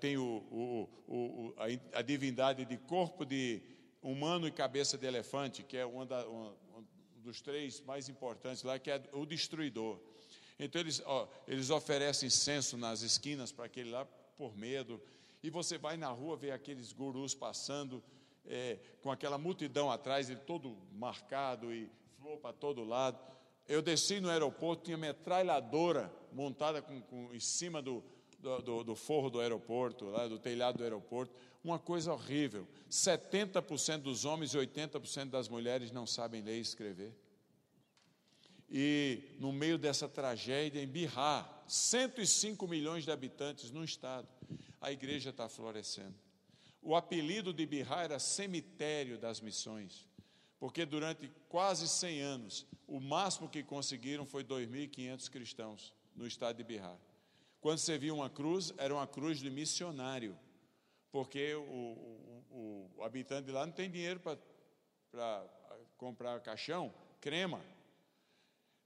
tem 0.00 0.16
o, 0.16 0.24
o, 0.50 0.88
o, 1.06 1.54
a, 1.92 2.02
divindade 2.02 2.64
de 2.64 2.76
corpo 2.76 3.24
de 3.24 3.60
humano 4.02 4.46
e 4.46 4.52
cabeça 4.52 4.96
de 4.96 5.06
elefante, 5.06 5.62
que 5.62 5.76
é 5.76 5.84
uma 5.84 6.06
da, 6.06 6.26
uma, 6.26 6.50
um 6.76 6.84
dos 7.22 7.40
três 7.40 7.80
mais 7.80 8.08
importantes 8.08 8.62
lá, 8.62 8.78
que 8.78 8.90
é 8.90 9.02
o 9.12 9.26
destruidor. 9.26 10.00
Então 10.58 10.80
eles, 10.80 11.02
ó, 11.04 11.28
eles 11.46 11.70
oferecem 11.70 12.28
incenso 12.28 12.76
nas 12.76 13.02
esquinas 13.02 13.52
para 13.52 13.66
aquele 13.66 13.90
lá 13.90 14.06
por 14.36 14.56
medo. 14.56 15.00
E 15.42 15.50
você 15.50 15.76
vai 15.76 15.96
na 15.96 16.08
rua 16.08 16.36
ver 16.36 16.52
aqueles 16.52 16.92
gurus 16.92 17.34
passando, 17.34 18.02
é, 18.46 18.78
com 19.02 19.10
aquela 19.10 19.36
multidão 19.36 19.90
atrás, 19.90 20.30
ele 20.30 20.40
todo 20.40 20.76
marcado 20.92 21.72
e 21.72 21.90
flor 22.18 22.38
para 22.38 22.52
todo 22.52 22.84
lado. 22.84 23.18
Eu 23.68 23.82
desci 23.82 24.20
no 24.20 24.30
aeroporto, 24.30 24.84
tinha 24.84 24.96
metralhadora 24.96 26.12
montada 26.32 26.80
com, 26.80 27.00
com, 27.02 27.34
em 27.34 27.40
cima 27.40 27.82
do, 27.82 28.02
do, 28.38 28.62
do, 28.62 28.84
do, 28.84 28.94
forro 28.94 29.30
do 29.30 29.40
aeroporto, 29.40 30.06
lá, 30.06 30.26
do 30.26 30.38
telhado 30.38 30.78
do 30.78 30.84
aeroporto. 30.84 31.34
Uma 31.62 31.78
coisa 31.78 32.12
horrível. 32.12 32.66
70% 32.90 33.98
dos 33.98 34.24
homens 34.24 34.54
e 34.54 34.58
80% 34.58 35.30
das 35.30 35.48
mulheres 35.48 35.90
não 35.90 36.06
sabem 36.06 36.42
ler 36.42 36.58
e 36.58 36.60
escrever. 36.60 37.14
E 38.68 39.36
no 39.38 39.52
meio 39.52 39.78
dessa 39.78 40.08
tragédia, 40.08 40.82
em 40.82 40.86
Bihar, 40.86 41.64
105 41.68 42.66
milhões 42.66 43.04
de 43.04 43.10
habitantes 43.10 43.70
no 43.70 43.84
estado, 43.84 44.28
a 44.80 44.90
igreja 44.90 45.30
está 45.30 45.48
florescendo. 45.48 46.14
O 46.82 46.94
apelido 46.94 47.52
de 47.52 47.66
Bihar 47.66 48.04
era 48.04 48.18
cemitério 48.18 49.18
das 49.18 49.40
missões, 49.40 50.08
porque 50.58 50.84
durante 50.84 51.30
quase 51.48 51.88
100 51.88 52.20
anos, 52.20 52.66
o 52.86 53.00
máximo 53.00 53.48
que 53.48 53.62
conseguiram 53.62 54.24
foi 54.24 54.44
2.500 54.44 55.30
cristãos 55.30 55.94
no 56.14 56.26
estado 56.26 56.56
de 56.56 56.64
Bihar. 56.64 56.96
Quando 57.66 57.80
você 57.80 57.98
via 57.98 58.14
uma 58.14 58.30
cruz, 58.30 58.72
era 58.78 58.94
uma 58.94 59.08
cruz 59.08 59.40
de 59.40 59.50
missionário, 59.50 60.38
porque 61.10 61.52
o, 61.56 62.38
o, 62.48 62.90
o 62.96 63.02
habitante 63.02 63.46
de 63.46 63.50
lá 63.50 63.66
não 63.66 63.72
tem 63.72 63.90
dinheiro 63.90 64.20
para 64.20 65.44
comprar 65.98 66.38
caixão, 66.42 66.94
crema. 67.20 67.60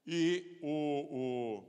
E 0.06 0.58
o, 0.62 1.62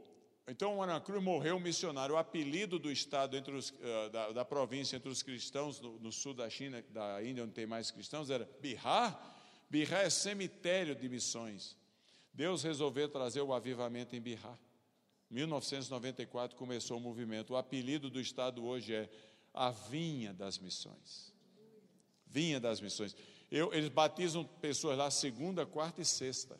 então, 0.47 0.81
Ana 0.81 1.01
Cruz 1.01 1.21
morreu 1.21 1.57
um 1.57 1.59
missionário. 1.59 2.15
O 2.15 2.17
apelido 2.17 2.79
do 2.79 2.89
estado 2.89 3.35
entre 3.35 3.53
os, 3.53 3.71
uh, 3.71 4.09
da, 4.09 4.31
da, 4.31 4.45
província 4.45 4.95
entre 4.95 5.09
os 5.09 5.21
cristãos 5.21 5.81
no, 5.81 5.99
no, 5.99 6.13
sul 6.13 6.33
da 6.33 6.49
China, 6.49 6.81
da 6.91 7.21
Índia, 7.21 7.43
onde 7.43 7.51
tem 7.51 7.65
mais 7.65 7.91
cristãos, 7.91 8.29
era 8.29 8.49
Bihar. 8.61 9.37
Bihar 9.69 10.05
é 10.05 10.09
cemitério 10.09 10.95
de 10.95 11.09
missões. 11.09 11.75
Deus 12.33 12.63
resolveu 12.63 13.09
trazer 13.09 13.41
o 13.41 13.51
avivamento 13.51 14.15
em 14.15 14.21
Bihar. 14.21 14.57
1994 15.31 16.57
começou 16.57 16.97
o 16.97 16.99
movimento. 16.99 17.53
O 17.53 17.57
apelido 17.57 18.09
do 18.09 18.19
estado 18.19 18.65
hoje 18.65 18.93
é 18.93 19.09
a 19.53 19.71
Vinha 19.71 20.33
das 20.33 20.59
Missões. 20.59 21.33
Vinha 22.27 22.59
das 22.59 22.81
Missões. 22.81 23.15
Eu, 23.49 23.73
eles 23.73 23.89
batizam 23.89 24.43
pessoas 24.43 24.97
lá 24.97 25.09
segunda, 25.09 25.65
quarta 25.65 26.01
e 26.01 26.05
sexta. 26.05 26.59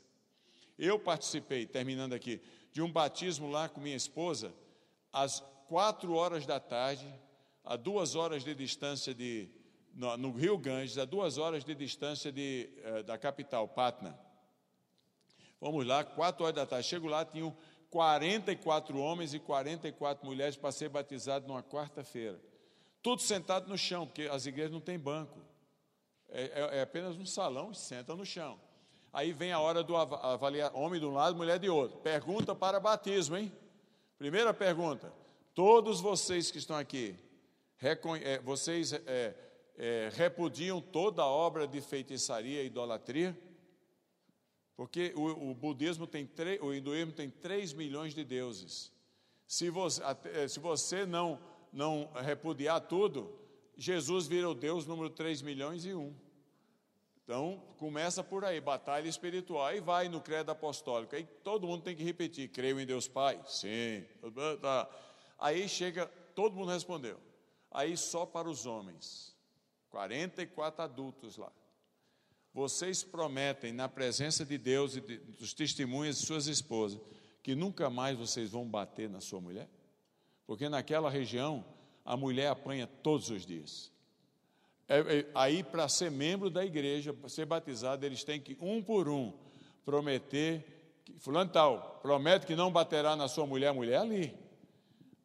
Eu 0.80 0.98
participei, 0.98 1.66
terminando 1.66 2.14
aqui, 2.14 2.42
de 2.72 2.82
um 2.82 2.90
batismo 2.90 3.50
lá 3.50 3.68
com 3.68 3.82
minha 3.82 3.96
esposa, 3.96 4.54
às 5.12 5.42
quatro 5.68 6.14
horas 6.14 6.46
da 6.46 6.60
tarde, 6.60 7.14
a 7.64 7.76
duas 7.76 8.16
horas 8.16 8.44
de 8.44 8.56
distância 8.56 9.14
de, 9.14 9.50
no, 9.94 10.16
no 10.18 10.32
Rio 10.32 10.58
Ganges, 10.58 10.98
a 10.98 11.06
duas 11.06 11.38
horas 11.38 11.66
de 11.66 11.76
distância 11.76 12.32
de, 12.32 12.70
eh, 12.84 13.04
da 13.04 13.18
capital, 13.18 13.68
Patna. 13.68 14.18
Vamos 15.60 15.86
lá, 15.86 16.04
quatro 16.04 16.44
horas 16.44 16.56
da 16.56 16.66
tarde. 16.66 16.88
Chego 16.88 17.08
lá, 17.08 17.24
tinham 17.24 17.56
44 17.92 18.98
homens 18.98 19.34
e 19.34 19.40
44 19.40 20.26
mulheres 20.26 20.56
para 20.56 20.72
ser 20.72 20.88
batizados 20.88 21.48
numa 21.48 21.62
quarta-feira. 21.62 22.40
Tudo 23.04 23.22
sentado 23.22 23.68
no 23.68 23.78
chão, 23.78 24.08
porque 24.08 24.24
as 24.24 24.46
igrejas 24.46 24.72
não 24.72 24.80
têm 24.80 24.98
banco. 24.98 25.38
É, 26.30 26.44
é, 26.44 26.78
é 26.78 26.82
apenas 26.82 27.18
um 27.18 27.26
salão 27.26 27.72
e 27.72 27.76
senta 27.76 28.16
no 28.16 28.26
chão. 28.26 28.58
Aí 29.12 29.34
vem 29.34 29.52
a 29.52 29.60
hora 29.60 29.84
do 29.84 29.98
avaliar 29.98 30.74
homem 30.74 31.02
de 31.02 31.06
um 31.06 31.12
lado, 31.12 31.36
mulher 31.36 31.60
de 31.60 31.70
outro. 31.70 32.00
Pergunta 32.00 32.56
para 32.56 32.80
batismo, 32.80 33.36
hein? 33.36 33.52
Primeira 34.18 34.54
pergunta: 34.54 35.12
todos 35.54 36.00
vocês 36.00 36.50
que 36.50 36.60
estão 36.60 36.78
aqui, 36.78 37.14
é, 38.24 38.40
vocês 38.40 38.94
é, 38.94 39.36
é, 39.78 40.10
repudiam 40.14 40.80
toda 40.80 41.24
a 41.24 41.28
obra 41.28 41.68
de 41.68 41.82
feitiçaria 41.82 42.64
e 42.64 42.68
idolatria? 42.68 43.38
Porque 44.82 45.14
o, 45.16 45.52
o 45.52 45.54
budismo 45.54 46.08
tem 46.08 46.28
o 46.60 46.74
hinduísmo 46.74 47.12
tem 47.12 47.30
3 47.30 47.72
milhões 47.74 48.16
de 48.16 48.24
deuses. 48.24 48.92
Se 49.46 49.70
você, 49.70 50.02
eh, 50.34 50.48
se 50.48 50.60
você 50.60 51.06
não, 51.06 51.40
não 51.72 52.12
repudiar 52.16 52.82
tudo, 52.82 53.32
Jesus 53.78 54.26
vira 54.26 54.50
o 54.50 54.56
Deus 54.56 54.88
número 54.88 55.12
3 55.12 55.44
milhões 55.44 55.86
e 55.86 55.94
um. 55.94 56.16
Então, 57.24 57.62
começa 57.78 58.24
por 58.24 58.44
aí, 58.44 58.60
batalha 58.60 59.08
espiritual. 59.08 59.68
Aí 59.68 59.80
vai 59.80 60.10
no 60.10 60.20
credo 60.20 60.50
apostólico. 60.50 61.16
Aí 61.16 61.26
todo 61.44 61.68
mundo 61.68 61.84
tem 61.84 61.96
que 61.96 62.04
repetir: 62.04 62.50
creio 62.50 62.80
em 62.80 62.86
Deus 62.88 63.08
Pai? 63.08 63.40
Sim. 63.46 64.04
Aí 65.38 65.70
chega, 65.70 66.08
todo 66.34 66.56
mundo 66.56 66.72
respondeu. 66.72 67.20
Aí 67.70 67.96
só 67.96 68.26
para 68.26 68.50
os 68.50 68.66
homens. 68.66 69.38
44 69.92 70.82
adultos 70.82 71.38
lá. 71.38 71.52
Vocês 72.54 73.02
prometem, 73.04 73.72
na 73.72 73.88
presença 73.88 74.46
de 74.46 74.58
Deus 74.58 74.96
e 74.96 75.02
de, 75.02 75.18
dos 75.18 75.54
testemunhas 75.54 76.20
de 76.20 76.26
suas 76.26 76.48
esposas, 76.48 77.00
que 77.42 77.56
nunca 77.56 77.90
mais 77.90 78.18
vocês 78.18 78.52
vão 78.52 78.68
bater 78.68 79.10
na 79.10 79.22
sua 79.22 79.40
mulher? 79.40 79.70
Porque 80.46 80.68
naquela 80.68 81.10
região, 81.10 81.64
a 82.04 82.18
mulher 82.18 82.50
apanha 82.50 82.86
todos 82.86 83.30
os 83.30 83.46
dias. 83.46 83.92
É, 84.88 85.00
é, 85.00 85.26
aí, 85.34 85.64
para 85.64 85.88
ser 85.88 86.12
membro 86.12 86.50
da 86.50 86.66
igreja, 86.66 87.14
para 87.14 87.30
ser 87.30 87.46
batizado, 87.46 88.06
eles 88.06 88.24
têm 88.26 88.42
que, 88.42 88.58
um 88.60 88.84
por 88.84 89.08
um, 89.08 89.32
prometer, 89.86 91.00
que, 91.06 91.18
fulano 91.20 91.50
tal, 91.50 92.00
promete 92.02 92.46
que 92.46 92.56
não 92.56 92.70
baterá 92.70 93.16
na 93.16 93.30
sua 93.30 93.48
mulher, 93.48 93.70
a 93.70 93.74
mulher 93.74 94.00
ali. 94.00 94.38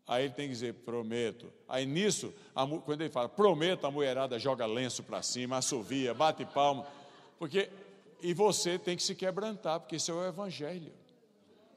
Aí 0.07 0.27
ele 0.27 0.35
tem 0.35 0.47
que 0.47 0.53
dizer, 0.53 0.75
prometo. 0.75 1.53
Aí 1.69 1.85
nisso, 1.85 2.33
a, 2.55 2.65
quando 2.65 3.01
ele 3.01 3.11
fala, 3.11 3.29
prometo, 3.29 3.85
a 3.85 3.91
mulherada 3.91 4.39
joga 4.39 4.65
lenço 4.65 5.03
para 5.03 5.21
cima, 5.21 5.57
assovia, 5.57 6.15
bate 6.15 6.45
palma. 6.45 6.87
Porque, 7.39 7.71
e 8.23 8.33
você 8.33 8.79
tem 8.79 8.97
que 8.97 9.03
se 9.03 9.15
quebrantar, 9.15 9.81
porque 9.81 9.97
isso 9.97 10.11
é 10.11 10.15
o 10.15 10.27
Evangelho. 10.27 10.93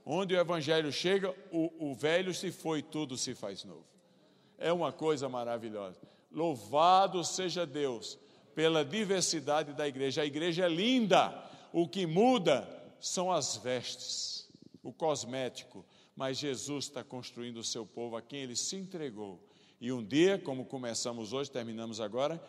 Onde 0.05 0.33
o 0.33 0.39
Evangelho 0.39 0.91
chega, 0.91 1.35
o, 1.51 1.91
o 1.91 1.93
velho 1.93 2.33
se 2.33 2.51
foi, 2.51 2.81
tudo 2.81 3.17
se 3.17 3.35
faz 3.35 3.63
novo. 3.63 3.85
É 4.57 4.71
uma 4.73 4.91
coisa 4.91 5.29
maravilhosa. 5.29 5.99
Louvado 6.31 7.23
seja 7.23 7.65
Deus 7.65 8.17
pela 8.55 8.83
diversidade 8.83 9.73
da 9.73 9.87
igreja. 9.87 10.21
A 10.21 10.25
igreja 10.25 10.65
é 10.65 10.69
linda, 10.69 11.33
o 11.71 11.87
que 11.87 12.05
muda 12.05 12.67
são 12.99 13.31
as 13.31 13.55
vestes, 13.57 14.49
o 14.83 14.91
cosmético. 14.91 15.85
Mas 16.15 16.37
Jesus 16.37 16.85
está 16.85 17.03
construindo 17.03 17.57
o 17.57 17.63
seu 17.63 17.85
povo 17.85 18.17
a 18.17 18.21
quem 18.21 18.41
ele 18.41 18.55
se 18.55 18.75
entregou. 18.75 19.39
E 19.79 19.91
um 19.93 20.03
dia, 20.03 20.37
como 20.37 20.65
começamos 20.65 21.31
hoje, 21.31 21.49
terminamos 21.49 22.01
agora, 22.01 22.43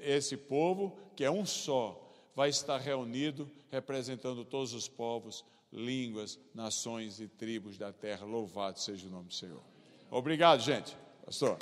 esse 0.00 0.36
povo, 0.36 0.98
que 1.14 1.24
é 1.24 1.30
um 1.30 1.44
só, 1.44 1.98
vai 2.34 2.48
estar 2.48 2.78
reunido 2.78 3.50
representando 3.70 4.44
todos 4.44 4.74
os 4.74 4.88
povos, 4.88 5.44
línguas, 5.72 6.38
nações 6.54 7.20
e 7.20 7.28
tribos 7.28 7.78
da 7.78 7.92
terra. 7.92 8.24
Louvado 8.26 8.78
seja 8.78 9.06
o 9.06 9.10
nome 9.10 9.28
do 9.28 9.34
Senhor. 9.34 9.62
Obrigado, 10.10 10.60
gente. 10.60 10.96
Pastor. 11.24 11.58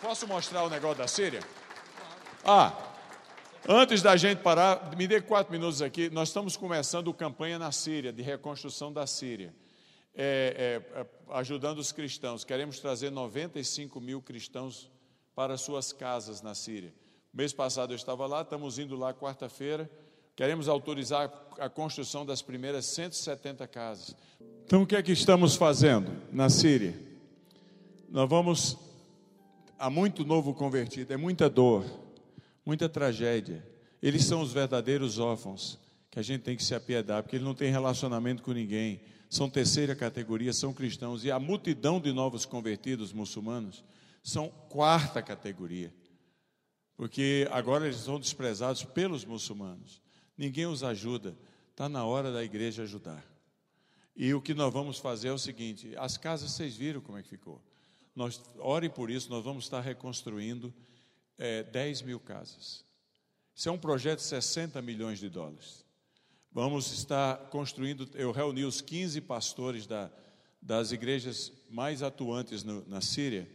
Posso 0.00 0.26
mostrar 0.26 0.64
o 0.64 0.70
negócio 0.70 0.98
da 0.98 1.06
Síria? 1.08 1.40
Ah, 2.44 2.72
antes 3.68 4.00
da 4.02 4.16
gente 4.16 4.42
parar, 4.42 4.96
me 4.96 5.06
dê 5.06 5.20
quatro 5.20 5.52
minutos 5.52 5.82
aqui. 5.82 6.08
Nós 6.10 6.28
estamos 6.28 6.56
começando 6.56 7.12
campanha 7.12 7.58
na 7.58 7.70
Síria, 7.72 8.12
de 8.12 8.22
reconstrução 8.22 8.92
da 8.92 9.06
Síria. 9.06 9.54
É, 10.14 10.82
é, 10.94 11.00
é 11.00 11.06
ajudando 11.30 11.78
os 11.78 11.92
cristãos. 11.92 12.44
Queremos 12.44 12.80
trazer 12.80 13.10
95 13.10 14.00
mil 14.00 14.20
cristãos 14.22 14.90
para 15.38 15.56
suas 15.56 15.92
casas 15.92 16.42
na 16.42 16.52
Síria. 16.52 16.92
Mês 17.32 17.52
passado 17.52 17.92
eu 17.92 17.96
estava 17.96 18.26
lá, 18.26 18.42
estamos 18.42 18.76
indo 18.76 18.96
lá 18.96 19.14
quarta-feira. 19.14 19.88
Queremos 20.34 20.68
autorizar 20.68 21.32
a 21.60 21.68
construção 21.68 22.26
das 22.26 22.42
primeiras 22.42 22.86
170 22.86 23.64
casas. 23.68 24.16
Então, 24.64 24.82
o 24.82 24.86
que 24.86 24.96
é 24.96 25.02
que 25.02 25.12
estamos 25.12 25.54
fazendo 25.54 26.10
na 26.32 26.50
Síria? 26.50 26.92
Nós 28.08 28.28
vamos. 28.28 28.76
Há 29.78 29.88
muito 29.88 30.24
novo 30.24 30.52
convertido, 30.52 31.12
é 31.12 31.16
muita 31.16 31.48
dor, 31.48 31.84
muita 32.66 32.88
tragédia. 32.88 33.64
Eles 34.02 34.24
são 34.24 34.40
os 34.40 34.52
verdadeiros 34.52 35.20
órfãos 35.20 35.78
que 36.10 36.18
a 36.18 36.22
gente 36.22 36.42
tem 36.42 36.56
que 36.56 36.64
se 36.64 36.74
apiedar, 36.74 37.22
porque 37.22 37.36
eles 37.36 37.46
não 37.46 37.54
têm 37.54 37.70
relacionamento 37.70 38.42
com 38.42 38.50
ninguém. 38.50 39.00
São 39.30 39.48
terceira 39.48 39.94
categoria, 39.94 40.52
são 40.52 40.74
cristãos. 40.74 41.24
E 41.24 41.30
a 41.30 41.38
multidão 41.38 42.00
de 42.00 42.12
novos 42.12 42.44
convertidos 42.44 43.12
muçulmanos 43.12 43.84
são 44.28 44.48
quarta 44.68 45.22
categoria 45.22 45.92
porque 46.98 47.46
agora 47.52 47.86
eles 47.86 47.98
são 47.98 48.18
desprezados 48.18 48.82
pelos 48.82 49.24
muçulmanos. 49.24 50.02
Ninguém 50.36 50.66
os 50.66 50.82
ajuda, 50.82 51.38
está 51.70 51.88
na 51.88 52.04
hora 52.04 52.32
da 52.32 52.42
igreja 52.42 52.82
ajudar. 52.82 53.24
E 54.16 54.34
o 54.34 54.42
que 54.42 54.52
nós 54.52 54.72
vamos 54.72 54.98
fazer 54.98 55.28
é 55.28 55.32
o 55.32 55.38
seguinte: 55.38 55.94
as 55.96 56.16
casas 56.16 56.50
vocês 56.50 56.76
viram 56.76 57.00
como 57.00 57.16
é 57.16 57.22
que 57.22 57.28
ficou. 57.28 57.62
Nós, 58.16 58.42
orem 58.58 58.90
por 58.90 59.10
isso, 59.10 59.30
nós 59.30 59.44
vamos 59.44 59.62
estar 59.62 59.80
reconstruindo 59.80 60.74
é, 61.38 61.62
10 61.62 62.02
mil 62.02 62.18
casas. 62.18 62.84
Isso 63.54 63.68
é 63.68 63.72
um 63.72 63.78
projeto 63.78 64.18
de 64.18 64.24
60 64.24 64.82
milhões 64.82 65.20
de 65.20 65.28
dólares. 65.28 65.84
Vamos 66.50 66.90
estar 66.90 67.36
construindo, 67.50 68.08
eu 68.14 68.32
reuni 68.32 68.64
os 68.64 68.80
15 68.80 69.20
pastores 69.20 69.86
da, 69.86 70.10
das 70.60 70.90
igrejas 70.90 71.52
mais 71.70 72.02
atuantes 72.02 72.64
no, 72.64 72.84
na 72.88 73.00
Síria, 73.00 73.48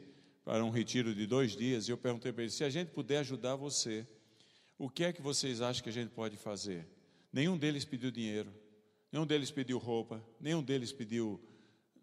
para 0.44 0.64
um 0.64 0.70
retiro 0.70 1.16
de 1.16 1.26
dois 1.26 1.56
dias, 1.56 1.88
e 1.88 1.92
eu 1.92 1.98
perguntei 1.98 2.32
para 2.32 2.44
ele: 2.44 2.52
se 2.52 2.64
a 2.64 2.70
gente 2.70 2.90
puder 2.90 3.20
ajudar 3.20 3.56
você, 3.56 4.06
o 4.78 4.90
que 4.90 5.04
é 5.04 5.14
que 5.14 5.22
vocês 5.22 5.62
acham 5.62 5.84
que 5.84 5.90
a 5.90 5.94
gente 5.94 6.10
pode 6.10 6.36
fazer? 6.38 6.88
Nenhum 7.32 7.58
deles 7.58 7.86
pediu 7.86 8.12
dinheiro, 8.12 8.54
nenhum 9.12 9.26
deles 9.26 9.50
pediu 9.50 9.78
roupa, 9.78 10.24
nenhum 10.40 10.62
deles 10.62 10.92
pediu 10.92 11.42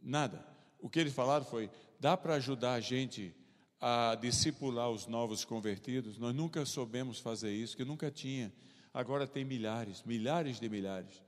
nada. 0.03 0.45
O 0.79 0.89
que 0.89 0.99
eles 0.99 1.13
falaram 1.13 1.45
foi: 1.45 1.71
dá 1.99 2.17
para 2.17 2.35
ajudar 2.35 2.75
a 2.75 2.81
gente 2.81 3.35
a 3.81 4.17
discipular 4.21 4.91
os 4.91 5.07
novos 5.07 5.45
convertidos? 5.45 6.19
Nós 6.19 6.35
nunca 6.35 6.65
soubemos 6.65 7.19
fazer 7.19 7.53
isso, 7.53 7.77
que 7.77 7.85
nunca 7.85 8.11
tinha. 8.11 8.53
Agora 8.93 9.27
tem 9.27 9.45
milhares, 9.45 10.03
milhares 10.05 10.59
de 10.59 10.69
milhares. 10.69 11.23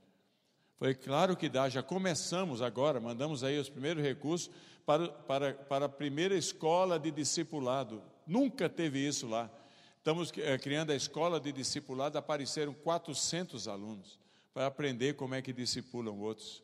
Foi 0.77 0.93
claro 0.93 1.37
que 1.37 1.47
dá, 1.47 1.69
já 1.69 1.81
começamos 1.81 2.61
agora, 2.61 2.99
mandamos 2.99 3.43
aí 3.43 3.57
os 3.57 3.69
primeiros 3.69 4.03
recursos 4.03 4.51
para, 4.85 5.07
para, 5.09 5.53
para 5.53 5.85
a 5.85 5.89
primeira 5.89 6.35
escola 6.35 6.99
de 6.99 7.11
discipulado. 7.11 8.01
Nunca 8.27 8.69
teve 8.69 8.99
isso 8.99 9.27
lá. 9.27 9.49
Estamos 9.97 10.31
eh, 10.37 10.57
criando 10.57 10.91
a 10.91 10.95
escola 10.95 11.39
de 11.39 11.51
discipulado, 11.51 12.17
apareceram 12.17 12.73
400 12.73 13.67
alunos 13.67 14.19
para 14.53 14.67
aprender 14.67 15.13
como 15.13 15.33
é 15.33 15.41
que 15.41 15.53
discipulam 15.53 16.19
outros. 16.19 16.61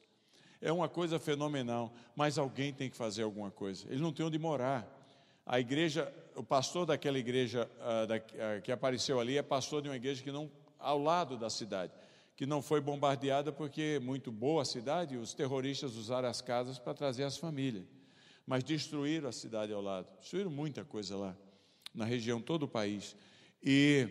É 0.61 0.71
uma 0.71 0.89
coisa 0.89 1.17
fenomenal, 1.19 1.93
mas 2.15 2.37
alguém 2.37 2.73
tem 2.73 2.89
que 2.89 2.97
fazer 2.97 3.23
alguma 3.23 3.49
coisa. 3.49 3.87
Eles 3.87 4.01
não 4.01 4.11
têm 4.11 4.25
onde 4.25 4.37
morar. 4.37 4.85
A 5.45 5.57
igreja, 5.57 6.13
o 6.35 6.43
pastor 6.43 6.85
daquela 6.85 7.17
igreja 7.17 7.69
uh, 7.77 8.05
da, 8.05 8.17
uh, 8.17 8.61
que 8.61 8.71
apareceu 8.71 9.19
ali 9.19 9.37
é 9.37 9.41
pastor 9.41 9.81
de 9.81 9.87
uma 9.87 9.95
igreja 9.95 10.21
que 10.21 10.31
não 10.31 10.51
ao 10.77 11.01
lado 11.01 11.37
da 11.37 11.49
cidade, 11.49 11.93
que 12.35 12.45
não 12.45 12.61
foi 12.61 12.81
bombardeada 12.81 13.51
porque 13.51 13.95
é 13.95 13.99
muito 13.99 14.31
boa 14.31 14.61
a 14.61 14.65
cidade, 14.65 15.17
os 15.17 15.33
terroristas 15.33 15.95
usaram 15.95 16.27
as 16.27 16.41
casas 16.41 16.77
para 16.77 16.93
trazer 16.93 17.23
as 17.23 17.37
famílias 17.37 17.85
mas 18.49 18.63
destruíram 18.63 19.29
a 19.29 19.31
cidade 19.31 19.71
ao 19.71 19.79
lado. 19.79 20.07
Destruíram 20.19 20.49
muita 20.49 20.83
coisa 20.83 21.15
lá, 21.15 21.37
na 21.93 22.03
região, 22.03 22.41
todo 22.41 22.63
o 22.63 22.67
país. 22.67 23.15
E, 23.63 24.07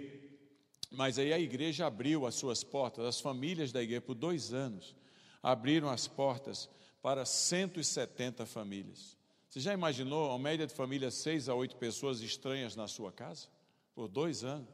mas 0.92 1.18
aí 1.18 1.32
a 1.32 1.40
igreja 1.40 1.88
abriu 1.88 2.24
as 2.24 2.36
suas 2.36 2.62
portas, 2.62 3.04
as 3.04 3.20
famílias 3.20 3.72
da 3.72 3.82
igreja, 3.82 4.00
por 4.00 4.14
dois 4.14 4.54
anos, 4.54 4.94
abriram 5.42 5.90
as 5.90 6.06
portas 6.06 6.70
para 7.02 7.24
170 7.24 8.46
famílias. 8.46 9.16
Você 9.50 9.58
já 9.58 9.72
imaginou 9.72 10.30
a 10.30 10.38
média 10.38 10.68
de 10.68 10.72
família, 10.72 11.10
seis 11.10 11.48
a 11.48 11.54
oito 11.56 11.74
pessoas 11.74 12.20
estranhas 12.20 12.76
na 12.76 12.86
sua 12.86 13.10
casa? 13.10 13.48
Por 13.92 14.06
dois 14.06 14.44
anos. 14.44 14.68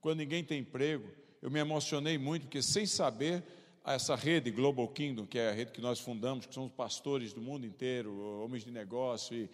Quando 0.00 0.20
ninguém 0.20 0.42
tem 0.42 0.60
emprego, 0.60 1.06
eu 1.42 1.50
me 1.50 1.60
emocionei 1.60 2.16
muito, 2.16 2.44
porque 2.44 2.62
sem 2.62 2.86
saber, 2.86 3.44
essa 3.84 4.14
rede 4.14 4.50
Global 4.50 4.86
Kingdom, 4.88 5.26
que 5.26 5.38
é 5.38 5.48
a 5.48 5.52
rede 5.52 5.72
que 5.72 5.80
nós 5.80 5.98
fundamos, 5.98 6.46
que 6.46 6.54
são 6.54 6.66
os 6.66 6.72
pastores 6.72 7.32
do 7.32 7.40
mundo 7.40 7.66
inteiro, 7.66 8.16
homens 8.42 8.64
de 8.64 8.70
negócio 8.70 9.36
e, 9.36 9.50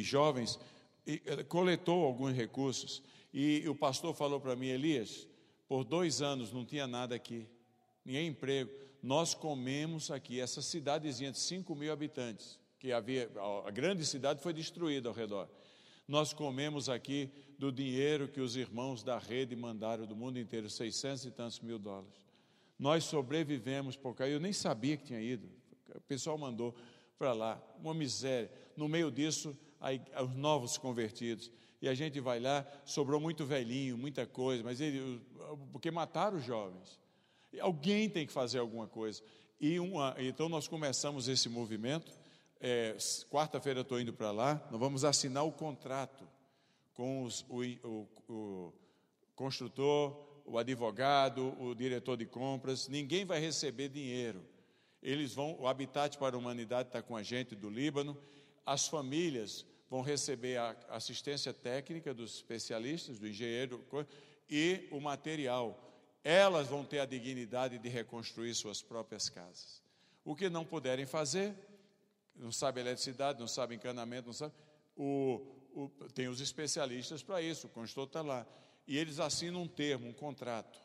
e 0.00 0.02
jovens, 0.02 0.58
e, 1.06 1.20
eh, 1.26 1.42
coletou 1.44 2.04
alguns 2.04 2.34
recursos. 2.34 3.02
E, 3.32 3.60
e 3.64 3.68
o 3.68 3.74
pastor 3.74 4.14
falou 4.14 4.40
para 4.40 4.56
mim, 4.56 4.68
Elias, 4.68 5.28
por 5.68 5.84
dois 5.84 6.22
anos 6.22 6.52
não 6.52 6.64
tinha 6.64 6.86
nada 6.86 7.14
aqui, 7.14 7.46
ninguém 8.04 8.28
emprego. 8.28 8.70
Nós 9.02 9.34
comemos 9.34 10.10
aqui, 10.10 10.40
essa 10.40 10.62
cidadezinha 10.62 11.30
de 11.30 11.38
5 11.38 11.74
mil 11.74 11.92
habitantes, 11.92 12.58
que 12.78 12.90
havia, 12.90 13.30
a 13.66 13.70
grande 13.70 14.04
cidade 14.06 14.42
foi 14.42 14.52
destruída 14.52 15.08
ao 15.08 15.14
redor. 15.14 15.48
Nós 16.06 16.32
comemos 16.32 16.88
aqui 16.88 17.30
do 17.58 17.70
dinheiro 17.70 18.28
que 18.28 18.40
os 18.40 18.56
irmãos 18.56 19.02
da 19.02 19.18
rede 19.18 19.54
mandaram 19.54 20.06
do 20.06 20.16
mundo 20.16 20.38
inteiro, 20.38 20.70
600 20.70 21.26
e 21.26 21.30
tantos 21.30 21.60
mil 21.60 21.78
dólares. 21.78 22.27
Nós 22.78 23.04
sobrevivemos 23.04 23.96
por 23.96 24.14
cá. 24.14 24.28
Eu 24.28 24.38
nem 24.38 24.52
sabia 24.52 24.96
que 24.96 25.04
tinha 25.04 25.20
ido. 25.20 25.48
O 25.94 26.00
pessoal 26.02 26.38
mandou 26.38 26.74
para 27.18 27.32
lá. 27.32 27.60
Uma 27.80 27.92
miséria. 27.92 28.50
No 28.76 28.88
meio 28.88 29.10
disso, 29.10 29.58
aí, 29.80 30.00
os 30.22 30.34
novos 30.34 30.78
convertidos. 30.78 31.50
E 31.80 31.88
a 31.88 31.94
gente 31.94 32.20
vai 32.20 32.40
lá, 32.40 32.66
sobrou 32.84 33.20
muito 33.20 33.44
velhinho, 33.44 33.96
muita 33.96 34.26
coisa, 34.26 34.64
mas 34.64 34.80
ele, 34.80 35.20
porque 35.72 35.90
mataram 35.90 36.36
os 36.36 36.44
jovens. 36.44 36.98
Alguém 37.60 38.10
tem 38.10 38.26
que 38.26 38.32
fazer 38.32 38.58
alguma 38.58 38.88
coisa. 38.88 39.22
E 39.60 39.78
uma, 39.78 40.14
então 40.18 40.48
nós 40.48 40.66
começamos 40.66 41.28
esse 41.28 41.48
movimento. 41.48 42.12
É, 42.60 42.96
Quarta-feira 43.30 43.80
estou 43.80 44.00
indo 44.00 44.12
para 44.12 44.30
lá. 44.32 44.66
Nós 44.70 44.80
vamos 44.80 45.04
assinar 45.04 45.44
o 45.44 45.52
contrato 45.52 46.28
com 46.94 47.22
os, 47.22 47.46
o, 47.48 47.62
o, 47.84 48.08
o 48.28 48.72
construtor, 49.36 50.27
o 50.50 50.58
advogado, 50.58 51.54
o 51.60 51.74
diretor 51.74 52.16
de 52.16 52.26
compras. 52.26 52.88
Ninguém 52.88 53.24
vai 53.24 53.40
receber 53.40 53.88
dinheiro. 53.88 54.44
Eles 55.02 55.34
vão. 55.34 55.56
O 55.60 55.66
Habitat 55.66 56.18
para 56.18 56.36
a 56.36 56.38
Humanidade 56.38 56.88
está 56.88 57.02
com 57.02 57.16
a 57.16 57.22
gente 57.22 57.54
do 57.54 57.70
Líbano. 57.70 58.16
As 58.64 58.88
famílias 58.88 59.64
vão 59.88 60.02
receber 60.02 60.58
a 60.58 60.76
assistência 60.90 61.52
técnica 61.52 62.12
dos 62.12 62.36
especialistas, 62.36 63.18
do 63.18 63.26
engenheiro 63.26 63.84
e 64.48 64.86
o 64.90 65.00
material 65.00 65.84
elas 66.24 66.68
vão 66.68 66.84
ter 66.84 66.98
a 66.98 67.06
dignidade 67.06 67.78
de 67.78 67.88
reconstruir 67.88 68.54
suas 68.54 68.82
próprias 68.82 69.28
casas. 69.28 69.82
O 70.24 70.34
que 70.34 70.50
não 70.50 70.64
puderem 70.64 71.06
fazer, 71.06 71.54
não 72.34 72.52
sabe 72.52 72.80
eletricidade, 72.80 73.40
não 73.40 73.48
sabe 73.48 73.74
encanamento, 73.74 74.26
não 74.26 74.32
sabe. 74.34 74.52
O, 74.96 75.40
o, 75.74 75.88
tem 76.12 76.28
os 76.28 76.40
especialistas 76.40 77.22
para 77.22 77.40
isso, 77.40 77.66
o 77.66 77.70
construtor 77.70 78.06
está 78.08 78.20
lá. 78.20 78.46
E 78.88 78.96
eles 78.96 79.20
assinam 79.20 79.62
um 79.62 79.68
termo, 79.68 80.08
um 80.08 80.12
contrato. 80.12 80.80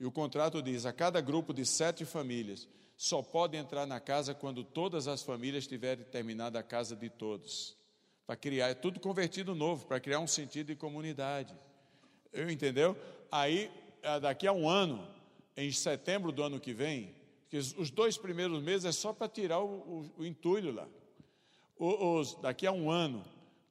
E 0.00 0.06
o 0.06 0.10
contrato 0.10 0.62
diz: 0.62 0.86
a 0.86 0.92
cada 0.92 1.20
grupo 1.20 1.52
de 1.52 1.66
sete 1.66 2.04
famílias 2.06 2.66
só 2.96 3.22
pode 3.22 3.56
entrar 3.56 3.86
na 3.86 4.00
casa 4.00 4.34
quando 4.34 4.64
todas 4.64 5.06
as 5.06 5.22
famílias 5.22 5.66
tiverem 5.66 6.04
terminado 6.04 6.56
a 6.56 6.62
casa 6.62 6.96
de 6.96 7.10
todos. 7.10 7.76
Para 8.26 8.36
criar, 8.36 8.68
é 8.70 8.74
tudo 8.74 8.98
convertido 8.98 9.54
novo, 9.54 9.86
para 9.86 10.00
criar 10.00 10.18
um 10.18 10.26
sentido 10.26 10.68
de 10.68 10.76
comunidade. 10.76 11.54
Eu 12.32 12.50
entendeu? 12.50 12.96
Aí 13.30 13.70
é, 14.02 14.18
daqui 14.18 14.46
a 14.46 14.52
um 14.52 14.68
ano, 14.68 15.06
em 15.56 15.70
setembro 15.70 16.32
do 16.32 16.42
ano 16.42 16.58
que 16.58 16.72
vem, 16.72 17.14
os 17.76 17.90
dois 17.90 18.16
primeiros 18.16 18.60
meses 18.62 18.84
é 18.84 18.92
só 18.92 19.12
para 19.12 19.28
tirar 19.28 19.60
o, 19.60 19.66
o, 19.66 20.10
o, 20.18 20.26
entulho 20.26 20.72
lá. 20.72 20.88
Os, 21.78 22.34
daqui 22.36 22.66
a 22.66 22.72
um 22.72 22.90
ano, 22.90 23.24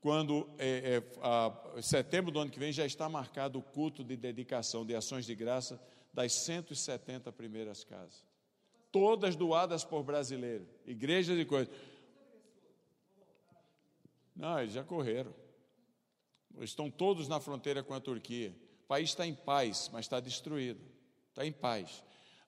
quando 0.04 0.50
é, 0.58 0.98
é, 0.98 1.04
a, 1.22 1.82
setembro 1.82 2.30
do 2.30 2.38
ano 2.38 2.52
que 2.52 2.60
vem 2.60 2.74
já 2.74 2.86
está 2.86 3.08
marcado 3.08 3.58
o 3.58 3.62
culto 3.62 4.04
de 4.04 4.18
dedicação 4.18 4.86
de 4.86 4.94
ações 4.94 5.26
de 5.26 5.34
graça 5.34 5.82
das 6.14 6.34
170 6.44 7.32
primeiras 7.32 7.86
casas. 7.86 8.22
Todas 8.92 9.38
doadas 9.38 9.86
por 9.86 10.04
brasileiros, 10.04 10.68
igrejas 10.86 11.40
e 11.40 11.46
coisas. 11.46 11.74
Não, 14.36 14.60
eles 14.60 14.74
já 14.74 14.84
correram. 14.84 15.34
Estão 16.60 16.92
todos 16.92 17.30
na 17.30 17.40
fronteira 17.40 17.82
com 17.82 17.94
a 17.94 18.02
Turquia. 18.02 18.54
O 18.84 18.88
país 18.88 19.12
está 19.12 19.26
em 19.26 19.34
paz, 19.34 19.90
mas 19.94 20.04
está 20.04 20.20
destruído. 20.20 20.82
Está 21.30 21.46
em 21.46 21.54
paz. 21.54 22.04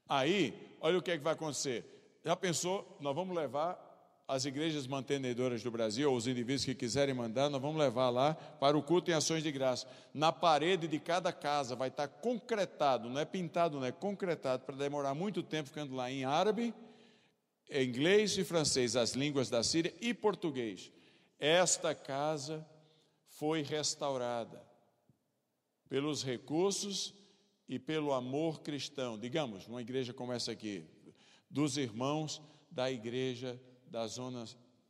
Aí, 0.10 0.76
olha 0.82 0.98
o 0.98 1.02
que, 1.02 1.12
é 1.12 1.18
que 1.18 1.24
vai 1.24 1.34
acontecer. 1.34 2.20
Já 2.22 2.36
pensou? 2.36 2.98
Nós 3.00 3.16
vamos 3.16 3.34
levar 3.34 3.85
as 4.28 4.44
igrejas 4.46 4.88
mantenedoras 4.88 5.62
do 5.62 5.70
Brasil, 5.70 6.10
ou 6.10 6.18
os 6.18 6.26
indivíduos 6.26 6.66
que 6.66 6.74
quiserem 6.74 7.14
mandar, 7.14 7.50
nós 7.50 7.62
vamos 7.62 7.78
levar 7.78 8.10
lá 8.10 8.34
para 8.34 8.78
o 8.78 8.82
culto 8.82 9.12
em 9.12 9.14
ações 9.14 9.44
de 9.44 9.52
graça. 9.52 9.88
Na 10.14 10.32
parede 10.32 10.88
de 10.88 11.00
cada 11.00 11.32
casa 11.32 11.76
vai 11.76 11.90
estar 11.90 12.08
concretado, 12.08 13.08
não 13.08 13.20
é 13.20 13.26
pintado, 13.26 13.80
não 13.80 13.86
é 13.86 13.92
concretado, 13.92 14.66
para 14.66 14.76
demorar 14.76 15.14
muito 15.14 15.44
tempo 15.44 15.70
ficando 15.70 15.96
lá 15.96 16.10
em 16.10 16.26
árabe, 16.26 16.74
inglês 17.70 18.36
e 18.38 18.44
francês, 18.44 18.96
as 18.96 19.12
línguas 19.12 19.50
da 19.50 19.62
Síria, 19.62 19.94
e 20.02 20.12
português. 20.12 20.92
Esta 21.40 21.94
casa 21.94 22.66
foi 23.28 23.62
restaurada 23.62 24.60
pelos 25.88 26.24
recursos 26.24 27.14
e 27.70 27.78
pelo 27.78 28.12
amor 28.12 28.62
cristão, 28.62 29.20
digamos, 29.20 29.68
uma 29.68 29.82
igreja 29.82 30.14
como 30.14 30.34
essa 30.34 30.52
aqui, 30.52 30.84
dos 31.48 31.78
irmãos 31.78 32.42
da 32.72 32.92
igreja 32.92 33.60
da 33.96 34.06
Zona 34.08 34.46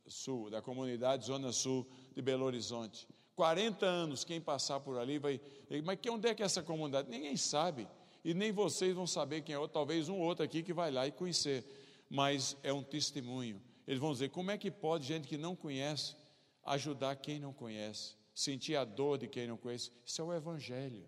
Sul, 0.08 0.50
da 0.50 0.60
comunidade 0.60 1.26
Zona 1.26 1.52
Sul 1.52 1.86
de 2.12 2.20
Belo 2.20 2.44
Horizonte. 2.44 3.06
40 3.36 3.86
anos, 3.86 4.24
quem 4.24 4.40
passar 4.40 4.80
por 4.80 4.98
ali 4.98 5.16
vai. 5.18 5.40
Mas 5.84 5.98
onde 6.10 6.28
é 6.28 6.34
que 6.34 6.42
é 6.42 6.46
essa 6.46 6.60
comunidade? 6.60 7.08
Ninguém 7.08 7.36
sabe. 7.36 7.86
E 8.24 8.34
nem 8.34 8.50
vocês 8.50 8.92
vão 8.94 9.06
saber 9.06 9.42
quem 9.42 9.54
é, 9.54 9.68
talvez 9.68 10.08
um 10.08 10.18
outro 10.18 10.44
aqui 10.44 10.60
que 10.60 10.72
vai 10.72 10.90
lá 10.90 11.06
e 11.06 11.12
conhecer. 11.12 11.64
Mas 12.10 12.56
é 12.64 12.72
um 12.72 12.82
testemunho. 12.82 13.62
Eles 13.86 14.00
vão 14.00 14.10
dizer: 14.10 14.30
como 14.30 14.50
é 14.50 14.58
que 14.58 14.72
pode 14.72 15.06
gente 15.06 15.28
que 15.28 15.36
não 15.36 15.54
conhece 15.54 16.16
ajudar 16.64 17.14
quem 17.14 17.38
não 17.38 17.52
conhece? 17.52 18.16
sentir 18.34 18.76
a 18.76 18.84
dor 18.84 19.16
de 19.16 19.26
quem 19.26 19.46
não 19.46 19.56
conhece. 19.56 19.90
Isso 20.04 20.20
é 20.20 20.24
o 20.24 20.32
Evangelho. 20.32 21.02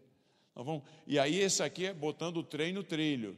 Vamos, 0.54 0.82
e 1.06 1.18
aí, 1.18 1.38
esse 1.38 1.62
aqui 1.62 1.84
é 1.84 1.92
botando 1.92 2.38
o 2.38 2.42
trem 2.42 2.72
no 2.72 2.82
trilho. 2.82 3.36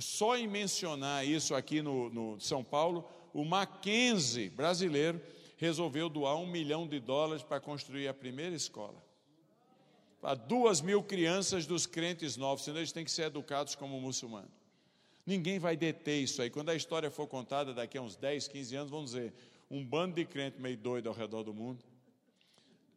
Só 0.00 0.36
em 0.36 0.48
mencionar 0.48 1.26
isso 1.26 1.54
aqui 1.54 1.82
no, 1.82 2.08
no 2.08 2.40
São 2.40 2.64
Paulo, 2.64 3.06
o 3.36 3.44
Mackenzie 3.44 4.48
brasileiro 4.48 5.20
resolveu 5.58 6.08
doar 6.08 6.36
um 6.36 6.46
milhão 6.46 6.88
de 6.88 6.98
dólares 6.98 7.42
para 7.42 7.60
construir 7.60 8.08
a 8.08 8.14
primeira 8.14 8.56
escola. 8.56 8.96
Para 10.22 10.34
duas 10.34 10.80
mil 10.80 11.02
crianças 11.02 11.66
dos 11.66 11.84
crentes 11.84 12.38
novos, 12.38 12.64
senão 12.64 12.78
eles 12.78 12.92
têm 12.92 13.04
que 13.04 13.10
ser 13.10 13.24
educados 13.24 13.74
como 13.74 14.00
muçulmanos. 14.00 14.50
Ninguém 15.26 15.58
vai 15.58 15.76
deter 15.76 16.22
isso 16.22 16.40
aí. 16.40 16.48
Quando 16.48 16.70
a 16.70 16.74
história 16.74 17.10
for 17.10 17.26
contada 17.26 17.74
daqui 17.74 17.98
a 17.98 18.00
uns 18.00 18.16
10, 18.16 18.48
15 18.48 18.74
anos, 18.74 18.90
vão 18.90 19.04
dizer: 19.04 19.34
um 19.70 19.84
bando 19.84 20.14
de 20.14 20.24
crente 20.24 20.58
meio 20.58 20.78
doido 20.78 21.10
ao 21.10 21.14
redor 21.14 21.42
do 21.42 21.52
mundo 21.52 21.84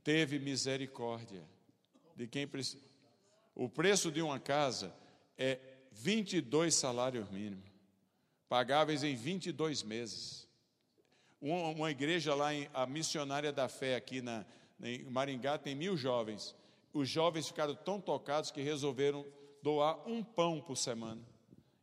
teve 0.06 0.40
misericórdia 0.40 1.44
de 2.16 2.28
quem 2.28 2.48
precisa. 2.48 2.88
O 3.54 3.68
preço 3.68 4.10
de 4.10 4.22
uma 4.22 4.40
casa 4.40 4.96
é 5.38 5.60
22 5.92 6.74
salários 6.74 7.30
mínimos, 7.30 7.69
pagáveis 8.50 9.04
em 9.04 9.16
22 9.16 9.84
meses. 9.84 10.50
Uma, 11.40 11.90
igreja 11.90 12.36
lá, 12.36 12.50
a 12.74 12.86
missionária 12.86 13.54
da 13.54 13.70
fé 13.70 13.96
aqui 13.96 14.22
na, 14.22 14.46
em 14.82 15.04
Maringá, 15.06 15.58
tem 15.58 15.76
mil 15.76 15.96
jovens. 15.96 16.56
Os 16.92 17.08
jovens 17.08 17.48
ficaram 17.48 17.76
tão 17.76 18.02
tocados 18.02 18.52
que 18.52 18.62
resolveram 18.62 19.26
doar 19.62 20.06
um 20.08 20.22
pão 20.22 20.60
por 20.60 20.76
semana. 20.76 21.22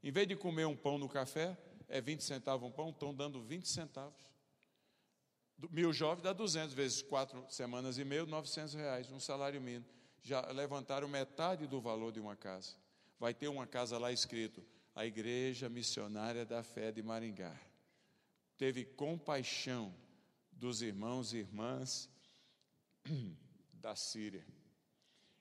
Em 0.02 0.10
vez 0.10 0.26
de 0.26 0.36
comer 0.36 0.66
um 0.66 0.76
pão 0.76 0.98
no 0.98 1.09
café, 1.09 1.56
é 1.88 2.01
20 2.01 2.22
centavos 2.22 2.68
um 2.68 2.72
pão, 2.72 2.90
estão 2.90 3.14
dando 3.14 3.40
20 3.40 3.66
centavos. 3.66 4.26
Mil 5.70 5.93
jovens 5.93 6.22
dá 6.22 6.32
200 6.34 6.74
vezes 6.74 7.01
quatro 7.01 7.47
semanas 7.48 7.97
e 7.97 8.05
meio, 8.05 8.26
900 8.26 8.74
reais, 8.74 9.10
um 9.10 9.20
salário 9.20 9.60
mínimo. 9.60 9.86
Já 10.22 10.40
levantaram 10.51 11.09
metade 11.09 11.66
do 11.66 11.80
valor 11.80 12.12
de 12.12 12.20
uma 12.20 12.36
casa. 12.36 12.74
Vai 13.18 13.32
ter 13.32 13.48
uma 13.48 13.66
casa 13.66 13.97
lá 13.97 14.12
escrito: 14.12 14.62
a 14.97 15.05
Igreja 15.05 15.68
Missionária 15.68 16.47
da 16.47 16.62
Fé 16.62 16.90
de 16.90 17.02
Maringá. 17.02 17.55
Teve 18.56 18.82
compaixão 18.82 19.94
dos 20.51 20.81
irmãos 20.81 21.35
e 21.35 21.36
irmãs 21.36 22.09
da 23.74 23.94
Síria. 23.94 24.47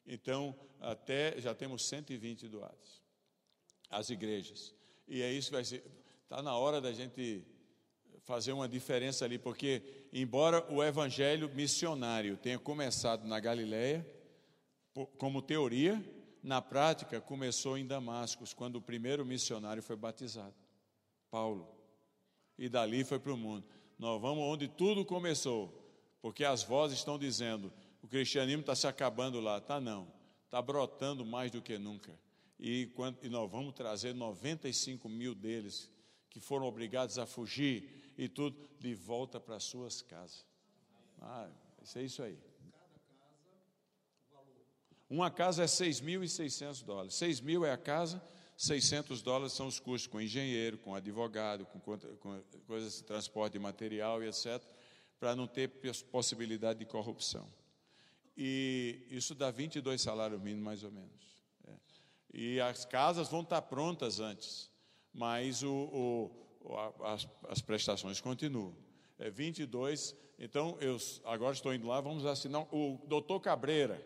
Então, 0.05 0.53
até 0.81 1.39
já 1.39 1.55
temos 1.55 1.85
120 1.85 2.49
doados. 2.49 3.01
As 3.89 4.09
igrejas. 4.09 4.75
E 5.07 5.21
é 5.21 5.31
isso 5.31 5.47
que 5.47 5.55
vai 5.55 5.63
ser. 5.63 5.85
Está 6.23 6.41
na 6.41 6.57
hora 6.57 6.81
da 6.81 6.91
gente 6.91 7.47
fazer 8.25 8.51
uma 8.51 8.67
diferença 8.67 9.23
ali, 9.23 9.39
porque, 9.39 9.81
embora 10.11 10.69
o 10.69 10.83
evangelho 10.83 11.47
missionário 11.55 12.35
tenha 12.35 12.59
começado 12.59 13.25
na 13.25 13.39
Galiléia, 13.39 14.05
como 15.17 15.41
teoria, 15.41 16.03
na 16.45 16.61
prática 16.61 17.19
começou 17.19 17.75
em 17.75 17.87
Damasco, 17.87 18.43
quando 18.55 18.75
o 18.75 18.81
primeiro 18.81 19.25
missionário 19.25 19.81
foi 19.81 19.95
batizado, 19.95 20.53
Paulo. 21.31 21.67
E 22.55 22.69
dali 22.69 23.03
foi 23.03 23.17
para 23.17 23.33
o 23.33 23.37
mundo. 23.37 23.65
Nós 23.97 24.21
vamos 24.21 24.43
onde 24.43 24.67
tudo 24.67 25.03
começou, 25.03 25.73
porque 26.21 26.45
as 26.45 26.61
vozes 26.61 26.99
estão 26.99 27.17
dizendo: 27.17 27.73
o 28.01 28.07
cristianismo 28.07 28.61
está 28.61 28.75
se 28.75 28.85
acabando 28.85 29.39
lá. 29.39 29.57
Está 29.57 29.81
não, 29.81 30.07
está 30.45 30.61
brotando 30.61 31.25
mais 31.25 31.51
do 31.51 31.63
que 31.63 31.79
nunca. 31.79 32.17
E, 32.59 32.85
quando, 32.93 33.17
e 33.23 33.27
nós 33.27 33.49
vamos 33.49 33.73
trazer 33.73 34.13
95 34.13 35.09
mil 35.09 35.33
deles 35.33 35.91
que 36.29 36.39
foram 36.39 36.67
obrigados 36.67 37.17
a 37.17 37.25
fugir 37.25 38.13
e 38.17 38.29
tudo, 38.29 38.69
de 38.79 38.93
volta 38.93 39.39
para 39.39 39.59
suas 39.59 40.03
casas. 40.03 40.45
Ah, 41.19 41.49
isso 41.81 41.97
é 41.97 42.03
isso 42.03 42.21
aí. 42.21 42.37
Uma 45.09 45.29
casa 45.29 45.63
é 45.63 45.67
6.600 45.67 46.83
dólares. 46.83 47.15
6 47.15 47.41
mil 47.41 47.65
é 47.65 47.71
a 47.71 47.77
casa, 47.77 48.21
600 48.57 49.21
dólares 49.21 49.53
são 49.53 49.67
os 49.67 49.79
custos 49.79 50.07
com 50.07 50.19
engenheiro, 50.19 50.77
com 50.77 50.95
advogado, 50.95 51.65
com, 51.65 51.79
com 51.79 52.41
coisas 52.65 52.97
de 52.97 53.03
transporte 53.03 53.53
de 53.53 53.59
material 53.59 54.23
e 54.23 54.27
etc., 54.27 54.61
para 55.19 55.35
não 55.35 55.47
ter 55.47 55.69
possibilidade 56.11 56.79
de 56.79 56.85
corrupção. 56.85 57.47
e 58.35 59.05
isso 59.09 59.33
dá 59.33 59.49
22 59.49 60.01
salários 60.01 60.41
mínimos, 60.41 60.63
mais 60.63 60.83
ou 60.83 60.91
menos. 60.91 61.43
É. 61.67 61.73
E 62.33 62.59
as 62.59 62.83
casas 62.83 63.29
vão 63.29 63.41
estar 63.41 63.61
prontas 63.61 64.19
antes, 64.19 64.69
mas 65.13 65.63
o, 65.63 65.71
o, 66.61 66.75
as, 67.05 67.27
as, 67.47 67.61
prestações 67.61 68.19
continuam. 68.19 68.75
É 69.17 69.29
22, 69.29 70.15
então 70.37 70.77
eu 70.81 70.97
agora 71.23 71.53
estou 71.53 71.73
indo 71.73 71.87
lá, 71.87 72.01
vamos 72.01 72.25
assinar. 72.25 72.67
O 72.73 72.99
doutor 73.07 73.39
Cabreira, 73.39 74.05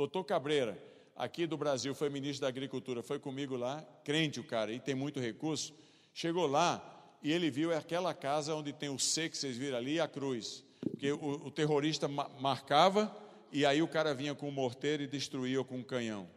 doutor 0.00 0.24
Cabreira, 0.24 0.82
aqui 1.14 1.46
do 1.46 1.58
Brasil, 1.58 1.94
foi 1.94 2.08
ministro 2.08 2.40
da 2.40 2.48
Agricultura, 2.48 3.02
foi 3.02 3.18
comigo 3.18 3.54
lá, 3.54 3.82
crente 4.02 4.40
o 4.40 4.44
cara, 4.44 4.72
e 4.72 4.80
tem 4.80 4.94
muito 4.94 5.20
recurso. 5.20 5.74
Chegou 6.14 6.46
lá 6.46 7.18
e 7.22 7.30
ele 7.30 7.50
viu 7.50 7.76
aquela 7.76 8.14
casa 8.14 8.54
onde 8.54 8.72
tem 8.72 8.88
o 8.88 8.98
C 8.98 9.28
que 9.28 9.36
vocês 9.36 9.58
viram 9.58 9.76
ali 9.76 9.94
e 9.94 10.00
a 10.00 10.08
cruz. 10.08 10.64
Porque 10.80 11.12
o, 11.12 11.46
o 11.46 11.50
terrorista 11.50 12.08
ma 12.08 12.30
marcava 12.40 13.14
e 13.52 13.66
aí 13.66 13.82
o 13.82 13.88
cara 13.88 14.14
vinha 14.14 14.34
com 14.34 14.48
um 14.48 14.52
morteiro 14.52 15.02
e 15.02 15.06
destruía 15.06 15.62
com 15.62 15.76
um 15.76 15.82
canhão, 15.82 16.30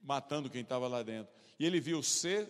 matando 0.00 0.48
quem 0.48 0.62
estava 0.62 0.88
lá 0.88 1.02
dentro. 1.02 1.30
E 1.58 1.66
ele 1.66 1.78
viu 1.78 2.02
C 2.02 2.48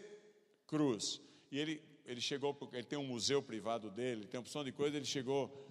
cruz. 0.69 1.21
E 1.51 1.59
ele, 1.59 1.83
ele 2.05 2.21
chegou, 2.21 2.57
ele 2.73 2.85
tem 2.85 2.99
um 2.99 3.07
museu 3.07 3.43
privado 3.43 3.91
dele, 3.91 4.27
tem 4.27 4.39
uma 4.39 4.43
opção 4.43 4.63
de 4.63 4.71
coisa, 4.71 4.97
ele 4.97 5.07
chegou, 5.07 5.66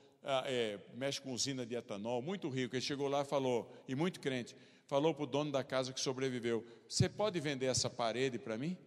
é, 0.46 0.80
mexe 0.94 1.22
com 1.22 1.32
usina 1.32 1.66
de 1.66 1.76
etanol, 1.76 2.22
muito 2.22 2.50
rico. 2.50 2.76
Ele 2.76 2.82
chegou 2.82 3.08
lá 3.08 3.22
e 3.22 3.26
falou, 3.26 3.72
e 3.88 3.96
muito 3.96 4.20
crente, 4.20 4.56
falou 4.88 5.14
para 5.14 5.24
o 5.24 5.28
dono 5.28 5.52
da 5.52 5.64
casa 5.64 5.94
que 5.94 6.00
sobreviveu: 6.00 6.66
Você 6.88 7.08
pode 7.08 7.40
vender 7.40 7.68
essa 7.68 7.90
parede 7.90 8.40
para 8.40 8.58
mim? 8.58 8.78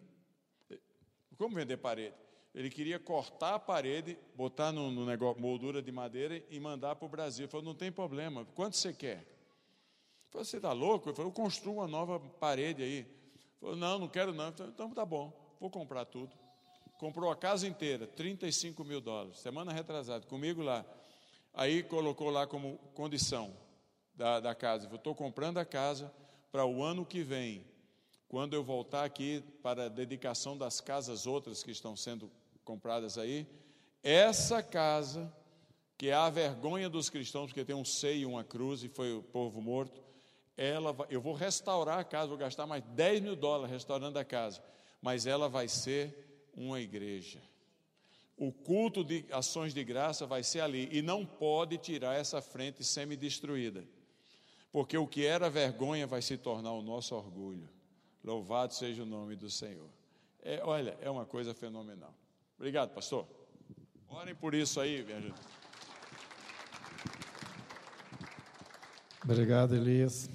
Como 1.36 1.54
vender 1.54 1.76
parede? 1.76 2.14
Ele 2.54 2.70
queria 2.70 2.98
cortar 2.98 3.54
a 3.54 3.58
parede, 3.58 4.18
botar 4.34 4.72
no, 4.72 4.90
no 4.90 5.06
negócio, 5.06 5.40
moldura 5.40 5.80
de 5.80 5.92
madeira 5.92 6.42
e 6.50 6.58
mandar 6.58 6.96
para 6.96 7.06
o 7.06 7.08
Brasil. 7.08 7.44
Ele 7.44 7.50
falou: 7.50 7.66
Não 7.66 7.74
tem 7.74 7.92
problema, 7.92 8.44
quanto 8.54 8.76
você 8.76 8.92
quer? 8.92 9.18
Ele 9.18 10.30
falou: 10.30 10.44
Você 10.44 10.56
está 10.56 10.72
louco? 10.72 11.08
Ele 11.08 11.16
falou: 11.16 11.30
Eu 11.30 11.34
construo 11.34 11.74
uma 11.74 11.86
nova 11.86 12.18
parede 12.18 12.82
aí. 12.82 12.98
Ele 12.98 13.06
falou: 13.60 13.76
Não, 13.76 13.98
não 13.98 14.08
quero 14.08 14.32
não. 14.32 14.52
Falei, 14.52 14.72
então 14.72 14.90
tá 14.90 15.04
bom, 15.04 15.32
vou 15.60 15.70
comprar 15.70 16.04
tudo. 16.04 16.36
Comprou 16.98 17.30
a 17.30 17.36
casa 17.36 17.68
inteira, 17.68 18.08
35 18.08 18.82
mil 18.82 19.00
dólares, 19.00 19.38
semana 19.38 19.72
retrasada, 19.72 20.26
comigo 20.26 20.62
lá. 20.62 20.84
Aí 21.52 21.82
colocou 21.82 22.30
lá 22.30 22.46
como 22.46 22.78
condição: 22.94 23.54
da, 24.18 24.40
da 24.40 24.54
casa. 24.54 24.92
Estou 24.92 25.14
comprando 25.14 25.58
a 25.58 25.64
casa 25.64 26.12
para 26.50 26.66
o 26.66 26.82
ano 26.82 27.06
que 27.06 27.22
vem, 27.22 27.64
quando 28.26 28.54
eu 28.54 28.64
voltar 28.64 29.04
aqui 29.04 29.42
para 29.62 29.84
a 29.84 29.88
dedicação 29.88 30.58
das 30.58 30.80
casas 30.80 31.24
outras 31.24 31.62
que 31.62 31.70
estão 31.70 31.96
sendo 31.96 32.30
compradas 32.64 33.16
aí, 33.16 33.46
essa 34.02 34.62
casa, 34.62 35.32
que 35.96 36.08
é 36.08 36.14
a 36.14 36.28
vergonha 36.28 36.88
dos 36.88 37.08
cristãos, 37.08 37.46
porque 37.46 37.64
tem 37.64 37.76
um 37.76 37.84
seio 37.84 38.22
e 38.22 38.26
uma 38.26 38.42
cruz 38.42 38.82
e 38.82 38.88
foi 38.88 39.14
o 39.14 39.22
povo 39.22 39.60
morto, 39.62 40.02
ela, 40.56 40.94
eu 41.08 41.20
vou 41.20 41.34
restaurar 41.34 42.00
a 42.00 42.04
casa, 42.04 42.26
vou 42.26 42.36
gastar 42.36 42.66
mais 42.66 42.82
10 42.82 43.20
mil 43.20 43.36
dólares 43.36 43.72
restaurando 43.72 44.18
a 44.18 44.24
casa, 44.24 44.62
mas 45.00 45.26
ela 45.26 45.48
vai 45.48 45.68
ser 45.68 46.50
uma 46.56 46.80
igreja. 46.80 47.40
O 48.38 48.52
culto 48.52 49.04
de 49.04 49.26
ações 49.30 49.74
de 49.74 49.84
graça 49.84 50.24
vai 50.24 50.42
ser 50.42 50.60
ali 50.60 50.88
e 50.90 51.02
não 51.02 51.26
pode 51.26 51.76
tirar 51.76 52.14
essa 52.14 52.40
frente 52.40 52.82
semi-destruída 52.84 53.84
porque 54.72 54.96
o 54.96 55.06
que 55.06 55.24
era 55.24 55.48
vergonha 55.48 56.06
vai 56.06 56.22
se 56.22 56.36
tornar 56.36 56.72
o 56.72 56.82
nosso 56.82 57.14
orgulho. 57.14 57.68
Louvado 58.22 58.74
seja 58.74 59.02
o 59.02 59.06
nome 59.06 59.34
do 59.36 59.50
Senhor. 59.50 59.88
É, 60.42 60.62
olha, 60.62 60.96
é 61.00 61.10
uma 61.10 61.24
coisa 61.24 61.54
fenomenal. 61.54 62.14
Obrigado, 62.56 62.90
pastor. 62.90 63.26
Orem 64.08 64.34
por 64.34 64.54
isso 64.54 64.80
aí, 64.80 65.02
minha 65.02 65.20
gente. 65.20 65.40
Obrigado, 69.24 69.74
Elias. 69.74 70.30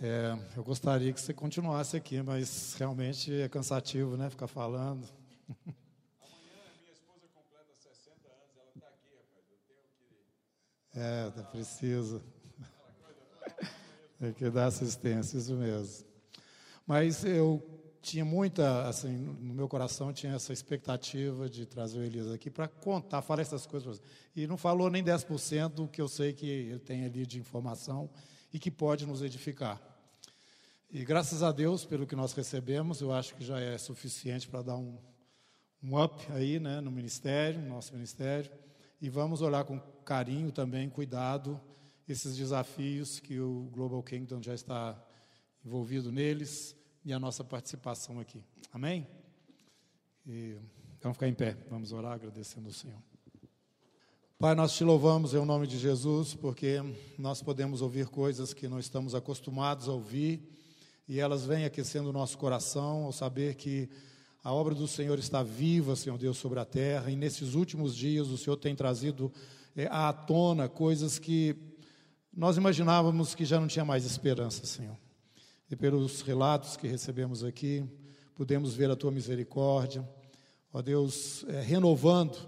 É, 0.00 0.38
eu 0.56 0.62
gostaria 0.62 1.12
que 1.12 1.20
você 1.20 1.34
continuasse 1.34 1.96
aqui, 1.96 2.22
mas 2.22 2.74
realmente 2.74 3.32
é 3.40 3.48
cansativo, 3.48 4.16
né? 4.16 4.30
Ficar 4.30 4.46
falando. 4.46 5.06
Amanhã 5.66 6.62
minha 6.80 6.92
esposa 6.92 7.26
completa 7.34 7.74
60 7.74 8.28
anos, 8.28 8.56
ela 8.56 8.70
está 8.74 8.86
aqui, 8.86 9.16
rapaz. 9.18 9.44
Eu 9.50 9.58
tenho 9.66 9.80
que. 9.96 10.14
É, 11.00 11.30
tá 11.30 11.44
precisa. 11.44 12.20
Tem 14.18 14.32
que 14.32 14.50
dar 14.50 14.66
assistência, 14.66 15.38
isso 15.38 15.54
mesmo. 15.54 16.04
Mas 16.84 17.24
eu 17.24 17.62
tinha 18.02 18.24
muita, 18.24 18.88
assim, 18.88 19.16
no 19.16 19.54
meu 19.54 19.68
coração 19.68 20.12
tinha 20.12 20.34
essa 20.34 20.52
expectativa 20.52 21.48
de 21.48 21.66
trazer 21.66 22.00
o 22.00 22.02
Elias 22.02 22.32
aqui 22.32 22.50
para 22.50 22.66
contar, 22.66 23.22
falar 23.22 23.42
essas 23.42 23.64
coisas. 23.64 24.02
E 24.34 24.44
não 24.48 24.56
falou 24.56 24.90
nem 24.90 25.04
10% 25.04 25.68
do 25.68 25.86
que 25.86 26.00
eu 26.00 26.08
sei 26.08 26.32
que 26.32 26.46
ele 26.46 26.80
tem 26.80 27.04
ali 27.04 27.24
de 27.24 27.38
informação 27.38 28.10
e 28.52 28.58
que 28.58 28.70
pode 28.70 29.06
nos 29.06 29.22
edificar. 29.22 29.80
E 30.90 31.04
graças 31.04 31.44
a 31.44 31.52
Deus 31.52 31.84
pelo 31.84 32.08
que 32.08 32.16
nós 32.16 32.32
recebemos, 32.32 33.00
eu 33.00 33.12
acho 33.12 33.36
que 33.36 33.44
já 33.44 33.60
é 33.60 33.78
suficiente 33.78 34.48
para 34.48 34.62
dar 34.62 34.76
um, 34.76 34.98
um 35.80 36.02
up 36.02 36.26
aí, 36.32 36.58
né, 36.58 36.80
no 36.80 36.90
ministério, 36.90 37.60
no 37.60 37.68
nosso 37.68 37.94
ministério. 37.94 38.50
E 39.00 39.08
vamos 39.08 39.42
olhar 39.42 39.62
com 39.64 39.78
carinho 40.04 40.50
também, 40.50 40.90
cuidado, 40.90 41.60
esses 42.08 42.36
desafios 42.36 43.20
que 43.20 43.38
o 43.38 43.70
Global 43.72 44.02
Kingdom 44.02 44.42
já 44.42 44.54
está 44.54 45.00
envolvido 45.64 46.10
neles 46.10 46.74
e 47.04 47.12
a 47.12 47.18
nossa 47.20 47.44
participação 47.44 48.18
aqui. 48.18 48.42
Amém? 48.72 49.06
E 50.26 50.56
vamos 51.00 51.16
ficar 51.16 51.28
em 51.28 51.34
pé, 51.34 51.56
vamos 51.70 51.92
orar 51.92 52.12
agradecendo 52.12 52.66
ao 52.66 52.72
Senhor. 52.72 53.00
Pai, 54.36 54.56
nós 54.56 54.76
te 54.76 54.82
louvamos 54.82 55.32
em 55.32 55.44
nome 55.44 55.68
de 55.68 55.78
Jesus, 55.78 56.34
porque 56.34 56.78
nós 57.16 57.40
podemos 57.40 57.82
ouvir 57.82 58.08
coisas 58.08 58.52
que 58.52 58.66
não 58.66 58.80
estamos 58.80 59.14
acostumados 59.14 59.88
a 59.88 59.92
ouvir, 59.92 60.42
e 61.06 61.20
elas 61.20 61.44
vêm 61.44 61.64
aquecendo 61.64 62.10
o 62.10 62.12
nosso 62.12 62.36
coração 62.36 63.04
ao 63.04 63.12
saber 63.12 63.54
que 63.54 63.88
a 64.42 64.52
obra 64.52 64.74
do 64.74 64.86
Senhor 64.86 65.18
está 65.18 65.42
viva, 65.42 65.96
Senhor 65.96 66.16
Deus, 66.16 66.38
sobre 66.38 66.60
a 66.60 66.64
terra, 66.64 67.10
e 67.10 67.16
nesses 67.16 67.54
últimos 67.54 67.94
dias 67.94 68.28
o 68.28 68.38
Senhor 68.38 68.56
tem 68.56 68.74
trazido 68.74 69.32
é, 69.76 69.86
à 69.90 70.12
tona 70.12 70.68
coisas 70.68 71.18
que 71.18 71.56
nós 72.34 72.56
imaginávamos 72.56 73.34
que 73.34 73.44
já 73.44 73.58
não 73.60 73.66
tinha 73.66 73.84
mais 73.84 74.04
esperança, 74.04 74.64
Senhor. 74.64 74.96
E 75.70 75.74
pelos 75.74 76.22
relatos 76.22 76.76
que 76.76 76.86
recebemos 76.86 77.42
aqui, 77.42 77.84
pudemos 78.34 78.74
ver 78.74 78.90
a 78.90 78.96
tua 78.96 79.10
misericórdia, 79.10 80.08
ó 80.72 80.80
Deus, 80.80 81.44
é, 81.48 81.60
renovando 81.60 82.38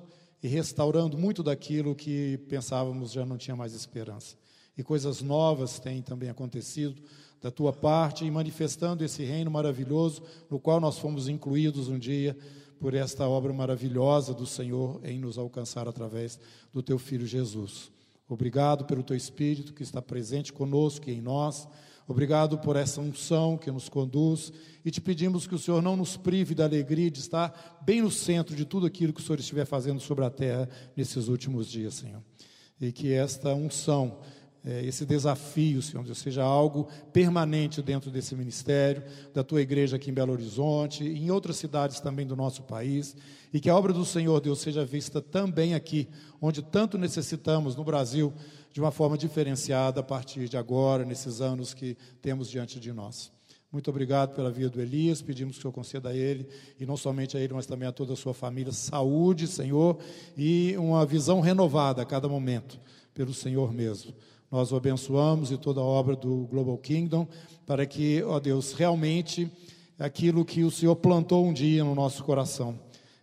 e 0.42 0.48
restaurando 0.48 1.18
muito 1.18 1.42
daquilo 1.42 1.94
que 1.94 2.38
pensávamos 2.48 3.10
já 3.12 3.26
não 3.26 3.36
tinha 3.36 3.56
mais 3.56 3.74
esperança. 3.74 4.36
E 4.78 4.82
coisas 4.82 5.20
novas 5.20 5.78
têm 5.78 6.00
também 6.00 6.30
acontecido 6.30 7.02
da 7.40 7.50
tua 7.50 7.72
parte 7.72 8.24
e 8.24 8.30
manifestando 8.30 9.04
esse 9.04 9.24
reino 9.24 9.50
maravilhoso 9.50 10.22
no 10.50 10.58
qual 10.58 10.80
nós 10.80 10.98
fomos 10.98 11.28
incluídos 11.28 11.88
um 11.88 11.98
dia 11.98 12.36
por 12.78 12.94
esta 12.94 13.28
obra 13.28 13.52
maravilhosa 13.52 14.32
do 14.32 14.46
Senhor 14.46 15.00
em 15.04 15.18
nos 15.18 15.38
alcançar 15.38 15.86
através 15.86 16.38
do 16.72 16.82
teu 16.82 16.98
filho 16.98 17.26
Jesus. 17.26 17.90
Obrigado 18.28 18.84
pelo 18.84 19.02
teu 19.02 19.16
Espírito 19.16 19.74
que 19.74 19.82
está 19.82 20.00
presente 20.00 20.52
conosco 20.52 21.10
e 21.10 21.14
em 21.14 21.20
nós. 21.20 21.68
Obrigado 22.06 22.58
por 22.58 22.74
essa 22.76 23.00
unção 23.00 23.56
que 23.56 23.70
nos 23.70 23.88
conduz 23.88 24.52
e 24.84 24.90
te 24.90 25.00
pedimos 25.00 25.46
que 25.46 25.54
o 25.54 25.58
Senhor 25.58 25.82
não 25.82 25.96
nos 25.96 26.16
prive 26.16 26.54
da 26.54 26.64
alegria 26.64 27.10
de 27.10 27.20
estar 27.20 27.80
bem 27.84 28.02
no 28.02 28.10
centro 28.10 28.56
de 28.56 28.64
tudo 28.64 28.86
aquilo 28.86 29.12
que 29.12 29.20
o 29.20 29.22
Senhor 29.22 29.38
estiver 29.38 29.64
fazendo 29.64 30.00
sobre 30.00 30.24
a 30.24 30.30
terra 30.30 30.68
nesses 30.96 31.28
últimos 31.28 31.68
dias, 31.68 31.94
Senhor. 31.94 32.22
E 32.80 32.90
que 32.90 33.12
esta 33.12 33.54
unção 33.54 34.18
é, 34.64 34.84
esse 34.84 35.06
desafio, 35.06 35.80
Senhor 35.80 36.04
Deus, 36.04 36.18
seja 36.18 36.42
algo 36.42 36.88
permanente 37.12 37.80
dentro 37.80 38.10
desse 38.10 38.34
ministério, 38.34 39.02
da 39.32 39.42
tua 39.42 39.62
igreja 39.62 39.96
aqui 39.96 40.10
em 40.10 40.14
Belo 40.14 40.32
Horizonte, 40.32 41.02
e 41.04 41.24
em 41.24 41.30
outras 41.30 41.56
cidades 41.56 42.00
também 42.00 42.26
do 42.26 42.36
nosso 42.36 42.62
país, 42.64 43.16
e 43.52 43.58
que 43.58 43.70
a 43.70 43.76
obra 43.76 43.92
do 43.92 44.04
Senhor 44.04 44.40
Deus 44.40 44.60
seja 44.60 44.84
vista 44.84 45.20
também 45.20 45.74
aqui, 45.74 46.08
onde 46.40 46.62
tanto 46.62 46.98
necessitamos 46.98 47.74
no 47.74 47.84
Brasil, 47.84 48.32
de 48.72 48.80
uma 48.80 48.90
forma 48.90 49.16
diferenciada 49.16 50.00
a 50.00 50.02
partir 50.02 50.48
de 50.48 50.56
agora, 50.56 51.04
nesses 51.04 51.40
anos 51.40 51.72
que 51.72 51.96
temos 52.20 52.48
diante 52.48 52.78
de 52.78 52.92
nós. 52.92 53.32
Muito 53.72 53.88
obrigado 53.88 54.34
pela 54.34 54.50
vida 54.50 54.68
do 54.68 54.80
Elias, 54.80 55.22
pedimos 55.22 55.54
que 55.54 55.60
o 55.60 55.62
Senhor 55.62 55.72
conceda 55.72 56.08
a 56.08 56.14
ele, 56.14 56.46
e 56.78 56.84
não 56.84 56.96
somente 56.96 57.36
a 57.36 57.40
ele, 57.40 57.54
mas 57.54 57.66
também 57.66 57.88
a 57.88 57.92
toda 57.92 58.12
a 58.12 58.16
sua 58.16 58.34
família, 58.34 58.72
saúde, 58.72 59.46
Senhor, 59.46 59.96
e 60.36 60.74
uma 60.76 61.06
visão 61.06 61.40
renovada 61.40 62.02
a 62.02 62.04
cada 62.04 62.28
momento, 62.28 62.78
pelo 63.14 63.32
Senhor 63.32 63.72
mesmo. 63.72 64.12
Nós 64.50 64.72
o 64.72 64.76
abençoamos 64.76 65.52
e 65.52 65.56
toda 65.56 65.80
a 65.80 65.84
obra 65.84 66.16
do 66.16 66.46
Global 66.46 66.76
Kingdom, 66.78 67.26
para 67.64 67.86
que, 67.86 68.22
ó 68.24 68.40
Deus, 68.40 68.72
realmente 68.72 69.50
aquilo 69.98 70.44
que 70.44 70.64
o 70.64 70.70
Senhor 70.70 70.96
plantou 70.96 71.46
um 71.46 71.52
dia 71.52 71.84
no 71.84 71.94
nosso 71.94 72.24
coração 72.24 72.78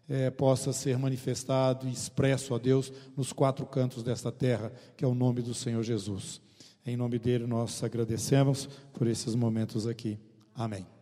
é, 0.07 0.29
possa 0.29 0.71
ser 0.71 0.97
manifestado 0.97 1.87
e 1.87 1.91
expresso, 1.91 2.53
ó 2.53 2.59
Deus, 2.59 2.91
nos 3.15 3.33
quatro 3.33 3.65
cantos 3.65 4.03
desta 4.03 4.31
terra, 4.31 4.71
que 4.95 5.03
é 5.03 5.07
o 5.07 5.15
nome 5.15 5.41
do 5.41 5.53
Senhor 5.53 5.83
Jesus. 5.83 6.41
Em 6.85 6.95
nome 6.95 7.19
dele 7.19 7.45
nós 7.45 7.83
agradecemos 7.83 8.69
por 8.93 9.07
esses 9.07 9.35
momentos 9.35 9.85
aqui. 9.85 10.17
Amém. 10.55 10.96